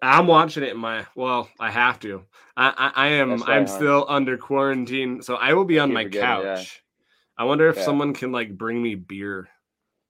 i'm 0.00 0.26
watching 0.26 0.62
it 0.62 0.70
in 0.70 0.78
my 0.78 1.04
well 1.14 1.48
i 1.60 1.70
have 1.70 1.98
to 2.00 2.24
i 2.56 2.68
i, 2.94 3.06
I 3.06 3.08
am 3.08 3.30
right, 3.30 3.48
i'm 3.48 3.66
huh? 3.66 3.76
still 3.76 4.06
under 4.08 4.38
quarantine 4.38 5.22
so 5.22 5.36
i 5.36 5.52
will 5.52 5.64
be 5.64 5.78
on 5.78 5.92
my 5.92 6.04
couch 6.04 6.44
yeah. 6.44 7.42
i 7.42 7.44
wonder 7.44 7.68
if 7.68 7.76
yeah. 7.76 7.84
someone 7.84 8.14
can 8.14 8.32
like 8.32 8.56
bring 8.56 8.82
me 8.82 8.94
beer 8.94 9.48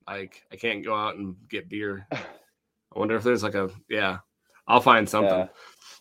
like 0.06 0.44
i 0.52 0.56
can't 0.56 0.84
go 0.84 0.94
out 0.94 1.16
and 1.16 1.36
get 1.48 1.68
beer 1.68 2.06
I 2.94 2.98
wonder 2.98 3.16
if 3.16 3.22
there's 3.22 3.42
like 3.42 3.54
a 3.54 3.70
yeah. 3.88 4.18
I'll 4.66 4.80
find 4.80 5.08
something. 5.08 5.30
Yeah. 5.30 5.48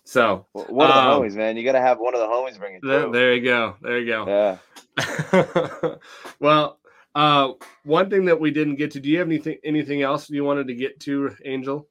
So 0.03 0.47
one 0.53 0.89
of 0.89 0.95
the 0.95 1.01
um, 1.01 1.21
homies, 1.21 1.35
man. 1.35 1.57
You 1.57 1.63
got 1.63 1.73
to 1.73 1.81
have 1.81 1.99
one 1.99 2.13
of 2.13 2.19
the 2.19 2.27
homies 2.27 2.57
bring 2.57 2.75
it. 2.75 2.81
There, 2.83 3.11
there 3.11 3.33
you 3.33 3.43
go. 3.43 3.75
There 3.81 3.99
you 3.99 4.07
go. 4.07 4.59
Yeah. 4.97 5.95
well, 6.39 6.79
uh, 7.15 7.53
one 7.83 8.09
thing 8.09 8.25
that 8.25 8.39
we 8.39 8.51
didn't 8.51 8.75
get 8.75 8.91
to. 8.91 8.99
Do 8.99 9.09
you 9.09 9.19
have 9.19 9.27
anything 9.27 9.57
anything 9.63 10.01
else 10.01 10.29
you 10.29 10.43
wanted 10.43 10.67
to 10.67 10.75
get 10.75 10.99
to, 11.01 11.35
Angel? 11.45 11.87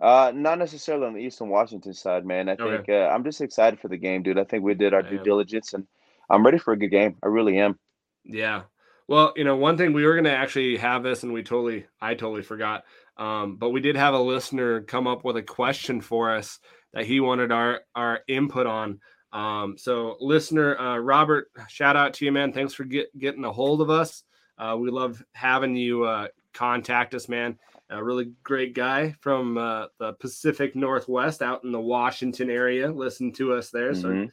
Uh, 0.00 0.32
not 0.34 0.58
necessarily 0.58 1.06
on 1.06 1.14
the 1.14 1.20
Eastern 1.20 1.48
Washington 1.48 1.94
side, 1.94 2.26
man. 2.26 2.48
I 2.48 2.56
think 2.56 2.88
uh, 2.88 3.08
I'm 3.08 3.22
just 3.22 3.40
excited 3.40 3.78
for 3.78 3.86
the 3.86 3.96
game, 3.96 4.24
dude. 4.24 4.38
I 4.38 4.44
think 4.44 4.64
we 4.64 4.74
did 4.74 4.94
our 4.94 5.02
due 5.02 5.18
diligence, 5.22 5.74
and 5.74 5.86
I'm 6.28 6.44
ready 6.44 6.58
for 6.58 6.72
a 6.72 6.76
good 6.76 6.90
game. 6.90 7.16
I 7.22 7.28
really 7.28 7.58
am. 7.58 7.78
Yeah. 8.24 8.62
Well, 9.06 9.32
you 9.36 9.44
know, 9.44 9.56
one 9.56 9.76
thing 9.76 9.92
we 9.92 10.04
were 10.04 10.14
going 10.14 10.24
to 10.24 10.36
actually 10.36 10.76
have 10.78 11.04
this, 11.04 11.22
and 11.22 11.32
we 11.32 11.44
totally, 11.44 11.86
I 12.00 12.14
totally 12.14 12.42
forgot. 12.42 12.84
Um, 13.16 13.56
but 13.56 13.70
we 13.70 13.80
did 13.80 13.96
have 13.96 14.14
a 14.14 14.18
listener 14.18 14.82
come 14.82 15.06
up 15.06 15.24
with 15.24 15.36
a 15.36 15.42
question 15.42 16.00
for 16.00 16.34
us 16.34 16.58
that 16.94 17.06
he 17.06 17.20
wanted 17.20 17.52
our 17.52 17.80
our 17.94 18.20
input 18.28 18.66
on. 18.66 19.00
Um, 19.32 19.76
so, 19.78 20.16
listener 20.20 20.78
uh, 20.78 20.98
Robert, 20.98 21.50
shout 21.68 21.96
out 21.96 22.14
to 22.14 22.24
you, 22.24 22.32
man. 22.32 22.52
Thanks 22.52 22.74
for 22.74 22.84
get, 22.84 23.16
getting 23.18 23.44
a 23.44 23.52
hold 23.52 23.80
of 23.80 23.90
us. 23.90 24.24
Uh, 24.58 24.76
we 24.78 24.90
love 24.90 25.24
having 25.32 25.74
you 25.74 26.04
uh, 26.04 26.28
contact 26.52 27.14
us, 27.14 27.28
man. 27.28 27.58
A 27.88 28.02
really 28.02 28.32
great 28.42 28.74
guy 28.74 29.14
from 29.20 29.56
uh, 29.56 29.86
the 29.98 30.12
Pacific 30.14 30.76
Northwest 30.76 31.42
out 31.42 31.64
in 31.64 31.72
the 31.72 31.80
Washington 31.80 32.50
area. 32.50 32.90
Listen 32.90 33.32
to 33.34 33.54
us 33.54 33.70
there. 33.70 33.92
Mm-hmm. 33.92 34.24
So, 34.24 34.30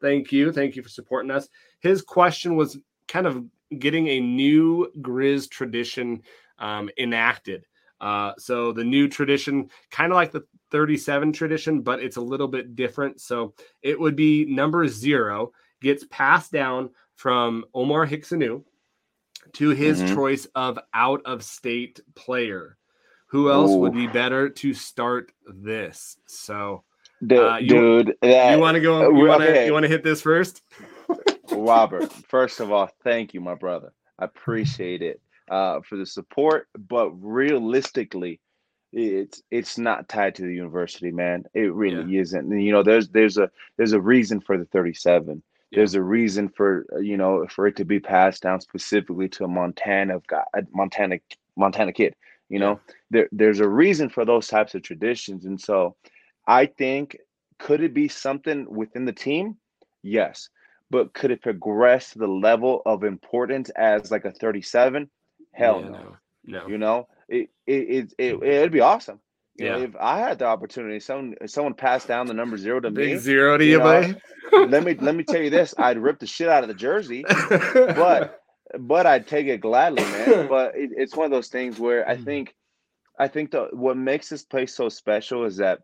thank 0.00 0.30
you. 0.30 0.52
Thank 0.52 0.76
you 0.76 0.82
for 0.82 0.88
supporting 0.88 1.30
us. 1.30 1.48
His 1.80 2.02
question 2.02 2.56
was 2.56 2.78
kind 3.08 3.26
of 3.26 3.44
getting 3.78 4.06
a 4.08 4.20
new 4.20 4.90
Grizz 5.00 5.50
tradition 5.50 6.22
um, 6.58 6.88
enacted. 6.98 7.66
Uh, 8.00 8.32
so 8.38 8.72
the 8.72 8.84
new 8.84 9.08
tradition, 9.08 9.70
kind 9.90 10.12
of 10.12 10.16
like 10.16 10.32
the 10.32 10.44
37 10.70 11.32
tradition, 11.32 11.80
but 11.80 12.00
it's 12.00 12.16
a 12.16 12.20
little 12.20 12.48
bit 12.48 12.76
different. 12.76 13.20
So 13.20 13.54
it 13.82 13.98
would 13.98 14.16
be 14.16 14.44
number 14.44 14.86
zero 14.88 15.52
gets 15.80 16.04
passed 16.10 16.52
down 16.52 16.90
from 17.14 17.64
Omar 17.74 18.04
Hicks-Onu 18.04 18.62
to 19.54 19.68
his 19.70 20.02
mm-hmm. 20.02 20.14
choice 20.14 20.46
of 20.54 20.78
out 20.92 21.22
of 21.24 21.42
state 21.42 22.00
player. 22.14 22.76
Who 23.28 23.50
else 23.50 23.70
Ooh. 23.70 23.78
would 23.78 23.94
be 23.94 24.06
better 24.06 24.48
to 24.48 24.74
start 24.74 25.32
this? 25.46 26.16
So, 26.26 26.84
dude, 27.26 27.38
uh, 27.38 27.56
you, 27.56 27.68
dude 27.68 28.16
that, 28.22 28.52
you 28.52 28.60
want 28.60 28.76
to 28.76 28.80
go? 28.80 29.10
You 29.10 29.26
want 29.26 29.42
to 29.42 29.50
okay. 29.50 29.66
you 29.66 29.72
want 29.72 29.82
to 29.82 29.88
hit 29.88 30.04
this 30.04 30.20
first? 30.20 30.62
Robert, 31.50 32.12
first 32.12 32.60
of 32.60 32.70
all, 32.70 32.88
thank 33.02 33.34
you, 33.34 33.40
my 33.40 33.54
brother. 33.54 33.92
I 34.18 34.26
appreciate 34.26 35.02
it 35.02 35.20
uh, 35.50 35.80
for 35.88 35.96
the 35.96 36.06
support, 36.06 36.68
but 36.76 37.10
realistically, 37.10 38.40
it's 38.92 39.42
it's 39.50 39.78
not 39.78 40.08
tied 40.08 40.34
to 40.36 40.42
the 40.42 40.54
university, 40.54 41.10
man. 41.10 41.44
It 41.54 41.72
really 41.74 42.14
yeah. 42.14 42.22
isn't. 42.22 42.52
And, 42.52 42.62
you 42.62 42.72
know, 42.72 42.82
there's 42.82 43.08
there's 43.08 43.38
a 43.38 43.50
there's 43.76 43.92
a 43.92 44.00
reason 44.00 44.40
for 44.40 44.56
the 44.56 44.64
37. 44.66 45.42
Yeah. 45.70 45.78
There's 45.78 45.94
a 45.94 46.02
reason 46.02 46.48
for 46.48 46.86
uh, 46.92 46.98
you 46.98 47.16
know 47.16 47.46
for 47.48 47.66
it 47.66 47.76
to 47.76 47.84
be 47.84 48.00
passed 48.00 48.42
down 48.42 48.60
specifically 48.60 49.28
to 49.30 49.44
a 49.44 49.48
Montana 49.48 50.20
Montana 50.72 51.18
Montana 51.56 51.92
kid. 51.92 52.14
You 52.48 52.60
know, 52.60 52.80
yeah. 52.88 52.94
there 53.10 53.28
there's 53.32 53.60
a 53.60 53.68
reason 53.68 54.08
for 54.08 54.24
those 54.24 54.46
types 54.46 54.74
of 54.74 54.82
traditions, 54.82 55.44
and 55.44 55.60
so 55.60 55.96
I 56.46 56.66
think 56.66 57.18
could 57.58 57.82
it 57.82 57.92
be 57.92 58.08
something 58.08 58.66
within 58.70 59.04
the 59.04 59.12
team? 59.12 59.56
Yes, 60.02 60.48
but 60.90 61.12
could 61.12 61.32
it 61.32 61.42
progress 61.42 62.12
to 62.12 62.20
the 62.20 62.28
level 62.28 62.82
of 62.86 63.02
importance 63.02 63.70
as 63.70 64.10
like 64.10 64.24
a 64.24 64.30
37? 64.30 65.10
Hell 65.56 65.80
yeah, 65.80 65.88
no. 65.88 66.16
no. 66.44 66.66
You 66.68 66.78
know, 66.78 67.08
it 67.28 67.48
it 67.66 67.72
it, 67.72 68.14
it 68.18 68.42
it'd 68.42 68.72
be 68.72 68.80
awesome. 68.80 69.20
You 69.56 69.66
yeah. 69.66 69.72
Know, 69.72 69.82
if 69.84 69.96
I 69.96 70.18
had 70.18 70.38
the 70.38 70.44
opportunity, 70.46 71.00
someone 71.00 71.34
someone 71.46 71.74
passed 71.74 72.06
down 72.06 72.26
the 72.26 72.34
number 72.34 72.58
zero 72.58 72.80
to 72.80 72.90
me. 72.90 73.06
Big. 73.06 73.18
Zero 73.18 73.56
to 73.56 73.64
you, 73.64 73.78
know, 73.78 74.14
let 74.52 74.84
me 74.84 74.94
let 74.94 75.14
me 75.14 75.24
tell 75.24 75.40
you 75.40 75.50
this: 75.50 75.74
I'd 75.78 75.98
rip 75.98 76.18
the 76.18 76.26
shit 76.26 76.48
out 76.48 76.62
of 76.62 76.68
the 76.68 76.74
jersey, 76.74 77.24
but 77.48 78.40
but 78.78 79.06
I'd 79.06 79.26
take 79.26 79.46
it 79.46 79.60
gladly, 79.60 80.02
man. 80.02 80.46
But 80.48 80.76
it, 80.76 80.90
it's 80.96 81.16
one 81.16 81.24
of 81.24 81.30
those 81.30 81.48
things 81.48 81.80
where 81.80 82.06
I 82.08 82.16
mm. 82.16 82.24
think 82.24 82.54
I 83.18 83.28
think 83.28 83.50
the 83.50 83.68
what 83.72 83.96
makes 83.96 84.28
this 84.28 84.44
place 84.44 84.74
so 84.74 84.90
special 84.90 85.44
is 85.44 85.56
that 85.56 85.80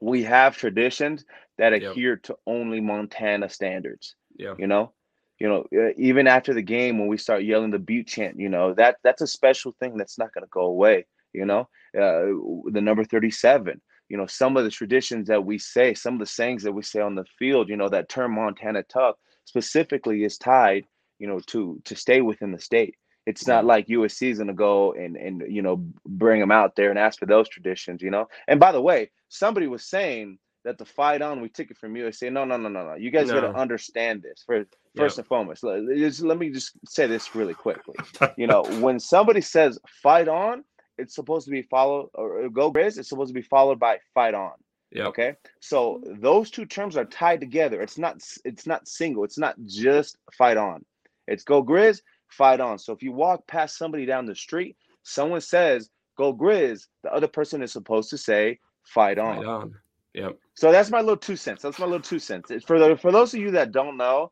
we 0.00 0.22
have 0.22 0.56
traditions 0.56 1.24
that 1.58 1.74
adhere 1.74 2.14
yep. 2.14 2.22
to 2.24 2.36
only 2.46 2.80
Montana 2.80 3.50
standards. 3.50 4.16
Yeah, 4.36 4.54
you 4.58 4.66
know, 4.66 4.92
you 5.38 5.48
know, 5.48 5.64
uh, 5.76 5.92
even 5.96 6.26
after 6.26 6.54
the 6.54 6.62
game 6.62 6.98
when 6.98 7.08
we 7.08 7.18
start 7.18 7.44
yelling 7.44 7.70
the 7.70 7.78
Butte 7.78 8.06
chant, 8.06 8.38
you 8.38 8.48
know, 8.48 8.74
that 8.74 8.96
that's 9.02 9.22
a 9.22 9.26
special 9.26 9.74
thing 9.80 9.96
that's 9.96 10.18
not 10.18 10.32
going 10.32 10.44
to 10.44 10.50
go 10.50 10.62
away. 10.62 11.06
You 11.32 11.44
know, 11.46 11.68
uh, 11.98 12.70
the 12.70 12.80
number 12.80 13.04
thirty-seven. 13.04 13.80
You 14.08 14.18
know, 14.18 14.26
some 14.26 14.56
of 14.56 14.64
the 14.64 14.70
traditions 14.70 15.28
that 15.28 15.44
we 15.44 15.58
say, 15.58 15.94
some 15.94 16.14
of 16.14 16.20
the 16.20 16.26
sayings 16.26 16.62
that 16.62 16.72
we 16.72 16.82
say 16.82 17.00
on 17.00 17.14
the 17.14 17.24
field. 17.38 17.68
You 17.68 17.76
know, 17.76 17.88
that 17.88 18.08
term 18.08 18.34
Montana 18.34 18.82
tough 18.84 19.16
specifically 19.44 20.24
is 20.24 20.38
tied. 20.38 20.86
you 21.18 21.26
know, 21.26 21.40
to 21.46 21.80
to 21.84 21.96
stay 21.96 22.20
within 22.20 22.52
the 22.52 22.58
state. 22.58 22.96
It's 23.26 23.46
not 23.46 23.64
like 23.64 23.86
USC 23.86 24.30
is 24.30 24.38
going 24.38 24.48
to 24.48 24.54
go 24.54 24.92
and 24.92 25.16
and 25.16 25.42
you 25.48 25.62
know 25.62 25.76
bring 26.06 26.40
them 26.40 26.52
out 26.52 26.76
there 26.76 26.90
and 26.90 26.98
ask 26.98 27.18
for 27.18 27.26
those 27.26 27.48
traditions, 27.48 28.02
you 28.02 28.10
know. 28.10 28.28
And 28.46 28.60
by 28.60 28.72
the 28.72 28.82
way, 28.82 29.10
somebody 29.28 29.66
was 29.66 29.84
saying 29.84 30.38
that 30.64 30.78
the 30.78 30.84
fight 30.84 31.22
on 31.22 31.40
we 31.40 31.48
took 31.48 31.70
it 31.70 31.78
from 31.78 31.94
USC. 31.94 32.30
No, 32.30 32.44
no, 32.44 32.56
no, 32.56 32.68
no, 32.68 32.84
no. 32.84 32.94
You 32.94 33.10
guys 33.10 33.28
no. 33.28 33.40
got 33.40 33.52
to 33.52 33.58
understand 33.58 34.22
this. 34.22 34.42
For 34.46 34.66
first 34.96 35.16
yep. 35.16 35.24
and 35.24 35.28
foremost, 35.28 35.64
let, 35.64 35.82
let 36.20 36.38
me 36.38 36.50
just 36.50 36.72
say 36.86 37.06
this 37.06 37.34
really 37.34 37.54
quickly. 37.54 37.96
you 38.36 38.46
know, 38.46 38.62
when 38.80 38.98
somebody 38.98 39.40
says 39.40 39.78
fight 40.02 40.28
on, 40.28 40.64
it's 40.98 41.14
supposed 41.14 41.44
to 41.46 41.50
be 41.50 41.62
followed 41.62 42.10
or 42.14 42.48
go 42.48 42.72
Grizz. 42.72 42.98
It's 42.98 43.08
supposed 43.08 43.30
to 43.30 43.34
be 43.34 43.42
followed 43.42 43.80
by 43.80 43.98
fight 44.14 44.34
on. 44.34 44.52
Yeah. 44.92 45.06
Okay. 45.06 45.34
So 45.58 46.00
those 46.06 46.50
two 46.50 46.66
terms 46.66 46.96
are 46.96 47.04
tied 47.04 47.40
together. 47.40 47.82
It's 47.82 47.98
not. 47.98 48.22
It's 48.44 48.66
not 48.66 48.86
single. 48.86 49.24
It's 49.24 49.38
not 49.38 49.56
just 49.64 50.18
fight 50.32 50.56
on. 50.56 50.84
It's 51.26 51.42
go 51.42 51.64
Grizz 51.64 52.00
fight 52.28 52.60
on. 52.60 52.78
So 52.78 52.92
if 52.92 53.02
you 53.02 53.12
walk 53.12 53.46
past 53.48 53.76
somebody 53.76 54.06
down 54.06 54.26
the 54.26 54.36
street, 54.36 54.76
someone 55.02 55.40
says, 55.40 55.90
go 56.16 56.32
Grizz, 56.32 56.86
the 57.02 57.12
other 57.12 57.28
person 57.28 57.62
is 57.62 57.72
supposed 57.72 58.10
to 58.10 58.18
say, 58.18 58.60
fight 58.84 59.18
on. 59.18 59.36
Fight 59.36 59.46
on. 59.46 59.74
Yep. 60.14 60.38
So 60.54 60.70
that's 60.70 60.90
my 60.90 61.00
little 61.00 61.16
two 61.16 61.36
cents. 61.36 61.62
That's 61.62 61.78
my 61.78 61.86
little 61.86 62.00
two 62.00 62.20
cents. 62.20 62.52
For 62.64 62.78
the 62.78 62.96
for 62.96 63.10
those 63.10 63.34
of 63.34 63.40
you 63.40 63.50
that 63.52 63.72
don't 63.72 63.96
know, 63.96 64.30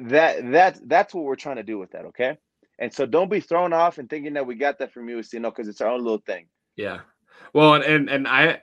that 0.00 0.50
that 0.52 0.80
that's 0.86 1.14
what 1.14 1.24
we're 1.24 1.36
trying 1.36 1.56
to 1.56 1.62
do 1.62 1.78
with 1.78 1.90
that. 1.92 2.06
Okay. 2.06 2.36
And 2.78 2.92
so 2.92 3.06
don't 3.06 3.30
be 3.30 3.40
thrown 3.40 3.72
off 3.72 3.98
and 3.98 4.08
thinking 4.08 4.34
that 4.34 4.46
we 4.46 4.54
got 4.54 4.78
that 4.78 4.92
from 4.92 5.06
USC, 5.06 5.34
you 5.34 5.40
know, 5.40 5.50
because 5.50 5.68
it's 5.68 5.80
our 5.80 5.90
own 5.90 6.02
little 6.02 6.22
thing. 6.26 6.46
Yeah. 6.76 7.00
Well, 7.52 7.74
and, 7.74 7.84
and 7.84 8.10
and 8.10 8.28
I, 8.28 8.60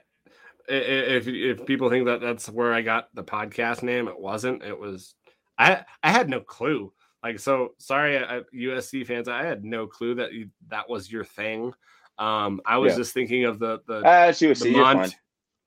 if 0.68 1.26
if 1.26 1.64
people 1.66 1.90
think 1.90 2.06
that 2.06 2.20
that's 2.20 2.48
where 2.48 2.72
I 2.72 2.82
got 2.82 3.08
the 3.14 3.24
podcast 3.24 3.82
name, 3.82 4.08
it 4.08 4.18
wasn't. 4.18 4.62
It 4.62 4.78
was 4.78 5.14
I 5.58 5.84
I 6.02 6.10
had 6.10 6.28
no 6.28 6.40
clue. 6.40 6.92
Like, 7.22 7.38
so 7.38 7.74
sorry, 7.78 8.18
I, 8.18 8.40
USC 8.54 9.06
fans. 9.06 9.28
I 9.28 9.44
had 9.44 9.64
no 9.64 9.86
clue 9.86 10.14
that 10.16 10.32
you, 10.32 10.48
that 10.68 10.88
was 10.88 11.10
your 11.10 11.24
thing. 11.24 11.72
Um, 12.18 12.60
I 12.64 12.78
was 12.78 12.92
yeah. 12.92 12.98
just 12.98 13.14
thinking 13.14 13.44
of 13.44 13.58
the 13.58 13.80
the, 13.86 13.98
uh, 13.98 14.32
USC, 14.32 14.62
the 14.62 14.72
Mont- 14.72 15.16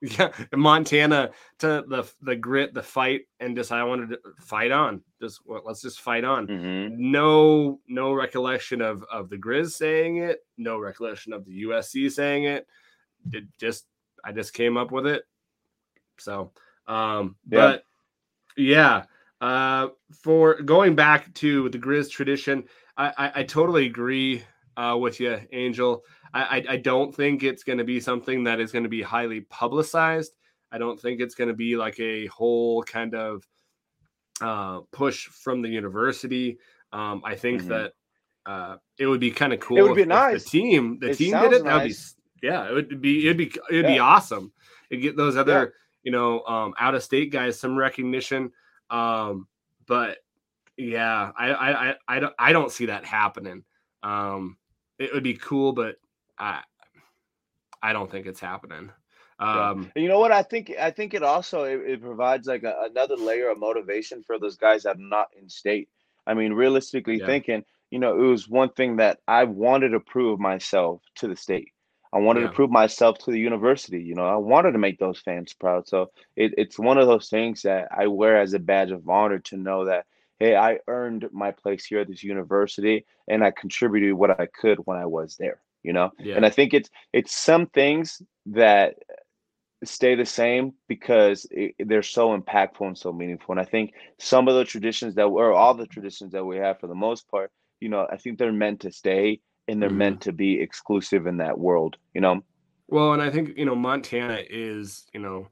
yeah, 0.04 0.32
Montana 0.54 1.32
to 1.60 1.84
the 1.88 2.04
the 2.22 2.36
grit, 2.36 2.74
the 2.74 2.84
fight, 2.84 3.22
and 3.40 3.56
just 3.56 3.72
I 3.72 3.84
wanted 3.86 4.10
to 4.10 4.20
fight 4.42 4.72
on. 4.72 5.02
Just 5.22 5.40
let's 5.48 5.82
just 5.82 6.02
fight 6.02 6.26
on. 6.26 6.48
Mm-hmm. 6.48 7.12
No, 7.12 7.80
no 7.88 8.12
recollection 8.12 8.82
of 8.82 9.06
of 9.10 9.30
the 9.30 9.38
Grizz 9.38 9.72
saying 9.72 10.18
it. 10.18 10.40
No 10.58 10.78
recollection 10.78 11.32
of 11.32 11.46
the 11.46 11.64
USC 11.64 12.12
saying 12.12 12.44
it. 12.44 12.68
It 13.32 13.46
just 13.58 13.86
I 14.26 14.34
just 14.34 14.54
came 14.54 14.76
up 14.76 14.92
with 14.92 15.08
it. 15.08 15.24
So, 16.20 16.52
um, 16.86 17.38
yeah. 17.50 17.60
but 17.60 17.84
yeah, 18.58 19.04
uh, 19.40 19.88
for 20.22 20.62
going 20.62 20.96
back 20.96 21.34
to 21.36 21.70
the 21.70 21.80
Grizz 21.80 22.12
tradition, 22.12 22.66
I, 22.98 23.14
I, 23.18 23.32
I 23.36 23.44
totally 23.44 23.86
agree 23.86 24.44
uh, 24.78 24.98
with 25.00 25.20
you, 25.20 25.40
Angel. 25.52 26.04
I, 26.34 26.42
I, 26.42 26.64
I 26.70 26.78
don't 26.78 27.14
think 27.14 27.44
it's 27.44 27.64
going 27.64 27.78
to 27.78 27.84
be 27.84 28.00
something 28.00 28.44
that 28.46 28.60
is 28.60 28.72
going 28.72 28.84
to 28.84 28.90
be 28.90 29.02
highly 29.02 29.42
publicized. 29.42 30.34
I 30.72 30.78
don't 30.78 31.00
think 31.00 31.22
it's 31.22 31.36
going 31.36 31.50
to 31.50 31.54
be 31.54 31.76
like 31.76 32.00
a 32.00 32.26
whole 32.28 32.82
kind 32.84 33.14
of 33.14 33.48
uh, 34.42 34.82
push 34.92 35.28
from 35.28 35.62
the 35.62 35.70
university. 35.70 36.58
Um, 36.92 37.22
I 37.24 37.36
think 37.36 37.62
mm-hmm. 37.62 37.70
that 37.70 37.94
uh, 38.46 38.78
it 38.98 39.06
would 39.06 39.20
be 39.20 39.32
kind 39.32 39.54
of 39.54 39.60
cool. 39.60 39.78
It 39.78 39.84
would 39.84 39.96
be 39.96 40.06
nice. 40.06 40.44
The 40.44 40.50
team, 40.50 41.00
the 41.00 41.12
it 41.12 41.18
team 41.18 41.32
did 41.40 41.54
it. 41.54 41.64
Nice. 41.64 42.16
That'd 42.42 42.42
be, 42.42 42.48
yeah, 42.48 42.70
it 42.70 42.74
would 42.74 43.02
be, 43.02 43.26
it'd 43.26 43.38
be, 43.38 43.54
it'd 43.70 43.86
yeah. 43.86 43.94
be 43.94 44.00
awesome. 44.00 44.52
It 44.90 44.98
get 44.98 45.16
those 45.16 45.38
other, 45.38 45.60
yeah. 45.60 45.66
you 46.04 46.12
know, 46.12 46.44
um, 46.46 46.74
out 46.80 46.96
of 46.96 47.04
state 47.04 47.32
guys 47.32 47.60
some 47.60 47.78
recognition. 47.78 48.52
Um, 48.90 49.48
but 49.86 50.18
yeah, 50.76 51.32
I, 51.38 51.52
I, 51.52 51.90
I, 51.90 51.96
I 52.08 52.20
don't, 52.20 52.34
I 52.38 52.52
don't 52.52 52.72
see 52.72 52.88
that 52.88 53.06
happening. 53.06 53.64
Um, 54.02 54.58
it 55.00 55.14
would 55.14 55.24
be 55.24 55.36
cool, 55.36 55.74
but 55.74 55.96
I, 56.38 56.62
I 57.82 57.94
don't 57.94 58.12
think 58.12 58.26
it's 58.26 58.40
happening. 58.40 58.92
Um, 59.40 59.92
yeah. 59.96 60.02
you 60.04 60.08
know 60.08 60.20
what? 60.20 60.32
I 60.32 60.44
think 60.44 60.72
I 60.80 60.92
think 60.92 61.14
it 61.14 61.24
also 61.24 61.64
it, 61.64 61.82
it 61.86 62.02
provides 62.02 62.48
like 62.48 62.64
a, 62.64 62.88
another 62.90 63.16
layer 63.16 63.50
of 63.50 63.60
motivation 63.60 64.24
for 64.24 64.40
those 64.40 64.58
guys 64.58 64.84
that 64.84 64.98
are 64.98 65.00
not 65.00 65.28
in 65.40 65.50
state. 65.50 65.90
I 66.26 66.34
mean, 66.34 66.54
realistically 66.54 67.20
yeah. 67.20 67.26
thinking, 67.26 67.64
you 67.92 68.00
know, 68.00 68.16
it 68.16 68.26
was 68.26 68.48
one 68.48 68.70
thing 68.70 68.98
that 68.98 69.20
I 69.28 69.44
wanted 69.44 69.90
to 69.90 70.00
prove 70.00 70.40
myself 70.40 71.02
to 71.16 71.28
the 71.28 71.36
state. 71.36 71.70
I 72.14 72.20
wanted 72.20 72.42
yeah. 72.42 72.48
to 72.48 72.54
prove 72.54 72.70
myself 72.70 73.18
to 73.20 73.32
the 73.32 73.40
university. 73.40 74.02
You 74.02 74.16
know, 74.16 74.26
I 74.26 74.36
wanted 74.36 74.74
to 74.74 74.78
make 74.78 75.00
those 75.00 75.20
fans 75.20 75.54
proud. 75.54 75.88
So 75.88 76.12
it, 76.36 76.54
it's 76.58 76.78
one 76.78 77.00
of 77.00 77.08
those 77.08 77.28
things 77.28 77.64
that 77.64 77.88
I 77.92 78.08
wear 78.08 78.40
as 78.40 78.54
a 78.54 78.60
badge 78.60 78.92
of 78.92 79.10
honor 79.10 79.40
to 79.40 79.58
know 79.58 79.86
that, 79.86 80.06
hey, 80.40 80.56
I 80.56 80.80
earned 80.88 81.28
my 81.32 81.52
place 81.52 81.86
here 81.86 82.00
at 82.00 82.08
this 82.08 82.24
university 82.24 83.06
and 83.28 83.44
I 83.44 83.52
contributed 83.52 84.14
what 84.14 84.40
I 84.40 84.48
could 84.48 84.80
when 84.86 84.98
I 84.98 85.06
was 85.06 85.36
there. 85.38 85.62
You 85.84 85.92
know, 85.92 86.12
yeah. 86.18 86.36
and 86.36 86.46
I 86.46 86.50
think 86.50 86.74
it's 86.74 86.90
it's 87.12 87.36
some 87.36 87.66
things 87.68 88.22
that 88.46 88.96
stay 89.86 90.16
the 90.16 90.26
same 90.26 90.74
because 90.88 91.46
it, 91.52 91.76
they're 91.80 92.04
so 92.04 92.38
impactful 92.38 92.86
and 92.86 92.98
so 92.98 93.12
meaningful. 93.12 93.54
And 93.54 93.60
I 93.60 93.66
think 93.66 93.94
some 94.20 94.48
of 94.48 94.56
the 94.56 94.66
traditions 94.66 95.16
that, 95.16 95.30
were 95.30 95.54
all 95.54 95.74
the 95.74 95.88
traditions 95.88 96.32
that 96.34 96.46
we 96.46 96.58
have 96.58 96.80
for 96.80 96.88
the 96.88 96.96
most 96.96 97.30
part, 97.30 97.52
you 97.80 97.90
know, 97.90 98.08
I 98.10 98.18
think 98.18 98.38
they're 98.38 98.54
meant 98.54 98.82
to 98.82 98.92
stay 98.92 99.42
and 99.68 99.82
they're 99.82 99.90
mm-hmm. 99.90 99.98
meant 99.98 100.22
to 100.22 100.32
be 100.32 100.60
exclusive 100.62 101.28
in 101.28 101.38
that 101.38 101.58
world, 101.58 101.98
you 102.14 102.22
know? 102.22 102.42
Well, 102.88 103.14
and 103.14 103.22
I 103.22 103.30
think, 103.30 103.58
you 103.58 103.66
know, 103.66 103.76
Montana 103.76 104.40
is, 104.50 105.06
you 105.14 105.20
know, 105.20 105.48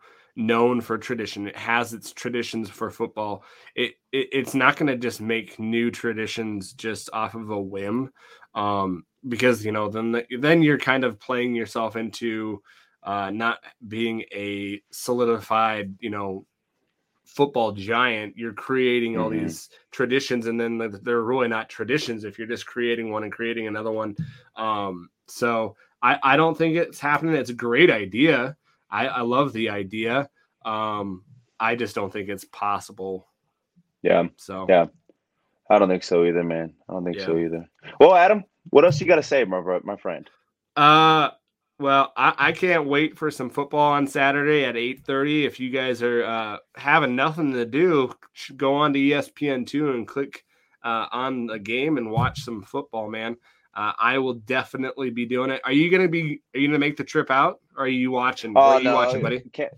known 0.45 0.81
for 0.81 0.97
tradition. 0.97 1.47
It 1.47 1.57
has 1.57 1.93
its 1.93 2.11
traditions 2.11 2.69
for 2.69 2.91
football. 2.91 3.43
It, 3.75 3.93
it 4.11 4.29
it's 4.31 4.53
not 4.53 4.77
going 4.77 4.87
to 4.87 4.97
just 4.97 5.21
make 5.21 5.59
new 5.59 5.91
traditions 5.91 6.73
just 6.73 7.09
off 7.13 7.35
of 7.35 7.49
a 7.49 7.61
whim, 7.61 8.11
um, 8.55 9.05
because 9.27 9.65
you 9.65 9.71
know 9.71 9.89
then 9.89 10.11
the, 10.11 10.25
then 10.39 10.61
you're 10.61 10.77
kind 10.79 11.03
of 11.03 11.19
playing 11.19 11.55
yourself 11.55 11.95
into 11.95 12.61
uh, 13.03 13.31
not 13.31 13.59
being 13.87 14.23
a 14.33 14.81
solidified, 14.91 15.95
you 15.99 16.09
know, 16.09 16.45
football 17.25 17.71
giant, 17.71 18.37
you're 18.37 18.53
creating 18.53 19.17
all 19.17 19.29
mm-hmm. 19.29 19.45
these 19.45 19.69
traditions, 19.91 20.47
and 20.47 20.59
then 20.59 20.77
they're 21.03 21.21
really 21.23 21.47
not 21.47 21.69
traditions 21.69 22.23
if 22.23 22.37
you're 22.37 22.47
just 22.47 22.65
creating 22.65 23.09
one 23.11 23.23
and 23.23 23.31
creating 23.31 23.67
another 23.67 23.91
one. 23.91 24.15
Um, 24.55 25.09
so 25.27 25.75
I, 26.01 26.19
I 26.21 26.37
don't 26.37 26.57
think 26.57 26.75
it's 26.75 26.99
happening. 26.99 27.35
It's 27.35 27.49
a 27.49 27.55
great 27.55 27.89
idea. 27.89 28.57
I, 28.91 29.07
I 29.07 29.21
love 29.21 29.53
the 29.53 29.69
idea. 29.69 30.29
Um, 30.65 31.23
I 31.59 31.75
just 31.75 31.95
don't 31.95 32.11
think 32.11 32.29
it's 32.29 32.45
possible. 32.45 33.27
Yeah. 34.01 34.27
So 34.37 34.65
yeah, 34.67 34.87
I 35.69 35.79
don't 35.79 35.89
think 35.89 36.03
so 36.03 36.25
either, 36.25 36.43
man. 36.43 36.73
I 36.89 36.93
don't 36.93 37.05
think 37.05 37.17
yeah. 37.17 37.25
so 37.25 37.37
either. 37.37 37.69
Well, 37.99 38.15
Adam, 38.15 38.43
what 38.69 38.85
else 38.85 38.99
you 38.99 39.07
got 39.07 39.15
to 39.15 39.23
say, 39.23 39.43
my 39.45 39.79
my 39.83 39.95
friend? 39.95 40.29
Uh, 40.75 41.29
well, 41.79 42.13
I, 42.15 42.33
I, 42.37 42.51
can't 42.51 42.87
wait 42.87 43.17
for 43.17 43.31
some 43.31 43.49
football 43.49 43.93
on 43.93 44.07
Saturday 44.07 44.65
at 44.65 44.75
8:30. 44.75 45.45
If 45.45 45.59
you 45.59 45.69
guys 45.69 46.01
are 46.03 46.23
uh, 46.23 46.57
having 46.75 47.15
nothing 47.15 47.53
to 47.53 47.65
do, 47.65 48.13
go 48.55 48.75
on 48.75 48.93
to 48.93 48.99
ESPN 48.99 49.65
two 49.65 49.91
and 49.91 50.07
click 50.07 50.45
uh, 50.83 51.07
on 51.11 51.47
the 51.47 51.59
game 51.59 51.97
and 51.97 52.11
watch 52.11 52.41
some 52.43 52.61
football, 52.61 53.09
man. 53.09 53.35
Uh, 53.73 53.93
I 53.97 54.17
will 54.17 54.33
definitely 54.33 55.09
be 55.11 55.25
doing 55.25 55.49
it. 55.49 55.61
Are 55.63 55.71
you 55.71 55.89
gonna 55.89 56.09
be? 56.09 56.41
Are 56.53 56.59
you 56.59 56.67
gonna 56.67 56.79
make 56.79 56.97
the 56.97 57.03
trip 57.03 57.31
out? 57.31 57.61
Or 57.77 57.85
are 57.85 57.87
you 57.87 58.11
watching? 58.11 58.53
Oh, 58.55 58.59
are 58.59 58.77
you 58.79 58.85
no, 58.85 58.95
watching, 58.95 59.21
buddy? 59.21 59.41
Can't, 59.53 59.71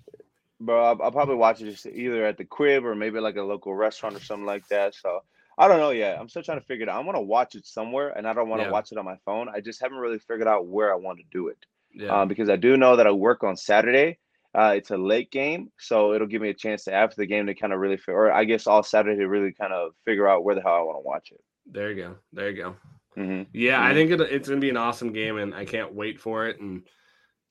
bro, 0.59 0.83
I'll, 0.83 1.01
I'll, 1.01 1.11
probably 1.11 1.35
watch 1.35 1.61
it 1.61 1.69
just 1.69 1.85
either 1.85 2.25
at 2.25 2.37
the 2.37 2.45
crib 2.45 2.85
or 2.85 2.95
maybe 2.95 3.19
like 3.19 3.35
a 3.35 3.43
local 3.43 3.75
restaurant 3.75 4.15
or 4.15 4.19
something 4.19 4.45
like 4.45 4.67
that. 4.69 4.95
So 4.95 5.21
I 5.57 5.67
don't 5.67 5.79
know 5.79 5.91
yet. 5.91 6.19
I'm 6.19 6.27
still 6.27 6.41
trying 6.41 6.59
to 6.59 6.65
figure 6.65 6.83
it 6.83 6.89
out. 6.89 7.01
I 7.01 7.05
want 7.05 7.17
to 7.17 7.21
watch 7.21 7.55
it 7.55 7.67
somewhere, 7.67 8.09
and 8.09 8.27
I 8.27 8.33
don't 8.33 8.49
want 8.49 8.61
to 8.61 8.67
yeah. 8.67 8.71
watch 8.71 8.91
it 8.91 8.97
on 8.97 9.05
my 9.05 9.17
phone. 9.25 9.47
I 9.49 9.61
just 9.61 9.81
haven't 9.81 9.97
really 9.97 10.19
figured 10.19 10.47
out 10.47 10.65
where 10.65 10.91
I 10.91 10.95
want 10.95 11.19
to 11.19 11.25
do 11.31 11.49
it 11.49 11.57
yeah. 11.93 12.21
um, 12.21 12.27
because 12.27 12.49
I 12.49 12.55
do 12.55 12.77
know 12.77 12.95
that 12.95 13.07
I 13.07 13.11
work 13.11 13.43
on 13.43 13.55
Saturday. 13.55 14.17
Uh, 14.55 14.73
it's 14.75 14.91
a 14.91 14.97
late 14.97 15.31
game, 15.31 15.71
so 15.79 16.13
it'll 16.13 16.27
give 16.27 16.41
me 16.41 16.49
a 16.49 16.53
chance 16.53 16.83
to 16.83 16.93
after 16.93 17.15
the 17.17 17.25
game 17.25 17.47
to 17.47 17.55
kind 17.55 17.73
of 17.73 17.79
really, 17.79 17.99
or 18.07 18.31
I 18.31 18.43
guess 18.43 18.67
all 18.67 18.83
Saturday 18.83 19.17
to 19.19 19.27
really 19.27 19.51
kind 19.51 19.73
of 19.73 19.93
figure 20.05 20.27
out 20.27 20.43
where 20.43 20.53
the 20.53 20.61
hell 20.61 20.75
I 20.75 20.81
want 20.81 20.97
to 20.97 21.07
watch 21.07 21.31
it. 21.31 21.41
There 21.65 21.91
you 21.91 22.03
go. 22.03 22.15
There 22.31 22.49
you 22.51 22.57
go. 22.57 22.75
Mm-hmm. 23.17 23.43
Yeah, 23.53 23.77
mm-hmm. 23.77 23.85
I 23.85 23.93
think 23.93 24.11
it, 24.11 24.21
it's 24.21 24.49
gonna 24.49 24.61
be 24.61 24.69
an 24.69 24.77
awesome 24.77 25.13
game, 25.13 25.37
and 25.37 25.53
I 25.53 25.65
can't 25.65 25.93
wait 25.93 26.19
for 26.19 26.47
it. 26.47 26.59
And 26.59 26.83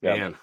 yeah. 0.00 0.16
man, 0.16 0.34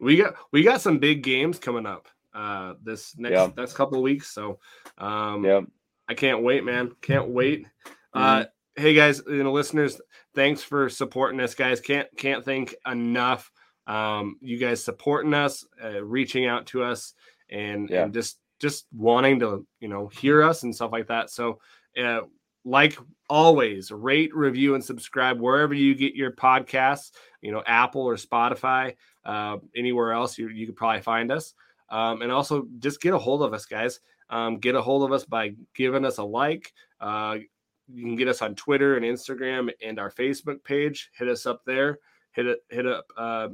we 0.00 0.16
got 0.16 0.34
we 0.52 0.62
got 0.62 0.80
some 0.80 0.98
big 0.98 1.22
games 1.22 1.58
coming 1.58 1.86
up 1.86 2.08
uh, 2.36 2.74
this 2.82 3.16
next 3.16 3.32
yeah. 3.32 3.50
next 3.56 3.72
couple 3.74 3.98
of 3.98 4.02
weeks. 4.02 4.32
So 4.32 4.58
um, 4.98 5.44
yeah, 5.44 5.62
I 6.08 6.14
can't 6.14 6.42
wait, 6.42 6.64
man. 6.64 6.92
Can't 7.00 7.28
wait. 7.28 7.66
Uh, 8.12 8.18
mm-hmm. 8.18 8.42
Uh, 8.42 8.44
hey 8.76 8.94
guys, 8.94 9.22
you 9.26 9.42
know, 9.42 9.52
listeners, 9.52 10.00
thanks 10.34 10.62
for 10.62 10.88
supporting 10.88 11.40
us, 11.40 11.54
guys. 11.54 11.80
Can't 11.80 12.08
can't 12.16 12.44
thank 12.44 12.74
enough. 12.86 13.50
Um, 13.86 14.36
you 14.40 14.58
guys 14.58 14.84
supporting 14.84 15.32
us, 15.32 15.64
uh, 15.82 16.02
reaching 16.04 16.46
out 16.46 16.66
to 16.66 16.82
us, 16.82 17.14
and 17.50 17.88
yeah. 17.88 18.04
and 18.04 18.12
just 18.14 18.38
just 18.60 18.86
wanting 18.94 19.40
to 19.40 19.66
you 19.80 19.88
know 19.88 20.08
hear 20.08 20.42
us 20.42 20.62
and 20.62 20.74
stuff 20.74 20.92
like 20.92 21.08
that. 21.08 21.30
So, 21.30 21.58
uh, 22.00 22.22
like 22.66 22.98
always, 23.30 23.90
rate, 23.92 24.34
review, 24.34 24.74
and 24.74 24.84
subscribe 24.84 25.40
wherever 25.40 25.72
you 25.72 25.94
get 25.94 26.14
your 26.14 26.32
podcasts. 26.32 27.12
You 27.40 27.52
know, 27.52 27.62
Apple 27.64 28.02
or 28.02 28.16
Spotify, 28.16 28.96
uh, 29.24 29.58
anywhere 29.74 30.12
else 30.12 30.36
you 30.36 30.48
you 30.48 30.66
could 30.66 30.76
probably 30.76 31.00
find 31.00 31.30
us. 31.30 31.54
Um, 31.88 32.22
and 32.22 32.32
also 32.32 32.66
just 32.80 33.00
get 33.00 33.14
a 33.14 33.18
hold 33.18 33.42
of 33.42 33.54
us, 33.54 33.64
guys. 33.64 34.00
Um, 34.28 34.58
get 34.58 34.74
a 34.74 34.82
hold 34.82 35.04
of 35.04 35.12
us 35.12 35.24
by 35.24 35.54
giving 35.74 36.04
us 36.04 36.18
a 36.18 36.24
like, 36.24 36.72
uh, 37.00 37.38
you 37.86 38.02
can 38.02 38.16
get 38.16 38.26
us 38.26 38.42
on 38.42 38.56
Twitter 38.56 38.96
and 38.96 39.04
Instagram 39.04 39.70
and 39.80 40.00
our 40.00 40.10
Facebook 40.10 40.64
page. 40.64 41.10
Hit 41.16 41.28
us 41.28 41.46
up 41.46 41.64
there. 41.64 42.00
Hit 42.32 42.46
it. 42.46 42.58
Hit 42.68 42.86
up 42.86 43.06
uh, 43.16 43.48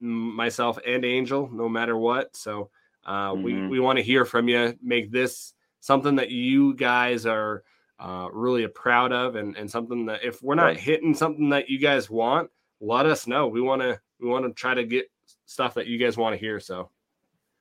myself 0.00 0.78
and 0.86 1.06
Angel, 1.06 1.48
no 1.50 1.66
matter 1.66 1.96
what. 1.96 2.36
So 2.36 2.68
uh, 3.06 3.30
mm-hmm. 3.30 3.42
we 3.42 3.68
we 3.68 3.80
want 3.80 3.96
to 3.96 4.04
hear 4.04 4.26
from 4.26 4.48
you. 4.48 4.76
Make 4.82 5.10
this 5.10 5.54
something 5.80 6.16
that 6.16 6.28
you 6.28 6.74
guys 6.74 7.24
are 7.24 7.64
uh, 8.00 8.28
really 8.32 8.66
proud 8.66 9.12
of, 9.12 9.36
and 9.36 9.56
and 9.56 9.70
something 9.70 10.06
that 10.06 10.24
if 10.24 10.42
we're 10.42 10.54
not 10.54 10.76
hitting 10.76 11.14
something 11.14 11.50
that 11.50 11.68
you 11.68 11.78
guys 11.78 12.08
want, 12.08 12.50
let 12.80 13.06
us 13.06 13.26
know. 13.26 13.48
We 13.48 13.60
want 13.60 13.82
to 13.82 14.00
we 14.18 14.28
want 14.28 14.46
to 14.46 14.52
try 14.52 14.74
to 14.74 14.84
get 14.84 15.10
stuff 15.46 15.74
that 15.74 15.86
you 15.86 15.98
guys 15.98 16.16
want 16.16 16.34
to 16.34 16.40
hear. 16.40 16.60
So. 16.60 16.90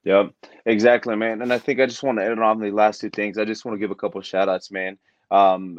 Yep, 0.06 0.32
exactly, 0.66 1.16
man. 1.18 1.42
And 1.42 1.52
I 1.52 1.60
think 1.60 1.82
I 1.82 1.86
just 1.86 2.04
want 2.04 2.20
to 2.20 2.26
end 2.26 2.40
on 2.40 2.60
the 2.60 2.72
last 2.72 3.02
two 3.02 3.10
things. 3.10 3.38
I 3.38 3.44
just 3.44 3.66
want 3.66 3.76
to 3.76 3.80
give 3.80 3.92
a 3.92 3.96
couple 3.96 4.22
shout 4.22 4.48
outs, 4.48 4.72
man. 4.72 4.98
Um, 5.30 5.78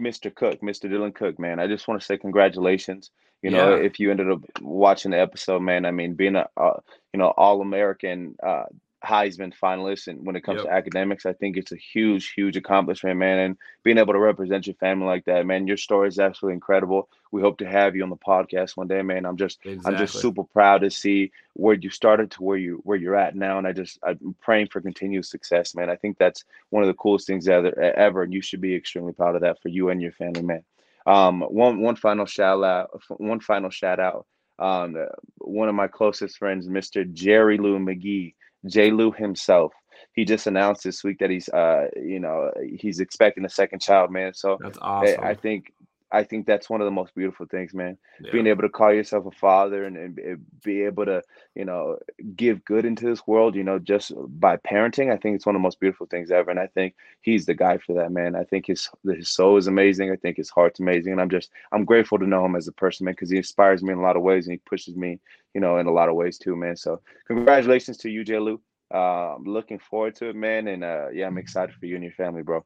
Mr. 0.00 0.34
Cook, 0.34 0.60
Mr. 0.62 0.90
Dylan 0.90 1.14
Cook, 1.14 1.38
man. 1.38 1.60
I 1.60 1.66
just 1.66 1.86
want 1.86 2.00
to 2.00 2.06
say 2.06 2.16
congratulations. 2.16 3.10
You 3.42 3.50
know, 3.50 3.76
yeah. 3.76 3.82
if 3.82 4.00
you 4.00 4.10
ended 4.10 4.30
up 4.30 4.40
watching 4.62 5.10
the 5.10 5.20
episode, 5.20 5.60
man, 5.60 5.84
I 5.84 5.90
mean, 5.90 6.14
being 6.14 6.36
a, 6.36 6.48
uh, 6.56 6.80
you 7.12 7.18
know, 7.18 7.34
all 7.36 7.60
American 7.60 8.34
uh, 8.42 8.64
Heisman 9.04 9.52
finalist, 9.54 10.08
and 10.08 10.24
when 10.24 10.36
it 10.36 10.42
comes 10.42 10.58
yep. 10.58 10.66
to 10.66 10.72
academics, 10.72 11.26
I 11.26 11.32
think 11.32 11.56
it's 11.56 11.72
a 11.72 11.76
huge, 11.76 12.32
huge 12.32 12.56
accomplishment, 12.56 13.18
man. 13.18 13.38
And 13.38 13.56
being 13.82 13.98
able 13.98 14.14
to 14.14 14.18
represent 14.18 14.66
your 14.66 14.74
family 14.76 15.06
like 15.06 15.24
that, 15.26 15.46
man, 15.46 15.66
your 15.66 15.76
story 15.76 16.08
is 16.08 16.18
absolutely 16.18 16.54
incredible. 16.54 17.08
We 17.30 17.42
hope 17.42 17.58
to 17.58 17.66
have 17.66 17.94
you 17.94 18.02
on 18.02 18.10
the 18.10 18.16
podcast 18.16 18.76
one 18.76 18.88
day, 18.88 19.02
man. 19.02 19.26
I'm 19.26 19.36
just, 19.36 19.58
exactly. 19.64 19.92
I'm 19.92 19.98
just 19.98 20.18
super 20.18 20.44
proud 20.44 20.82
to 20.82 20.90
see 20.90 21.32
where 21.52 21.74
you 21.74 21.90
started 21.90 22.30
to 22.32 22.42
where 22.42 22.58
you 22.58 22.80
where 22.84 22.96
you're 22.96 23.16
at 23.16 23.36
now, 23.36 23.58
and 23.58 23.66
I 23.66 23.72
just, 23.72 23.98
I'm 24.02 24.34
praying 24.40 24.68
for 24.68 24.80
continued 24.80 25.26
success, 25.26 25.74
man. 25.74 25.90
I 25.90 25.96
think 25.96 26.18
that's 26.18 26.44
one 26.70 26.82
of 26.82 26.86
the 26.86 26.94
coolest 26.94 27.26
things 27.26 27.48
ever, 27.48 27.78
ever, 27.78 28.22
and 28.22 28.32
you 28.32 28.40
should 28.40 28.60
be 28.60 28.74
extremely 28.74 29.12
proud 29.12 29.34
of 29.34 29.42
that 29.42 29.60
for 29.62 29.68
you 29.68 29.90
and 29.90 30.00
your 30.00 30.12
family, 30.12 30.42
man. 30.42 30.64
Um, 31.06 31.42
one 31.42 31.80
one 31.80 31.96
final 31.96 32.26
shout 32.26 32.64
out, 32.64 33.00
one 33.18 33.40
final 33.40 33.70
shout 33.70 34.00
out. 34.00 34.26
Um, 34.58 34.96
one 35.38 35.68
of 35.68 35.74
my 35.74 35.88
closest 35.88 36.38
friends, 36.38 36.68
Mr. 36.68 37.10
Jerry 37.12 37.58
Louie-McGee, 37.58 38.34
J. 38.66 38.90
Lou 38.90 39.12
himself. 39.12 39.72
He 40.12 40.24
just 40.24 40.46
announced 40.46 40.84
this 40.84 41.02
week 41.02 41.18
that 41.18 41.30
he's, 41.30 41.48
uh, 41.48 41.88
you 41.96 42.20
know, 42.20 42.52
he's 42.76 43.00
expecting 43.00 43.44
a 43.44 43.48
second 43.48 43.80
child, 43.80 44.12
man. 44.12 44.32
So 44.32 44.58
that's 44.60 44.78
awesome. 44.80 45.24
I, 45.24 45.30
I 45.30 45.34
think 45.34 45.72
I 46.14 46.22
think 46.22 46.46
that's 46.46 46.70
one 46.70 46.80
of 46.80 46.84
the 46.84 46.92
most 46.92 47.12
beautiful 47.16 47.46
things, 47.46 47.74
man. 47.74 47.98
Yeah. 48.20 48.30
Being 48.30 48.46
able 48.46 48.62
to 48.62 48.68
call 48.68 48.92
yourself 48.92 49.26
a 49.26 49.32
father 49.32 49.84
and, 49.84 49.96
and, 49.96 50.46
be 50.62 50.82
able 50.82 51.04
to, 51.06 51.22
you 51.56 51.64
know, 51.64 51.98
give 52.36 52.64
good 52.64 52.84
into 52.84 53.04
this 53.04 53.26
world, 53.26 53.56
you 53.56 53.64
know, 53.64 53.80
just 53.80 54.12
by 54.40 54.56
parenting, 54.58 55.12
I 55.12 55.16
think 55.16 55.34
it's 55.34 55.44
one 55.44 55.56
of 55.56 55.60
the 55.60 55.64
most 55.64 55.80
beautiful 55.80 56.06
things 56.06 56.30
ever. 56.30 56.52
And 56.52 56.60
I 56.60 56.68
think 56.68 56.94
he's 57.20 57.46
the 57.46 57.54
guy 57.54 57.78
for 57.78 57.94
that, 57.94 58.12
man. 58.12 58.36
I 58.36 58.44
think 58.44 58.66
his 58.66 58.88
his 59.04 59.28
soul 59.28 59.56
is 59.56 59.66
amazing. 59.66 60.12
I 60.12 60.16
think 60.16 60.36
his 60.36 60.50
heart's 60.50 60.78
amazing, 60.78 61.10
and 61.10 61.20
I'm 61.20 61.30
just 61.30 61.50
I'm 61.72 61.84
grateful 61.84 62.18
to 62.20 62.26
know 62.26 62.44
him 62.44 62.54
as 62.54 62.68
a 62.68 62.72
person, 62.72 63.06
man, 63.06 63.14
because 63.14 63.30
he 63.30 63.36
inspires 63.36 63.82
me 63.82 63.92
in 63.92 63.98
a 63.98 64.02
lot 64.02 64.16
of 64.16 64.22
ways 64.22 64.46
and 64.46 64.52
he 64.52 64.58
pushes 64.58 64.94
me, 64.94 65.18
you 65.52 65.60
know, 65.60 65.78
in 65.78 65.86
a 65.86 65.92
lot 65.92 66.08
of 66.08 66.14
ways 66.14 66.38
too, 66.38 66.54
man. 66.54 66.76
So 66.76 67.00
congratulations 67.26 67.96
to 67.98 68.08
you, 68.08 68.22
J. 68.22 68.38
Lou. 68.38 68.60
Uh, 68.94 69.34
I'm 69.34 69.44
looking 69.44 69.80
forward 69.80 70.14
to 70.16 70.28
it, 70.28 70.36
man, 70.36 70.68
and 70.68 70.84
uh, 70.84 71.08
yeah, 71.12 71.26
I'm 71.26 71.38
excited 71.38 71.74
for 71.74 71.86
you 71.86 71.96
and 71.96 72.04
your 72.04 72.12
family, 72.12 72.42
bro. 72.42 72.64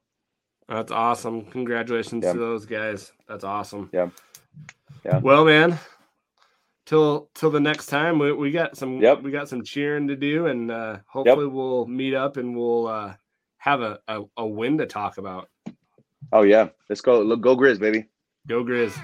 That's 0.69 0.93
awesome. 0.93 1.47
Congratulations 1.47 2.25
to 2.25 2.35
those 2.39 2.67
guys. 2.67 3.13
That's 3.27 3.45
awesome. 3.45 3.89
Yeah. 3.93 4.11
Yeah. 5.05 5.19
Well, 5.19 5.45
man, 5.45 5.79
till 6.85 7.31
till 7.35 7.51
the 7.51 7.61
next 7.61 7.87
time, 7.87 8.19
we, 8.19 8.33
we 8.33 8.51
got 8.51 8.77
some 8.77 9.01
yep. 9.01 9.23
we 9.23 9.31
got 9.31 9.49
some 9.49 9.63
cheering 9.63 10.09
to 10.09 10.17
do, 10.17 10.47
and 10.47 10.71
uh, 10.71 10.99
hopefully 11.07 11.47
yep. 11.47 11.53
we'll 11.53 11.87
meet 11.87 12.15
up 12.15 12.37
and 12.37 12.55
we'll 12.55 12.87
uh, 12.87 13.15
have 13.59 13.81
a, 13.81 13.99
a, 14.09 14.23
a 14.37 14.47
win 14.47 14.79
to 14.79 14.87
talk 14.87 15.19
about. 15.19 15.49
Oh 16.33 16.43
yeah, 16.43 16.69
let's 16.89 17.01
go. 17.01 17.37
Go 17.37 17.57
Grizz, 17.57 17.79
baby. 17.79 18.07
Go 18.47 18.63
Grizz. 18.63 18.99